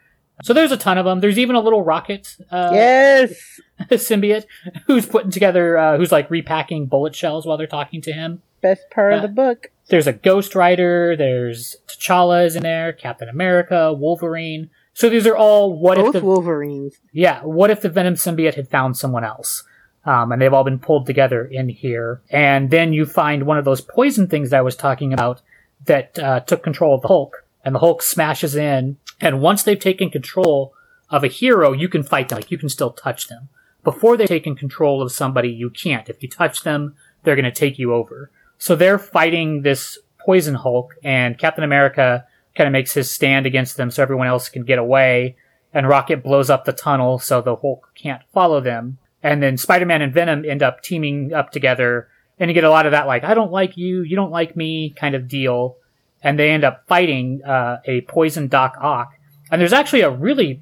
so 0.43 0.53
there's 0.53 0.73
a 0.73 0.77
ton 0.77 0.99
of 0.99 1.05
them. 1.05 1.21
There's 1.21 1.39
even 1.39 1.57
a 1.57 1.61
little 1.61 1.83
rocket 1.83 2.37
uh, 2.51 2.71
yes. 2.73 3.61
symbiote 3.91 4.45
who's 4.87 5.07
putting 5.07 5.31
together, 5.31 5.77
uh, 5.79 5.97
who's 5.97 6.13
like 6.13 6.31
repacking 6.31 6.87
bullet 6.87 7.15
shells 7.15 7.47
while 7.47 7.57
they're 7.57 7.67
talking 7.67 8.01
to 8.03 8.13
him. 8.13 8.43
Best 8.61 8.83
part 8.91 9.13
of 9.13 9.19
Uh, 9.21 9.23
the 9.23 9.29
book. 9.33 9.71
There's 9.89 10.07
a 10.07 10.13
Ghost 10.13 10.55
Rider. 10.55 11.15
There's 11.17 11.77
T'Challa 11.87 12.47
is 12.47 12.57
in 12.57 12.63
there. 12.63 12.93
Captain 12.93 13.29
America, 13.29 13.93
Wolverine. 13.93 14.71
So 14.95 15.09
these 15.11 15.27
are 15.27 15.37
all 15.37 15.79
what 15.79 15.99
Both 15.99 16.15
if 16.15 16.21
the 16.23 16.27
Wolverines. 16.27 16.95
yeah 17.13 17.41
what 17.43 17.71
if 17.71 17.81
the 17.83 17.89
Venom 17.89 18.15
symbiote 18.15 18.55
had 18.55 18.69
found 18.69 18.97
someone 18.97 19.25
else. 19.25 19.65
Um, 20.07 20.33
and 20.33 20.41
they've 20.41 20.53
all 20.53 20.65
been 20.65 20.79
pulled 20.79 21.07
together 21.07 21.45
in 21.47 21.69
here. 21.69 22.21
And 22.31 22.71
then 22.71 22.93
you 22.93 23.07
find 23.07 23.45
one 23.45 23.57
of 23.59 23.65
those 23.65 23.81
poison 23.81 24.27
things 24.29 24.51
that 24.51 24.59
I 24.59 24.63
was 24.63 24.77
talking 24.77 25.13
about 25.15 25.41
that 25.87 26.19
uh, 26.19 26.41
took 26.41 26.63
control 26.63 26.95
of 26.95 27.01
the 27.03 27.09
Hulk. 27.09 27.45
And 27.65 27.75
the 27.75 27.79
Hulk 27.79 28.03
smashes 28.03 28.55
in. 28.55 28.99
And 29.21 29.41
once 29.41 29.63
they've 29.63 29.79
taken 29.79 30.11
control 30.11 30.75
of 31.11 31.25
a 31.25 31.29
hero, 31.29 31.73
you 31.73 31.89
can 31.89 32.03
fight 32.03 32.29
them. 32.29 32.39
Like 32.39 32.51
you 32.51 32.59
can 32.59 32.69
still 32.69 32.91
touch 32.91 33.29
them. 33.29 33.49
Before 33.83 34.17
they've 34.17 34.27
taken 34.27 34.57
control 34.57 35.03
of 35.03 35.13
somebody, 35.13 35.51
you 35.51 35.71
can't. 35.71 36.09
If 36.09 36.23
you 36.23 36.29
touch 36.29 36.63
them, 36.63 36.95
they're 37.23 37.37
going 37.37 37.45
to 37.45 37.53
take 37.53 37.79
you 37.79 37.93
over. 37.93 38.31
So 38.59 38.75
they're 38.75 38.99
fighting 38.99 39.63
this 39.63 39.99
poison 40.25 40.55
Hulk, 40.55 40.95
and 41.05 41.37
Captain 41.37 41.65
America 41.65 42.27
kind 42.57 42.67
of 42.67 42.73
makes 42.73 42.95
his 42.95 43.11
stand 43.11 43.47
against 43.47 43.77
them 43.77 43.91
so 43.91 44.03
everyone 44.03 44.27
else 44.27 44.49
can 44.49 44.65
get 44.65 44.79
away. 44.79 45.37
And 45.73 45.89
Rocket 45.89 46.23
blows 46.23 46.51
up 46.51 46.65
the 46.65 46.73
tunnel 46.73 47.19
so 47.19 47.43
the 47.43 47.57
Hulk 47.57 47.91
can't 47.95 48.23
follow 48.33 48.61
them. 48.61 48.99
And 49.23 49.43
then 49.43 49.57
Spider-Man 49.57 50.03
and 50.03 50.15
Venom 50.15 50.45
end 50.45 50.63
up 50.63 50.83
teaming 50.83 51.33
up 51.33 51.51
together, 51.51 52.09
and 52.39 52.49
you 52.49 52.55
get 52.55 52.65
a 52.65 52.71
lot 52.71 52.87
of 52.87 52.93
that 52.93 53.07
like, 53.07 53.25
I 53.25 53.35
don't 53.35 53.53
like 53.53 53.77
you, 53.77 54.03
you 54.03 54.17
don't 54.17 54.31
like 54.31 54.57
me 54.57 54.91
kind 54.91 55.15
of 55.15 55.29
deal. 55.29 55.77
And 56.25 56.39
they 56.39 56.51
end 56.51 56.65
up 56.65 56.89
fighting 56.89 57.43
uh, 57.45 57.79
a 57.85 58.01
poison 58.01 58.49
Doc 58.49 58.77
Ock. 58.81 59.13
And 59.53 59.61
there's 59.61 59.73
actually 59.73 60.01
a 60.01 60.11
really 60.11 60.61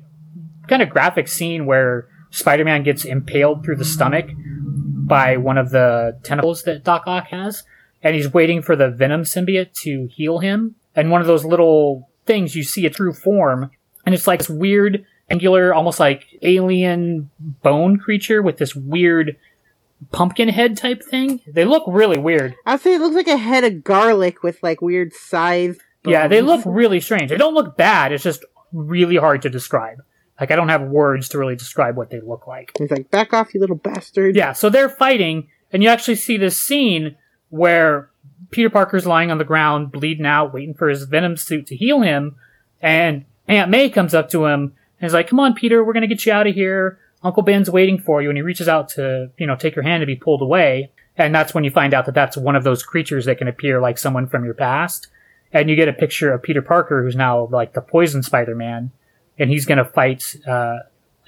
kind 0.67 0.83
of 0.83 0.91
graphic 0.91 1.29
scene 1.29 1.65
where 1.65 2.09
Spider-Man 2.31 2.83
gets 2.83 3.05
impaled 3.05 3.65
through 3.65 3.77
the 3.77 3.85
stomach 3.85 4.27
by 4.37 5.37
one 5.37 5.59
of 5.59 5.71
the 5.71 6.19
tentacles 6.23 6.65
that 6.65 6.83
Doc 6.83 7.05
Ock 7.07 7.29
has, 7.29 7.65
and 8.03 8.15
he's 8.15 8.33
waiting 8.33 8.63
for 8.63 8.75
the 8.75 8.91
Venom 8.91 9.23
symbiote 9.23 9.73
to 9.83 10.09
heal 10.13 10.41
him. 10.41 10.75
And 10.97 11.11
one 11.11 11.21
of 11.21 11.27
those 11.27 11.45
little 11.45 12.09
things 12.27 12.57
you 12.57 12.63
see 12.65 12.87
a 12.87 12.91
true 12.91 13.13
form, 13.13 13.71
and 14.05 14.15
it's 14.15 14.27
like 14.27 14.41
this 14.41 14.51
weird, 14.51 15.05
angular, 15.31 15.73
almost 15.75 16.01
like 16.01 16.27
alien 16.43 17.31
bone 17.41 17.99
creature 17.99 18.43
with 18.43 18.59
this 18.59 18.75
weird 18.75 19.37
pumpkin 20.11 20.49
head 20.49 20.77
type 20.77 21.03
thing. 21.03 21.41
They 21.47 21.65
look 21.65 21.85
really 21.87 22.19
weird. 22.19 22.55
I'd 22.67 22.81
say 22.81 22.95
it 22.95 23.01
looks 23.01 23.15
like 23.15 23.29
a 23.29 23.37
head 23.37 23.65
of 23.65 23.85
garlic 23.85 24.43
with 24.43 24.63
like 24.63 24.81
weird 24.81 25.13
scythe. 25.13 25.79
Yeah, 26.05 26.27
they 26.27 26.43
look 26.43 26.63
really 26.65 27.01
strange. 27.01 27.31
They 27.31 27.37
don't 27.37 27.55
look 27.55 27.77
bad. 27.77 28.13
It's 28.13 28.25
just 28.25 28.45
really 28.73 29.17
hard 29.17 29.43
to 29.43 29.51
describe. 29.51 30.03
Like 30.41 30.51
I 30.51 30.57
don't 30.57 30.71
have 30.71 30.83
words 30.83 31.29
to 31.31 31.39
really 31.39 31.55
describe 31.55 31.97
what 31.97 32.11
they 32.11 32.21
look 32.21 32.47
like. 32.47 32.73
He's 32.77 32.91
like, 32.91 33.11
back 33.11 33.33
off, 33.33 33.55
you 33.55 33.61
little 33.61 33.77
bastard. 33.77 34.35
Yeah, 34.35 34.53
so 34.53 34.69
they're 34.69 34.89
fighting, 34.89 35.49
and 35.73 35.83
you 35.83 35.89
actually 35.89 36.17
see 36.17 36.37
this 36.37 36.59
scene 36.59 37.17
where 37.51 38.11
Peter 38.51 38.71
Parker's 38.71 39.07
lying 39.07 39.31
on 39.31 39.39
the 39.39 39.45
ground, 39.45 39.93
bleeding 39.93 40.27
out, 40.27 40.53
waiting 40.53 40.75
for 40.75 40.89
his 40.89 41.05
Venom 41.05 41.37
suit 41.37 41.67
to 41.69 41.77
heal 41.77 42.01
him, 42.01 42.37
and 42.81 43.25
Aunt 43.47 43.71
May 43.71 43.89
comes 43.89 44.15
up 44.15 44.31
to 44.31 44.47
him 44.47 44.75
and 45.01 45.07
is 45.07 45.13
like, 45.13 45.29
"Come 45.29 45.39
on, 45.39 45.55
Peter, 45.55 45.85
we're 45.85 45.93
gonna 45.93 46.09
get 46.09 46.27
you 46.27 46.33
out 46.33 46.47
of 46.47 46.55
here. 46.55 46.99
Uncle 47.23 47.43
Ben's 47.43 47.71
waiting 47.71 47.99
for 47.99 48.23
you." 48.23 48.29
And 48.29 48.39
he 48.39 48.43
reaches 48.43 48.69
out 48.69 48.89
to 48.91 49.31
you 49.39 49.47
know 49.47 49.57
take 49.57 49.77
your 49.77 49.85
hand 49.85 50.03
to 50.03 50.07
be 50.07 50.17
pulled 50.17 50.43
away, 50.43 50.91
and 51.17 51.35
that's 51.35 51.55
when 51.55 51.65
you 51.65 51.71
find 51.71 51.95
out 51.95 52.07
that 52.07 52.15
that's 52.15 52.37
one 52.37 52.57
of 52.57 52.65
those 52.65 52.83
creatures 52.83 53.25
that 53.27 53.39
can 53.39 53.49
appear 53.49 53.81
like 53.81 53.99
someone 53.99 54.27
from 54.27 54.45
your 54.45 54.55
past. 54.55 55.09
And 55.55 55.69
you 55.69 55.77
get 55.77 55.89
a 55.89 55.93
picture 55.93 56.33
of 56.33 56.43
Peter 56.43 56.63
Parker, 56.63 57.03
who's 57.03 57.17
now 57.17 57.47
like 57.51 57.75
the 57.75 57.83
Poison 57.83 58.23
Spider-Man, 58.23 58.91
and 59.39 59.51
he's 59.51 59.67
gonna 59.67 59.85
fight 59.85 60.37
uh, 60.47 60.79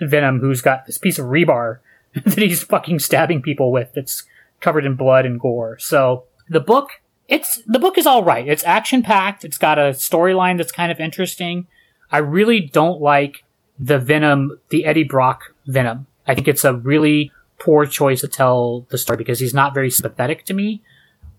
Venom, 0.01 0.41
who's 0.41 0.63
got 0.63 0.87
this 0.87 0.99
piece 0.99 1.19
of 1.19 1.27
rebar 1.27 1.79
that 2.15 2.39
he's 2.39 2.63
fucking 2.63 2.99
stabbing 2.99 3.43
people 3.43 3.71
with 3.71 3.93
that's 3.95 4.25
covered 4.61 4.87
in 4.87 4.95
blood 4.95 5.27
and 5.27 5.39
gore. 5.39 5.79
So 5.79 6.25
the 6.49 6.61
book, 6.61 6.91
it's 7.29 7.63
the 7.67 7.79
book 7.79 7.99
is 7.99 8.07
all 8.07 8.25
right. 8.25 8.47
It's 8.47 8.65
action 8.65 9.03
packed. 9.03 9.45
It's 9.45 9.59
got 9.59 9.79
a 9.79 9.91
storyline 9.91 10.57
that's 10.57 10.73
kind 10.73 10.91
of 10.91 11.01
interesting. 11.01 11.67
I 12.11 12.19
really 12.19 12.61
don't 12.61 13.01
like 13.01 13.45
the 13.79 13.99
Venom, 13.99 14.59
the 14.71 14.85
Eddie 14.85 15.05
Brock 15.05 15.55
Venom. 15.67 16.07
I 16.27 16.35
think 16.35 16.49
it's 16.49 16.65
a 16.65 16.75
really 16.75 17.33
poor 17.59 17.87
choice 17.87 18.21
to 18.21 18.29
tell 18.29 18.87
the 18.91 18.99
story 18.99 19.17
because 19.17 19.41
he's 19.41 19.55
not 19.55 19.75
very 19.75 19.91
sympathetic 19.91 20.45
to 20.47 20.55
me. 20.55 20.83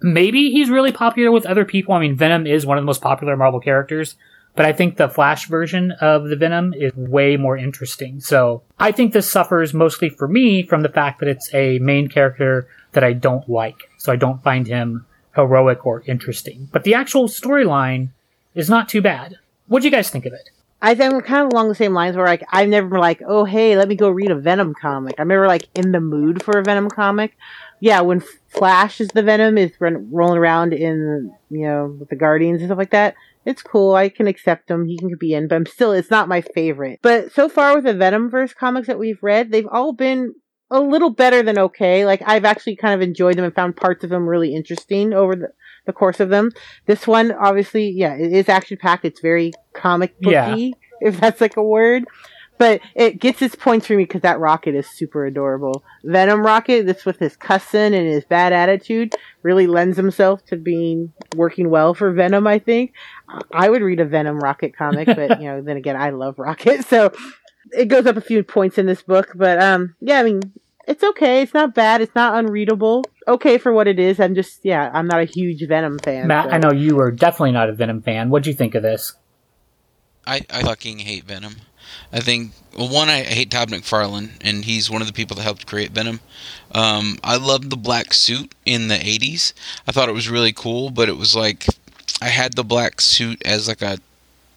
Maybe 0.01 0.51
he's 0.51 0.69
really 0.69 0.91
popular 0.91 1.31
with 1.31 1.45
other 1.45 1.65
people. 1.65 1.93
I 1.93 1.99
mean, 1.99 2.15
Venom 2.15 2.45
is 2.45 2.65
one 2.65 2.77
of 2.77 2.81
the 2.81 2.87
most 2.87 3.01
popular 3.01 3.37
Marvel 3.37 3.59
characters, 3.59 4.15
but 4.55 4.65
I 4.65 4.73
think 4.73 4.97
the 4.97 5.09
Flash 5.09 5.47
version 5.47 5.91
of 5.93 6.29
the 6.29 6.35
Venom 6.35 6.73
is 6.73 6.93
way 6.95 7.37
more 7.37 7.57
interesting. 7.57 8.19
So 8.19 8.63
I 8.79 8.91
think 8.91 9.13
this 9.13 9.29
suffers 9.29 9.73
mostly 9.73 10.09
for 10.09 10.27
me 10.27 10.63
from 10.63 10.81
the 10.81 10.89
fact 10.89 11.19
that 11.19 11.29
it's 11.29 11.53
a 11.53 11.79
main 11.79 12.07
character 12.07 12.67
that 12.91 13.03
I 13.03 13.13
don't 13.13 13.47
like. 13.49 13.89
So 13.97 14.11
I 14.11 14.15
don't 14.15 14.43
find 14.43 14.67
him 14.67 15.05
heroic 15.35 15.85
or 15.85 16.03
interesting. 16.05 16.69
But 16.71 16.83
the 16.83 16.93
actual 16.93 17.27
storyline 17.27 18.09
is 18.53 18.69
not 18.69 18.87
too 18.89 19.01
bad. 19.01 19.35
What 19.67 19.81
do 19.81 19.87
you 19.87 19.91
guys 19.91 20.09
think 20.09 20.25
of 20.25 20.33
it? 20.33 20.49
I 20.85 20.93
think 20.93 21.13
we're 21.13 21.23
kind 21.23 21.47
of 21.47 21.51
along 21.51 21.69
the 21.69 21.73
same 21.73 21.95
lines 21.95 22.15
where 22.15 22.27
like 22.27 22.43
I've 22.51 22.69
never 22.69 22.87
been 22.87 22.99
like, 22.99 23.19
oh 23.27 23.43
hey, 23.43 23.75
let 23.75 23.87
me 23.87 23.95
go 23.95 24.07
read 24.07 24.29
a 24.29 24.35
Venom 24.35 24.75
comic. 24.79 25.15
I'm 25.17 25.29
never 25.29 25.47
like 25.47 25.67
in 25.73 25.91
the 25.91 25.99
mood 25.99 26.43
for 26.43 26.59
a 26.59 26.63
Venom 26.63 26.89
comic. 26.89 27.35
Yeah, 27.79 28.01
when 28.01 28.21
Flash 28.49 29.01
is 29.01 29.07
the 29.07 29.23
Venom 29.23 29.57
is 29.57 29.71
run, 29.79 30.07
rolling 30.11 30.37
around 30.37 30.73
in 30.73 31.33
you 31.49 31.65
know 31.65 31.97
with 31.99 32.09
the 32.09 32.15
Guardians 32.15 32.61
and 32.61 32.67
stuff 32.67 32.77
like 32.77 32.91
that, 32.91 33.15
it's 33.45 33.63
cool. 33.63 33.95
I 33.95 34.09
can 34.09 34.27
accept 34.27 34.69
him. 34.69 34.85
He 34.85 34.95
can 34.95 35.15
be 35.19 35.33
in, 35.33 35.47
but 35.47 35.55
I'm 35.55 35.65
still 35.65 35.91
it's 35.91 36.11
not 36.11 36.29
my 36.29 36.41
favorite. 36.41 36.99
But 37.01 37.31
so 37.31 37.49
far 37.49 37.73
with 37.73 37.85
the 37.85 37.93
Venomverse 37.93 38.55
comics 38.55 38.85
that 38.85 38.99
we've 38.99 39.23
read, 39.23 39.51
they've 39.51 39.67
all 39.71 39.91
been 39.91 40.35
a 40.69 40.79
little 40.79 41.09
better 41.09 41.41
than 41.41 41.57
okay. 41.57 42.05
Like 42.05 42.21
I've 42.27 42.45
actually 42.45 42.75
kind 42.75 42.93
of 42.93 43.01
enjoyed 43.01 43.37
them 43.37 43.45
and 43.45 43.55
found 43.55 43.75
parts 43.75 44.03
of 44.03 44.11
them 44.11 44.29
really 44.29 44.53
interesting 44.53 45.13
over 45.13 45.35
the, 45.35 45.47
the 45.85 45.93
course 45.93 46.19
of 46.19 46.29
them. 46.29 46.51
This 46.85 47.07
one, 47.07 47.31
obviously, 47.31 47.89
yeah, 47.89 48.15
it 48.15 48.31
is 48.33 48.49
action 48.49 48.77
packed. 48.77 49.05
It's 49.05 49.19
very 49.21 49.53
comic 49.73 50.19
booky, 50.19 50.31
Yeah. 50.31 50.69
if 51.01 51.19
that's 51.19 51.41
like 51.41 51.57
a 51.57 51.63
word. 51.63 52.05
But 52.57 52.79
it 52.95 53.19
gets 53.19 53.41
its 53.41 53.53
points 53.53 53.85
for 53.85 53.97
me 53.97 54.03
because 54.05 54.21
that 54.21 54.39
Rocket 54.39 54.75
is 54.75 54.87
super 54.89 55.25
adorable. 55.25 55.83
Venom 56.05 56.39
Rocket, 56.45 56.85
this 56.85 57.03
with 57.05 57.19
his 57.19 57.35
cussing 57.35 57.93
and 57.93 58.07
his 58.07 58.23
bad 58.23 58.53
attitude, 58.53 59.13
really 59.43 59.67
lends 59.67 59.97
himself 59.97 60.45
to 60.45 60.55
being 60.55 61.11
working 61.35 61.69
well 61.69 61.93
for 61.93 62.13
Venom. 62.13 62.47
I 62.47 62.59
think 62.59 62.93
I 63.53 63.69
would 63.69 63.81
read 63.81 63.99
a 63.99 64.05
Venom 64.05 64.39
Rocket 64.39 64.73
comic, 64.73 65.07
but 65.07 65.41
you 65.41 65.47
know, 65.49 65.61
then 65.61 65.75
again, 65.75 65.97
I 65.97 66.11
love 66.11 66.39
Rocket, 66.39 66.85
so 66.85 67.11
it 67.73 67.89
goes 67.89 68.05
up 68.05 68.15
a 68.15 68.21
few 68.21 68.41
points 68.41 68.77
in 68.77 68.85
this 68.85 69.01
book. 69.01 69.33
But 69.35 69.61
um, 69.61 69.95
yeah, 69.99 70.19
I 70.19 70.23
mean, 70.23 70.39
it's 70.87 71.03
okay. 71.03 71.41
It's 71.41 71.53
not 71.53 71.73
bad. 71.73 72.01
It's 72.01 72.15
not 72.15 72.35
unreadable. 72.37 73.03
Okay 73.27 73.57
for 73.57 73.71
what 73.71 73.87
it 73.87 73.99
is. 73.99 74.19
I'm 74.19 74.35
just 74.35 74.63
yeah, 74.63 74.91
I'm 74.93 75.07
not 75.07 75.21
a 75.21 75.25
huge 75.25 75.65
Venom 75.67 75.99
fan. 75.99 76.27
Matt, 76.27 76.45
so- 76.45 76.51
I 76.51 76.57
know 76.57 76.71
you 76.71 76.99
are 76.99 77.11
definitely 77.11 77.51
not 77.51 77.69
a 77.69 77.73
Venom 77.73 78.01
fan. 78.01 78.29
What'd 78.29 78.47
you 78.47 78.53
think 78.53 78.75
of 78.75 78.83
this? 78.83 79.13
I, 80.27 80.41
I 80.49 80.63
fucking 80.63 80.99
hate 80.99 81.25
Venom. 81.25 81.55
I 82.11 82.19
think 82.19 82.51
well, 82.77 82.89
one 82.89 83.09
I 83.09 83.21
hate 83.23 83.51
Todd 83.51 83.69
McFarlane, 83.69 84.31
and 84.41 84.65
he's 84.65 84.89
one 84.89 85.01
of 85.01 85.07
the 85.07 85.13
people 85.13 85.35
that 85.37 85.43
helped 85.43 85.67
create 85.67 85.91
Venom. 85.91 86.19
Um, 86.71 87.17
I 87.23 87.37
loved 87.37 87.69
the 87.69 87.77
black 87.77 88.13
suit 88.13 88.53
in 88.65 88.87
the 88.87 88.95
'80s. 88.95 89.53
I 89.87 89.91
thought 89.91 90.09
it 90.09 90.13
was 90.13 90.29
really 90.29 90.53
cool, 90.53 90.89
but 90.89 91.09
it 91.09 91.17
was 91.17 91.35
like 91.35 91.65
I 92.21 92.29
had 92.29 92.53
the 92.53 92.63
black 92.63 93.01
suit 93.01 93.41
as 93.45 93.67
like 93.67 93.81
a 93.81 93.97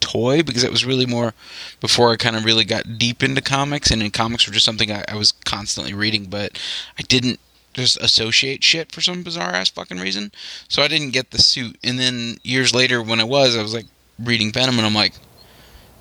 toy 0.01 0.42
because 0.42 0.64
it 0.64 0.70
was 0.70 0.84
really 0.84 1.07
more 1.07 1.34
before 1.80 2.11
I 2.11 2.16
kind 2.16 2.36
of 2.36 2.44
really 2.44 2.64
got 2.64 2.99
deep 2.99 3.22
into 3.22 3.40
comics, 3.40 3.90
and 3.90 4.03
in 4.03 4.11
comics 4.11 4.46
were 4.46 4.53
just 4.53 4.66
something 4.66 4.90
I, 4.90 5.05
I 5.09 5.16
was 5.16 5.32
constantly 5.32 5.94
reading, 5.94 6.26
but 6.26 6.59
I 6.99 7.03
didn't 7.03 7.40
just 7.74 8.01
associate 8.01 8.64
shit 8.64 8.90
for 8.90 9.01
some 9.01 9.22
bizarre 9.22 9.51
ass 9.51 9.68
fucking 9.68 9.99
reason. 9.99 10.32
So 10.68 10.82
I 10.82 10.88
didn't 10.88 11.11
get 11.11 11.30
the 11.30 11.38
suit, 11.38 11.78
and 11.82 11.99
then 11.99 12.38
years 12.42 12.74
later 12.74 13.03
when 13.03 13.20
I 13.20 13.24
was, 13.24 13.57
I 13.57 13.62
was 13.62 13.74
like 13.74 13.86
reading 14.18 14.53
Venom, 14.53 14.78
and 14.78 14.86
I'm 14.86 14.94
like 14.94 15.14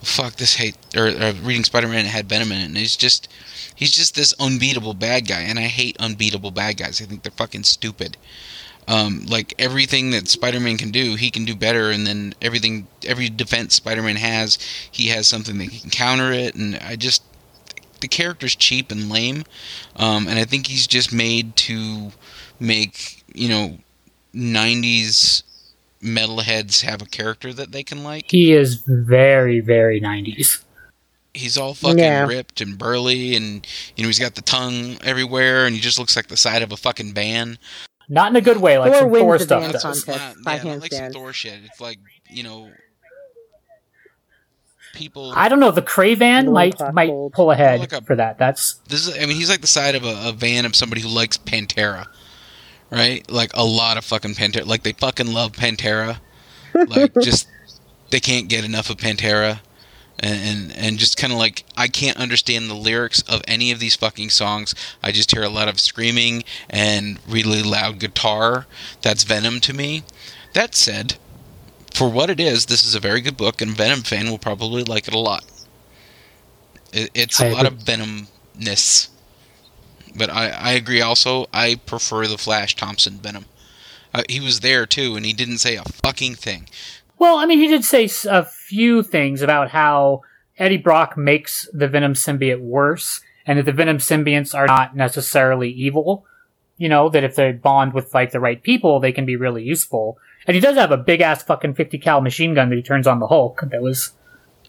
fuck 0.02 0.36
this 0.36 0.56
hate 0.56 0.78
or, 0.96 1.08
or 1.08 1.34
reading 1.44 1.64
Spider-Man 1.64 2.06
it 2.06 2.10
had 2.10 2.30
Venom 2.30 2.52
in 2.52 2.60
it 2.60 2.66
and 2.66 2.78
he's 2.78 2.96
just 2.96 3.28
he's 3.74 3.92
just 3.92 4.16
this 4.16 4.34
unbeatable 4.40 4.94
bad 4.94 5.28
guy 5.28 5.42
and 5.42 5.58
I 5.58 5.64
hate 5.64 5.98
unbeatable 6.00 6.52
bad 6.52 6.78
guys 6.78 7.02
I 7.02 7.06
think 7.06 7.24
they're 7.24 7.32
fucking 7.32 7.64
stupid 7.64 8.16
um, 8.88 9.26
like 9.28 9.54
everything 9.60 10.12
that 10.12 10.28
Spider-Man 10.28 10.78
can 10.78 10.92
do 10.92 11.16
he 11.16 11.30
can 11.30 11.46
do 11.46 11.56
better 11.56 11.92
and 11.92 12.06
then 12.08 12.34
everything 12.42 12.88
every 13.06 13.30
defense 13.30 13.76
Spider-Man 13.76 14.16
has 14.18 14.58
he 14.92 15.08
has 15.08 15.28
something 15.28 15.58
that 15.60 15.70
can 15.70 15.90
counter 15.90 16.32
it 16.32 16.56
and 16.56 16.76
I 16.78 16.96
just 16.96 17.24
the 18.02 18.08
character's 18.08 18.56
cheap 18.56 18.92
and 18.92 19.10
lame 19.10 19.44
um, 19.96 20.28
and 20.28 20.38
I 20.40 20.46
think 20.46 20.68
he's 20.68 20.88
just 20.88 21.12
made 21.14 21.56
to 21.58 22.12
make 22.60 23.24
you 23.34 23.50
know 23.50 23.78
90s 24.36 25.44
metalheads 26.02 26.82
have 26.84 27.02
a 27.02 27.06
character 27.06 27.52
that 27.54 27.72
they 27.72 27.84
can 27.84 28.04
like 28.04 28.30
He 28.32 28.54
is 28.54 28.84
very, 28.88 29.60
very 29.60 30.00
90s. 30.00 30.62
he's 31.34 31.58
all 31.58 31.74
fucking 31.74 31.98
Yeah. 31.98 32.26
ripped 32.28 32.62
and 32.62 32.78
burly 32.78 33.36
and 33.36 33.66
you 33.96 34.04
know 34.04 34.08
he's 34.10 34.20
got 34.20 34.36
the 34.36 34.42
tongue 34.42 34.98
everywhere 35.04 35.66
and 35.66 35.76
he 35.76 35.82
just 35.82 35.98
looks 36.00 36.16
like 36.16 36.28
the 36.28 36.38
side 36.38 36.62
of 36.62 36.72
a 36.72 36.78
fucking 36.78 37.14
van 37.14 37.58
Not 38.10 38.32
in 38.32 38.36
a 38.38 38.42
good 38.42 38.58
way, 38.58 38.78
like 38.78 38.92
Thor 38.94 39.02
some 39.02 39.10
wins 39.12 39.24
Thor 39.24 39.38
the 39.38 39.44
stuff 39.44 39.62
dance 39.64 39.84
does. 39.84 40.04
contest. 40.06 40.36
not, 40.38 40.44
by 40.46 40.56
yeah, 40.56 40.64
not 40.74 40.82
like 40.82 40.94
some. 40.94 41.12
Thor 41.12 41.34
shit 41.34 41.60
it's 41.66 41.82
like 41.82 42.00
you 42.30 42.44
know 42.44 42.72
people 44.94 45.34
I 45.36 45.50
don't 45.50 45.60
know. 45.60 45.72
The 45.72 45.82
Cravan 45.82 46.46
Low 46.46 46.52
might 46.54 46.94
might 46.94 47.12
pull 47.34 47.52
ahead 47.52 47.80
Like 47.80 47.94
a- 47.94 48.02
for 48.02 48.16
that. 48.16 48.38
That's 48.38 48.76
this 48.88 49.08
is 49.08 49.16
I 49.18 49.26
mean 49.26 49.36
he's 49.36 49.50
like 49.50 49.62
the 49.62 49.68
side 49.68 49.96
of 49.96 50.04
a, 50.04 50.30
a 50.30 50.32
van 50.32 50.66
of 50.66 50.76
somebody 50.76 51.02
who 51.02 51.10
likes 51.10 51.38
Pantera 51.38 52.06
right 52.90 53.30
like 53.30 53.52
a 53.54 53.64
lot 53.66 53.98
of 53.98 54.06
fucking 54.06 54.34
Pantera 54.36 54.66
like 54.66 54.84
they 54.84 54.94
fucking 54.94 55.28
love 55.34 55.52
Pantera 55.52 56.20
like 56.88 57.12
just 57.22 57.48
they 58.10 58.20
can't 58.22 58.48
get 58.48 58.64
enough 58.64 58.90
of 58.90 58.96
Pantera 58.98 59.60
and 60.20 60.72
and, 60.72 60.78
and 60.78 61.00
just 61.00 61.18
kind 61.18 61.32
of 61.32 61.40
like 61.40 61.64
I 61.76 61.88
can't 61.88 62.18
understand 62.18 62.70
the 62.70 62.76
lyrics 62.76 63.22
of 63.24 63.42
any 63.48 63.72
of 63.72 63.80
these 63.80 63.96
fucking 63.96 64.30
songs. 64.30 64.74
I 65.04 65.12
just 65.12 65.32
hear 65.32 65.44
a 65.44 65.50
lot 65.50 65.68
of 65.68 65.80
screaming 65.80 66.44
and 66.70 67.20
really 67.28 67.62
loud 67.62 68.00
guitar. 68.00 68.68
That's 69.02 69.24
Venom 69.24 69.60
to 69.62 69.74
me. 69.74 70.04
That 70.54 70.76
said, 70.76 71.18
for 71.94 72.10
what 72.10 72.30
it 72.30 72.40
is, 72.40 72.66
this 72.66 72.84
is 72.84 72.96
a 72.96 73.00
very 73.00 73.22
good 73.22 73.38
book, 73.38 73.62
and 73.62 73.76
Venom 73.76 74.02
fan 74.02 74.30
will 74.30 74.38
probably 74.38 74.84
like 74.84 75.08
it 75.08 75.14
a 75.14 75.20
lot. 75.20 75.46
It, 76.94 77.12
it's 77.14 77.40
a 77.40 77.52
lot 77.52 77.66
of 77.66 77.80
Venomness, 77.80 79.10
but 80.16 80.30
I 80.30 80.50
I 80.50 80.72
agree. 80.72 81.02
Also, 81.02 81.48
I 81.54 81.76
prefer 81.76 82.28
the 82.28 82.38
Flash 82.38 82.76
Thompson 82.76 83.18
Venom. 83.20 83.46
Uh, 84.14 84.24
he 84.30 84.40
was 84.40 84.62
there 84.62 84.86
too, 84.86 85.16
and 85.16 85.26
he 85.26 85.34
didn't 85.34 85.60
say 85.60 85.76
a 85.76 85.84
fucking 85.84 86.36
thing. 86.36 86.68
Well. 87.20 87.38
I 87.38 87.46
mean, 87.46 87.60
he 87.60 87.68
did 87.68 87.84
say 87.84 88.10
a 88.30 88.44
few 88.44 89.04
things 89.04 89.42
about 89.42 89.70
how 89.70 90.22
Eddie 90.58 90.78
Brock 90.78 91.18
makes 91.18 91.68
the 91.74 91.88
Venom 91.88 92.14
symbiote 92.14 92.62
worse, 92.62 93.22
and 93.46 93.60
that 93.60 93.64
the 93.64 93.72
Venom 93.72 93.98
symbionts 93.98 94.56
are 94.56 94.68
not 94.68 94.96
necessarily 94.96 95.70
evil. 95.70 96.26
You 96.78 96.90
know 96.90 97.10
that 97.10 97.24
if 97.24 97.36
they 97.36 97.52
bond 97.54 97.94
with 97.94 98.14
like 98.14 98.32
the 98.32 98.40
right 98.40 98.62
people, 98.62 99.00
they 99.00 99.12
can 99.12 99.26
be 99.26 99.36
really 99.36 99.64
useful. 99.64 100.18
And 100.46 100.56
he 100.56 100.62
does 100.62 100.78
have 100.78 100.92
a 100.92 100.98
big 100.98 101.22
ass 101.22 101.44
fucking 101.44 101.74
fifty 101.74 101.98
cal 101.98 102.22
machine 102.22 102.54
gun 102.54 102.70
that 102.70 102.76
he 102.76 102.82
turns 102.84 103.08
on 103.08 103.20
the 103.20 103.28
Hulk. 103.28 103.62
That 103.72 103.82
was 103.82 104.14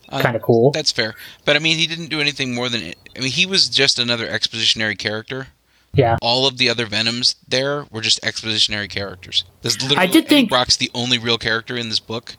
Uh, 0.08 0.22
kind 0.22 0.34
of 0.36 0.40
cool. 0.42 0.70
That's 0.70 0.90
fair. 0.90 1.14
But 1.44 1.56
I 1.56 1.58
mean, 1.58 1.76
he 1.76 1.86
didn't 1.86 2.08
do 2.08 2.20
anything 2.20 2.54
more 2.54 2.70
than. 2.70 2.94
I 3.14 3.20
mean, 3.20 3.30
he 3.30 3.44
was 3.44 3.68
just 3.68 3.98
another 3.98 4.26
expositionary 4.26 4.96
character. 4.96 5.48
Yeah. 5.94 6.16
All 6.22 6.46
of 6.46 6.58
the 6.58 6.68
other 6.68 6.86
Venoms 6.86 7.34
there 7.48 7.84
were 7.90 8.00
just 8.00 8.20
expositionary 8.22 8.88
characters. 8.88 9.44
This 9.62 9.80
literally, 9.82 9.96
I 10.02 10.06
did 10.06 10.24
Eddie 10.24 10.28
think- 10.28 10.50
Brock's 10.50 10.76
the 10.76 10.90
only 10.94 11.18
real 11.18 11.38
character 11.38 11.76
in 11.76 11.88
this 11.88 12.00
book. 12.00 12.36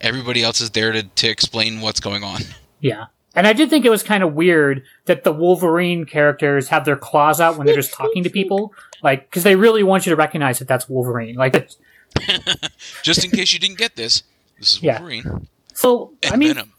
Everybody 0.00 0.42
else 0.42 0.60
is 0.60 0.70
there 0.70 0.92
to, 0.92 1.02
to 1.02 1.28
explain 1.28 1.80
what's 1.80 2.00
going 2.00 2.22
on. 2.24 2.42
Yeah. 2.82 3.06
And 3.34 3.46
I 3.46 3.52
did 3.52 3.68
think 3.68 3.84
it 3.84 3.90
was 3.90 4.02
kind 4.02 4.22
of 4.24 4.32
weird 4.32 4.82
that 5.04 5.22
the 5.22 5.32
Wolverine 5.32 6.06
characters 6.06 6.68
have 6.68 6.86
their 6.86 6.96
claws 6.96 7.38
out 7.38 7.58
when 7.58 7.66
they're 7.66 7.76
just 7.76 7.92
talking 7.92 8.24
to 8.24 8.30
people. 8.30 8.72
Like, 9.02 9.28
because 9.30 9.42
they 9.44 9.54
really 9.54 9.82
want 9.82 10.06
you 10.06 10.10
to 10.10 10.16
recognize 10.16 10.58
that 10.60 10.66
that's 10.68 10.88
Wolverine. 10.88 11.34
Like, 11.36 11.54
it's- 11.54 11.76
Just 13.02 13.22
in 13.22 13.30
case 13.30 13.52
you 13.52 13.58
didn't 13.58 13.76
get 13.76 13.96
this, 13.96 14.22
this 14.58 14.72
is 14.76 14.82
Yeah. 14.82 14.98
Wolverine 14.98 15.46
so, 15.74 16.14
and 16.22 16.32
I 16.32 16.36
mean, 16.36 16.54
Venom. 16.54 16.72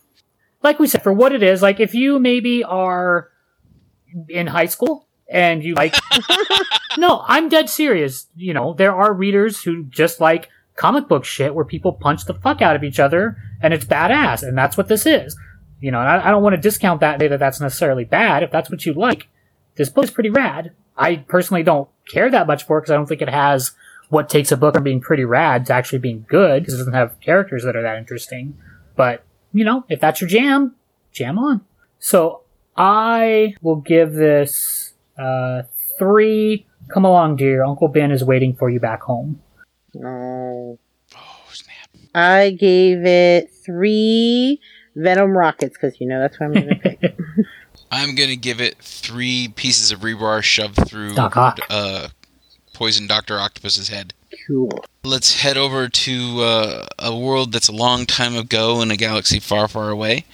like 0.64 0.80
we 0.80 0.88
said, 0.88 1.04
for 1.04 1.14
what 1.14 1.34
it 1.34 1.42
is, 1.44 1.62
like, 1.62 1.80
if 1.80 1.94
you 1.94 2.18
maybe 2.20 2.64
are 2.64 3.30
in 4.28 4.48
high 4.48 4.66
school 4.66 5.08
and 5.32 5.64
you 5.64 5.74
like, 5.76 5.96
no, 6.98 7.24
I'm 7.26 7.50
dead 7.50 7.70
serious. 7.70 8.28
You 8.36 8.54
know, 8.54 8.74
there 8.74 8.94
are 8.94 9.14
readers 9.14 9.64
who 9.64 9.86
just 9.86 10.20
like 10.20 10.50
comic 10.76 11.08
book 11.08 11.26
shit 11.26 11.56
where 11.56 11.66
people 11.66 11.94
punch 11.94 12.26
the 12.26 12.34
fuck 12.34 12.62
out 12.62 12.76
of 12.76 12.84
each 12.84 13.00
other 13.00 13.38
and 13.62 13.74
it's 13.74 13.86
badass. 13.86 14.44
And 14.44 14.58
that's 14.58 14.78
what 14.78 14.90
this 14.90 15.06
is. 15.06 15.38
You 15.80 15.92
know, 15.92 16.00
and 16.00 16.10
I, 16.10 16.28
I 16.28 16.32
don't 16.32 16.44
want 16.44 16.56
to 16.56 16.62
discount 16.62 17.00
that, 17.00 17.18
that 17.20 17.40
that's 17.40 17.62
necessarily 17.62 18.04
bad. 18.04 18.44
If 18.44 18.52
that's 18.52 18.70
what 18.70 18.86
you 18.86 18.94
like, 18.94 19.28
this 19.76 19.90
book 19.90 20.04
is 20.04 20.12
pretty 20.12 20.30
rad. 20.30 20.74
I 20.98 21.16
personally 21.16 21.64
don't 21.64 21.90
care 22.08 22.30
that 22.30 22.46
much 22.46 22.66
for 22.66 22.78
it 22.78 22.82
because 22.82 22.92
I 22.92 22.96
don't 22.96 23.08
think 23.08 23.22
it 23.22 23.30
has 23.30 23.72
what 24.10 24.30
takes 24.30 24.52
a 24.52 24.58
book 24.58 24.76
from 24.76 24.84
being 24.84 25.00
pretty 25.00 25.24
rad 25.24 25.66
to 25.68 25.74
actually 25.74 26.00
being 26.00 26.26
good 26.28 26.62
because 26.62 26.74
it 26.74 26.78
doesn't 26.78 26.94
have 26.94 27.20
characters 27.22 27.64
that 27.64 27.78
are 27.78 27.82
that 27.82 27.98
interesting. 27.98 28.58
But, 28.98 29.24
you 29.54 29.64
know, 29.64 29.86
if 29.88 30.02
that's 30.02 30.20
your 30.20 30.30
jam, 30.30 30.76
jam 31.14 31.40
on. 31.40 31.62
So 31.98 32.42
I 32.76 33.56
will 33.62 33.78
give 33.78 34.14
this, 34.14 34.91
uh, 35.18 35.64
three. 35.98 36.66
Come 36.94 37.06
along, 37.06 37.38
dear. 37.38 37.64
Uncle 37.64 37.88
Ben 37.88 38.12
is 38.12 38.24
waiting 38.24 38.56
for 38.56 38.70
you 38.70 38.80
back 38.80 39.02
home. 39.02 39.42
Oh. 39.98 40.78
Oh 41.16 41.50
snap! 41.52 41.90
I 42.16 42.52
gave 42.52 43.06
it 43.06 43.52
three 43.66 44.60
Venom 44.96 45.38
rockets 45.38 45.76
because 45.80 46.00
you 46.00 46.08
know 46.08 46.20
that's 46.20 46.40
what 46.40 46.48
I'm 46.48 46.54
gonna 46.54 46.76
pick. 46.76 47.18
I'm 47.92 48.16
gonna 48.16 48.36
give 48.36 48.62
it 48.62 48.78
three 48.78 49.50
pieces 49.56 49.92
of 49.92 50.00
rebar 50.00 50.42
shoved 50.42 50.88
through 50.88 51.14
Doc 51.16 51.36
Ock. 51.38 51.60
uh, 51.70 52.08
poison 52.74 53.08
Doctor 53.08 53.40
Octopus's 53.40 53.90
head. 53.90 54.14
cool. 54.48 54.72
Let's 55.04 55.42
head 55.42 55.58
over 55.58 55.90
to 55.90 56.42
uh, 56.42 56.86
a 57.00 57.18
world 57.18 57.52
that's 57.52 57.68
a 57.68 57.72
long 57.74 58.06
time 58.06 58.36
ago 58.36 58.82
in 58.82 58.92
a 58.92 58.98
galaxy 58.98 59.40
far, 59.40 59.68
far 59.68 59.90
away. 59.90 60.26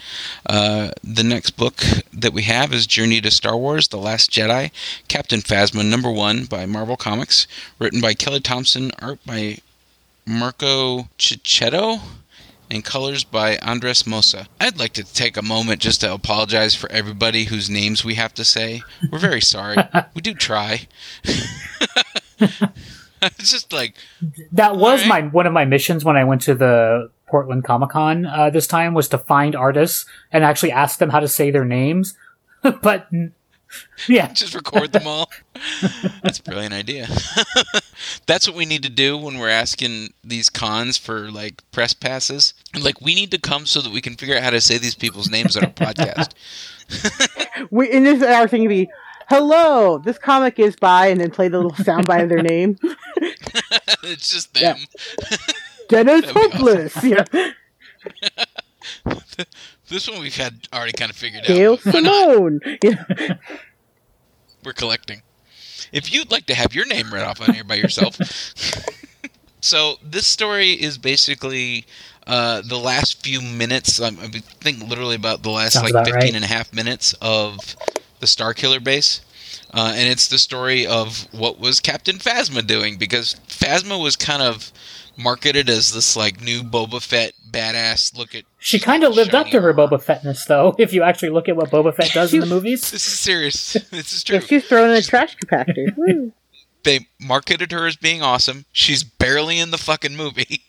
Uh, 0.46 0.92
the 1.04 1.24
next 1.24 1.52
book 1.52 1.82
that 2.12 2.34
we 2.34 2.44
have 2.44 2.74
is 2.74 2.86
Journey 2.86 3.22
to 3.22 3.32
Star 3.32 3.56
Wars: 3.58 3.88
The 3.88 3.98
Last 3.98 4.30
Jedi, 4.32 4.72
Captain 5.08 5.40
Phasma, 5.40 5.90
number 5.90 6.12
one 6.12 6.46
by 6.46 6.66
Marvel 6.66 6.98
Comics, 6.98 7.48
written 7.80 8.02
by 8.02 8.14
Kelly 8.14 8.42
Thompson, 8.42 8.92
art 9.02 9.20
by 9.26 9.58
Marco 10.26 11.08
Checchetto, 11.18 12.02
and 12.70 12.84
colors 12.84 13.24
by 13.24 13.58
Andres 13.60 14.04
Mossa. 14.04 14.48
I'd 14.60 14.78
like 14.78 14.92
to 14.94 15.04
take 15.04 15.38
a 15.38 15.42
moment 15.42 15.80
just 15.80 16.02
to 16.02 16.14
apologize 16.14 16.76
for 16.76 16.92
everybody 16.92 17.46
whose 17.46 17.70
names 17.70 18.04
we 18.04 18.16
have 18.16 18.34
to 18.34 18.44
say. 18.44 18.82
We're 19.10 19.20
very 19.20 19.42
sorry. 19.42 19.78
we 20.14 20.22
do 20.22 20.34
try. 20.34 20.88
it's 22.40 23.52
just 23.52 23.74
like 23.74 23.96
That 24.52 24.76
was 24.78 25.02
Alright. 25.04 25.24
my 25.26 25.30
one 25.30 25.48
of 25.48 25.54
my 25.54 25.66
missions 25.66 26.06
when 26.06 26.18
I 26.18 26.24
went 26.24 26.42
to 26.44 26.56
the 26.56 27.10
Portland 27.28 27.64
Comic 27.64 27.90
Con 27.90 28.26
uh, 28.26 28.50
this 28.50 28.68
time 28.68 28.94
was 28.94 29.08
to 29.10 29.18
find 29.18 29.56
artists 29.56 30.06
and 30.32 30.44
actually 30.44 30.72
ask 30.72 31.00
them 31.00 31.10
how 31.10 31.20
to 31.20 31.28
say 31.28 31.52
their 31.52 31.66
names. 31.66 32.16
but 32.82 33.08
yeah, 34.08 34.28
just 34.34 34.56
record 34.56 34.94
them 34.94 35.08
all. 35.08 35.30
That's 36.24 36.40
a 36.40 36.44
brilliant 36.44 36.74
idea. 36.74 37.08
That's 38.26 38.48
what 38.48 38.56
we 38.56 38.66
need 38.66 38.84
to 38.84 38.90
do 38.90 39.18
when 39.18 39.40
we're 39.40 39.50
asking 39.50 40.14
these 40.24 40.50
cons 40.50 40.98
for 40.98 41.30
like 41.32 41.62
press 41.72 41.94
passes. 41.94 42.54
Like 42.80 43.02
we 43.02 43.14
need 43.14 43.32
to 43.32 43.40
come 43.40 43.66
so 43.66 43.82
that 43.82 43.92
we 43.92 44.00
can 44.00 44.16
figure 44.16 44.38
out 44.38 44.44
how 44.44 44.52
to 44.52 44.62
say 44.62 44.78
these 44.78 44.96
people's 44.96 45.30
names 45.30 45.58
on 45.58 45.66
our 45.66 45.72
podcast. 45.72 46.30
We 47.72 47.92
and 47.92 48.06
this 48.06 48.24
our 48.24 48.48
thing 48.48 48.62
would 48.62 48.70
be, 48.70 48.90
hello, 49.30 49.98
this 49.98 50.18
comic 50.18 50.60
is 50.60 50.76
by, 50.76 51.08
and 51.08 51.20
then 51.22 51.32
play 51.32 51.48
the 51.48 51.58
little 51.58 51.72
soundbite 51.72 52.24
of 52.24 52.30
their 52.30 52.42
name. 52.44 52.78
it's 54.04 54.32
just 54.32 54.60
Yeah. 54.60 54.74
them. 54.74 54.82
Dennis 55.90 56.22
That'd 56.34 56.38
awesome. 56.38 56.52
Hopeless. 56.52 57.04
Yeah. 57.04 57.26
This 59.90 60.10
one 60.10 60.20
we've 60.20 60.36
had 60.36 60.68
already 60.74 60.92
kind 60.92 61.10
of 61.10 61.16
figured 61.16 61.46
Gail 61.46 61.74
out. 61.74 61.86
Why 61.86 62.00
not? 62.02 62.34
Simone. 62.34 62.60
Yeah. 62.84 63.04
We're 64.66 64.74
collecting. 64.74 65.22
If 65.94 66.14
you'd 66.14 66.30
like 66.30 66.46
to 66.48 66.54
have 66.56 66.74
your 66.76 66.86
name 66.86 67.14
read 67.14 67.24
off 67.24 67.40
on 67.40 67.54
here 67.54 67.64
by 67.64 67.76
yourself. 67.76 68.18
so 69.62 69.96
this 70.04 70.28
story 70.28 70.72
is 70.72 70.98
basically 70.98 71.86
uh, 72.26 72.62
the 72.68 72.78
last 72.78 73.24
few 73.24 73.42
minutes. 73.42 74.02
um, 74.02 74.18
I 74.22 74.28
think 74.28 74.84
literally 74.84 75.16
about 75.16 75.44
the 75.44 75.52
last 75.52 75.74
Sounds 75.74 75.86
like 75.86 75.92
about 75.92 76.06
15 76.06 76.22
right. 76.22 76.36
and 76.36 76.44
a 76.44 76.48
half 76.48 76.74
minutes 76.74 77.16
of 77.22 77.58
the 78.20 78.28
Star 78.28 78.54
Killer 78.54 78.80
base. 78.80 79.22
Uh, 79.74 79.94
and 79.96 80.08
it's 80.10 80.28
the 80.28 80.38
story 80.38 80.88
of 80.88 81.28
what 81.34 81.60
was 81.60 81.80
Captain 81.80 82.18
Phasma 82.18 82.66
doing 82.66 82.98
because 82.98 83.36
Phasma 83.48 84.02
was 84.02 84.16
kind 84.16 84.42
of 84.42 84.72
marketed 85.18 85.70
as 85.70 85.94
this 85.94 86.16
like 86.16 86.42
new 86.42 86.62
Boba 86.62 87.02
Fett 87.02 87.34
badass. 87.52 88.18
Look 88.18 88.34
at 88.36 88.44
she 88.60 88.80
kind 88.80 89.04
of 89.04 89.14
lived 89.14 89.36
up 89.36 89.48
to 89.48 89.62
her 89.62 89.74
Boba 89.74 90.02
Fettness, 90.04 90.46
though. 90.46 90.76
If 90.80 90.94
you 90.94 91.04
actually 91.04 91.30
look 91.30 91.50
at 91.50 91.56
what 91.56 91.70
Boba 91.70 91.94
Fett 91.94 92.12
does 92.14 92.34
in 92.34 92.40
the 92.42 92.46
movies, 92.56 92.92
This 92.92 93.06
is 93.06 93.20
serious. 93.20 93.74
this 93.92 94.14
is 94.14 94.24
true. 94.24 94.40
She's 94.40 94.66
thrown 94.66 94.90
in 94.90 94.96
a 94.96 95.02
trash 95.02 95.36
compactor. 95.38 96.32
They 96.84 97.08
marketed 97.20 97.72
her 97.74 97.86
as 97.88 97.98
being 97.98 98.22
awesome. 98.22 98.66
She's 98.72 99.04
barely 99.04 99.60
in 99.60 99.72
the 99.72 99.78
fucking 99.78 100.16
movie. 100.16 100.62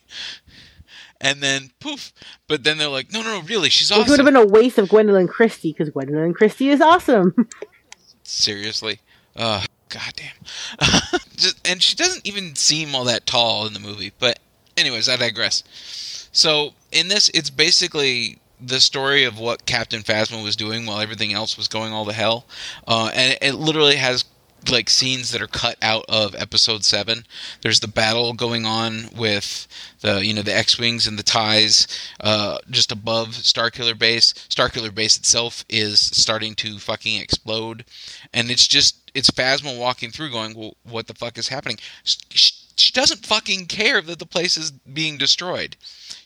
And 1.20 1.42
then 1.42 1.70
poof. 1.80 2.12
But 2.46 2.62
then 2.64 2.78
they're 2.78 2.88
like, 2.88 3.12
no, 3.12 3.22
no, 3.22 3.40
no, 3.40 3.46
really, 3.46 3.70
she's 3.70 3.90
awesome. 3.90 4.04
It 4.04 4.10
would 4.10 4.18
have 4.20 4.26
been 4.26 4.36
a 4.36 4.46
waste 4.46 4.78
of 4.78 4.88
Gwendoline 4.88 5.28
Christie 5.28 5.72
because 5.72 5.90
Gwendoline 5.90 6.34
Christie 6.34 6.70
is 6.70 6.80
awesome. 6.80 7.34
Seriously. 8.22 9.00
Uh, 9.34 9.64
goddamn. 9.88 10.34
Just, 11.36 11.66
and 11.68 11.82
she 11.82 11.96
doesn't 11.96 12.26
even 12.26 12.54
seem 12.54 12.94
all 12.94 13.04
that 13.04 13.26
tall 13.26 13.66
in 13.66 13.72
the 13.72 13.80
movie. 13.80 14.12
But, 14.18 14.38
anyways, 14.76 15.08
I 15.08 15.16
digress. 15.16 16.28
So, 16.32 16.74
in 16.92 17.08
this, 17.08 17.30
it's 17.30 17.50
basically 17.50 18.38
the 18.60 18.80
story 18.80 19.24
of 19.24 19.38
what 19.38 19.66
Captain 19.66 20.02
Phasma 20.02 20.42
was 20.42 20.56
doing 20.56 20.86
while 20.86 21.00
everything 21.00 21.32
else 21.32 21.56
was 21.56 21.68
going 21.68 21.92
all 21.92 22.04
to 22.06 22.12
hell. 22.12 22.46
Uh, 22.86 23.10
and 23.14 23.32
it, 23.32 23.38
it 23.40 23.54
literally 23.54 23.96
has 23.96 24.24
like 24.70 24.90
scenes 24.90 25.30
that 25.32 25.40
are 25.40 25.46
cut 25.46 25.76
out 25.80 26.04
of 26.08 26.34
episode 26.34 26.84
7 26.84 27.24
there's 27.62 27.80
the 27.80 27.88
battle 27.88 28.32
going 28.32 28.66
on 28.66 29.08
with 29.16 29.66
the 30.00 30.24
you 30.24 30.34
know 30.34 30.42
the 30.42 30.54
x-wings 30.54 31.06
and 31.06 31.18
the 31.18 31.22
ties 31.22 31.86
uh, 32.20 32.58
just 32.70 32.92
above 32.92 33.28
starkiller 33.28 33.98
base. 33.98 34.32
Starkiller 34.48 34.94
base 34.94 35.16
itself 35.16 35.64
is 35.68 36.00
starting 36.00 36.54
to 36.56 36.78
fucking 36.78 37.20
explode. 37.20 37.84
And 38.32 38.50
it's 38.50 38.66
just 38.66 39.10
it's 39.14 39.30
phasma 39.30 39.78
walking 39.78 40.10
through 40.10 40.30
going 40.30 40.54
well 40.54 40.76
what 40.84 41.06
the 41.06 41.14
fuck 41.14 41.38
is 41.38 41.48
happening? 41.48 41.78
She, 42.04 42.52
she 42.76 42.92
doesn't 42.92 43.26
fucking 43.26 43.66
care 43.66 44.00
that 44.00 44.18
the 44.18 44.26
place 44.26 44.56
is 44.56 44.70
being 44.70 45.18
destroyed. 45.18 45.76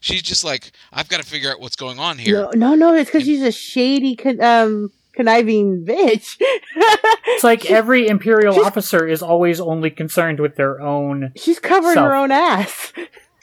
She's 0.00 0.22
just 0.22 0.44
like 0.44 0.72
i've 0.92 1.08
got 1.08 1.20
to 1.20 1.26
figure 1.26 1.50
out 1.50 1.60
what's 1.60 1.76
going 1.76 1.98
on 1.98 2.18
here. 2.18 2.34
No, 2.34 2.50
no, 2.54 2.74
no 2.74 2.94
it's 2.94 3.10
because 3.10 3.24
she's 3.24 3.42
a 3.42 3.52
shady, 3.52 4.18
um, 4.40 4.90
conniving 5.14 5.84
bitch. 5.84 6.36
it's 7.26 7.44
like 7.44 7.70
every 7.70 8.08
Imperial 8.08 8.54
She's- 8.54 8.66
officer 8.66 9.06
is 9.06 9.22
always 9.22 9.60
only 9.60 9.90
concerned 9.90 10.40
with 10.40 10.56
their 10.56 10.80
own. 10.80 11.32
she's 11.36 11.58
covering 11.58 11.94
Self. 11.94 12.06
her 12.06 12.14
own 12.14 12.30
ass. 12.30 12.92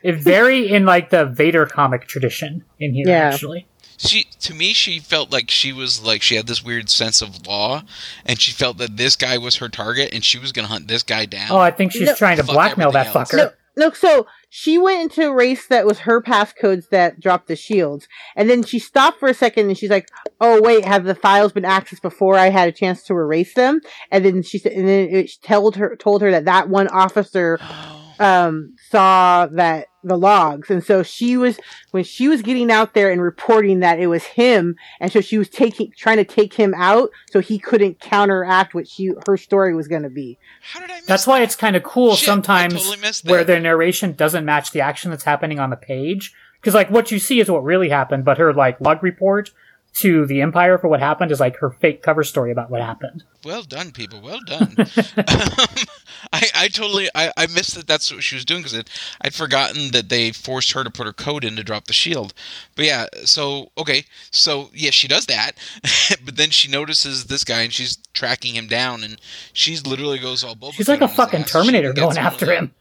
It 0.02 0.16
very 0.16 0.70
in 0.70 0.86
like 0.86 1.10
the 1.10 1.26
Vader 1.26 1.66
comic 1.66 2.08
tradition 2.08 2.64
in 2.80 2.94
here, 2.94 3.06
Yeah. 3.08 3.30
actually. 3.34 3.68
she 3.98 4.24
to 4.40 4.54
me 4.54 4.72
she 4.72 4.98
felt 5.00 5.30
like 5.30 5.50
she 5.52 5.74
was 5.74 6.02
like 6.02 6.22
she 6.22 6.36
had 6.36 6.48
this 6.48 6.64
weird 6.64 6.90
sense 6.90 7.22
of 7.22 7.46
law 7.46 7.84
and 8.26 8.40
she 8.40 8.54
felt 8.54 8.78
that 8.78 8.96
this 8.96 9.18
guy 9.18 9.38
was 9.38 9.58
her 9.58 9.68
target 9.68 10.14
and 10.14 10.24
she 10.24 10.40
was 10.40 10.54
gonna 10.54 10.70
hunt 10.70 10.88
this 10.88 11.04
guy 11.04 11.26
down 11.26 11.48
Oh, 11.52 11.58
I 11.58 11.72
think 11.72 11.92
she's 11.92 12.08
No. 12.08 12.16
trying 12.16 12.38
to 12.38 12.44
blackmail 12.44 12.94
that 12.94 13.14
else. 13.14 13.30
fucker. 13.30 13.36
No, 13.38 13.52
no. 13.76 13.92
So 13.92 14.26
she 14.50 14.78
went 14.78 15.04
into 15.04 15.30
a 15.30 15.34
race 15.34 15.68
that 15.68 15.86
was 15.86 16.00
her 16.00 16.22
passcodes 16.22 16.90
that 16.90 17.20
dropped 17.20 17.48
the 17.48 17.56
shields, 17.56 18.08
and 18.36 18.50
then 18.50 18.64
she 18.64 18.80
stopped 18.80 19.20
for 19.20 19.30
a 19.30 19.34
second 19.34 19.68
and 19.68 19.78
she's 19.78 19.90
like, 19.90 20.10
"Oh 20.42 20.62
wait, 20.62 20.86
have 20.86 21.04
the 21.04 21.16
files 21.16 21.52
been 21.52 21.64
accessed 21.64 22.02
before 22.02 22.36
I 22.36 22.50
had 22.50 22.68
a 22.68 22.74
chance 22.74 23.04
to 23.04 23.14
erase 23.14 23.54
them?" 23.54 23.82
And 24.12 24.26
then 24.26 24.42
she 24.44 24.58
said, 24.58 24.74
and 24.74 24.88
then 24.88 25.10
it 25.10 25.32
told 25.44 25.76
her 25.76 25.96
told 25.96 26.22
her 26.22 26.32
that 26.32 26.46
that 26.46 26.70
one 26.70 26.88
officer 26.88 27.60
oh. 27.62 27.99
Um 28.20 28.76
saw 28.90 29.48
that 29.48 29.88
the 30.04 30.18
logs. 30.18 30.70
And 30.70 30.84
so 30.84 31.04
she 31.04 31.38
was 31.38 31.60
when 31.92 32.04
she 32.04 32.28
was 32.28 32.42
getting 32.42 32.72
out 32.72 32.94
there 32.94 33.12
and 33.12 33.22
reporting 33.22 33.80
that 33.80 34.00
it 34.00 34.08
was 34.08 34.24
him 34.24 34.76
and 35.00 35.12
so 35.12 35.22
she 35.22 35.38
was 35.38 35.50
taking 35.50 35.92
trying 35.98 36.18
to 36.18 36.24
take 36.24 36.54
him 36.54 36.74
out 36.76 37.10
so 37.32 37.40
he 37.40 37.60
couldn't 37.60 38.00
counteract 38.00 38.74
what 38.74 38.88
she 38.88 39.12
her 39.28 39.38
story 39.38 39.74
was 39.74 39.88
going 39.88 40.04
to 40.04 40.10
be. 40.10 40.38
How 40.62 40.80
did 40.80 40.92
i 40.92 40.96
miss 40.96 41.06
That's 41.06 41.28
why 41.28 41.42
it's 41.42 41.56
kind 41.56 41.76
of 41.76 41.84
cool 41.84 42.16
Shit, 42.16 42.26
sometimes 42.26 42.90
totally 42.90 43.12
where 43.24 43.44
their 43.44 43.60
narration 43.60 44.14
doesn't 44.14 44.46
match 44.46 44.72
the 44.72 44.82
action 44.82 45.12
that's 45.12 45.24
happening 45.24 45.60
on 45.60 45.70
the 45.70 45.78
page. 45.78 46.34
Because 46.62 46.74
like 46.74 46.90
what 46.90 47.12
you 47.12 47.20
see 47.20 47.40
is 47.40 47.50
what 47.50 47.64
really 47.64 47.90
happened, 47.90 48.26
but 48.26 48.38
her 48.38 48.54
like 48.54 48.80
log 48.82 49.04
report 49.04 49.52
to 49.96 50.26
the 50.26 50.42
Empire 50.42 50.78
for 50.78 50.88
what 50.88 51.00
happened 51.00 51.32
is 51.32 51.40
like 51.40 51.58
her 51.58 51.70
fake 51.72 52.02
cover 52.02 52.24
story 52.24 52.52
about 52.52 52.70
what 52.70 52.82
happened. 52.82 53.24
well 53.44 53.64
done 53.64 53.92
people. 53.92 54.22
Well 54.22 54.40
done. 54.46 54.76
Um, 54.78 54.86
I, 56.34 56.48
I 56.56 56.68
totally 56.72 57.10
I, 57.16 57.32
I 57.38 57.48
missed 57.48 57.76
that 57.76 57.88
that's 57.88 58.12
what 58.14 58.24
she 58.24 58.36
was 58.36 58.44
doing 58.46 58.62
because 58.62 58.84
i'd 59.22 59.34
forgotten 59.34 59.92
that 59.92 60.10
they 60.10 60.32
forced 60.32 60.74
her 60.74 60.84
to 60.84 60.90
put 60.90 61.06
her 61.06 61.14
code 61.14 61.44
in 61.44 61.56
to 61.56 61.64
drop 61.64 61.86
the 61.86 61.94
shield. 61.94 62.34
But 62.76 62.86
yeah 62.86 63.06
so 63.26 63.72
okay. 63.78 64.06
So 64.32 64.70
yeah 64.74 64.92
she 64.92 65.08
does 65.08 65.26
that 65.28 65.52
but 66.26 66.36
then 66.38 66.50
she 66.50 66.70
notices 66.70 67.26
this 67.26 67.44
guy 67.44 67.62
and 67.62 67.74
she's 67.74 67.98
tracking 68.14 68.56
him 68.56 68.68
down 68.68 69.04
and 69.04 69.20
she's 69.54 69.86
literally 69.88 70.20
goes 70.20 70.44
all 70.44 70.56
Boba 70.56 70.74
She's 70.74 70.88
like 70.90 71.02
a 71.02 71.08
fucking 71.08 71.42
ass. 71.42 71.52
Terminator 71.52 71.94
going 71.94 72.18
after 72.18 72.46
with 72.48 72.56
him. 72.56 72.74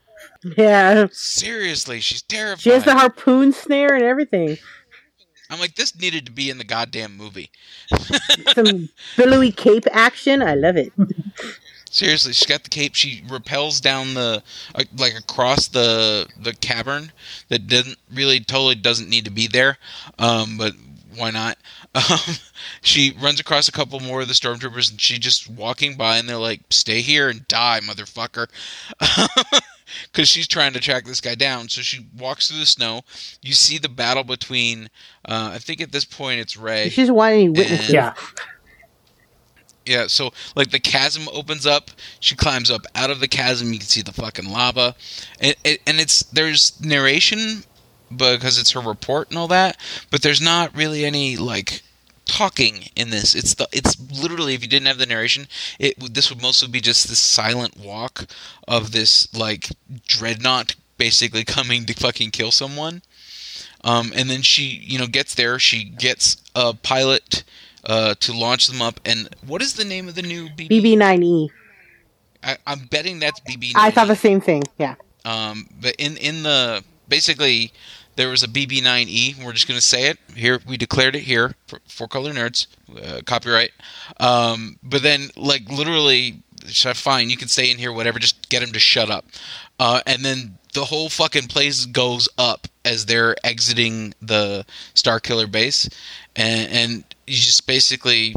yeah. 0.57 1.07
Seriously 1.13 2.01
she's 2.01 2.23
terrified 2.23 2.61
she 2.63 2.71
has 2.71 2.85
the 2.85 2.95
harpoon 2.95 3.53
snare 3.53 3.95
and 3.95 4.05
everything 4.05 4.59
I'm 5.51 5.61
like, 5.61 5.77
this 5.77 5.99
needed 5.99 6.27
to 6.27 6.33
be 6.33 6.51
in 6.51 6.59
the 6.59 6.65
goddamn 6.65 7.17
movie. 7.17 7.51
some 8.55 8.89
billowy 9.17 9.51
cape 9.51 9.85
action 9.93 10.43
i 10.43 10.55
love 10.55 10.77
it 10.77 10.93
Seriously, 11.91 12.33
she's 12.35 12.47
got 12.47 12.65
the 12.65 12.71
cape. 12.71 12.95
She 12.95 13.23
repels 13.29 13.81
down 13.81 14.15
the 14.15 14.43
uh, 14.75 14.85
like 14.99 15.15
across 15.17 15.69
the 15.69 16.29
the 16.39 16.53
cavern 16.53 17.13
that 17.49 17.67
doesn't 17.67 17.99
really 18.13 18.41
totally 18.41 18.75
doesn't 18.75 19.09
need 19.09 19.25
to 19.25 19.31
be 19.31 19.47
there. 19.47 19.79
Um, 20.19 20.59
but 20.59 20.75
why 21.17 21.31
not? 21.31 21.59
Um, 21.95 22.37
she 22.83 23.17
runs 23.19 23.41
across 23.41 23.67
a 23.67 23.73
couple 23.73 23.99
more 23.99 24.21
of 24.21 24.29
the 24.29 24.35
stormtroopers, 24.35 24.91
and 24.91 25.01
she 25.01 25.19
just 25.19 25.49
walking 25.49 25.97
by, 25.97 26.19
and 26.19 26.29
they're 26.29 26.37
like, 26.37 26.61
"Stay 26.71 27.01
here 27.01 27.31
and 27.31 27.49
die, 27.49 27.81
motherfucker," 27.81 28.47
because 30.11 30.29
she's 30.29 30.49
trying 30.49 30.73
to 30.73 30.81
track 30.81 31.05
this 31.05 31.21
guy 31.21 31.35
down. 31.35 31.69
So 31.69 31.83
she 31.83 32.07
walks 32.17 32.49
through 32.49 32.61
the 32.61 32.67
snow. 32.67 33.03
You 33.43 33.53
see 33.53 33.79
the 33.79 33.89
battle 33.89 34.25
between, 34.25 34.89
uh, 35.25 35.51
I 35.55 35.59
think 35.59 35.81
at 35.81 35.93
this 35.93 36.05
point 36.05 36.41
it's 36.41 36.57
Rey. 36.57 36.89
She's 36.89 37.11
wanting 37.11 37.53
witnesses. 37.53 37.91
Yeah. 37.91 38.15
Yeah, 39.87 40.07
so 40.07 40.33
like 40.55 40.71
the 40.71 40.81
chasm 40.81 41.29
opens 41.33 41.65
up, 41.65 41.91
she 42.21 42.37
climbs 42.37 42.71
up 42.71 42.83
out 42.95 43.11
of 43.11 43.21
the 43.21 43.29
chasm. 43.29 43.73
You 43.73 43.79
can 43.79 43.89
see 43.89 44.03
the 44.03 44.13
fucking 44.13 44.51
lava, 44.51 44.95
and 45.41 45.57
it, 45.65 45.81
and 45.87 45.99
it's 45.99 46.25
there's 46.25 46.79
narration 46.85 47.65
because 48.15 48.59
it's 48.59 48.73
her 48.73 48.81
report 48.81 49.31
and 49.31 49.39
all 49.39 49.49
that, 49.49 49.79
but 50.11 50.21
there's 50.21 50.43
not 50.43 50.77
really 50.77 51.07
any 51.07 51.39
like 51.39 51.83
talking 52.29 52.91
in 52.95 53.11
this. 53.11 53.35
It's 53.35 53.55
the 53.55 53.67
it's 53.73 53.99
literally 54.23 54.55
if 54.55 54.63
you 54.63 54.69
didn't 54.69 54.87
have 54.87 54.99
the 54.99 55.07
narration, 55.07 55.49
it 55.81 56.01
would 56.01 56.15
this 56.15 56.31
would 56.31 56.41
mostly 56.41 56.69
be 56.69 56.81
just 56.81 57.09
this 57.09 57.19
silent 57.19 57.77
walk 57.77 58.27
of 58.69 58.93
this 58.93 59.33
like 59.35 59.71
dreadnought 60.07 60.77
basically 60.97 61.45
coming 61.57 61.85
to 61.87 61.95
fucking 61.95 62.31
kill 62.31 62.53
someone. 62.53 63.03
Um, 63.85 64.13
and 64.15 64.29
then 64.29 64.43
she, 64.43 64.63
you 64.63 64.99
know, 64.99 65.07
gets 65.07 65.35
there. 65.35 65.59
She 65.59 65.85
gets 65.85 66.37
a 66.55 66.75
pilot 66.75 67.45
uh, 67.85 68.15
to 68.21 68.33
launch 68.33 68.67
them 68.67 68.83
up. 68.83 69.01
And 69.05 69.29
what 69.47 69.63
is 69.63 69.75
the 69.75 69.85
name 69.85 70.09
of 70.09 70.15
the 70.15 70.23
new 70.23 70.49
BB? 70.49 70.69
BB9E. 70.69 71.49
I, 72.43 72.57
I'm 72.67 72.87
betting 72.87 73.19
that's 73.19 73.41
BB. 73.41 73.73
I 73.75 73.91
thought 73.91 74.09
the 74.09 74.17
same 74.17 74.41
thing. 74.41 74.63
Yeah. 74.79 74.95
Um, 75.25 75.69
but 75.81 75.95
in 75.99 76.17
in 76.17 76.43
the 76.43 76.85
basically 77.09 77.73
there 78.19 78.29
was 78.29 78.43
a 78.43 78.49
BB9E. 78.49 79.43
We're 79.45 79.53
just 79.53 79.69
gonna 79.69 79.81
say 79.81 80.09
it 80.09 80.19
here. 80.35 80.59
We 80.67 80.77
declared 80.77 81.15
it 81.15 81.23
here 81.23 81.55
for 81.69 81.79
Four 81.87 82.09
Color 82.09 82.33
Nerds, 82.33 82.67
uh, 83.01 83.21
copyright. 83.25 83.71
Um, 84.19 84.77
but 84.83 85.05
then 85.05 85.31
like 85.37 85.71
literally, 85.71 86.43
fine, 86.95 87.31
you 87.31 87.37
can 87.37 87.47
say 87.47 87.71
in 87.71 87.79
here 87.79 87.93
whatever. 87.93 88.19
Just 88.19 88.49
get 88.49 88.61
him 88.61 88.73
to 88.73 88.81
shut 88.81 89.09
up. 89.09 89.25
Uh, 89.79 90.01
and 90.05 90.25
then 90.25 90.59
the 90.75 90.85
whole 90.87 91.09
fucking 91.09 91.47
place 91.47 91.87
goes 91.87 92.29
up 92.37 92.67
as 92.85 93.07
they're 93.07 93.37
exiting 93.45 94.15
the 94.21 94.67
Star 94.95 95.21
Killer 95.21 95.47
base, 95.47 95.89
and 96.35 96.73
and 96.73 97.05
you 97.29 97.37
just 97.37 97.69
basically, 97.69 98.35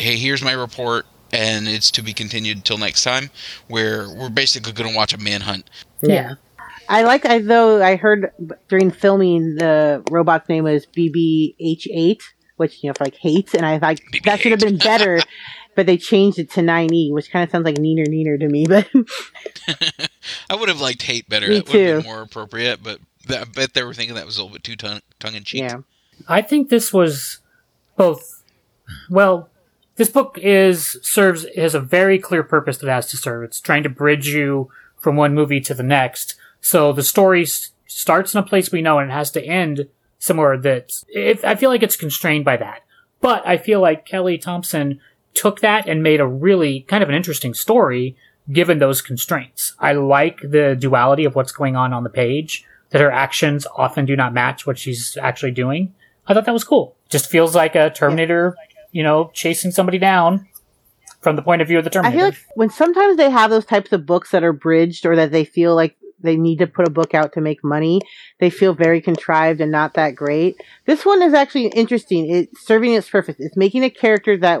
hey, 0.00 0.16
here's 0.16 0.42
my 0.42 0.52
report. 0.52 1.06
And 1.32 1.66
it's 1.66 1.90
to 1.92 2.02
be 2.02 2.12
continued 2.12 2.64
till 2.64 2.78
next 2.78 3.02
time, 3.02 3.30
where 3.66 4.08
we're 4.08 4.30
basically 4.30 4.72
going 4.72 4.88
to 4.88 4.96
watch 4.96 5.12
a 5.12 5.18
manhunt 5.18 5.68
Yeah. 6.00 6.36
I 6.88 7.02
like, 7.02 7.24
I 7.26 7.38
though 7.40 7.82
I 7.82 7.96
heard 7.96 8.32
during 8.68 8.90
filming 8.90 9.56
the 9.56 10.02
robot's 10.10 10.48
name 10.48 10.64
was 10.64 10.86
BBH8, 10.86 12.20
which 12.56 12.82
you 12.82 12.90
know 12.90 12.94
for 12.94 13.04
like 13.04 13.16
hates, 13.16 13.54
and 13.54 13.64
I 13.64 13.78
thought 13.78 14.00
that 14.24 14.40
should 14.40 14.52
have 14.52 14.60
been 14.60 14.78
better, 14.78 15.20
but 15.74 15.86
they 15.86 15.96
changed 15.96 16.38
it 16.38 16.50
to 16.52 16.60
9E, 16.60 17.12
which 17.12 17.30
kind 17.30 17.44
of 17.44 17.50
sounds 17.50 17.64
like 17.64 17.76
neener 17.76 18.06
neener 18.06 18.38
to 18.38 18.48
me. 18.48 18.66
But 18.66 18.88
I 20.50 20.54
would 20.54 20.68
have 20.68 20.80
liked 20.80 21.02
hate 21.02 21.28
better. 21.28 21.48
Me 21.48 21.56
that 21.56 21.68
would 21.68 21.80
have 21.80 21.96
too. 21.96 22.02
been 22.02 22.12
more 22.12 22.22
appropriate, 22.22 22.82
but 22.82 23.00
th- 23.26 23.40
I 23.40 23.44
bet 23.44 23.74
they 23.74 23.82
were 23.84 23.94
thinking 23.94 24.14
that 24.14 24.26
was 24.26 24.36
a 24.36 24.42
little 24.42 24.54
bit 24.54 24.64
too 24.64 24.76
tongue 24.76 25.00
tongue 25.18 25.34
in 25.34 25.44
cheek. 25.44 25.62
yeah, 25.62 25.78
I 26.28 26.42
think 26.42 26.68
this 26.68 26.92
was 26.92 27.38
both. 27.96 28.42
Well, 29.10 29.50
this 29.96 30.08
book 30.08 30.38
is 30.40 30.98
serves 31.02 31.46
has 31.56 31.74
a 31.74 31.80
very 31.80 32.18
clear 32.18 32.42
purpose 32.42 32.78
that 32.78 32.86
it 32.86 32.92
has 32.92 33.10
to 33.10 33.16
serve. 33.16 33.44
It's 33.44 33.60
trying 33.60 33.82
to 33.82 33.88
bridge 33.88 34.28
you 34.28 34.70
from 34.96 35.16
one 35.16 35.34
movie 35.34 35.60
to 35.60 35.74
the 35.74 35.82
next. 35.82 36.36
So 36.66 36.92
the 36.92 37.04
story 37.04 37.42
s- 37.42 37.70
starts 37.86 38.34
in 38.34 38.40
a 38.40 38.42
place 38.42 38.72
we 38.72 38.82
know 38.82 38.98
and 38.98 39.08
it 39.08 39.14
has 39.14 39.30
to 39.30 39.44
end 39.44 39.86
somewhere 40.18 40.58
that 40.58 40.90
it, 41.06 41.44
I 41.44 41.54
feel 41.54 41.70
like 41.70 41.84
it's 41.84 41.96
constrained 41.96 42.44
by 42.44 42.56
that. 42.56 42.80
But 43.20 43.46
I 43.46 43.56
feel 43.56 43.80
like 43.80 44.04
Kelly 44.04 44.36
Thompson 44.36 44.98
took 45.32 45.60
that 45.60 45.88
and 45.88 46.02
made 46.02 46.20
a 46.20 46.26
really 46.26 46.80
kind 46.80 47.04
of 47.04 47.08
an 47.08 47.14
interesting 47.14 47.54
story 47.54 48.16
given 48.50 48.80
those 48.80 49.00
constraints. 49.00 49.74
I 49.78 49.92
like 49.92 50.40
the 50.40 50.74
duality 50.76 51.24
of 51.24 51.36
what's 51.36 51.52
going 51.52 51.76
on 51.76 51.92
on 51.92 52.02
the 52.02 52.10
page, 52.10 52.64
that 52.90 53.00
her 53.00 53.12
actions 53.12 53.64
often 53.76 54.04
do 54.04 54.16
not 54.16 54.34
match 54.34 54.66
what 54.66 54.76
she's 54.76 55.16
actually 55.22 55.52
doing. 55.52 55.94
I 56.26 56.34
thought 56.34 56.46
that 56.46 56.52
was 56.52 56.64
cool. 56.64 56.96
Just 57.08 57.30
feels 57.30 57.54
like 57.54 57.76
a 57.76 57.90
Terminator, 57.90 58.56
you 58.90 59.04
know, 59.04 59.30
chasing 59.32 59.70
somebody 59.70 59.98
down 59.98 60.48
from 61.20 61.36
the 61.36 61.42
point 61.42 61.62
of 61.62 61.68
view 61.68 61.78
of 61.78 61.84
the 61.84 61.90
I 61.90 61.92
Terminator. 61.92 62.18
feel 62.18 62.24
like 62.26 62.38
when 62.56 62.70
sometimes 62.70 63.16
they 63.16 63.30
have 63.30 63.50
those 63.50 63.66
types 63.66 63.92
of 63.92 64.04
books 64.04 64.32
that 64.32 64.42
are 64.42 64.52
bridged 64.52 65.06
or 65.06 65.14
that 65.14 65.30
they 65.30 65.44
feel 65.44 65.76
like 65.76 65.96
they 66.26 66.36
need 66.36 66.58
to 66.58 66.66
put 66.66 66.86
a 66.86 66.90
book 66.90 67.14
out 67.14 67.32
to 67.32 67.40
make 67.40 67.64
money, 67.64 68.00
they 68.38 68.50
feel 68.50 68.74
very 68.74 69.00
contrived 69.00 69.60
and 69.60 69.72
not 69.72 69.94
that 69.94 70.14
great. 70.14 70.56
This 70.84 71.06
one 71.06 71.22
is 71.22 71.32
actually 71.32 71.68
interesting. 71.68 72.28
It's 72.30 72.66
serving 72.66 72.92
its 72.92 73.08
purpose. 73.08 73.36
It's 73.38 73.56
making 73.56 73.84
a 73.84 73.90
character 73.90 74.36
that 74.38 74.60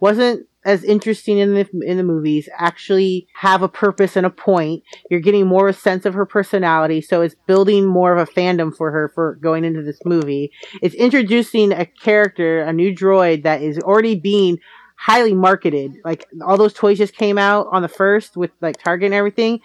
wasn't 0.00 0.46
as 0.64 0.84
interesting 0.84 1.38
in 1.38 1.54
the 1.54 1.68
in 1.82 1.96
the 1.96 2.02
movies 2.02 2.48
actually 2.56 3.26
have 3.34 3.62
a 3.62 3.68
purpose 3.68 4.16
and 4.16 4.26
a 4.26 4.30
point. 4.30 4.82
You're 5.10 5.20
getting 5.20 5.46
more 5.46 5.68
a 5.68 5.72
sense 5.72 6.04
of 6.04 6.14
her 6.14 6.26
personality, 6.26 7.00
so 7.00 7.22
it's 7.22 7.34
building 7.46 7.86
more 7.86 8.16
of 8.16 8.28
a 8.28 8.30
fandom 8.30 8.74
for 8.74 8.90
her 8.90 9.10
for 9.14 9.36
going 9.36 9.64
into 9.64 9.82
this 9.82 10.00
movie. 10.04 10.52
It's 10.82 10.94
introducing 10.94 11.72
a 11.72 11.86
character, 11.86 12.60
a 12.60 12.72
new 12.72 12.94
droid 12.94 13.44
that 13.44 13.62
is 13.62 13.78
already 13.78 14.16
being 14.16 14.58
highly 15.00 15.32
marketed. 15.32 15.96
Like 16.04 16.26
all 16.44 16.58
those 16.58 16.74
toys 16.74 16.98
just 16.98 17.14
came 17.14 17.38
out 17.38 17.68
on 17.72 17.80
the 17.80 17.88
first 17.88 18.36
with 18.36 18.50
like 18.60 18.76
Target 18.76 19.06
and 19.06 19.14
everything. 19.14 19.60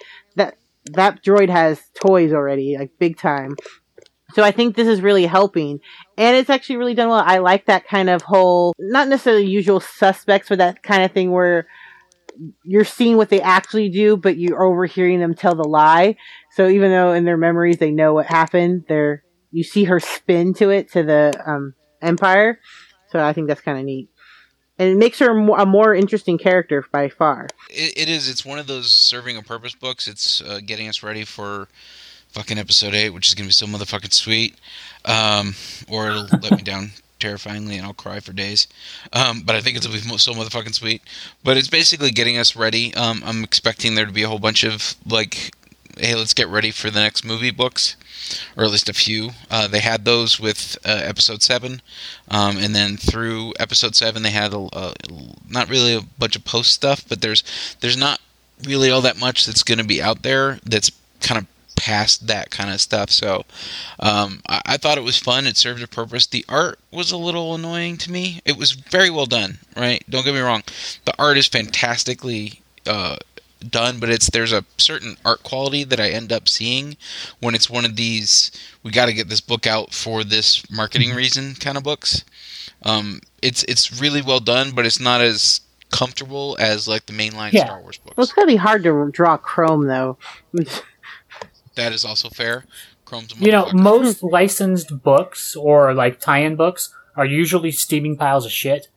That 0.93 1.23
droid 1.23 1.49
has 1.49 1.81
toys 1.99 2.33
already, 2.33 2.77
like 2.77 2.91
big 2.99 3.17
time. 3.17 3.55
So 4.33 4.43
I 4.43 4.51
think 4.51 4.75
this 4.75 4.87
is 4.87 5.01
really 5.01 5.25
helping. 5.25 5.79
And 6.17 6.35
it's 6.35 6.49
actually 6.49 6.77
really 6.77 6.93
done 6.93 7.09
well. 7.09 7.23
I 7.25 7.37
like 7.37 7.65
that 7.67 7.87
kind 7.87 8.09
of 8.09 8.21
whole, 8.21 8.73
not 8.77 9.07
necessarily 9.07 9.45
usual 9.45 9.79
suspects, 9.79 10.49
but 10.49 10.57
that 10.57 10.83
kind 10.83 11.03
of 11.03 11.11
thing 11.11 11.31
where 11.31 11.67
you're 12.63 12.83
seeing 12.83 13.15
what 13.15 13.29
they 13.29 13.41
actually 13.41 13.89
do, 13.89 14.17
but 14.17 14.37
you're 14.37 14.61
overhearing 14.61 15.21
them 15.21 15.35
tell 15.35 15.55
the 15.55 15.67
lie. 15.67 16.17
So 16.51 16.67
even 16.67 16.91
though 16.91 17.13
in 17.13 17.23
their 17.23 17.37
memories 17.37 17.77
they 17.77 17.91
know 17.91 18.13
what 18.13 18.25
happened, 18.25 18.83
they're, 18.89 19.23
you 19.51 19.63
see 19.63 19.85
her 19.85 20.01
spin 20.01 20.53
to 20.55 20.69
it, 20.69 20.91
to 20.91 21.03
the, 21.03 21.41
um, 21.45 21.73
Empire. 22.01 22.59
So 23.09 23.23
I 23.23 23.31
think 23.31 23.47
that's 23.47 23.61
kind 23.61 23.79
of 23.79 23.85
neat. 23.85 24.09
And 24.77 24.89
it 24.89 24.97
makes 24.97 25.19
her 25.19 25.29
a 25.29 25.65
more, 25.65 25.95
interesting 25.95 26.37
character 26.37 26.85
by 26.91 27.07
far. 27.09 27.47
It, 27.69 27.97
it 27.97 28.09
is. 28.09 28.27
It's 28.27 28.45
one 28.45 28.59
of 28.59 28.67
those 28.67 28.91
serving 28.91 29.37
a 29.37 29.41
purpose 29.41 29.73
books. 29.73 30.07
It's 30.07 30.41
uh, 30.41 30.59
getting 30.65 30.89
us 30.89 31.01
ready 31.01 31.23
for 31.23 31.67
fucking 32.29 32.57
episode 32.57 32.93
eight, 32.93 33.11
which 33.11 33.29
is 33.29 33.33
gonna 33.33 33.47
be 33.47 33.53
so 33.53 33.65
motherfucking 33.65 34.11
sweet. 34.11 34.55
Um, 35.05 35.55
or 35.87 36.09
it'll 36.09 36.27
let 36.41 36.51
me 36.51 36.61
down 36.63 36.91
terrifyingly, 37.19 37.77
and 37.77 37.85
I'll 37.85 37.93
cry 37.93 38.19
for 38.19 38.33
days. 38.33 38.67
Um, 39.13 39.43
but 39.45 39.55
I 39.55 39.61
think 39.61 39.77
it'll 39.77 39.93
be 39.93 39.99
so 39.99 40.33
motherfucking 40.33 40.75
sweet. 40.75 41.01
But 41.43 41.55
it's 41.55 41.69
basically 41.69 42.11
getting 42.11 42.37
us 42.37 42.55
ready. 42.55 42.93
Um, 42.95 43.23
I'm 43.25 43.43
expecting 43.43 43.95
there 43.95 44.05
to 44.05 44.11
be 44.11 44.23
a 44.23 44.27
whole 44.27 44.39
bunch 44.39 44.65
of 44.65 44.95
like, 45.09 45.53
hey, 45.97 46.15
let's 46.15 46.33
get 46.33 46.47
ready 46.47 46.71
for 46.71 46.89
the 46.89 46.99
next 46.99 47.25
movie 47.25 47.51
books, 47.51 47.95
or 48.55 48.63
at 48.63 48.71
least 48.71 48.89
a 48.89 48.93
few. 48.93 49.31
Uh, 49.49 49.67
they 49.67 49.79
had 49.79 50.05
those 50.05 50.39
with 50.39 50.77
uh, 50.85 51.01
episode 51.03 51.41
seven, 51.41 51.81
um, 52.29 52.57
and 52.57 52.75
then 52.75 52.97
through 52.97 53.53
episode 53.59 53.95
seven 53.95 54.23
they 54.23 54.31
had 54.31 54.53
a, 54.53 54.67
a, 54.73 54.93
not 55.49 55.69
really 55.69 55.95
a 55.95 56.01
bunch 56.19 56.35
of 56.35 56.45
post 56.45 56.71
stuff, 56.71 57.03
but 57.07 57.21
there's 57.21 57.43
there's 57.81 57.97
not 57.97 58.19
really 58.63 58.89
all 58.89 59.01
that 59.01 59.19
much 59.19 59.45
that's 59.45 59.63
going 59.63 59.77
to 59.77 59.83
be 59.83 60.01
out 60.01 60.21
there 60.21 60.59
that's 60.65 60.91
kind 61.21 61.39
of 61.39 61.47
past 61.75 62.27
that 62.27 62.49
kind 62.49 62.71
of 62.71 62.81
stuff. 62.81 63.09
So 63.11 63.45
um, 63.99 64.41
I, 64.47 64.61
I 64.65 64.77
thought 64.77 64.97
it 64.97 65.03
was 65.03 65.19
fun. 65.19 65.45
It 65.45 65.57
served 65.57 65.83
a 65.83 65.87
purpose. 65.87 66.25
The 66.25 66.45
art 66.49 66.79
was 66.91 67.11
a 67.11 67.17
little 67.17 67.53
annoying 67.53 67.97
to 67.97 68.11
me. 68.11 68.41
It 68.45 68.57
was 68.57 68.71
very 68.71 69.09
well 69.09 69.25
done, 69.25 69.59
right? 69.75 70.03
Don't 70.09 70.25
get 70.25 70.33
me 70.33 70.39
wrong. 70.39 70.63
The 71.05 71.13
art 71.19 71.37
is 71.37 71.47
fantastically 71.47 72.61
uh, 72.87 73.17
done, 73.71 73.99
but 73.99 74.09
it's 74.09 74.29
there's 74.29 74.51
a 74.53 74.63
certain 74.77 75.17
art 75.25 75.43
quality 75.43 75.83
that 75.83 75.99
I 75.99 76.09
end 76.09 76.31
up 76.31 76.47
seeing 76.47 76.97
when 77.39 77.55
it's 77.55 77.69
one 77.69 77.85
of 77.85 77.95
these. 77.95 78.51
We 78.83 78.91
got 78.91 79.07
to 79.07 79.13
get 79.13 79.29
this 79.29 79.41
book 79.41 79.67
out 79.67 79.93
for 79.93 80.23
this 80.23 80.69
marketing 80.71 81.13
reason 81.15 81.55
kind 81.55 81.77
of 81.77 81.83
books. 81.83 82.23
Um, 82.83 83.21
it's 83.41 83.63
it's 83.65 83.99
really 84.01 84.21
well 84.21 84.39
done, 84.39 84.71
but 84.73 84.85
it's 84.85 84.99
not 84.99 85.21
as 85.21 85.61
comfortable 85.91 86.57
as 86.59 86.87
like 86.87 87.05
the 87.05 87.13
mainline 87.13 87.53
Yeah. 87.53 87.65
Star 87.65 87.81
Wars 87.81 87.97
books. 87.97 88.17
Well, 88.17 88.23
it's 88.23 88.33
gonna 88.33 88.47
be 88.47 88.55
hard 88.57 88.83
to 88.83 89.09
draw 89.11 89.37
Chrome 89.37 89.87
though. 89.87 90.17
That 91.75 91.91
is 91.91 92.05
also 92.05 92.29
fair. 92.29 92.65
Chrome's 93.05 93.33
a 93.33 93.37
you 93.37 93.51
know, 93.51 93.69
most 93.73 94.23
licensed 94.23 95.03
books 95.03 95.55
or 95.55 95.93
like 95.93 96.19
tie-in 96.19 96.55
books 96.55 96.93
are 97.15 97.25
usually 97.25 97.71
steaming 97.71 98.17
piles 98.17 98.45
of 98.45 98.51
shit. 98.51 98.87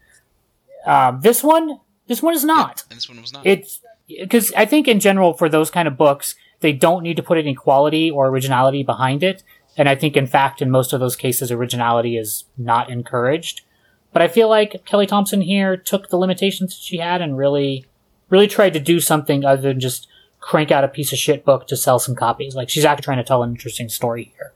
Um, 0.86 1.20
this 1.20 1.42
one, 1.42 1.80
this 2.06 2.22
one 2.22 2.34
is 2.34 2.44
not. 2.44 2.84
And 2.90 2.96
this 2.96 3.08
one 3.08 3.20
was 3.20 3.32
not. 3.32 3.46
It's 3.46 3.80
because 4.08 4.52
I 4.54 4.64
think 4.64 4.88
in 4.88 5.00
general 5.00 5.34
for 5.34 5.48
those 5.48 5.70
kind 5.70 5.86
of 5.86 5.96
books, 5.96 6.34
they 6.60 6.72
don't 6.72 7.02
need 7.02 7.16
to 7.16 7.22
put 7.22 7.38
any 7.38 7.54
quality 7.54 8.10
or 8.10 8.28
originality 8.28 8.82
behind 8.82 9.22
it. 9.22 9.42
And 9.76 9.88
I 9.88 9.94
think, 9.94 10.16
in 10.16 10.26
fact, 10.26 10.60
in 10.60 10.70
most 10.70 10.92
of 10.92 11.00
those 11.00 11.14
cases, 11.14 11.52
originality 11.52 12.16
is 12.16 12.44
not 12.56 12.90
encouraged. 12.90 13.62
But 14.12 14.22
I 14.22 14.28
feel 14.28 14.48
like 14.48 14.84
Kelly 14.84 15.06
Thompson 15.06 15.42
here 15.42 15.76
took 15.76 16.08
the 16.08 16.16
limitations 16.16 16.74
that 16.74 16.82
she 16.82 16.96
had 16.96 17.20
and 17.20 17.36
really, 17.36 17.84
really 18.30 18.48
tried 18.48 18.72
to 18.72 18.80
do 18.80 18.98
something 18.98 19.44
other 19.44 19.62
than 19.62 19.80
just 19.80 20.08
crank 20.40 20.70
out 20.70 20.84
a 20.84 20.88
piece 20.88 21.12
of 21.12 21.18
shit 21.18 21.44
book 21.44 21.66
to 21.68 21.76
sell 21.76 21.98
some 21.98 22.14
copies. 22.14 22.56
Like 22.56 22.70
she's 22.70 22.84
actually 22.84 23.04
trying 23.04 23.18
to 23.18 23.24
tell 23.24 23.42
an 23.42 23.50
interesting 23.50 23.88
story 23.88 24.32
here. 24.36 24.52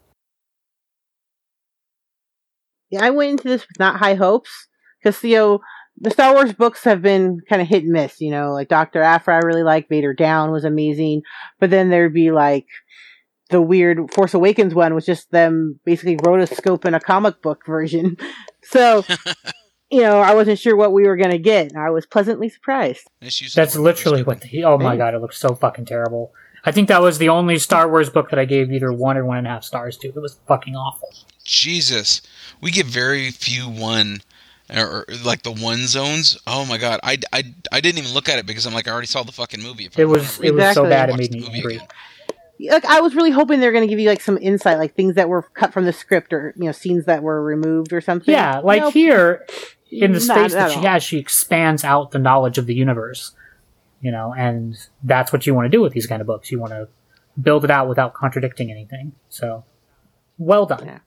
Yeah, 2.91 3.05
I 3.05 3.11
went 3.11 3.31
into 3.31 3.49
this 3.49 3.63
with 3.63 3.79
not 3.79 3.97
high 3.97 4.15
hopes 4.15 4.69
because 5.03 5.23
you 5.23 5.37
know 5.37 5.61
the 5.99 6.11
Star 6.11 6.35
Wars 6.35 6.53
books 6.53 6.85
have 6.85 7.03
been 7.03 7.41
kind 7.49 7.63
of 7.63 7.69
hit 7.69 7.85
and 7.85 7.93
miss. 7.93 8.21
You 8.21 8.31
know, 8.31 8.53
like 8.53 8.69
Doctor 8.69 9.03
Aphra, 9.03 9.35
I 9.37 9.39
really 9.39 9.63
like. 9.63 9.89
Vader 9.89 10.15
Down 10.15 10.51
was 10.51 10.65
amazing, 10.65 11.23
but 11.61 11.71
then 11.71 11.91
there'd 11.91 12.15
be 12.15 12.31
like 12.31 12.67
the 13.51 13.61
weird 13.61 14.13
Force 14.13 14.35
Awakens 14.35 14.75
one 14.75 14.95
was 14.95 15.07
just 15.07 15.31
them 15.31 15.79
basically 15.85 16.17
rotoscope 16.17 16.85
in 16.85 16.95
a 16.95 17.01
comic 17.01 17.41
book 17.43 17.65
version. 17.67 18.17
So, 18.65 19.05
you 19.91 20.03
know, 20.03 20.21
I 20.21 20.37
wasn't 20.37 20.61
sure 20.61 20.77
what 20.77 20.93
we 20.93 21.03
were 21.03 21.17
going 21.17 21.33
to 21.33 21.39
get. 21.39 21.73
and 21.73 21.83
I 21.83 21.91
was 21.91 22.07
pleasantly 22.07 22.49
surprised. 22.49 23.11
Nice 23.21 23.41
use 23.41 23.51
of 23.51 23.57
That's 23.57 23.75
literally 23.75 24.23
what 24.23 24.41
the. 24.41 24.63
Oh 24.63 24.79
my 24.79 24.97
god, 24.97 25.15
it 25.15 25.19
looks 25.19 25.37
so 25.37 25.57
fucking 25.57 25.87
terrible. 25.87 26.33
I 26.65 26.71
think 26.71 26.87
that 26.87 27.03
was 27.03 27.19
the 27.19 27.29
only 27.29 27.59
Star 27.59 27.89
Wars 27.89 28.09
book 28.09 28.31
that 28.31 28.39
I 28.39 28.45
gave 28.45 28.71
either 28.71 28.93
one 28.93 29.17
or 29.17 29.25
one 29.25 29.39
and 29.39 29.49
a 29.49 29.51
half 29.51 29.65
stars 29.65 29.97
to. 29.99 30.09
It 30.09 30.15
was 30.15 30.39
fucking 30.47 30.77
awful. 30.77 31.09
Jesus, 31.45 32.23
we 32.61 32.71
get 32.71 32.87
very 32.87 33.33
few 33.33 33.69
one, 33.69 34.23
or, 34.75 34.87
or, 34.87 35.05
like 35.25 35.43
the 35.43 35.53
one 35.53 35.87
zones. 35.87 36.39
Oh 36.47 36.65
my 36.67 36.79
god, 36.79 37.01
I, 37.03 37.19
I, 37.33 37.45
I 37.71 37.81
didn't 37.81 37.99
even 37.99 38.13
look 38.15 38.29
at 38.29 38.39
it 38.39 38.47
because 38.47 38.67
I'm 38.67 38.75
like 38.75 38.89
I 38.89 38.93
already 38.93 39.07
saw 39.07 39.23
the 39.23 39.33
fucking 39.33 39.63
movie. 39.63 39.87
If 39.87 39.99
I 39.99 40.03
It 40.03 40.05
was 40.07 40.39
wanna 40.39 40.49
it 40.49 40.55
was 40.55 40.75
so 40.75 40.85
bad 40.89 41.11
it 41.11 41.17
made 41.17 41.33
me 41.33 41.41
movie 41.41 41.53
angry. 41.57 41.81
Like 42.61 42.85
I 42.85 43.01
was 43.01 43.15
really 43.15 43.33
hoping 43.33 43.59
they're 43.59 43.73
going 43.73 43.83
to 43.83 43.89
give 43.89 43.99
you 43.99 44.09
like 44.09 44.21
some 44.21 44.39
insight, 44.39 44.79
like 44.79 44.95
things 44.95 45.17
that 45.17 45.29
were 45.29 45.43
cut 45.43 45.73
from 45.73 45.85
the 45.85 45.93
script 45.93 46.33
or 46.33 46.55
you 46.57 46.65
know 46.67 46.73
scenes 46.73 47.07
that 47.07 47.23
were 47.23 47.43
removed 47.43 47.93
or 47.93 48.01
something. 48.01 48.33
Yeah, 48.33 48.59
like 48.61 48.83
Nope. 48.83 48.95
here 48.95 49.47
in 49.91 50.13
the 50.13 50.21
Not 50.21 50.37
space 50.39 50.53
that 50.53 50.71
she 50.71 50.77
all. 50.77 50.83
has, 50.85 51.03
she 51.03 51.19
expands 51.19 51.83
out 51.83 52.13
the 52.13 52.19
knowledge 52.21 52.59
of 52.59 52.67
the 52.67 52.75
universe. 52.75 53.33
You 54.01 54.11
know, 54.13 54.33
and 54.37 54.77
that's 55.03 55.33
what 55.33 55.47
you 55.47 55.55
want 55.55 55.67
to 55.67 55.71
do 55.71 55.81
with 55.81 55.93
these 55.93 56.07
kind 56.07 56.21
of 56.21 56.27
books. 56.27 56.51
You 56.53 56.61
want 56.61 56.73
to 56.73 56.89
build 57.41 57.65
it 57.65 57.71
out 57.71 57.89
without 57.89 58.15
contradicting 58.15 58.71
anything. 58.71 59.13
So, 59.29 59.65
well 60.39 60.67
done. 60.67 60.87
Yeah. 60.87 60.99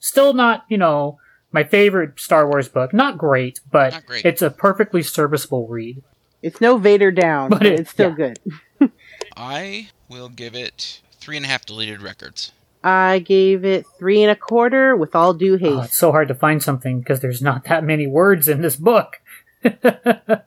Still 0.00 0.32
not, 0.32 0.64
you 0.68 0.76
know, 0.76 1.18
my 1.54 1.64
favorite 1.64 2.20
Star 2.20 2.46
Wars 2.48 2.68
book. 2.68 2.92
Not 2.92 3.16
great, 3.16 3.60
but 3.70 3.92
Not 3.94 4.06
great. 4.06 4.24
it's 4.26 4.42
a 4.42 4.50
perfectly 4.50 5.02
serviceable 5.02 5.66
read. 5.68 6.02
It's 6.42 6.60
no 6.60 6.76
Vader 6.76 7.10
down, 7.10 7.48
But 7.48 7.60
but, 7.60 7.66
it- 7.68 7.80
it's 7.80 7.90
still 7.90 8.14
yeah. 8.18 8.34
good. 8.80 8.90
I 9.36 9.88
will 10.10 10.28
give 10.28 10.54
it 10.54 11.00
three 11.20 11.36
and 11.38 11.46
a 11.46 11.48
half 11.48 11.64
deleted 11.64 12.02
records. 12.02 12.52
I 12.82 13.20
gave 13.20 13.64
it 13.64 13.86
three 13.98 14.20
and 14.22 14.30
a 14.30 14.36
quarter 14.36 14.94
with 14.94 15.14
all 15.14 15.32
due 15.32 15.54
Oh, 15.54 15.58
haste. 15.58 15.84
it's 15.90 15.96
so 15.96 16.12
hard 16.12 16.28
to 16.28 16.34
find 16.34 16.62
something 16.62 16.98
because 16.98 17.20
there's 17.20 17.40
not 17.40 17.64
that 17.64 17.82
many 17.82 18.06
words 18.06 18.46
in 18.46 18.60
this 18.60 18.76
book. 18.76 19.20
Here 19.62 20.42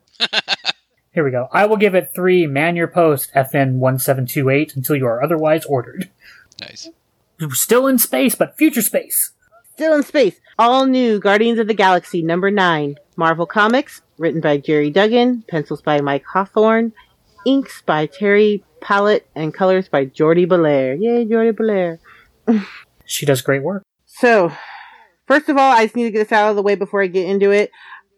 we 1.24 1.32
go. 1.32 1.48
I 1.52 1.66
will 1.66 1.78
give 1.78 1.96
it 1.96 2.12
three 2.14 2.46
man 2.46 2.76
your 2.76 2.88
post 2.88 3.32
FN 3.34 3.80
1728 3.80 4.76
until 4.76 4.96
you 4.96 5.08
are 5.08 5.24
otherwise 5.24 5.66
ordered. 5.66 6.12
Nice. 6.62 6.90
Still 7.54 7.88
in 7.88 7.98
space, 7.98 8.36
but 8.36 8.56
future 8.58 8.82
space. 8.84 9.32
Still 9.78 9.94
in 9.94 10.02
space. 10.02 10.42
All 10.58 10.88
new 10.88 11.20
Guardians 11.20 11.60
of 11.60 11.68
the 11.68 11.74
Galaxy 11.76 12.24
number 12.24 12.50
nine. 12.50 12.96
Marvel 13.16 13.46
Comics, 13.46 14.02
written 14.18 14.42
by 14.42 14.58
Gerry 14.58 14.90
Duggan, 14.90 15.44
pencils 15.48 15.84
by 15.84 16.02
Mike 16.02 16.26
Hawthorne, 16.34 16.94
inks 17.46 17.84
by 17.84 18.08
Terry 18.08 18.64
Pallot, 18.82 19.28
and 19.36 19.54
colors 19.54 19.88
by 19.88 20.06
Jordie 20.06 20.48
Bellaire. 20.48 20.96
Yay, 21.00 21.26
Jordie 21.26 21.52
Bellaire. 21.52 22.00
She 23.06 23.28
does 23.28 23.44
great 23.44 23.62
work. 23.62 23.84
So, 24.08 24.52
first 25.28 25.48
of 25.48 25.58
all, 25.58 25.72
I 25.72 25.86
just 25.86 25.96
need 25.96 26.06
to 26.06 26.12
get 26.12 26.28
this 26.28 26.32
out 26.32 26.50
of 26.50 26.56
the 26.56 26.64
way 26.64 26.74
before 26.74 27.04
I 27.04 27.08
get 27.08 27.30
into 27.30 27.52
it. 27.52 27.70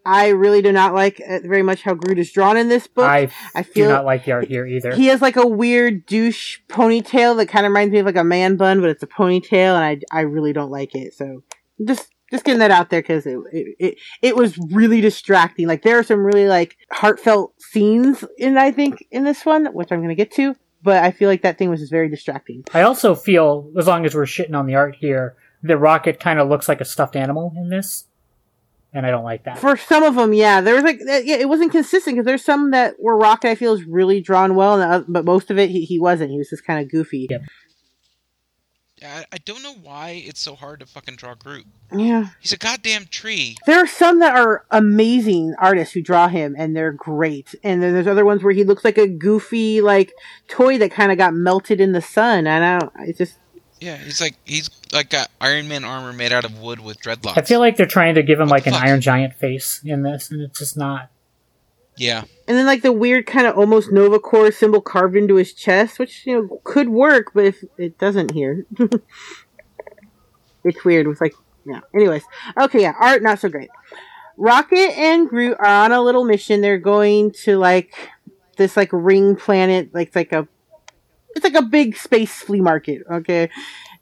I 0.10 0.30
really 0.30 0.62
do 0.64 0.72
not 0.72 0.96
like 0.96 1.22
uh, 1.22 1.40
very 1.44 1.62
much 1.62 1.84
how 1.84 1.94
Groot 1.94 2.18
is 2.18 2.32
drawn 2.32 2.58
in 2.58 2.68
this 2.68 2.88
book. 2.88 3.06
I, 3.06 3.30
I 3.54 3.62
do 3.62 3.72
feel 3.72 3.90
not 3.90 4.06
like 4.06 4.26
the 4.26 4.32
art 4.32 4.48
here 4.48 4.66
either. 4.66 4.96
he 4.96 5.06
has 5.08 5.22
like 5.22 5.36
a 5.36 5.46
weird 5.46 6.06
douche 6.08 6.60
ponytail 6.68 7.38
that 7.38 7.46
kind 7.46 7.66
of 7.66 7.70
reminds 7.70 7.92
me 7.94 8.00
of 8.00 8.08
like 8.08 8.16
a 8.16 8.24
man 8.24 8.56
bun, 8.56 8.82
but 8.82 8.90
it's 8.90 9.04
a 9.04 9.08
ponytail, 9.08 9.76
and 9.76 9.84
I 9.84 10.00
I 10.12 10.22
really 10.22 10.52
don't 10.52 10.72
like 10.72 10.96
it. 10.96 11.14
So 11.14 11.44
just 11.86 12.10
just 12.32 12.44
getting 12.44 12.60
that 12.60 12.72
out 12.72 12.90
there 12.90 13.02
because 13.02 13.26
it, 13.28 13.38
it 13.52 13.76
it 13.80 13.98
it 14.22 14.36
was 14.36 14.58
really 14.72 15.00
distracting. 15.00 15.68
Like 15.68 15.84
there 15.84 16.00
are 16.00 16.04
some 16.04 16.26
really 16.26 16.48
like 16.48 16.76
heartfelt 16.92 17.54
scenes 17.62 18.26
in 18.38 18.58
I 18.58 18.72
think 18.72 19.06
in 19.12 19.24
this 19.26 19.46
one, 19.46 19.68
which 19.68 19.92
I'm 19.92 20.02
gonna 20.02 20.16
get 20.16 20.32
to. 20.34 20.56
But 20.82 21.04
I 21.04 21.12
feel 21.12 21.28
like 21.28 21.42
that 21.42 21.58
thing 21.58 21.70
was 21.70 21.82
just 21.82 21.92
very 21.92 22.10
distracting. 22.10 22.64
I 22.74 22.84
also 22.84 23.14
feel, 23.14 23.70
as 23.78 23.86
long 23.86 24.06
as 24.06 24.16
we're 24.16 24.24
shitting 24.24 24.56
on 24.56 24.66
the 24.66 24.76
art 24.76 24.96
here, 24.98 25.36
the 25.62 25.78
rocket 25.78 26.22
kind 26.22 26.40
of 26.40 26.48
looks 26.48 26.70
like 26.70 26.80
a 26.80 26.86
stuffed 26.86 27.18
animal 27.18 27.54
in 27.58 27.70
this. 27.70 28.06
And 28.92 29.06
I 29.06 29.12
don't 29.12 29.24
like 29.24 29.44
that. 29.44 29.60
For 29.60 29.78
some 29.78 30.02
of 30.02 30.16
them, 30.16 30.34
yeah, 30.34 30.62
there 30.62 30.74
was 30.74 30.84
like 30.84 31.00
yeah, 31.06 31.36
it 31.36 31.48
wasn't 31.48 31.72
consistent 31.72 32.16
because 32.16 32.26
there's 32.26 32.44
some 32.44 32.72
that 32.72 32.96
were 33.00 33.16
Rocket 33.16 33.50
I 33.50 33.56
feel 33.56 33.74
is 33.74 33.84
really 33.84 34.20
drawn 34.20 34.56
well, 34.56 34.82
and 34.82 35.06
the, 35.06 35.06
but 35.08 35.26
most 35.26 35.52
of 35.52 35.60
it 35.60 35.70
he, 35.70 35.86
he 35.86 36.00
wasn't. 36.00 36.32
He 36.32 36.38
was 36.40 36.50
just 36.50 36.66
kind 36.66 36.84
of 36.84 36.90
goofy. 36.92 37.28
Yep. 37.30 37.42
Yeah, 39.02 39.24
I, 39.32 39.36
I 39.36 39.38
don't 39.38 39.64
know 39.64 39.76
why 39.76 40.24
it's 40.26 40.42
so 40.42 40.56
hard 40.56 40.82
to 40.82 40.86
fucking 40.86 41.16
draw 41.16 41.34
Groot. 41.34 41.66
yeah. 41.94 42.30
He's 42.42 42.52
a 42.52 42.58
goddamn 42.58 43.06
tree. 43.06 43.56
There 43.66 43.82
are 43.82 43.88
some 43.88 44.20
that 44.20 44.36
are 44.36 44.66
amazing 44.72 45.56
artists 45.58 45.94
who 45.94 46.02
draw 46.02 46.28
him, 46.28 46.54
and 46.58 46.76
they're 46.76 46.92
great. 46.92 47.56
And 47.64 47.82
then 47.82 47.94
there's 47.94 48.08
other 48.08 48.26
ones 48.26 48.44
where 48.44 48.52
he 48.54 48.66
looks 48.66 48.84
like 48.84 48.98
a 48.98 49.08
goofy, 49.08 49.80
like 49.80 50.12
toy 50.50 50.78
that 50.80 50.92
kind 50.92 51.14
of 51.14 51.18
got 51.18 51.34
melted 51.34 51.80
in 51.80 51.94
the 51.94 52.02
sun. 52.02 52.46
I 52.46 52.80
don't. 52.80 52.92
It's 53.08 53.18
just 53.18 53.38
Yeah, 53.82 53.96
he's 53.98 54.20
like 54.20 54.36
he's 54.46 54.70
like 54.92 55.10
got 55.10 55.30
Iron 55.40 55.68
Man 55.68 55.86
armor 55.86 56.12
made 56.14 56.32
out 56.34 56.44
of 56.46 56.60
wood 56.60 56.80
with 56.82 57.02
dreadlocks. 57.02 57.38
I 57.38 57.42
feel 57.42 57.60
like 57.60 57.78
they're 57.78 57.86
trying 57.86 58.16
to 58.16 58.24
give 58.24 58.40
him 58.40 58.50
What 58.50 58.58
like 58.58 58.68
an 58.68 58.74
fuck? 58.74 58.84
Iron 58.84 59.00
Giant 59.02 59.36
face 59.36 59.82
in 59.86 60.04
this, 60.04 60.30
and 60.32 60.42
it's 60.42 60.60
just 60.60 60.76
not. 60.76 61.10
yeah, 61.96 62.24
and 62.48 62.58
then 62.58 62.66
like 62.66 62.82
the 62.82 62.92
weird 62.92 63.26
kind 63.26 63.48
of 63.48 63.58
almost 63.58 63.92
Nova 63.92 64.20
Corps 64.20 64.52
symbol 64.52 64.82
carved 64.82 65.16
into 65.16 65.36
his 65.36 65.54
chest, 65.54 65.98
which 65.98 66.26
you 66.26 66.34
know 66.36 66.62
could 66.66 66.90
work, 66.90 67.32
but 67.34 67.46
if 67.46 67.64
it 67.78 67.98
doesn't 67.98 68.32
here, 68.32 68.66
it's 70.64 70.84
weird 70.84 71.08
with 71.08 71.22
like 71.22 71.34
yeah. 71.66 71.80
Anyways, 71.94 72.24
okay, 72.60 72.82
yeah, 72.82 72.94
art 73.00 73.22
not 73.24 73.40
so 73.40 73.50
great. 73.50 73.70
Rocket 74.38 74.98
and 74.98 75.28
Groot 75.30 75.58
are 75.60 75.66
on 75.86 75.92
a 75.92 76.02
little 76.02 76.24
mission. 76.24 76.62
They're 76.62 76.78
going 76.78 77.32
to 77.44 77.58
like 77.58 77.94
this 78.58 78.76
like 78.78 78.90
ring 78.92 79.36
planet, 79.36 79.94
like 79.94 80.08
it's 80.08 80.16
like 80.16 80.32
a 80.32 80.48
it's 81.36 81.44
like 81.44 81.56
a 81.56 81.62
big 81.62 81.96
space 81.98 82.34
flea 82.42 82.62
market, 82.62 83.02
okay? 83.10 83.50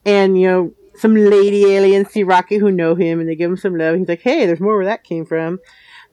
And 0.06 0.40
you 0.40 0.48
know, 0.48 0.74
some 0.96 1.14
lady 1.16 1.66
aliens 1.74 2.10
see 2.10 2.24
Rocket 2.24 2.60
who 2.60 2.72
know 2.72 2.96
him 2.96 3.20
and 3.20 3.28
they 3.30 3.36
give 3.36 3.52
him 3.52 3.58
some 3.58 3.78
love. 3.78 3.98
He's 3.98 4.08
like, 4.08 4.22
Hey, 4.22 4.46
there's 4.46 4.60
more 4.60 4.76
where 4.78 4.86
that 4.86 5.04
came 5.04 5.26
from. 5.26 5.60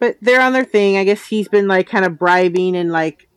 But 0.01 0.17
they're 0.21 0.41
on 0.43 0.53
their 0.53 0.65
thing. 0.65 0.97
I 0.97 1.05
guess 1.05 1.25
he's 1.25 1.49
been 1.49 1.69
like 1.69 1.89
kind 1.89 2.05
of 2.05 2.19
bribing 2.19 2.77
and 2.77 2.91
like 2.93 3.29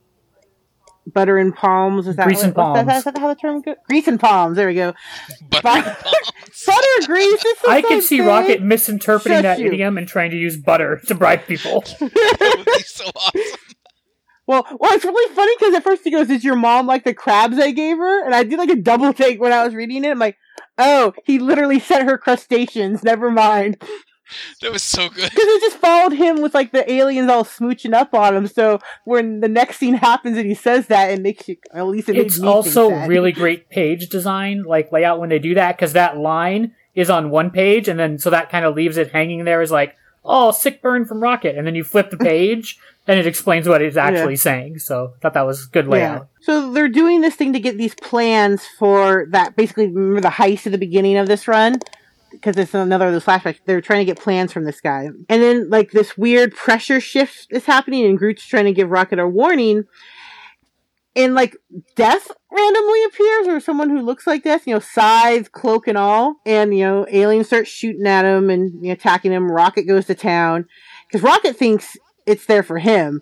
butter 1.05 1.37
and 1.37 1.55
palms. 1.55 2.07
Is 2.07 2.15
that, 2.17 2.25
Grease 2.25 2.39
what- 2.43 2.47
what's 2.55 2.55
that, 2.79 2.85
palms. 2.85 2.97
is 2.97 3.03
that 3.05 3.17
how 3.17 3.27
the 3.29 3.35
term 3.35 3.61
goes? 3.61 3.75
Grease 3.87 4.07
and 4.07 4.19
palms. 4.19 4.57
There 4.57 4.67
we 4.67 4.73
go. 4.75 4.93
Butter, 5.51 5.63
butter 5.71 6.87
grease. 7.05 7.41
It's 7.45 7.61
the 7.61 7.69
I 7.69 7.81
same 7.81 7.87
could 7.89 8.03
see 8.03 8.17
thing. 8.17 8.27
Rocket 8.27 8.61
misinterpreting 8.61 9.37
Shut 9.37 9.43
that 9.43 9.59
you. 9.59 9.67
idiom 9.67 9.97
and 9.97 10.07
trying 10.07 10.31
to 10.31 10.37
use 10.37 10.57
butter 10.57 10.99
to 11.07 11.15
bribe 11.15 11.45
people. 11.47 11.81
that 12.01 12.53
would 12.57 12.65
be 12.65 12.79
so 12.83 13.05
awesome. 13.15 13.41
Well, 14.47 14.65
well, 14.79 14.93
it's 14.93 15.03
really 15.03 15.35
funny 15.35 15.51
because 15.59 15.75
at 15.75 15.83
first 15.83 16.03
he 16.03 16.11
goes, 16.11 16.29
"Is 16.29 16.43
your 16.43 16.55
mom 16.55 16.87
like 16.87 17.03
the 17.03 17.13
crabs 17.13 17.59
I 17.59 17.71
gave 17.71 17.97
her?" 17.97 18.25
And 18.25 18.33
I 18.33 18.43
did 18.43 18.57
like 18.57 18.69
a 18.69 18.75
double 18.75 19.13
take 19.13 19.41
when 19.41 19.51
I 19.51 19.63
was 19.63 19.75
reading 19.75 20.05
it. 20.05 20.11
I'm 20.11 20.19
like, 20.19 20.37
"Oh, 20.77 21.13
he 21.25 21.37
literally 21.37 21.79
sent 21.79 22.09
her 22.09 22.17
crustaceans. 22.17 23.03
Never 23.03 23.29
mind." 23.29 23.77
That 24.61 24.71
was 24.71 24.83
so 24.83 25.07
good. 25.09 25.29
Because 25.29 25.45
it 25.45 25.61
just 25.61 25.77
followed 25.77 26.13
him 26.13 26.41
with 26.41 26.53
like 26.53 26.71
the 26.71 26.89
aliens 26.91 27.29
all 27.29 27.45
smooching 27.45 27.93
up 27.93 28.13
on 28.13 28.35
him. 28.35 28.47
So 28.47 28.79
when 29.05 29.39
the 29.39 29.47
next 29.47 29.77
scene 29.77 29.93
happens 29.93 30.37
and 30.37 30.45
he 30.45 30.53
says 30.53 30.87
that, 30.87 31.11
it 31.11 31.21
makes 31.21 31.47
you 31.47 31.57
at 31.73 31.87
least 31.87 32.09
it 32.09 32.13
made 32.13 32.25
it's 32.25 32.39
me 32.39 32.47
also 32.47 32.89
think 32.89 33.01
that. 33.01 33.09
really 33.09 33.31
great 33.31 33.69
page 33.69 34.09
design, 34.09 34.63
like 34.63 34.91
layout 34.91 35.19
when 35.19 35.29
they 35.29 35.39
do 35.39 35.53
that, 35.55 35.77
because 35.77 35.93
that 35.93 36.17
line 36.17 36.73
is 36.93 37.09
on 37.09 37.29
one 37.29 37.51
page, 37.51 37.87
and 37.87 37.99
then 37.99 38.17
so 38.17 38.29
that 38.29 38.49
kind 38.49 38.65
of 38.65 38.75
leaves 38.75 38.97
it 38.97 39.11
hanging 39.11 39.45
there 39.45 39.61
is 39.61 39.71
like, 39.71 39.95
oh, 40.27 40.51
sick 40.51 40.81
burn 40.81 41.05
from 41.05 41.21
Rocket, 41.21 41.57
and 41.57 41.65
then 41.65 41.73
you 41.73 41.83
flip 41.83 42.11
the 42.11 42.17
page, 42.31 42.77
and 43.07 43.19
it 43.19 43.25
explains 43.25 43.67
what 43.67 43.81
it's 43.81 43.97
actually 43.97 44.35
saying. 44.35 44.79
So 44.79 45.13
I 45.15 45.19
thought 45.19 45.33
that 45.33 45.45
was 45.45 45.65
a 45.65 45.69
good 45.69 45.87
layout. 45.87 46.27
So 46.41 46.71
they're 46.71 46.89
doing 46.89 47.21
this 47.21 47.35
thing 47.35 47.53
to 47.53 47.59
get 47.59 47.77
these 47.77 47.95
plans 47.95 48.63
for 48.77 49.25
that. 49.31 49.55
Basically, 49.55 49.87
remember 49.87 50.21
the 50.21 50.27
heist 50.27 50.65
at 50.65 50.73
the 50.73 50.77
beginning 50.77 51.17
of 51.17 51.27
this 51.27 51.47
run? 51.47 51.79
Because 52.31 52.57
it's 52.57 52.73
another 52.73 53.07
of 53.07 53.13
those 53.13 53.23
flashbacks. 53.23 53.59
They're 53.65 53.81
trying 53.81 54.05
to 54.05 54.13
get 54.13 54.21
plans 54.21 54.51
from 54.51 54.65
this 54.65 54.81
guy. 54.81 55.05
And 55.05 55.41
then, 55.41 55.69
like, 55.69 55.91
this 55.91 56.17
weird 56.17 56.53
pressure 56.53 56.99
shift 56.99 57.47
is 57.49 57.65
happening, 57.65 58.05
and 58.05 58.17
Groot's 58.17 58.45
trying 58.45 58.65
to 58.65 58.73
give 58.73 58.91
Rocket 58.91 59.17
a 59.17 59.27
warning. 59.27 59.85
And, 61.17 61.33
like, 61.33 61.57
Death 61.95 62.31
randomly 62.51 63.03
appears, 63.05 63.47
or 63.47 63.59
someone 63.59 63.89
who 63.89 64.01
looks 64.01 64.27
like 64.27 64.43
Death, 64.43 64.67
you 64.67 64.73
know, 64.73 64.79
scythe, 64.79 65.51
cloak, 65.51 65.87
and 65.87 65.97
all. 65.97 66.35
And, 66.45 66.77
you 66.77 66.85
know, 66.85 67.05
aliens 67.09 67.47
start 67.47 67.67
shooting 67.67 68.07
at 68.07 68.23
him 68.23 68.49
and 68.49 68.71
you 68.81 68.89
know, 68.89 68.93
attacking 68.93 69.33
him. 69.33 69.51
Rocket 69.51 69.83
goes 69.83 70.05
to 70.05 70.15
town. 70.15 70.65
Because 71.07 71.23
Rocket 71.23 71.57
thinks 71.57 71.97
it's 72.25 72.45
there 72.45 72.63
for 72.63 72.77
him 72.77 73.21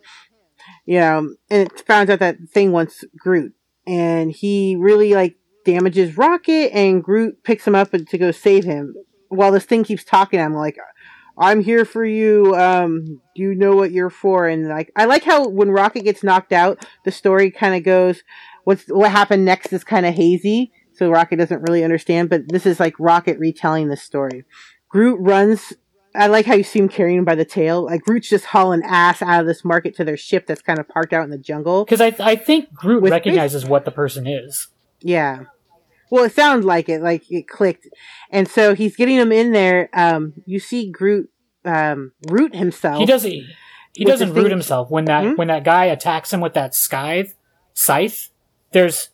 you 0.86 1.00
know, 1.00 1.36
and 1.50 1.68
it 1.68 1.82
finds 1.86 2.12
out 2.12 2.20
that 2.20 2.38
thing 2.50 2.72
wants 2.72 3.04
Groot, 3.18 3.54
and 3.88 4.32
he 4.32 4.76
really 4.76 5.14
like 5.14 5.36
damages 5.66 6.18
Rocket, 6.18 6.74
and 6.74 7.04
Groot 7.04 7.44
picks 7.44 7.68
him 7.68 7.76
up 7.76 7.92
to 7.92 8.18
go 8.18 8.32
save 8.32 8.64
him. 8.64 8.96
While 9.30 9.52
this 9.52 9.66
thing 9.66 9.84
keeps 9.84 10.04
talking, 10.04 10.40
I'm 10.40 10.54
like, 10.54 10.78
"I'm 11.38 11.62
here 11.62 11.86
for 11.86 12.06
you. 12.06 12.56
Um, 12.56 13.22
you 13.36 13.56
know 13.56 13.76
what 13.76 13.92
you're 13.92 14.10
for." 14.10 14.48
And 14.48 14.68
like, 14.68 14.92
I 14.96 15.06
like 15.06 15.24
how 15.24 15.48
when 15.48 15.72
Rocket 15.72 16.04
gets 16.04 16.24
knocked 16.24 16.54
out, 16.54 16.86
the 17.04 17.12
story 17.12 17.52
kind 17.52 17.76
of 17.76 17.84
goes, 17.84 18.24
"What's 18.64 18.84
what 18.88 19.12
happened 19.12 19.46
next?" 19.46 19.74
is 19.74 19.84
kind 19.84 20.06
of 20.06 20.14
hazy, 20.14 20.72
so 20.94 21.10
Rocket 21.10 21.38
doesn't 21.38 21.62
really 21.62 21.84
understand. 21.84 22.30
But 22.30 22.50
this 22.50 22.66
is 22.66 22.80
like 22.80 22.94
Rocket 23.00 23.40
retelling 23.40 23.88
the 23.90 23.98
story. 23.98 24.44
Groot 24.90 25.20
runs. 25.20 25.74
I 26.18 26.28
like 26.28 26.46
how 26.46 26.56
you 26.56 26.64
see 26.64 26.80
him 26.80 26.88
carrying 26.88 27.18
him 27.18 27.26
by 27.26 27.36
the 27.36 27.44
tail. 27.44 27.84
Like 27.84 28.04
Groot's 28.04 28.30
just 28.30 28.46
hauling 28.46 28.84
ass 28.86 29.22
out 29.22 29.42
of 29.42 29.48
this 29.48 29.66
market 29.66 29.96
to 29.98 30.06
their 30.06 30.16
ship 30.16 30.48
that's 30.48 30.62
kind 30.62 30.80
of 30.80 30.88
parked 30.88 31.12
out 31.12 31.26
in 31.26 31.30
the 31.30 31.38
jungle. 31.38 31.84
Because 31.84 32.00
I, 32.00 32.16
I 32.20 32.36
think 32.38 32.74
Groot 32.74 33.02
With- 33.02 33.12
recognizes 33.12 33.66
what 33.66 33.84
the 33.84 33.92
person 33.92 34.26
is. 34.26 34.70
Yeah. 35.02 35.44
Well, 36.12 36.24
it 36.26 36.34
sounds 36.34 36.66
like 36.66 36.88
it, 36.90 37.02
like 37.02 37.30
it 37.32 37.48
clicked. 37.48 37.88
And 38.32 38.48
so 38.48 38.76
he's 38.76 38.96
getting 38.96 39.16
him 39.18 39.32
in 39.32 39.52
there. 39.52 39.90
Um, 39.94 40.34
you 40.46 40.60
see 40.60 40.90
Groot 40.92 41.30
um, 41.66 42.12
root 42.28 42.56
himself. 42.56 43.00
He 43.00 43.06
doesn't. 43.06 43.44
He 43.94 44.04
doesn't 44.06 44.34
root 44.34 44.52
himself 44.52 44.90
when 44.92 45.06
that 45.06 45.24
Hmm? 45.24 45.34
when 45.36 45.48
that 45.48 45.64
guy 45.64 45.86
attacks 45.86 46.32
him 46.34 46.42
with 46.42 46.54
that 46.54 46.76
scythe. 46.76 47.34
Scythe. 47.74 48.30
There's 48.72 49.10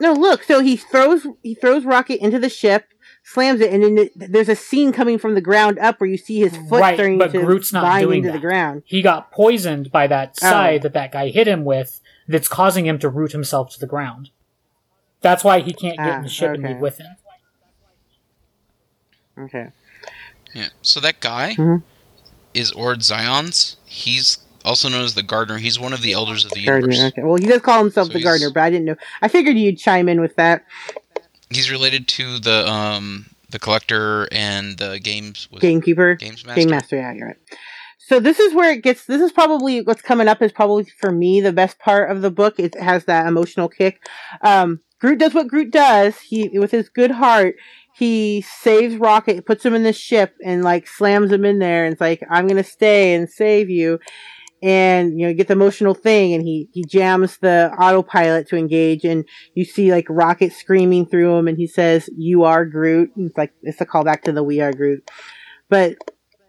No, 0.00 0.12
look. 0.12 0.42
So 0.42 0.60
he 0.60 0.76
throws 0.76 1.26
he 1.42 1.54
throws 1.54 1.84
Rocket 1.84 2.20
into 2.22 2.38
the 2.40 2.48
ship, 2.48 2.86
slams 3.24 3.60
it, 3.60 3.72
and 3.72 3.82
then 3.82 4.10
there's 4.16 4.48
a 4.48 4.56
scene 4.56 4.92
coming 4.92 5.16
from 5.18 5.34
the 5.34 5.40
ground 5.40 5.78
up 5.78 6.00
where 6.00 6.10
you 6.10 6.16
see 6.18 6.40
his 6.40 6.56
foot 6.68 6.80
Right, 6.80 6.96
starting 6.96 7.18
but 7.18 7.32
to 7.32 7.40
Groot's 7.44 7.72
not 7.72 8.00
doing 8.00 8.18
into 8.18 8.28
that. 8.28 8.32
the 8.34 8.40
ground. 8.40 8.82
he 8.84 9.00
got 9.00 9.30
poisoned 9.30 9.90
by 9.92 10.06
that 10.08 10.34
Oh. 10.42 10.50
scythe 10.50 10.82
that 10.82 10.92
that 10.94 11.12
guy 11.12 11.28
hit 11.28 11.46
him 11.48 11.64
with. 11.64 12.00
That's 12.28 12.48
causing 12.48 12.84
him 12.86 12.98
to 12.98 13.08
root 13.08 13.30
himself 13.30 13.70
to 13.74 13.78
the 13.80 13.86
ground. 13.86 14.30
That's 15.22 15.42
why 15.44 15.60
he 15.60 15.72
can't 15.72 15.96
get 15.96 16.06
Ah, 16.08 16.16
in 16.18 16.22
the 16.22 16.28
ship 16.28 16.54
and 16.54 16.64
okay. 16.64 16.74
leave 16.74 16.82
with 16.82 16.98
him. 16.98 17.16
Okay. 19.38 19.68
Yeah. 20.54 20.68
So 20.82 21.00
that 21.00 21.20
guy 21.20 21.54
Mhm. 21.56 21.82
is 22.54 22.72
Ord 22.72 23.00
Zyonz. 23.00 23.76
He's 23.84 24.38
also 24.64 24.88
known 24.88 25.04
as 25.04 25.14
the 25.14 25.22
Gardener. 25.22 25.58
He's 25.58 25.78
one 25.78 25.92
of 25.92 26.02
the 26.02 26.12
elders 26.12 26.44
of 26.44 26.52
the 26.52 26.64
Gardener. 26.64 26.92
universe. 26.92 27.12
Okay. 27.12 27.22
Well, 27.22 27.36
he 27.36 27.46
does 27.46 27.60
call 27.60 27.78
himself 27.82 28.08
So 28.08 28.12
the 28.14 28.22
gardener, 28.22 28.50
but 28.50 28.62
I 28.62 28.70
didn't 28.70 28.86
know. 28.86 28.96
I 29.22 29.28
figured 29.28 29.56
you'd 29.56 29.78
chime 29.78 30.08
in 30.08 30.20
with 30.20 30.36
that. 30.36 30.64
He's 31.50 31.70
related 31.70 32.08
to 32.08 32.38
the 32.38 32.66
um 32.68 33.26
the 33.50 33.58
collector 33.58 34.26
and 34.32 34.76
the 34.78 34.98
games 34.98 35.48
was 35.50 35.60
Gamekeeper. 35.60 36.16
games 36.16 36.44
master. 36.44 36.60
Game 36.60 36.70
Master, 36.70 36.96
yeah, 36.96 37.12
you're 37.12 37.26
right. 37.28 37.36
So 37.98 38.18
this 38.20 38.38
is 38.40 38.54
where 38.54 38.72
it 38.72 38.82
gets. 38.82 39.04
This 39.06 39.20
is 39.20 39.32
probably 39.32 39.82
what's 39.82 40.02
coming 40.02 40.28
up. 40.28 40.40
Is 40.42 40.52
probably 40.52 40.84
for 41.00 41.12
me 41.12 41.40
the 41.40 41.52
best 41.52 41.78
part 41.78 42.10
of 42.10 42.22
the 42.22 42.30
book. 42.30 42.58
It 42.58 42.74
has 42.74 43.04
that 43.04 43.26
emotional 43.26 43.68
kick. 43.68 44.00
Um, 44.42 44.80
Groot 45.00 45.18
does 45.18 45.34
what 45.34 45.48
Groot 45.48 45.70
does. 45.70 46.18
He, 46.18 46.58
with 46.58 46.70
his 46.70 46.88
good 46.88 47.10
heart, 47.10 47.56
he 47.94 48.42
saves 48.42 48.96
Rocket, 48.96 49.46
puts 49.46 49.64
him 49.64 49.74
in 49.74 49.82
the 49.82 49.92
ship, 49.92 50.34
and 50.44 50.62
like 50.62 50.86
slams 50.86 51.32
him 51.32 51.44
in 51.44 51.58
there, 51.58 51.84
and 51.84 51.92
it's 51.92 52.00
like, 52.00 52.22
"I'm 52.30 52.46
gonna 52.46 52.64
stay 52.64 53.14
and 53.14 53.28
save 53.28 53.70
you." 53.70 53.98
And 54.62 55.18
you 55.18 55.26
know, 55.26 55.28
you 55.30 55.34
get 55.34 55.48
the 55.48 55.54
emotional 55.54 55.94
thing, 55.94 56.34
and 56.34 56.42
he 56.42 56.68
he 56.72 56.84
jams 56.84 57.38
the 57.38 57.70
autopilot 57.78 58.48
to 58.48 58.56
engage, 58.56 59.04
and 59.04 59.24
you 59.54 59.64
see 59.64 59.90
like 59.92 60.06
Rocket 60.08 60.52
screaming 60.52 61.06
through 61.06 61.36
him, 61.36 61.48
and 61.48 61.58
he 61.58 61.66
says, 61.66 62.08
"You 62.16 62.44
are 62.44 62.64
Groot." 62.64 63.10
And 63.16 63.28
it's 63.28 63.38
like 63.38 63.52
it's 63.62 63.80
a 63.80 63.86
callback 63.86 64.22
to 64.22 64.32
the 64.32 64.42
"We 64.42 64.60
Are 64.60 64.72
Groot," 64.72 65.08
but 65.68 65.96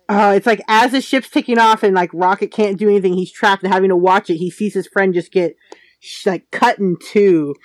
uh, 0.09 0.33
it's 0.35 0.47
like 0.47 0.61
as 0.67 0.91
the 0.91 1.01
ship's 1.01 1.29
taking 1.29 1.57
off 1.57 1.83
and 1.83 1.93
like 1.93 2.11
Rocket 2.13 2.51
can't 2.51 2.77
do 2.77 2.89
anything, 2.89 3.13
he's 3.13 3.31
trapped 3.31 3.63
and 3.63 3.73
having 3.73 3.89
to 3.89 3.95
watch 3.95 4.29
it. 4.29 4.37
He 4.37 4.49
sees 4.49 4.73
his 4.73 4.87
friend 4.87 5.13
just 5.13 5.31
get 5.31 5.55
sh- 5.99 6.25
like 6.25 6.49
cut 6.51 6.79
in 6.79 6.95
two. 7.01 7.55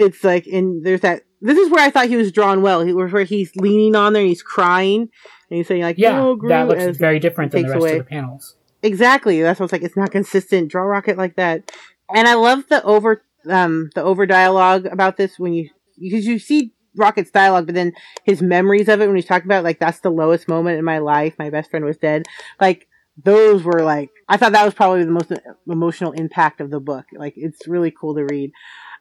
It's 0.00 0.24
like, 0.24 0.46
and 0.46 0.84
there's 0.84 1.00
that. 1.00 1.22
This 1.42 1.58
is 1.58 1.70
where 1.70 1.84
I 1.84 1.90
thought 1.90 2.08
he 2.08 2.16
was 2.16 2.32
drawn 2.32 2.60
well. 2.62 2.82
He 2.82 2.92
where 2.92 3.24
he's 3.24 3.54
leaning 3.56 3.96
on 3.96 4.12
there 4.12 4.20
and 4.22 4.28
he's 4.28 4.42
crying 4.42 5.02
and 5.02 5.56
he's 5.56 5.66
saying 5.66 5.82
like, 5.82 5.96
Yeah, 5.98 6.16
"No, 6.16 6.36
Groot," 6.36 6.50
that 6.50 6.68
looks 6.68 6.98
very 6.98 7.18
different 7.18 7.52
than 7.52 7.62
the 7.62 7.68
rest 7.68 7.80
away. 7.80 7.92
of 7.92 8.04
the 8.04 8.10
panels. 8.10 8.56
Exactly. 8.82 9.40
That's 9.42 9.58
what's 9.60 9.72
like. 9.72 9.82
It's 9.82 9.96
not 9.96 10.10
consistent. 10.10 10.70
Draw 10.70 10.82
Rocket 10.82 11.16
like 11.16 11.36
that. 11.36 11.70
And 12.14 12.28
I 12.28 12.34
love 12.34 12.64
the 12.68 12.82
over 12.84 13.22
um 13.48 13.90
the 13.94 14.02
over 14.02 14.26
dialogue 14.26 14.86
about 14.86 15.16
this 15.16 15.38
when 15.38 15.54
you 15.54 15.70
because 15.98 16.26
you 16.26 16.38
see 16.38 16.72
Rocket's 16.96 17.30
dialogue, 17.30 17.66
but 17.66 17.74
then 17.74 17.92
his 18.24 18.42
memories 18.42 18.88
of 18.88 19.00
it 19.00 19.06
when 19.06 19.16
he's 19.16 19.26
talking 19.26 19.46
about 19.46 19.64
like 19.64 19.78
that's 19.78 20.00
the 20.00 20.10
lowest 20.10 20.48
moment 20.48 20.78
in 20.78 20.84
my 20.84 20.98
life. 20.98 21.34
My 21.38 21.50
best 21.50 21.70
friend 21.70 21.84
was 21.84 21.96
dead. 21.96 22.26
Like 22.60 22.86
those 23.22 23.62
were 23.62 23.82
like 23.82 24.10
I 24.28 24.36
thought 24.36 24.52
that 24.52 24.64
was 24.64 24.74
probably 24.74 25.04
the 25.04 25.10
most 25.10 25.32
emotional 25.68 26.12
impact 26.12 26.60
of 26.60 26.70
the 26.70 26.80
book. 26.80 27.06
Like 27.12 27.34
it's 27.36 27.66
really 27.66 27.90
cool 27.90 28.14
to 28.14 28.24
read. 28.24 28.52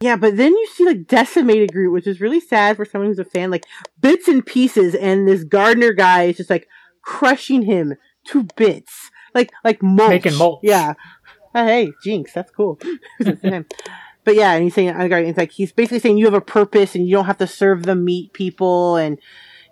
Yeah, 0.02 0.16
but 0.16 0.38
then 0.38 0.54
you 0.54 0.68
see 0.68 0.86
like 0.86 1.08
decimated 1.08 1.74
Groot, 1.74 1.92
which 1.92 2.08
is 2.08 2.22
really 2.22 2.40
sad 2.40 2.78
for 2.78 2.86
someone 2.86 3.10
who's 3.10 3.20
a 3.20 3.26
fan. 3.26 3.52
Like 3.52 3.66
bits 4.00 4.28
and 4.28 4.46
pieces, 4.46 4.96
and 4.96 5.28
this 5.28 5.44
gardener 5.44 5.92
guy 5.92 6.24
is 6.24 6.38
just 6.38 6.50
like 6.50 6.68
crushing 7.02 7.64
him 7.64 7.96
to 8.26 8.48
bits, 8.56 9.12
like 9.36 9.52
like 9.64 9.84
mulch. 9.84 10.10
Making 10.10 10.36
mulch. 10.36 10.60
Yeah. 10.64 10.94
Oh, 11.54 11.66
hey, 11.66 11.92
Jinx, 12.04 12.34
that's 12.34 12.52
cool. 12.52 12.80
But 14.26 14.36
yeah, 14.36 14.52
and 14.54 14.64
he's 14.64 14.76
saying 14.76 14.90
it's 14.90 15.38
like 15.38 15.52
he's 15.52 15.72
basically 15.72 15.98
saying 15.98 16.18
you 16.18 16.26
have 16.26 16.34
a 16.36 16.42
purpose 16.42 16.94
and 16.94 17.08
you 17.08 17.16
don't 17.16 17.26
have 17.26 17.40
to 17.40 17.48
serve 17.48 17.84
the 17.84 17.96
meat 17.96 18.32
people, 18.34 18.96
and 18.96 19.18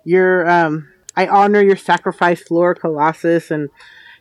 you're 0.04 0.48
um 0.50 0.88
I 1.16 1.28
honor 1.28 1.62
your 1.62 1.76
sacrifice, 1.76 2.50
Lord 2.50 2.80
Colossus, 2.80 3.52
and 3.52 3.68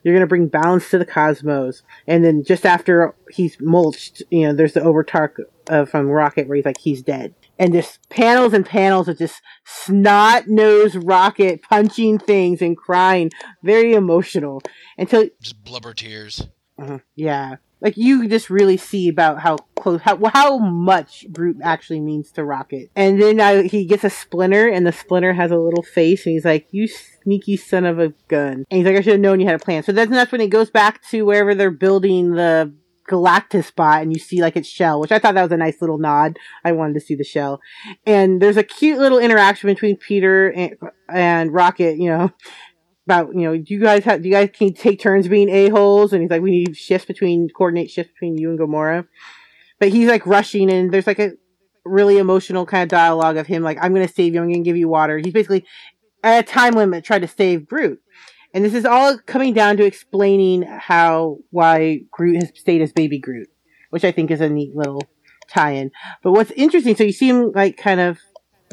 you're 0.03 0.13
gonna 0.13 0.27
bring 0.27 0.47
balance 0.47 0.91
to 0.91 0.99
the 0.99 1.05
cosmos. 1.05 1.81
And 2.05 2.23
then 2.23 2.43
just 2.43 2.65
after 2.65 3.15
he's 3.31 3.57
mulched, 3.59 4.21
you 4.29 4.45
know, 4.45 4.53
there's 4.53 4.73
the 4.73 4.81
overtark 4.81 5.39
uh, 5.69 5.85
from 5.85 6.07
Rocket 6.07 6.47
where 6.47 6.55
he's 6.55 6.65
like 6.65 6.79
he's 6.79 7.01
dead. 7.01 7.33
And 7.59 7.73
just 7.73 8.07
panels 8.09 8.53
and 8.53 8.65
panels 8.65 9.07
of 9.07 9.17
just 9.17 9.41
snot 9.65 10.47
nosed 10.47 10.97
Rocket 11.03 11.61
punching 11.63 12.19
things 12.19 12.61
and 12.61 12.77
crying, 12.77 13.31
very 13.63 13.93
emotional. 13.93 14.61
Until 14.97 15.29
Just 15.41 15.63
blubber 15.63 15.93
tears. 15.93 16.47
Mhm. 16.79 17.01
Yeah, 17.15 17.55
like 17.81 17.97
you 17.97 18.27
just 18.27 18.49
really 18.49 18.77
see 18.77 19.07
about 19.07 19.39
how 19.39 19.57
close, 19.75 20.01
how 20.01 20.19
how 20.33 20.57
much 20.57 21.25
Groot 21.31 21.57
actually 21.63 21.99
means 22.01 22.31
to 22.31 22.43
Rocket. 22.43 22.89
And 22.95 23.21
then 23.21 23.39
uh, 23.39 23.63
he 23.63 23.85
gets 23.85 24.03
a 24.03 24.09
splinter, 24.09 24.67
and 24.67 24.85
the 24.85 24.91
splinter 24.91 25.33
has 25.33 25.51
a 25.51 25.57
little 25.57 25.83
face, 25.83 26.25
and 26.25 26.33
he's 26.33 26.45
like, 26.45 26.67
"You 26.71 26.87
sneaky 26.87 27.57
son 27.57 27.85
of 27.85 27.99
a 27.99 28.09
gun!" 28.27 28.65
And 28.69 28.77
he's 28.77 28.85
like, 28.85 28.95
"I 28.95 29.01
should 29.01 29.13
have 29.13 29.21
known 29.21 29.39
you 29.39 29.47
had 29.47 29.55
a 29.55 29.63
plan." 29.63 29.83
So 29.83 29.91
that's 29.91 30.09
that's 30.11 30.31
when 30.31 30.41
it 30.41 30.49
goes 30.49 30.69
back 30.69 31.01
to 31.09 31.23
wherever 31.23 31.53
they're 31.55 31.71
building 31.71 32.31
the 32.33 32.73
Galactus 33.07 33.65
spot, 33.65 34.01
and 34.01 34.13
you 34.13 34.19
see 34.19 34.41
like 34.41 34.55
its 34.55 34.67
shell, 34.67 34.99
which 34.99 35.11
I 35.11 35.19
thought 35.19 35.35
that 35.35 35.43
was 35.43 35.51
a 35.51 35.57
nice 35.57 35.81
little 35.81 35.97
nod. 35.97 36.37
I 36.63 36.71
wanted 36.71 36.93
to 36.95 36.99
see 36.99 37.15
the 37.15 37.23
shell, 37.23 37.61
and 38.05 38.41
there's 38.41 38.57
a 38.57 38.63
cute 38.63 38.99
little 38.99 39.19
interaction 39.19 39.67
between 39.67 39.97
Peter 39.97 40.49
and, 40.49 40.75
and 41.09 41.53
Rocket. 41.53 41.97
You 41.97 42.09
know 42.09 42.31
about 43.05 43.33
you 43.33 43.41
know 43.41 43.57
do 43.57 43.73
you 43.73 43.79
guys 43.79 44.03
have 44.03 44.21
do 44.21 44.27
you 44.27 44.33
guys 44.33 44.49
can 44.53 44.73
take 44.73 44.99
turns 44.99 45.27
being 45.27 45.49
a 45.49 45.69
holes 45.69 46.11
and 46.11 46.21
he's 46.21 46.29
like 46.29 46.41
we 46.41 46.51
need 46.51 46.75
shifts 46.75 47.05
between 47.05 47.47
coordinate 47.49 47.89
shifts 47.89 48.11
between 48.11 48.37
you 48.37 48.49
and 48.49 48.59
Gamora, 48.59 49.07
but 49.79 49.89
he's 49.89 50.09
like 50.09 50.25
rushing 50.25 50.69
and 50.69 50.91
there's 50.91 51.07
like 51.07 51.19
a 51.19 51.31
really 51.85 52.17
emotional 52.17 52.65
kind 52.65 52.83
of 52.83 52.89
dialogue 52.89 53.37
of 53.37 53.47
him 53.47 53.63
like 53.63 53.77
I'm 53.81 53.93
gonna 53.93 54.09
save 54.09 54.33
you 54.33 54.41
I'm 54.41 54.51
gonna 54.51 54.63
give 54.63 54.75
you 54.75 54.89
water 54.89 55.17
he's 55.19 55.31
basically 55.31 55.65
at 56.21 56.43
a 56.43 56.43
time 56.43 56.73
limit 56.73 57.05
tried 57.05 57.21
to 57.21 57.29
save 57.29 57.65
Groot 57.65 58.01
and 58.57 58.65
this 58.65 58.73
is 58.73 58.85
all 58.85 59.17
coming 59.19 59.53
down 59.53 59.77
to 59.77 59.85
explaining 59.85 60.63
how 60.63 61.37
why 61.51 62.01
Groot 62.11 62.41
has 62.41 62.51
stayed 62.55 62.81
as 62.81 62.91
baby 62.91 63.19
Groot 63.19 63.49
which 63.91 64.03
I 64.03 64.11
think 64.11 64.31
is 64.31 64.41
a 64.41 64.49
neat 64.49 64.75
little 64.75 65.03
tie-in 65.47 65.91
but 66.23 66.31
what's 66.33 66.51
interesting 66.51 66.95
so 66.95 67.03
you 67.03 67.13
see 67.13 67.29
him 67.29 67.51
like 67.53 67.77
kind 67.77 67.99
of 67.99 68.19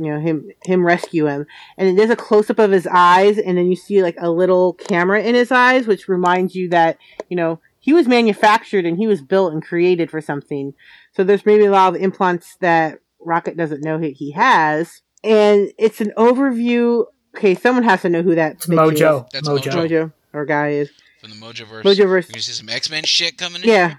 you 0.01 0.13
know 0.13 0.21
him 0.21 0.49
him 0.65 0.85
rescue 0.85 1.27
him 1.27 1.47
and 1.77 1.97
does 1.97 2.11
a 2.11 2.17
close 2.17 2.51
up 2.51 2.59
of 2.59 2.71
his 2.71 2.87
eyes, 2.87 3.39
and 3.39 3.57
then 3.57 3.67
you 3.67 3.77
see 3.77 4.03
like 4.03 4.17
a 4.19 4.31
little 4.31 4.75
camera 4.75 5.23
in 5.23 5.35
his 5.35 5.53
eyes, 5.53 5.87
which 5.87 6.09
reminds 6.09 6.55
you 6.55 6.69
that 6.71 6.99
you 7.29 7.37
know 7.37 7.61
he 7.81 7.93
was 7.93 8.09
manufactured 8.09 8.87
and 8.87 8.97
he 8.97 9.07
was 9.07 9.23
built 9.23 9.53
and 9.53 9.63
created 9.63 10.11
for 10.11 10.21
something. 10.21 10.73
So 11.13 11.23
there's 11.23 11.47
maybe 11.47 11.67
a 11.67 11.71
lot 11.71 11.95
of 11.95 12.01
implants 12.01 12.57
that 12.61 12.99
Rocket 13.21 13.57
doesn't 13.57 13.85
know 13.85 13.99
he, 13.99 14.13
he 14.13 14.33
has, 14.33 15.03
and 15.23 15.71
it's 15.79 16.01
an 16.01 16.13
overview. 16.17 17.05
Okay, 17.37 17.55
someone 17.55 17.85
has 17.85 18.03
to 18.03 18.09
know 18.09 18.23
who 18.23 18.35
that 18.35 18.53
It's 18.53 18.67
bitch 18.67 18.97
Mojo. 18.97 19.31
That's 19.31 19.49
Mojo. 19.49 19.67
is. 19.67 19.75
Mojo 19.75 20.13
or 20.33 20.45
guy 20.45 20.71
is. 20.71 20.91
From 21.21 21.31
the 21.31 21.37
Mojoverse. 21.37 21.83
Mojoverse. 21.83 22.35
You 22.35 22.41
see 22.41 22.53
some 22.53 22.69
X 22.69 22.91
Men 22.91 23.05
shit 23.05 23.39
coming 23.39 23.63
in. 23.63 23.69
Yeah. 23.69 23.97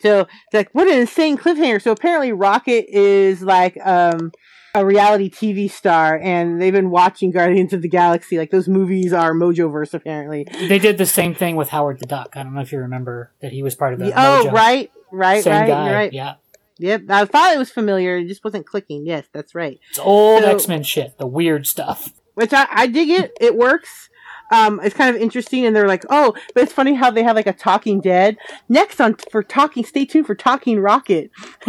So 0.00 0.20
it's 0.20 0.54
like 0.54 0.70
what 0.72 0.88
an 0.88 0.98
insane 0.98 1.36
cliffhanger. 1.36 1.80
So 1.82 1.92
apparently 1.92 2.32
Rocket 2.32 2.86
is 2.88 3.42
like 3.42 3.76
um 3.84 4.32
a 4.74 4.86
reality 4.86 5.28
TV 5.28 5.70
star 5.70 6.16
and 6.22 6.62
they've 6.62 6.72
been 6.72 6.90
watching 6.90 7.30
Guardians 7.32 7.72
of 7.72 7.82
the 7.82 7.88
Galaxy. 7.88 8.38
Like 8.38 8.50
those 8.50 8.68
movies 8.68 9.12
are 9.12 9.32
Mojoverse 9.34 9.92
apparently. 9.94 10.46
They 10.68 10.78
did 10.78 10.96
the 10.96 11.06
same 11.06 11.34
thing 11.34 11.56
with 11.56 11.68
Howard 11.70 11.98
the 11.98 12.06
Duck. 12.06 12.36
I 12.36 12.42
don't 12.42 12.54
know 12.54 12.60
if 12.60 12.72
you 12.72 12.78
remember 12.78 13.32
that 13.40 13.52
he 13.52 13.62
was 13.62 13.74
part 13.74 13.92
of 13.92 13.98
the 13.98 14.12
oh, 14.12 14.44
Mojo. 14.46 14.52
right, 14.52 14.90
right, 15.10 15.44
Same 15.44 15.52
right. 15.52 15.66
guy. 15.66 15.92
Right. 15.92 16.12
Yeah. 16.12 16.34
Yep. 16.78 17.02
I 17.10 17.24
thought 17.26 17.54
it 17.54 17.58
was 17.58 17.70
familiar. 17.70 18.16
It 18.16 18.28
just 18.28 18.42
wasn't 18.42 18.64
clicking. 18.64 19.04
Yes, 19.04 19.26
that's 19.34 19.54
right. 19.54 19.78
It's 19.90 19.98
old 19.98 20.42
So- 20.44 20.54
X 20.54 20.66
Men 20.68 20.82
shit, 20.82 21.18
the 21.18 21.26
weird 21.26 21.66
stuff. 21.66 22.14
Which 22.34 22.52
I, 22.52 22.66
I 22.70 22.86
dig 22.86 23.10
it. 23.10 23.32
It 23.40 23.56
works. 23.56 24.08
Um, 24.52 24.80
it's 24.82 24.96
kind 24.96 25.14
of 25.14 25.20
interesting, 25.20 25.64
and 25.64 25.74
they're 25.74 25.88
like, 25.88 26.04
"Oh, 26.10 26.34
but 26.54 26.62
it's 26.62 26.72
funny 26.72 26.94
how 26.94 27.10
they 27.10 27.22
have 27.22 27.36
like 27.36 27.46
a 27.46 27.52
Talking 27.52 28.00
Dead 28.00 28.36
next 28.68 29.00
on 29.00 29.14
for 29.30 29.42
talking. 29.42 29.84
Stay 29.84 30.04
tuned 30.04 30.26
for 30.26 30.34
Talking 30.34 30.80
Rocket." 30.80 31.30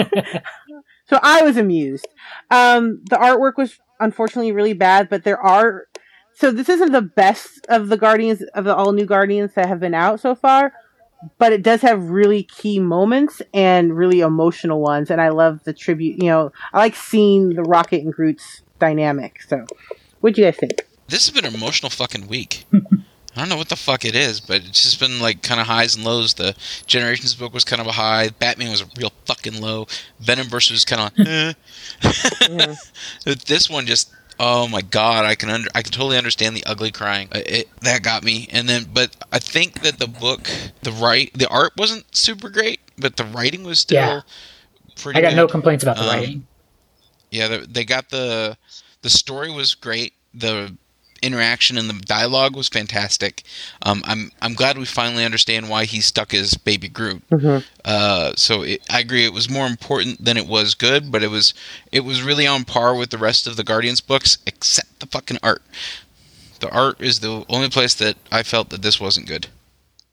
so 1.05 1.19
I 1.21 1.43
was 1.43 1.57
amused. 1.57 2.07
Um, 2.49 3.01
the 3.09 3.17
artwork 3.17 3.57
was 3.57 3.79
unfortunately 3.99 4.51
really 4.51 4.73
bad, 4.73 5.09
but 5.09 5.23
there 5.23 5.39
are. 5.39 5.87
So 6.33 6.49
this 6.51 6.69
isn't 6.69 6.91
the 6.91 7.01
best 7.01 7.67
of 7.67 7.89
the 7.89 7.97
Guardians 7.97 8.41
of 8.55 8.65
the 8.65 8.75
all 8.75 8.93
new 8.93 9.05
Guardians 9.05 9.53
that 9.53 9.67
have 9.67 9.79
been 9.79 9.93
out 9.93 10.19
so 10.19 10.33
far, 10.33 10.73
but 11.37 11.53
it 11.53 11.61
does 11.61 11.81
have 11.81 12.09
really 12.09 12.43
key 12.43 12.79
moments 12.79 13.41
and 13.53 13.95
really 13.95 14.21
emotional 14.21 14.81
ones, 14.81 15.11
and 15.11 15.21
I 15.21 15.29
love 15.29 15.63
the 15.63 15.73
tribute. 15.73 16.21
You 16.21 16.29
know, 16.29 16.51
I 16.73 16.79
like 16.79 16.95
seeing 16.95 17.49
the 17.49 17.63
Rocket 17.63 18.03
and 18.03 18.13
Groot's 18.13 18.63
dynamic. 18.79 19.41
So, 19.43 19.65
what'd 20.21 20.37
you 20.37 20.45
guys 20.45 20.57
think? 20.57 20.85
this 21.07 21.27
has 21.27 21.35
been 21.35 21.45
an 21.45 21.53
emotional 21.53 21.89
fucking 21.89 22.27
week. 22.27 22.63
I 22.73 23.39
don't 23.39 23.49
know 23.49 23.57
what 23.57 23.69
the 23.69 23.75
fuck 23.77 24.03
it 24.05 24.15
is, 24.15 24.39
but 24.41 24.57
it's 24.57 24.83
just 24.83 24.99
been 24.99 25.19
like 25.19 25.41
kind 25.41 25.59
of 25.61 25.67
highs 25.67 25.95
and 25.95 26.03
lows. 26.03 26.33
The 26.33 26.55
Generations 26.85 27.33
book 27.35 27.53
was 27.53 27.63
kind 27.63 27.81
of 27.81 27.87
a 27.87 27.93
high. 27.93 28.29
Batman 28.29 28.71
was 28.71 28.81
a 28.81 28.85
real 28.97 29.11
fucking 29.25 29.61
low. 29.61 29.87
Venom 30.19 30.47
versus 30.47 30.71
was 30.71 30.85
kind 30.85 31.01
of. 31.17 31.27
eh. 31.27 31.53
Yeah. 32.49 32.75
This 33.45 33.69
one 33.69 33.85
just. 33.85 34.11
Oh 34.43 34.67
my 34.67 34.81
god, 34.81 35.25
I 35.25 35.35
can 35.35 35.49
under, 35.51 35.69
I 35.75 35.83
can 35.83 35.91
totally 35.91 36.17
understand 36.17 36.55
the 36.57 36.63
ugly 36.65 36.89
crying. 36.91 37.27
It, 37.31 37.69
that 37.81 38.01
got 38.01 38.23
me. 38.23 38.47
And 38.51 38.67
then, 38.67 38.85
but 38.91 39.15
I 39.31 39.37
think 39.37 39.81
that 39.83 39.99
the 39.99 40.07
book, 40.07 40.49
the 40.81 40.91
right, 40.91 41.31
the 41.37 41.47
art 41.47 41.73
wasn't 41.77 42.15
super 42.15 42.49
great, 42.49 42.79
but 42.97 43.17
the 43.17 43.23
writing 43.25 43.63
was 43.63 43.79
still 43.79 43.97
Yeah. 43.97 44.21
pretty. 44.95 45.19
I 45.19 45.21
got 45.21 45.35
no 45.35 45.47
complaints 45.47 45.83
about 45.83 45.97
the 45.97 46.03
Um, 46.03 46.07
writing. 46.09 46.47
Yeah, 47.29 47.49
they, 47.49 47.57
they 47.59 47.85
got 47.85 48.09
the 48.09 48.57
the 49.01 49.09
story 49.09 49.51
was 49.51 49.73
great. 49.75 50.13
The 50.33 50.75
interaction 51.21 51.77
and 51.77 51.87
the 51.89 51.93
dialogue 52.05 52.55
was 52.55 52.67
fantastic. 52.67 53.43
Um, 53.83 54.01
I'm 54.05 54.31
I'm 54.41 54.53
glad 54.53 54.77
we 54.77 54.85
finally 54.85 55.23
understand 55.23 55.69
why 55.69 55.85
he 55.85 56.01
stuck 56.01 56.31
his 56.31 56.55
baby 56.55 56.87
Groot. 56.87 57.21
Mhm. 57.29 57.63
Uh, 57.85 58.33
so 58.35 58.63
it, 58.63 58.81
I 58.89 58.99
agree, 58.99 59.25
it 59.25 59.33
was 59.33 59.49
more 59.49 59.67
important 59.67 60.23
than 60.23 60.37
it 60.37 60.47
was 60.47 60.73
good, 60.73 61.11
but 61.11 61.23
it 61.23 61.29
was 61.29 61.53
it 61.91 62.01
was 62.01 62.23
really 62.23 62.47
on 62.47 62.63
par 62.63 62.95
with 62.95 63.11
the 63.11 63.17
rest 63.17 63.45
of 63.47 63.55
the 63.55 63.63
Guardians 63.63 64.01
books, 64.01 64.37
except 64.45 64.99
the 64.99 65.05
fucking 65.05 65.37
art. 65.43 65.61
The 66.59 66.69
art 66.69 66.99
is 66.99 67.19
the 67.19 67.45
only 67.49 67.69
place 67.69 67.93
that 67.95 68.17
I 68.31 68.43
felt 68.43 68.69
that 68.69 68.81
this 68.81 68.99
wasn't 68.99 69.27
good. 69.27 69.47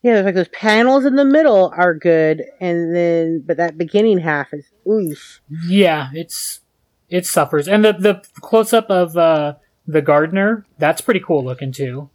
Yeah, 0.02 0.14
there's 0.14 0.26
like 0.26 0.34
those 0.34 0.48
panels 0.48 1.04
in 1.04 1.16
the 1.16 1.24
middle 1.24 1.72
are 1.76 1.94
good, 1.94 2.42
and 2.60 2.94
then 2.94 3.42
but 3.46 3.56
that 3.56 3.76
beginning 3.78 4.18
half 4.18 4.52
is 4.52 4.64
oof. 4.86 5.40
Yeah, 5.66 6.10
it's 6.14 6.60
it 7.08 7.26
suffers, 7.26 7.68
and 7.68 7.84
the 7.84 7.92
the 7.92 8.22
close 8.40 8.72
up 8.72 8.90
of 8.90 9.16
uh, 9.16 9.54
the 9.86 10.02
gardener 10.02 10.66
that's 10.78 11.00
pretty 11.00 11.20
cool 11.20 11.44
looking 11.44 11.72
too. 11.72 12.10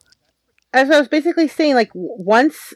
As 0.73 0.89
I 0.89 0.99
was 0.99 1.07
basically 1.07 1.47
saying, 1.47 1.75
like 1.75 1.91
once 1.93 2.73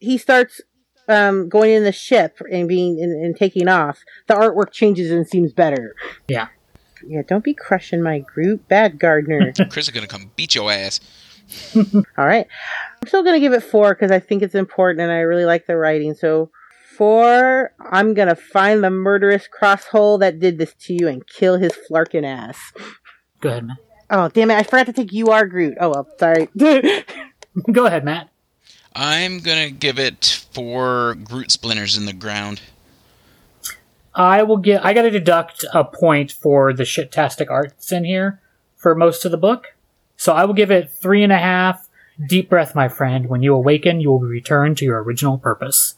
he 0.00 0.18
starts 0.18 0.60
um, 1.08 1.48
going 1.48 1.72
in 1.72 1.84
the 1.84 1.92
ship 1.92 2.38
and 2.50 2.68
being 2.68 3.02
and, 3.02 3.24
and 3.24 3.36
taking 3.36 3.68
off, 3.68 4.00
the 4.26 4.34
artwork 4.34 4.70
changes 4.70 5.10
and 5.10 5.26
seems 5.26 5.52
better. 5.52 5.94
Yeah. 6.28 6.48
Yeah, 7.06 7.22
don't 7.26 7.44
be 7.44 7.54
crushing 7.54 8.02
my 8.02 8.18
Groot, 8.18 8.66
bad 8.68 8.98
gardener. 8.98 9.52
Chris 9.70 9.86
is 9.86 9.90
gonna 9.90 10.08
come 10.08 10.32
beat 10.36 10.54
your 10.54 10.70
ass. 10.70 11.00
All 11.74 12.04
right. 12.26 12.46
I'm 13.00 13.08
still 13.08 13.22
going 13.22 13.34
to 13.34 13.40
give 13.40 13.52
it 13.52 13.62
four 13.62 13.94
because 13.94 14.10
I 14.10 14.18
think 14.18 14.42
it's 14.42 14.54
important 14.54 15.00
and 15.00 15.10
I 15.10 15.20
really 15.20 15.44
like 15.44 15.66
the 15.66 15.76
writing. 15.76 16.14
So, 16.14 16.50
four, 16.98 17.72
I'm 17.78 18.12
going 18.12 18.28
to 18.28 18.34
find 18.34 18.82
the 18.82 18.90
murderous 18.90 19.48
crosshole 19.48 20.18
that 20.18 20.40
did 20.40 20.58
this 20.58 20.74
to 20.80 20.92
you 20.92 21.08
and 21.08 21.26
kill 21.26 21.56
his 21.56 21.72
flarkin' 21.88 22.24
ass. 22.24 22.58
Go 23.40 23.50
ahead, 23.50 23.66
Matt. 23.66 23.76
Oh, 24.10 24.28
damn 24.28 24.50
it. 24.50 24.56
I 24.56 24.64
forgot 24.64 24.86
to 24.86 24.92
take 24.92 25.12
You 25.12 25.28
Are 25.28 25.46
Groot. 25.46 25.76
Oh, 25.80 25.90
well, 25.90 26.08
sorry. 26.18 26.48
Go 27.72 27.86
ahead, 27.86 28.04
Matt. 28.04 28.28
I'm 28.94 29.38
gonna 29.38 29.70
give 29.70 29.98
it 29.98 30.46
four 30.52 31.16
Groot 31.22 31.52
splinters 31.52 31.96
in 31.96 32.06
the 32.06 32.12
ground. 32.12 32.60
I 34.14 34.42
will 34.42 34.56
get. 34.56 34.84
I 34.84 34.92
got 34.92 35.02
to 35.02 35.10
deduct 35.10 35.64
a 35.72 35.84
point 35.84 36.32
for 36.32 36.72
the 36.72 36.84
shit-tastic 36.84 37.48
art 37.48 37.70
that's 37.70 37.92
in 37.92 38.04
here 38.04 38.40
for 38.76 38.96
most 38.96 39.24
of 39.24 39.30
the 39.30 39.36
book. 39.36 39.74
So 40.16 40.32
I 40.32 40.44
will 40.44 40.54
give 40.54 40.72
it 40.72 40.90
three 40.90 41.22
and 41.22 41.32
a 41.32 41.38
half. 41.38 41.88
Deep 42.28 42.48
breath, 42.48 42.74
my 42.74 42.88
friend. 42.88 43.28
When 43.28 43.42
you 43.42 43.54
awaken, 43.54 44.00
you 44.00 44.10
will 44.10 44.18
be 44.18 44.26
returned 44.26 44.78
to 44.78 44.84
your 44.84 45.00
original 45.00 45.38
purpose. 45.38 45.94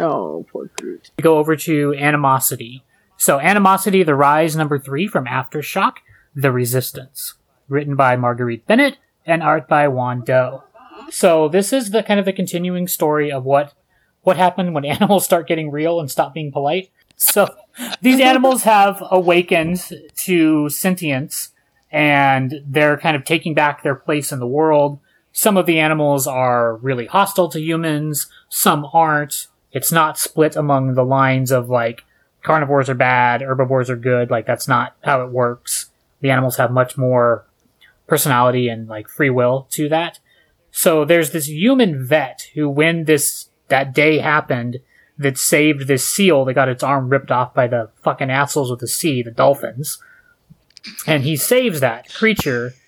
Oh, 0.00 0.46
poor 0.50 0.70
Groot. 0.76 1.10
We 1.16 1.22
go 1.22 1.38
over 1.38 1.56
to 1.56 1.94
Animosity. 1.94 2.84
So 3.16 3.38
Animosity, 3.38 4.02
The 4.02 4.14
Rise, 4.14 4.56
number 4.56 4.78
three 4.78 5.06
from 5.06 5.26
Aftershock, 5.26 5.98
The 6.34 6.52
Resistance. 6.52 7.34
Written 7.68 7.96
by 7.96 8.16
Marguerite 8.16 8.66
Bennett 8.66 8.98
and 9.24 9.42
art 9.42 9.68
by 9.68 9.88
Juan 9.88 10.22
Doe. 10.22 10.62
So 11.10 11.48
this 11.48 11.72
is 11.72 11.90
the 11.90 12.02
kind 12.02 12.20
of 12.20 12.26
the 12.26 12.32
continuing 12.32 12.88
story 12.88 13.30
of 13.30 13.44
what 13.44 13.74
what 14.22 14.36
happened 14.36 14.74
when 14.74 14.84
animals 14.84 15.24
start 15.24 15.46
getting 15.48 15.70
real 15.70 16.00
and 16.00 16.10
stop 16.10 16.34
being 16.34 16.52
polite. 16.52 16.90
So 17.16 17.54
these 18.00 18.20
animals 18.20 18.62
have 18.64 19.02
awakened 19.10 19.82
to 20.16 20.68
sentience 20.68 21.52
and 21.90 22.62
they're 22.66 22.98
kind 22.98 23.16
of 23.16 23.24
taking 23.24 23.54
back 23.54 23.82
their 23.82 23.94
place 23.94 24.32
in 24.32 24.38
the 24.38 24.46
world. 24.46 24.98
Some 25.32 25.56
of 25.56 25.66
the 25.66 25.78
animals 25.78 26.26
are 26.26 26.76
really 26.76 27.06
hostile 27.06 27.48
to 27.50 27.60
humans, 27.60 28.26
some 28.48 28.86
aren't. 28.92 29.48
It's 29.76 29.92
not 29.92 30.18
split 30.18 30.56
among 30.56 30.94
the 30.94 31.04
lines 31.04 31.52
of 31.52 31.68
like 31.68 32.02
carnivores 32.42 32.88
are 32.88 32.94
bad, 32.94 33.42
herbivores 33.42 33.90
are 33.90 33.96
good. 33.96 34.30
Like 34.30 34.46
that's 34.46 34.66
not 34.66 34.96
how 35.04 35.22
it 35.22 35.30
works. 35.30 35.90
The 36.22 36.30
animals 36.30 36.56
have 36.56 36.70
much 36.70 36.96
more 36.96 37.44
personality 38.06 38.70
and 38.70 38.88
like 38.88 39.06
free 39.06 39.28
will 39.28 39.68
to 39.72 39.90
that. 39.90 40.18
So 40.70 41.04
there's 41.04 41.32
this 41.32 41.50
human 41.50 42.02
vet 42.02 42.48
who, 42.54 42.70
when 42.70 43.04
this 43.04 43.50
that 43.68 43.92
day 43.92 44.16
happened, 44.16 44.78
that 45.18 45.36
saved 45.36 45.88
this 45.88 46.08
seal 46.08 46.46
that 46.46 46.54
got 46.54 46.70
its 46.70 46.82
arm 46.82 47.10
ripped 47.10 47.30
off 47.30 47.52
by 47.52 47.66
the 47.66 47.90
fucking 48.02 48.30
assholes 48.30 48.70
of 48.70 48.78
the 48.78 48.88
sea, 48.88 49.22
the 49.22 49.30
dolphins. 49.30 50.02
And 51.06 51.22
he 51.22 51.36
saves 51.36 51.80
that 51.80 52.10
creature. 52.14 52.72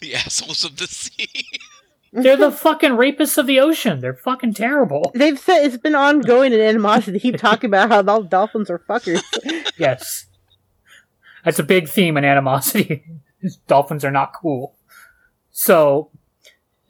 The 0.00 0.14
assholes 0.14 0.62
of 0.62 0.76
the 0.76 0.86
sea. 0.86 1.46
They're 2.12 2.36
the 2.36 2.50
fucking 2.50 2.92
rapists 2.92 3.38
of 3.38 3.46
the 3.46 3.60
ocean. 3.60 4.00
They're 4.00 4.14
fucking 4.14 4.54
terrible. 4.54 5.12
They've 5.14 5.38
said 5.38 5.64
it's 5.64 5.76
been 5.76 5.94
ongoing 5.94 6.52
in 6.52 6.60
animosity. 6.60 7.12
They 7.12 7.18
keep 7.18 7.36
talking 7.38 7.70
about 7.70 7.90
how 7.90 8.12
all 8.12 8.22
dolphins 8.22 8.70
are 8.70 8.78
fuckers. 8.78 9.22
Yes. 9.78 10.26
That's 11.42 11.58
a 11.58 11.62
big 11.62 11.88
theme 11.88 12.18
in 12.18 12.24
animosity. 12.24 13.02
Dolphins 13.66 14.04
are 14.04 14.10
not 14.10 14.34
cool. 14.34 14.74
So 15.52 16.10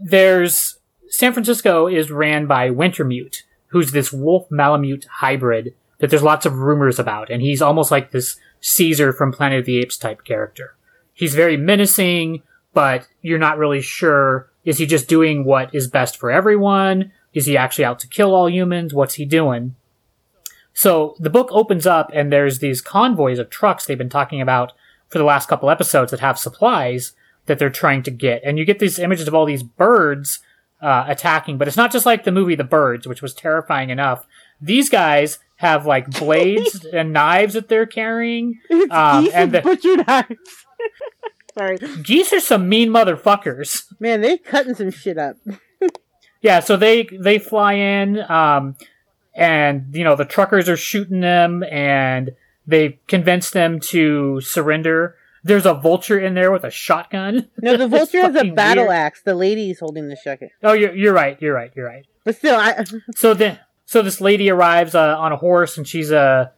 there's 0.00 0.78
San 1.08 1.32
Francisco 1.32 1.86
is 1.86 2.10
ran 2.10 2.46
by 2.46 2.68
Wintermute, 2.68 3.42
who's 3.68 3.92
this 3.92 4.12
wolf 4.12 4.50
malamute 4.50 5.06
hybrid 5.18 5.74
that 5.98 6.10
there's 6.10 6.22
lots 6.22 6.46
of 6.46 6.58
rumors 6.58 6.98
about, 6.98 7.30
and 7.30 7.42
he's 7.42 7.62
almost 7.62 7.92
like 7.92 8.10
this 8.10 8.36
Caesar 8.60 9.12
from 9.12 9.30
Planet 9.30 9.60
of 9.60 9.66
the 9.66 9.78
Apes 9.78 9.96
type 9.96 10.24
character. 10.24 10.74
He's 11.12 11.34
very 11.34 11.56
menacing, 11.56 12.42
but 12.74 13.06
you're 13.22 13.38
not 13.38 13.58
really 13.58 13.80
sure 13.80 14.49
is 14.64 14.78
he 14.78 14.86
just 14.86 15.08
doing 15.08 15.44
what 15.44 15.74
is 15.74 15.88
best 15.88 16.16
for 16.16 16.30
everyone? 16.30 17.12
Is 17.32 17.46
he 17.46 17.56
actually 17.56 17.84
out 17.84 17.98
to 18.00 18.08
kill 18.08 18.34
all 18.34 18.48
humans? 18.50 18.92
What's 18.92 19.14
he 19.14 19.24
doing? 19.24 19.76
So 20.72 21.16
the 21.18 21.30
book 21.30 21.48
opens 21.50 21.86
up 21.86 22.10
and 22.14 22.32
there's 22.32 22.58
these 22.60 22.80
convoys 22.80 23.38
of 23.38 23.50
trucks 23.50 23.84
they've 23.84 23.98
been 23.98 24.08
talking 24.08 24.40
about 24.40 24.72
for 25.08 25.18
the 25.18 25.24
last 25.24 25.48
couple 25.48 25.70
episodes 25.70 26.10
that 26.10 26.20
have 26.20 26.38
supplies 26.38 27.12
that 27.46 27.58
they're 27.58 27.70
trying 27.70 28.02
to 28.04 28.10
get. 28.10 28.42
And 28.44 28.58
you 28.58 28.64
get 28.64 28.78
these 28.78 28.98
images 28.98 29.26
of 29.26 29.34
all 29.34 29.44
these 29.46 29.62
birds 29.62 30.38
uh, 30.80 31.04
attacking, 31.08 31.58
but 31.58 31.68
it's 31.68 31.76
not 31.76 31.92
just 31.92 32.06
like 32.06 32.24
the 32.24 32.32
movie 32.32 32.54
The 32.54 32.64
Birds, 32.64 33.06
which 33.06 33.20
was 33.22 33.34
terrifying 33.34 33.90
enough. 33.90 34.26
These 34.60 34.88
guys 34.88 35.38
have 35.56 35.84
like 35.86 36.08
blades 36.18 36.84
and 36.84 37.12
knives 37.12 37.54
that 37.54 37.68
they're 37.68 37.86
carrying. 37.86 38.60
It's 38.70 38.92
Um, 38.92 39.28
and 39.34 39.52
the- 39.52 39.62
butcher 39.62 39.96
knives. 39.96 40.36
Sorry. 41.60 41.76
Geese 42.02 42.32
are 42.32 42.40
some 42.40 42.70
mean 42.70 42.88
motherfuckers. 42.88 43.84
Man, 44.00 44.22
they 44.22 44.38
cutting 44.38 44.74
some 44.74 44.90
shit 44.90 45.18
up. 45.18 45.36
Yeah, 46.42 46.60
so 46.60 46.78
they 46.78 47.06
they 47.12 47.38
fly 47.38 47.74
in, 47.74 48.18
um, 48.30 48.74
and 49.34 49.94
you 49.94 50.04
know 50.04 50.16
the 50.16 50.24
truckers 50.24 50.70
are 50.70 50.76
shooting 50.76 51.20
them, 51.20 51.62
and 51.64 52.30
they 52.66 52.98
convince 53.08 53.50
them 53.50 53.78
to 53.90 54.40
surrender. 54.40 55.16
There's 55.44 55.66
a 55.66 55.74
vulture 55.74 56.18
in 56.18 56.32
there 56.32 56.50
with 56.50 56.64
a 56.64 56.70
shotgun. 56.70 57.50
No, 57.60 57.76
the 57.76 57.86
vulture 57.96 58.22
has 58.22 58.34
a 58.36 58.44
battle 58.52 58.84
weird. 58.84 58.96
axe. 58.96 59.20
The 59.22 59.34
lady's 59.34 59.80
holding 59.80 60.08
the 60.08 60.16
shotgun. 60.16 60.48
Oh, 60.62 60.72
you're 60.72 60.94
you're 60.96 61.12
right. 61.12 61.36
You're 61.42 61.52
right. 61.52 61.70
You're 61.76 61.86
right. 61.86 62.06
But 62.24 62.36
still, 62.36 62.56
I 62.56 62.84
So 63.14 63.34
then, 63.34 63.58
so 63.84 64.00
this 64.00 64.22
lady 64.22 64.48
arrives 64.48 64.94
uh, 64.94 65.18
on 65.18 65.32
a 65.32 65.36
horse, 65.36 65.76
and 65.76 65.86
she's 65.86 66.10
a 66.10 66.52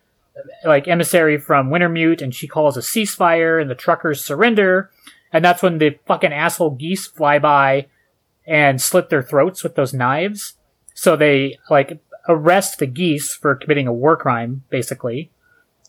like 0.64 0.88
emissary 0.88 1.38
from 1.38 1.70
Wintermute, 1.70 2.22
and 2.22 2.34
she 2.34 2.48
calls 2.48 2.76
a 2.76 2.80
ceasefire, 2.80 3.60
and 3.60 3.70
the 3.70 3.74
truckers 3.74 4.24
surrender, 4.24 4.90
and 5.32 5.44
that's 5.44 5.62
when 5.62 5.78
the 5.78 5.98
fucking 6.06 6.32
asshole 6.32 6.70
geese 6.70 7.06
fly 7.06 7.38
by 7.38 7.86
and 8.46 8.80
slit 8.80 9.08
their 9.08 9.22
throats 9.22 9.62
with 9.62 9.74
those 9.74 9.94
knives. 9.94 10.54
So 10.94 11.16
they 11.16 11.58
like 11.70 12.00
arrest 12.28 12.78
the 12.78 12.86
geese 12.86 13.34
for 13.34 13.54
committing 13.54 13.86
a 13.86 13.92
war 13.92 14.16
crime, 14.16 14.64
basically, 14.70 15.30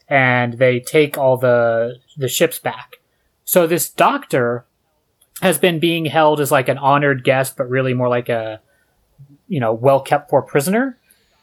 and 0.08 0.54
they 0.54 0.80
take 0.80 1.18
all 1.18 1.38
the 1.38 1.98
the 2.18 2.28
ships 2.28 2.60
back. 2.60 2.98
So 3.46 3.68
this 3.68 3.90
doctor 3.90 4.66
has 5.42 5.58
been 5.58 5.80
being 5.80 6.06
held 6.06 6.40
as 6.40 6.52
like 6.52 6.70
an 6.70 6.78
honored 6.78 7.24
guest, 7.24 7.58
but 7.58 7.70
really 7.70 7.94
more 7.94 8.10
like 8.10 8.30
a 8.30 8.62
you 9.48 9.60
know 9.60 9.74
well 9.74 10.02
kept 10.02 10.30
for 10.30 10.42
prisoner. 10.42 10.98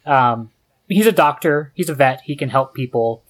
Um, 0.06 0.50
he's 0.96 1.06
a 1.06 1.12
doctor. 1.12 1.72
He's 1.74 1.88
a 1.88 1.94
vet. 1.94 2.20
He 2.22 2.36
can 2.36 2.50
help 2.50 2.74
people, 2.74 3.22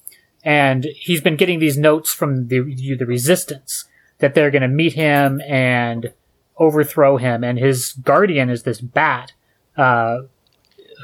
and 0.42 0.86
he's 0.96 1.20
been 1.20 1.36
getting 1.36 1.58
these 1.58 1.78
notes 1.78 2.12
from 2.12 2.48
the 2.48 2.60
the 2.96 3.06
resistance 3.06 3.84
that 4.18 4.34
they're 4.34 4.50
going 4.50 4.62
to 4.62 4.68
meet 4.68 4.94
him 4.94 5.40
and 5.48 6.12
overthrow 6.58 7.16
him. 7.16 7.42
And 7.42 7.58
his 7.58 7.92
guardian 7.92 8.50
is 8.50 8.64
this 8.64 8.80
bat 8.80 9.32
uh, 9.78 10.18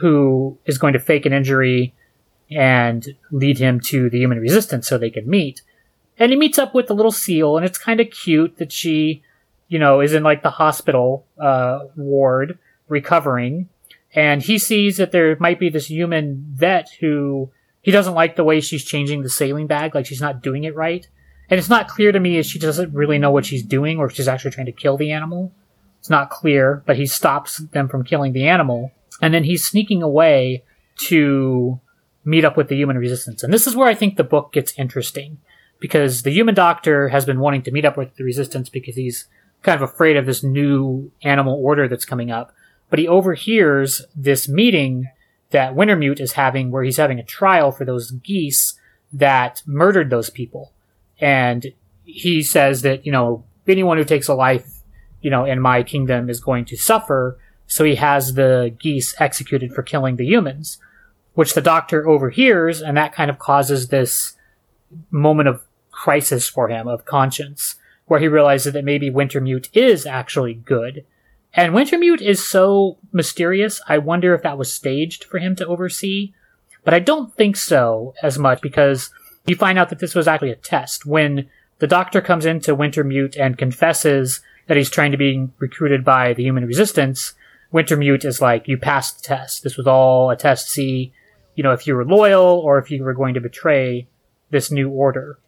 who 0.01 0.59
is 0.67 0.77
going 0.77 0.93
to 0.93 0.99
fake 0.99 1.25
an 1.25 1.33
injury 1.33 1.95
and 2.51 3.07
lead 3.31 3.59
him 3.59 3.81
to 3.81 4.11
the 4.11 4.19
human 4.19 4.39
resistance 4.39 4.87
so 4.87 4.99
they 4.99 5.11
can 5.11 5.29
meet. 5.29 5.63
And 6.19 6.31
he 6.31 6.37
meets 6.37 6.59
up 6.59 6.75
with 6.75 6.87
the 6.87 6.95
little 6.95 7.13
seal, 7.13 7.57
and 7.57 7.65
it's 7.65 7.79
kind 7.79 8.01
of 8.01 8.11
cute 8.11 8.59
that 8.59 8.73
she 8.73 9.23
you 9.69 9.79
know, 9.79 10.01
is 10.01 10.13
in 10.13 10.23
like 10.23 10.43
the 10.43 10.51
hospital 10.51 11.27
uh, 11.41 11.81
ward 11.97 12.59
recovering, 12.89 13.69
and 14.17 14.43
he 14.43 14.59
sees 14.59 14.97
that 14.97 15.13
there 15.13 15.37
might 15.39 15.61
be 15.61 15.69
this 15.69 15.91
human 15.91 16.45
vet 16.55 16.89
who 17.01 17.51
he 17.83 17.91
doesn't 17.91 18.15
like 18.15 18.35
the 18.35 18.45
way 18.45 18.61
she's 18.61 18.85
changing 18.85 19.23
the 19.23 19.29
saline 19.29 19.67
bag, 19.67 19.95
like 19.95 20.07
she's 20.07 20.21
not 20.23 20.43
doing 20.43 20.65
it 20.65 20.75
right. 20.75 21.07
And 21.49 21.59
it's 21.59 21.69
not 21.69 21.87
clear 21.87 22.11
to 22.11 22.19
me 22.19 22.39
if 22.39 22.47
she 22.47 22.59
doesn't 22.59 22.95
really 22.95 23.19
know 23.19 23.31
what 23.31 23.45
she's 23.45 23.63
doing 23.63 23.99
or 23.99 24.07
if 24.07 24.15
she's 24.15 24.27
actually 24.27 24.51
trying 24.51 24.67
to 24.67 24.73
kill 24.73 24.97
the 24.97 25.13
animal. 25.13 25.53
It's 26.01 26.11
not 26.11 26.31
clear, 26.31 26.83
but 26.87 26.97
he 26.97 27.07
stops 27.07 27.59
them 27.59 27.89
from 27.89 28.05
killing 28.05 28.33
the 28.33 28.49
animal. 28.49 28.91
And 29.21 29.33
then 29.33 29.45
he's 29.45 29.65
sneaking 29.65 30.03
away 30.03 30.65
to 30.97 31.79
meet 32.25 32.45
up 32.45 32.57
with 32.57 32.69
the 32.69 32.77
human 32.77 32.99
resistance. 32.99 33.43
And 33.43 33.53
this 33.53 33.67
is 33.67 33.77
where 33.77 33.87
I 33.87 33.95
think 33.95 34.17
the 34.17 34.25
book 34.25 34.53
gets 34.53 34.77
interesting 34.79 35.39
because 35.79 36.23
the 36.23 36.33
human 36.33 36.55
doctor 36.55 37.11
has 37.11 37.25
been 37.25 37.39
wanting 37.39 37.63
to 37.63 37.71
meet 37.71 37.85
up 37.85 37.97
with 37.97 38.17
the 38.17 38.25
resistance 38.25 38.69
because 38.69 38.97
he's 38.97 39.27
kind 39.63 39.81
of 39.81 39.89
afraid 39.89 40.17
of 40.17 40.27
this 40.27 40.43
new 40.43 41.13
animal 41.23 41.61
order 41.63 41.87
that's 41.87 42.05
coming 42.05 42.31
up. 42.31 42.53
But 42.91 42.99
he 42.99 43.09
overhears 43.09 44.03
this 44.15 44.49
meeting 44.49 45.09
that 45.51 45.75
Wintermute 45.75 46.21
is 46.21 46.33
having 46.33 46.71
where 46.71 46.83
he's 46.83 46.97
having 46.97 47.19
a 47.19 47.25
trial 47.25 47.73
for 47.73 47.85
those 47.85 48.11
geese 48.11 48.79
that 49.13 49.63
murdered 49.67 50.11
those 50.11 50.31
people. 50.31 50.73
And 51.21 51.73
he 52.05 52.43
says 52.43 52.83
that, 52.83 53.07
you 53.07 53.13
know, 53.13 53.45
anyone 53.67 53.99
who 53.99 54.05
takes 54.05 54.29
a 54.29 54.35
life, 54.35 54.83
you 55.21 55.31
know, 55.31 55.45
in 55.45 55.61
my 55.61 55.83
kingdom 55.83 56.29
is 56.29 56.41
going 56.41 56.65
to 56.67 56.77
suffer. 56.77 57.39
So 57.67 57.85
he 57.85 57.97
has 57.97 58.35
the 58.35 58.75
geese 58.79 59.15
executed 59.19 59.73
for 59.73 59.83
killing 59.83 60.17
the 60.17 60.27
humans, 60.27 60.79
which 61.35 61.55
the 61.55 61.61
doctor 61.61 62.09
overhears. 62.09 62.81
And 62.81 62.97
that 62.97 63.15
kind 63.15 63.31
of 63.31 63.39
causes 63.39 63.89
this 63.89 64.35
moment 65.11 65.49
of 65.49 65.65
crisis 65.91 66.49
for 66.49 66.69
him 66.69 66.87
of 66.87 67.05
conscience 67.05 67.77
where 68.07 68.21
he 68.21 68.29
realizes 68.29 68.73
that 68.73 68.85
maybe 68.85 69.11
Wintermute 69.11 69.69
is 69.73 70.07
actually 70.07 70.55
good. 70.55 71.05
And 71.57 71.73
Wintermute 71.73 72.21
is 72.21 72.47
so 72.47 72.99
mysterious, 73.13 73.81
I 73.89 73.97
wonder 73.97 74.35
if 74.35 74.43
that 74.43 74.59
was 74.59 74.71
staged 74.71 75.25
for 75.25 75.39
him 75.39 75.57
to 75.57 75.67
oversee. 75.67 76.35
But 76.85 76.93
I 76.93 76.99
don't 76.99 77.35
think 77.35 77.57
so 77.57 78.15
as 78.23 78.39
much 78.39 78.61
because 78.61 79.11
you 79.47 79.57
find 79.57 79.79
out 79.79 79.89
that 79.89 79.99
this 79.99 80.15
was 80.15 80.29
actually 80.29 80.51
a 80.51 80.57
test. 80.57 81.07
When 81.07 81.49
the 81.79 81.87
doctor 81.87 82.21
comes 82.21 82.45
into 82.45 82.77
Wintermute 82.77 83.41
and 83.41 83.57
confesses 83.57 84.41
that 84.67 84.77
he's 84.77 84.91
trying 84.91 85.13
to 85.13 85.17
be 85.17 85.49
recruited 85.59 86.05
by 86.05 86.35
the 86.35 86.43
human 86.43 86.67
resistance, 86.67 87.33
Wintermute 87.73 88.25
is 88.25 88.43
like, 88.43 88.69
you 88.69 88.77
passed 88.77 89.23
the 89.23 89.29
test. 89.29 89.63
This 89.63 89.79
was 89.79 89.87
all 89.87 90.31
a 90.31 90.37
test 90.37 90.67
to 90.67 90.73
see, 90.73 91.13
you 91.55 91.63
know, 91.63 91.73
if 91.73 91.87
you 91.87 91.95
were 91.95 92.05
loyal 92.05 92.45
or 92.45 92.79
if 92.79 92.91
you 92.91 93.03
were 93.03 93.15
going 93.15 93.35
to 93.35 93.41
betray 93.41 94.07
this 94.51 94.71
new 94.71 94.91
order. 94.91 95.39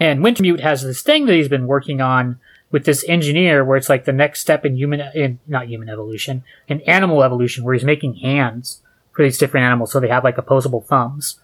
And 0.00 0.24
Wintermute 0.24 0.60
has 0.60 0.82
this 0.82 1.02
thing 1.02 1.26
that 1.26 1.34
he's 1.34 1.48
been 1.48 1.66
working 1.66 2.00
on 2.00 2.40
with 2.74 2.86
this 2.86 3.04
engineer 3.08 3.64
where 3.64 3.76
it's 3.76 3.88
like 3.88 4.04
the 4.04 4.12
next 4.12 4.40
step 4.40 4.64
in 4.64 4.76
human, 4.76 5.00
in, 5.14 5.38
not 5.46 5.68
human 5.68 5.88
evolution, 5.88 6.42
in 6.66 6.80
animal 6.80 7.22
evolution 7.22 7.62
where 7.62 7.72
he's 7.72 7.84
making 7.84 8.16
hands 8.16 8.82
for 9.12 9.22
these 9.22 9.38
different 9.38 9.64
animals 9.64 9.92
so 9.92 10.00
they 10.00 10.08
have 10.08 10.24
like 10.24 10.36
opposable 10.38 10.80
thumbs. 10.80 11.38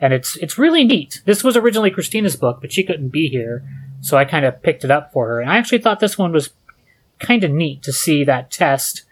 And 0.00 0.12
it's, 0.12 0.34
it's 0.38 0.58
really 0.58 0.82
neat. 0.82 1.22
This 1.24 1.44
was 1.44 1.56
originally 1.56 1.92
Christina's 1.92 2.34
book, 2.34 2.58
but 2.60 2.72
she 2.72 2.82
couldn't 2.82 3.10
be 3.10 3.28
here. 3.28 3.62
So 4.00 4.16
I 4.16 4.24
kind 4.24 4.44
of 4.44 4.60
picked 4.60 4.82
it 4.82 4.90
up 4.90 5.12
for 5.12 5.28
her. 5.28 5.40
And 5.40 5.48
I 5.48 5.56
actually 5.56 5.78
thought 5.78 6.00
this 6.00 6.18
one 6.18 6.32
was 6.32 6.50
kind 7.20 7.44
of 7.44 7.52
neat 7.52 7.84
to 7.84 7.92
see 7.92 8.24
that 8.24 8.50
test 8.50 9.04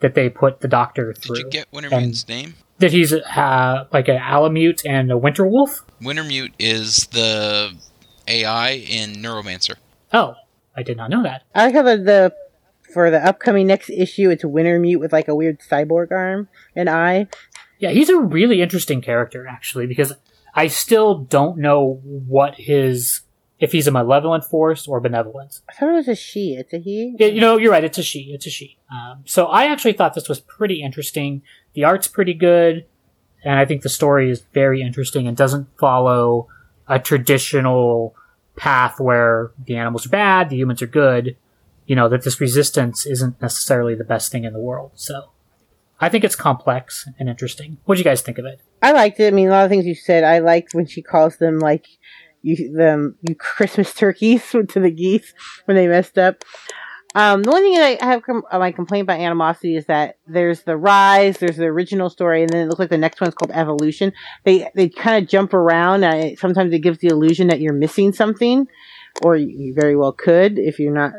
that 0.00 0.14
they 0.14 0.30
put 0.30 0.60
the 0.60 0.66
doctor 0.66 1.12
through. 1.12 1.36
Did 1.36 1.44
you 1.44 1.50
get 1.50 1.70
Wintermute's 1.72 2.26
name? 2.26 2.54
that 2.78 2.90
he's 2.90 3.12
uh, 3.12 3.86
like 3.92 4.08
an 4.08 4.16
Alamute 4.16 4.86
and 4.86 5.12
a 5.12 5.14
Winterwolf? 5.14 5.82
Wintermute 6.00 6.54
is 6.58 7.06
the 7.08 7.76
AI 8.26 8.70
in 8.70 9.16
Neuromancer. 9.16 9.74
Oh, 10.14 10.36
I 10.76 10.82
did 10.82 10.96
not 10.96 11.10
know 11.10 11.22
that. 11.22 11.42
I 11.54 11.66
like 11.66 11.74
how 11.74 11.82
the, 11.82 11.96
the 11.96 12.34
for 12.92 13.10
the 13.10 13.24
upcoming 13.24 13.66
next 13.66 13.90
issue, 13.90 14.30
it's 14.30 14.44
Wintermute 14.44 15.00
with 15.00 15.12
like 15.12 15.28
a 15.28 15.34
weird 15.34 15.60
cyborg 15.60 16.12
arm 16.12 16.48
and 16.76 16.88
eye. 16.88 17.28
Yeah, 17.78 17.90
he's 17.90 18.10
a 18.10 18.18
really 18.18 18.60
interesting 18.62 19.00
character 19.00 19.46
actually 19.46 19.86
because 19.86 20.12
I 20.54 20.66
still 20.68 21.18
don't 21.18 21.58
know 21.58 22.00
what 22.04 22.56
his 22.56 23.22
if 23.58 23.70
he's 23.72 23.86
a 23.86 23.92
malevolent 23.92 24.44
force 24.44 24.88
or 24.88 25.00
benevolent. 25.00 25.60
I 25.68 25.72
thought 25.72 25.90
it 25.90 25.92
was 25.92 26.08
a 26.08 26.16
she. 26.16 26.54
It's 26.54 26.72
a 26.72 26.78
he. 26.78 27.14
Yeah, 27.18 27.28
you 27.28 27.40
know, 27.40 27.56
you're 27.58 27.70
right. 27.70 27.84
It's 27.84 27.98
a 27.98 28.02
she. 28.02 28.32
It's 28.34 28.46
a 28.46 28.50
she. 28.50 28.76
Um, 28.90 29.22
so 29.24 29.46
I 29.46 29.66
actually 29.66 29.92
thought 29.92 30.14
this 30.14 30.28
was 30.28 30.40
pretty 30.40 30.82
interesting. 30.82 31.42
The 31.74 31.84
art's 31.84 32.08
pretty 32.08 32.34
good, 32.34 32.86
and 33.44 33.58
I 33.58 33.64
think 33.64 33.82
the 33.82 33.88
story 33.88 34.30
is 34.30 34.42
very 34.52 34.82
interesting 34.82 35.28
and 35.28 35.36
doesn't 35.36 35.68
follow 35.78 36.48
a 36.88 36.98
traditional 36.98 38.16
path 38.56 39.00
where 39.00 39.50
the 39.64 39.76
animals 39.76 40.06
are 40.06 40.10
bad, 40.10 40.50
the 40.50 40.56
humans 40.56 40.82
are 40.82 40.86
good. 40.86 41.36
You 41.86 41.96
know 41.96 42.08
that 42.08 42.22
this 42.22 42.40
resistance 42.40 43.06
isn't 43.06 43.40
necessarily 43.42 43.94
the 43.94 44.04
best 44.04 44.30
thing 44.30 44.44
in 44.44 44.52
the 44.52 44.60
world. 44.60 44.92
So 44.94 45.30
I 46.00 46.08
think 46.08 46.24
it's 46.24 46.36
complex 46.36 47.08
and 47.18 47.28
interesting. 47.28 47.78
What 47.84 47.96
do 47.96 48.00
you 48.00 48.04
guys 48.04 48.22
think 48.22 48.38
of 48.38 48.44
it? 48.44 48.60
I 48.82 48.92
liked 48.92 49.20
it. 49.20 49.28
I 49.28 49.30
mean, 49.30 49.48
a 49.48 49.50
lot 49.50 49.64
of 49.64 49.70
things 49.70 49.86
you 49.86 49.94
said. 49.94 50.24
I 50.24 50.40
liked 50.40 50.74
when 50.74 50.86
she 50.86 51.02
calls 51.02 51.36
them 51.36 51.58
like 51.58 51.86
you 52.42 52.72
them 52.76 53.16
you 53.22 53.34
Christmas 53.34 53.94
turkeys 53.94 54.48
to 54.50 54.80
the 54.80 54.90
geese 54.90 55.32
when 55.64 55.76
they 55.76 55.86
messed 55.86 56.18
up. 56.18 56.44
Um, 57.14 57.42
the 57.42 57.50
only 57.50 57.62
thing 57.62 57.74
that 57.74 58.02
I 58.02 58.06
have 58.06 58.22
com- 58.22 58.42
uh, 58.50 58.58
my 58.58 58.72
complaint 58.72 59.02
about 59.02 59.20
animosity 59.20 59.76
is 59.76 59.86
that 59.86 60.18
there's 60.26 60.62
the 60.62 60.76
rise, 60.76 61.38
there's 61.38 61.56
the 61.56 61.66
original 61.66 62.08
story, 62.08 62.42
and 62.42 62.50
then 62.50 62.62
it 62.62 62.68
looks 62.68 62.78
like 62.78 62.90
the 62.90 62.98
next 62.98 63.20
one's 63.20 63.34
called 63.34 63.50
evolution. 63.52 64.12
They 64.44 64.68
they 64.74 64.88
kind 64.88 65.22
of 65.22 65.28
jump 65.28 65.52
around. 65.52 66.02
Sometimes 66.38 66.72
it 66.72 66.78
gives 66.80 66.98
the 66.98 67.08
illusion 67.08 67.48
that 67.48 67.60
you're 67.60 67.74
missing 67.74 68.12
something, 68.12 68.66
or 69.22 69.36
you 69.36 69.74
very 69.74 69.96
well 69.96 70.12
could 70.12 70.58
if 70.58 70.78
you're 70.78 70.94
not 70.94 71.12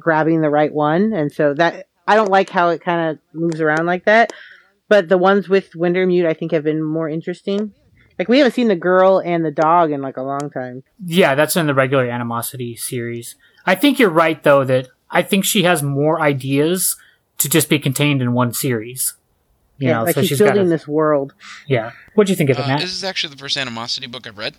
grabbing 0.00 0.40
the 0.40 0.50
right 0.50 0.72
one. 0.72 1.12
And 1.12 1.32
so 1.32 1.54
that 1.54 1.86
I 2.06 2.16
don't 2.16 2.30
like 2.30 2.50
how 2.50 2.70
it 2.70 2.80
kind 2.80 3.10
of 3.10 3.18
moves 3.32 3.60
around 3.60 3.86
like 3.86 4.04
that. 4.06 4.32
But 4.88 5.08
the 5.08 5.18
ones 5.18 5.48
with 5.48 5.72
Wintermute, 5.72 6.26
I 6.26 6.34
think, 6.34 6.52
have 6.52 6.62
been 6.64 6.82
more 6.82 7.08
interesting. 7.08 7.72
Like 8.18 8.28
we 8.28 8.38
haven't 8.38 8.54
seen 8.54 8.68
the 8.68 8.76
girl 8.76 9.20
and 9.24 9.44
the 9.44 9.50
dog 9.50 9.90
in 9.90 10.00
like 10.00 10.16
a 10.16 10.22
long 10.22 10.50
time. 10.52 10.82
Yeah, 11.04 11.34
that's 11.34 11.56
in 11.56 11.66
the 11.66 11.74
regular 11.74 12.06
animosity 12.06 12.76
series. 12.76 13.36
I 13.66 13.74
think 13.74 13.98
you're 13.98 14.10
right 14.10 14.42
though 14.42 14.64
that 14.64 14.88
I 15.10 15.22
think 15.22 15.44
she 15.44 15.62
has 15.64 15.82
more 15.82 16.20
ideas 16.20 16.96
to 17.38 17.48
just 17.48 17.68
be 17.68 17.78
contained 17.78 18.22
in 18.22 18.32
one 18.32 18.52
series. 18.52 19.14
You 19.78 19.88
yeah, 19.88 19.98
know, 19.98 20.04
like 20.04 20.14
so 20.14 20.20
she's, 20.22 20.30
she's 20.30 20.38
building 20.38 20.56
got 20.56 20.66
a, 20.66 20.68
this 20.68 20.88
world. 20.88 21.34
Yeah. 21.66 21.90
What 22.14 22.26
do 22.26 22.32
you 22.32 22.36
think 22.36 22.50
of 22.50 22.58
it, 22.58 22.62
Uh, 22.64 22.68
Matt? 22.68 22.80
this 22.80 22.92
is 22.92 23.04
actually 23.04 23.34
the 23.34 23.38
first 23.38 23.56
animosity 23.58 24.06
book 24.06 24.26
I've 24.26 24.38
read. 24.38 24.54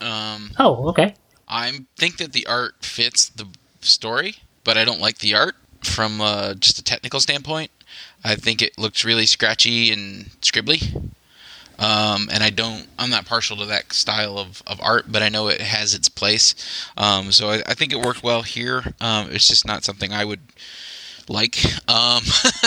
Um, 0.00 0.50
Oh, 0.58 0.88
okay. 0.90 1.14
I 1.48 1.80
think 1.96 2.18
that 2.18 2.32
the 2.32 2.46
art 2.46 2.74
fits 2.80 3.28
the 3.30 3.46
story, 3.80 4.36
but 4.64 4.76
I 4.76 4.84
don't 4.84 5.00
like 5.00 5.18
the 5.18 5.34
art 5.34 5.56
from 5.82 6.20
uh, 6.20 6.54
just 6.54 6.78
a 6.78 6.84
technical 6.84 7.20
standpoint. 7.20 7.70
I 8.22 8.36
think 8.36 8.60
it 8.60 8.78
looks 8.78 9.04
really 9.04 9.26
scratchy 9.26 9.90
and 9.92 10.26
scribbly. 10.42 11.10
Um, 11.80 12.28
and 12.30 12.42
I 12.42 12.50
don't, 12.50 12.86
I'm 12.98 13.10
not 13.10 13.24
partial 13.24 13.56
to 13.56 13.66
that 13.66 13.92
style 13.92 14.38
of, 14.38 14.62
of 14.66 14.80
art, 14.82 15.06
but 15.08 15.22
I 15.22 15.30
know 15.30 15.48
it 15.48 15.62
has 15.62 15.94
its 15.94 16.10
place. 16.10 16.54
Um, 16.96 17.32
so 17.32 17.48
I, 17.48 17.62
I 17.66 17.74
think 17.74 17.92
it 17.92 18.00
worked 18.00 18.22
well 18.22 18.42
here. 18.42 18.94
Um, 19.00 19.30
it's 19.30 19.48
just 19.48 19.66
not 19.66 19.82
something 19.82 20.12
I 20.12 20.24
would 20.26 20.40
like. 21.28 21.64
Um, 21.88 22.22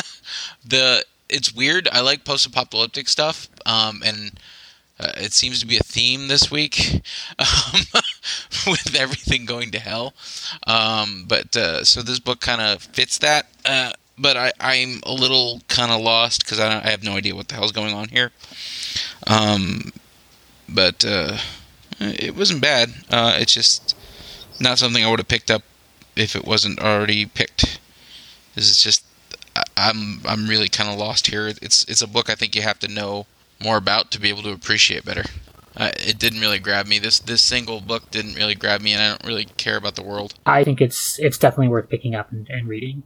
the 0.65 1.05
it's 1.29 1.53
weird. 1.53 1.87
I 1.91 2.01
like 2.01 2.25
post-apocalyptic 2.25 3.07
stuff, 3.07 3.49
um, 3.65 4.01
and 4.05 4.39
uh, 4.99 5.11
it 5.17 5.33
seems 5.33 5.59
to 5.59 5.65
be 5.67 5.77
a 5.77 5.83
theme 5.83 6.27
this 6.27 6.51
week 6.51 7.01
um, 7.39 7.81
with 8.67 8.95
everything 8.95 9.45
going 9.45 9.71
to 9.71 9.79
hell. 9.79 10.13
Um, 10.67 11.25
but 11.27 11.55
uh, 11.55 11.83
so 11.83 12.01
this 12.01 12.19
book 12.19 12.39
kind 12.39 12.61
of 12.61 12.81
fits 12.83 13.17
that. 13.19 13.47
Uh, 13.65 13.91
but 14.17 14.37
I, 14.37 14.51
I'm 14.59 15.01
a 15.03 15.13
little 15.13 15.61
kind 15.67 15.91
of 15.91 16.01
lost 16.01 16.43
because 16.43 16.59
I, 16.59 16.79
I 16.83 16.89
have 16.89 17.03
no 17.03 17.13
idea 17.13 17.35
what 17.35 17.47
the 17.47 17.55
hell's 17.55 17.71
going 17.71 17.93
on 17.93 18.09
here. 18.09 18.31
Um, 19.27 19.91
but 20.69 21.03
uh, 21.05 21.37
it 21.99 22.35
wasn't 22.35 22.61
bad. 22.61 22.89
Uh, 23.09 23.37
it's 23.39 23.53
just 23.53 23.95
not 24.59 24.77
something 24.77 25.03
I 25.03 25.09
would 25.09 25.19
have 25.19 25.27
picked 25.27 25.51
up 25.51 25.63
if 26.15 26.35
it 26.35 26.45
wasn't 26.45 26.79
already 26.79 27.25
picked. 27.25 27.79
This 28.55 28.69
is 28.69 28.81
just 28.81 29.03
I, 29.55 29.63
I'm 29.77 30.21
I'm 30.25 30.47
really 30.47 30.69
kind 30.69 30.89
of 30.89 30.97
lost 30.97 31.27
here. 31.27 31.47
It's 31.47 31.83
it's 31.85 32.01
a 32.01 32.07
book 32.07 32.29
I 32.29 32.35
think 32.35 32.55
you 32.55 32.61
have 32.61 32.79
to 32.79 32.87
know 32.87 33.25
more 33.61 33.77
about 33.77 34.11
to 34.11 34.19
be 34.19 34.29
able 34.29 34.43
to 34.43 34.51
appreciate 34.51 35.05
better. 35.05 35.23
Uh, 35.75 35.91
it 35.95 36.19
didn't 36.19 36.39
really 36.39 36.59
grab 36.59 36.85
me. 36.85 36.99
This 36.99 37.19
this 37.19 37.41
single 37.41 37.81
book 37.81 38.11
didn't 38.11 38.35
really 38.35 38.55
grab 38.55 38.81
me, 38.81 38.93
and 38.93 39.01
I 39.01 39.09
don't 39.09 39.25
really 39.25 39.45
care 39.45 39.77
about 39.77 39.95
the 39.95 40.03
world. 40.03 40.35
I 40.45 40.63
think 40.63 40.81
it's 40.81 41.17
it's 41.19 41.37
definitely 41.37 41.69
worth 41.69 41.89
picking 41.89 42.13
up 42.13 42.31
and, 42.31 42.47
and 42.49 42.67
reading, 42.67 43.03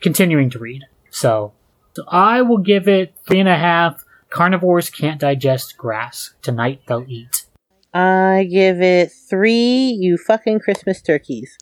continuing 0.00 0.50
to 0.50 0.58
read. 0.58 0.84
So, 1.10 1.52
so 1.94 2.04
I 2.08 2.42
will 2.42 2.58
give 2.58 2.88
it 2.88 3.14
three 3.26 3.40
and 3.40 3.48
a 3.48 3.56
half. 3.56 4.04
Carnivores 4.30 4.90
can't 4.90 5.20
digest 5.20 5.76
grass. 5.76 6.34
Tonight 6.42 6.82
they'll 6.86 7.04
eat. 7.08 7.46
I 7.94 8.46
give 8.50 8.82
it 8.82 9.10
three. 9.10 9.96
You 9.98 10.18
fucking 10.18 10.60
Christmas 10.60 11.00
turkeys. 11.00 11.56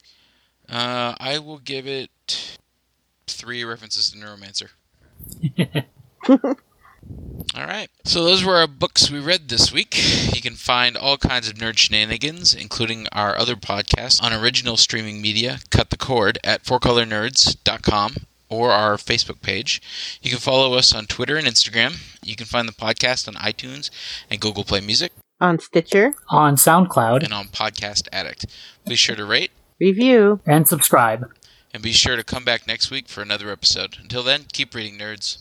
Uh, 0.68 1.14
I 1.20 1.38
will 1.38 1.58
give 1.58 1.86
it 1.86 2.58
three 3.26 3.64
references 3.64 4.10
to 4.10 4.18
Neuromancer. 4.18 4.70
All 7.56 7.66
right. 7.66 7.88
So 8.04 8.24
those 8.24 8.42
were 8.44 8.56
our 8.56 8.66
books 8.66 9.10
we 9.10 9.20
read 9.20 9.48
this 9.48 9.72
week. 9.72 9.96
You 10.34 10.40
can 10.42 10.54
find 10.54 10.96
all 10.96 11.16
kinds 11.16 11.48
of 11.48 11.54
nerd 11.54 11.78
shenanigans, 11.78 12.52
including 12.54 13.06
our 13.12 13.36
other 13.36 13.54
podcasts, 13.54 14.20
on 14.22 14.32
original 14.32 14.76
streaming 14.76 15.20
media, 15.22 15.58
Cut 15.70 15.90
the 15.90 15.96
Cord, 15.96 16.38
at 16.42 16.64
fourcolornerds.com 16.64 18.16
or 18.48 18.70
our 18.72 18.96
Facebook 18.96 19.40
page. 19.40 19.80
You 20.22 20.30
can 20.30 20.40
follow 20.40 20.74
us 20.74 20.94
on 20.94 21.06
Twitter 21.06 21.36
and 21.36 21.46
Instagram. 21.46 21.98
You 22.22 22.36
can 22.36 22.46
find 22.46 22.68
the 22.68 22.72
podcast 22.72 23.28
on 23.28 23.34
iTunes 23.34 23.90
and 24.30 24.40
Google 24.40 24.64
Play 24.64 24.80
Music 24.80 25.12
On 25.40 25.58
Stitcher, 25.58 26.14
On 26.30 26.56
SoundCloud 26.56 27.22
and 27.22 27.32
on 27.32 27.46
Podcast 27.46 28.08
Addict. 28.12 28.46
Be 28.86 28.96
sure 28.96 29.16
to 29.16 29.24
rate 29.24 29.50
review. 29.80 30.40
and 30.46 30.66
subscribe. 30.68 31.30
and 31.72 31.82
be 31.82 31.92
sure 31.92 32.16
to 32.16 32.24
come 32.24 32.44
back 32.44 32.66
next 32.66 32.90
week 32.90 33.08
for 33.08 33.22
another 33.22 33.50
episode. 33.50 33.96
Until 34.00 34.22
then, 34.22 34.44
keep 34.52 34.74
reading, 34.74 34.98
nerds. 34.98 35.38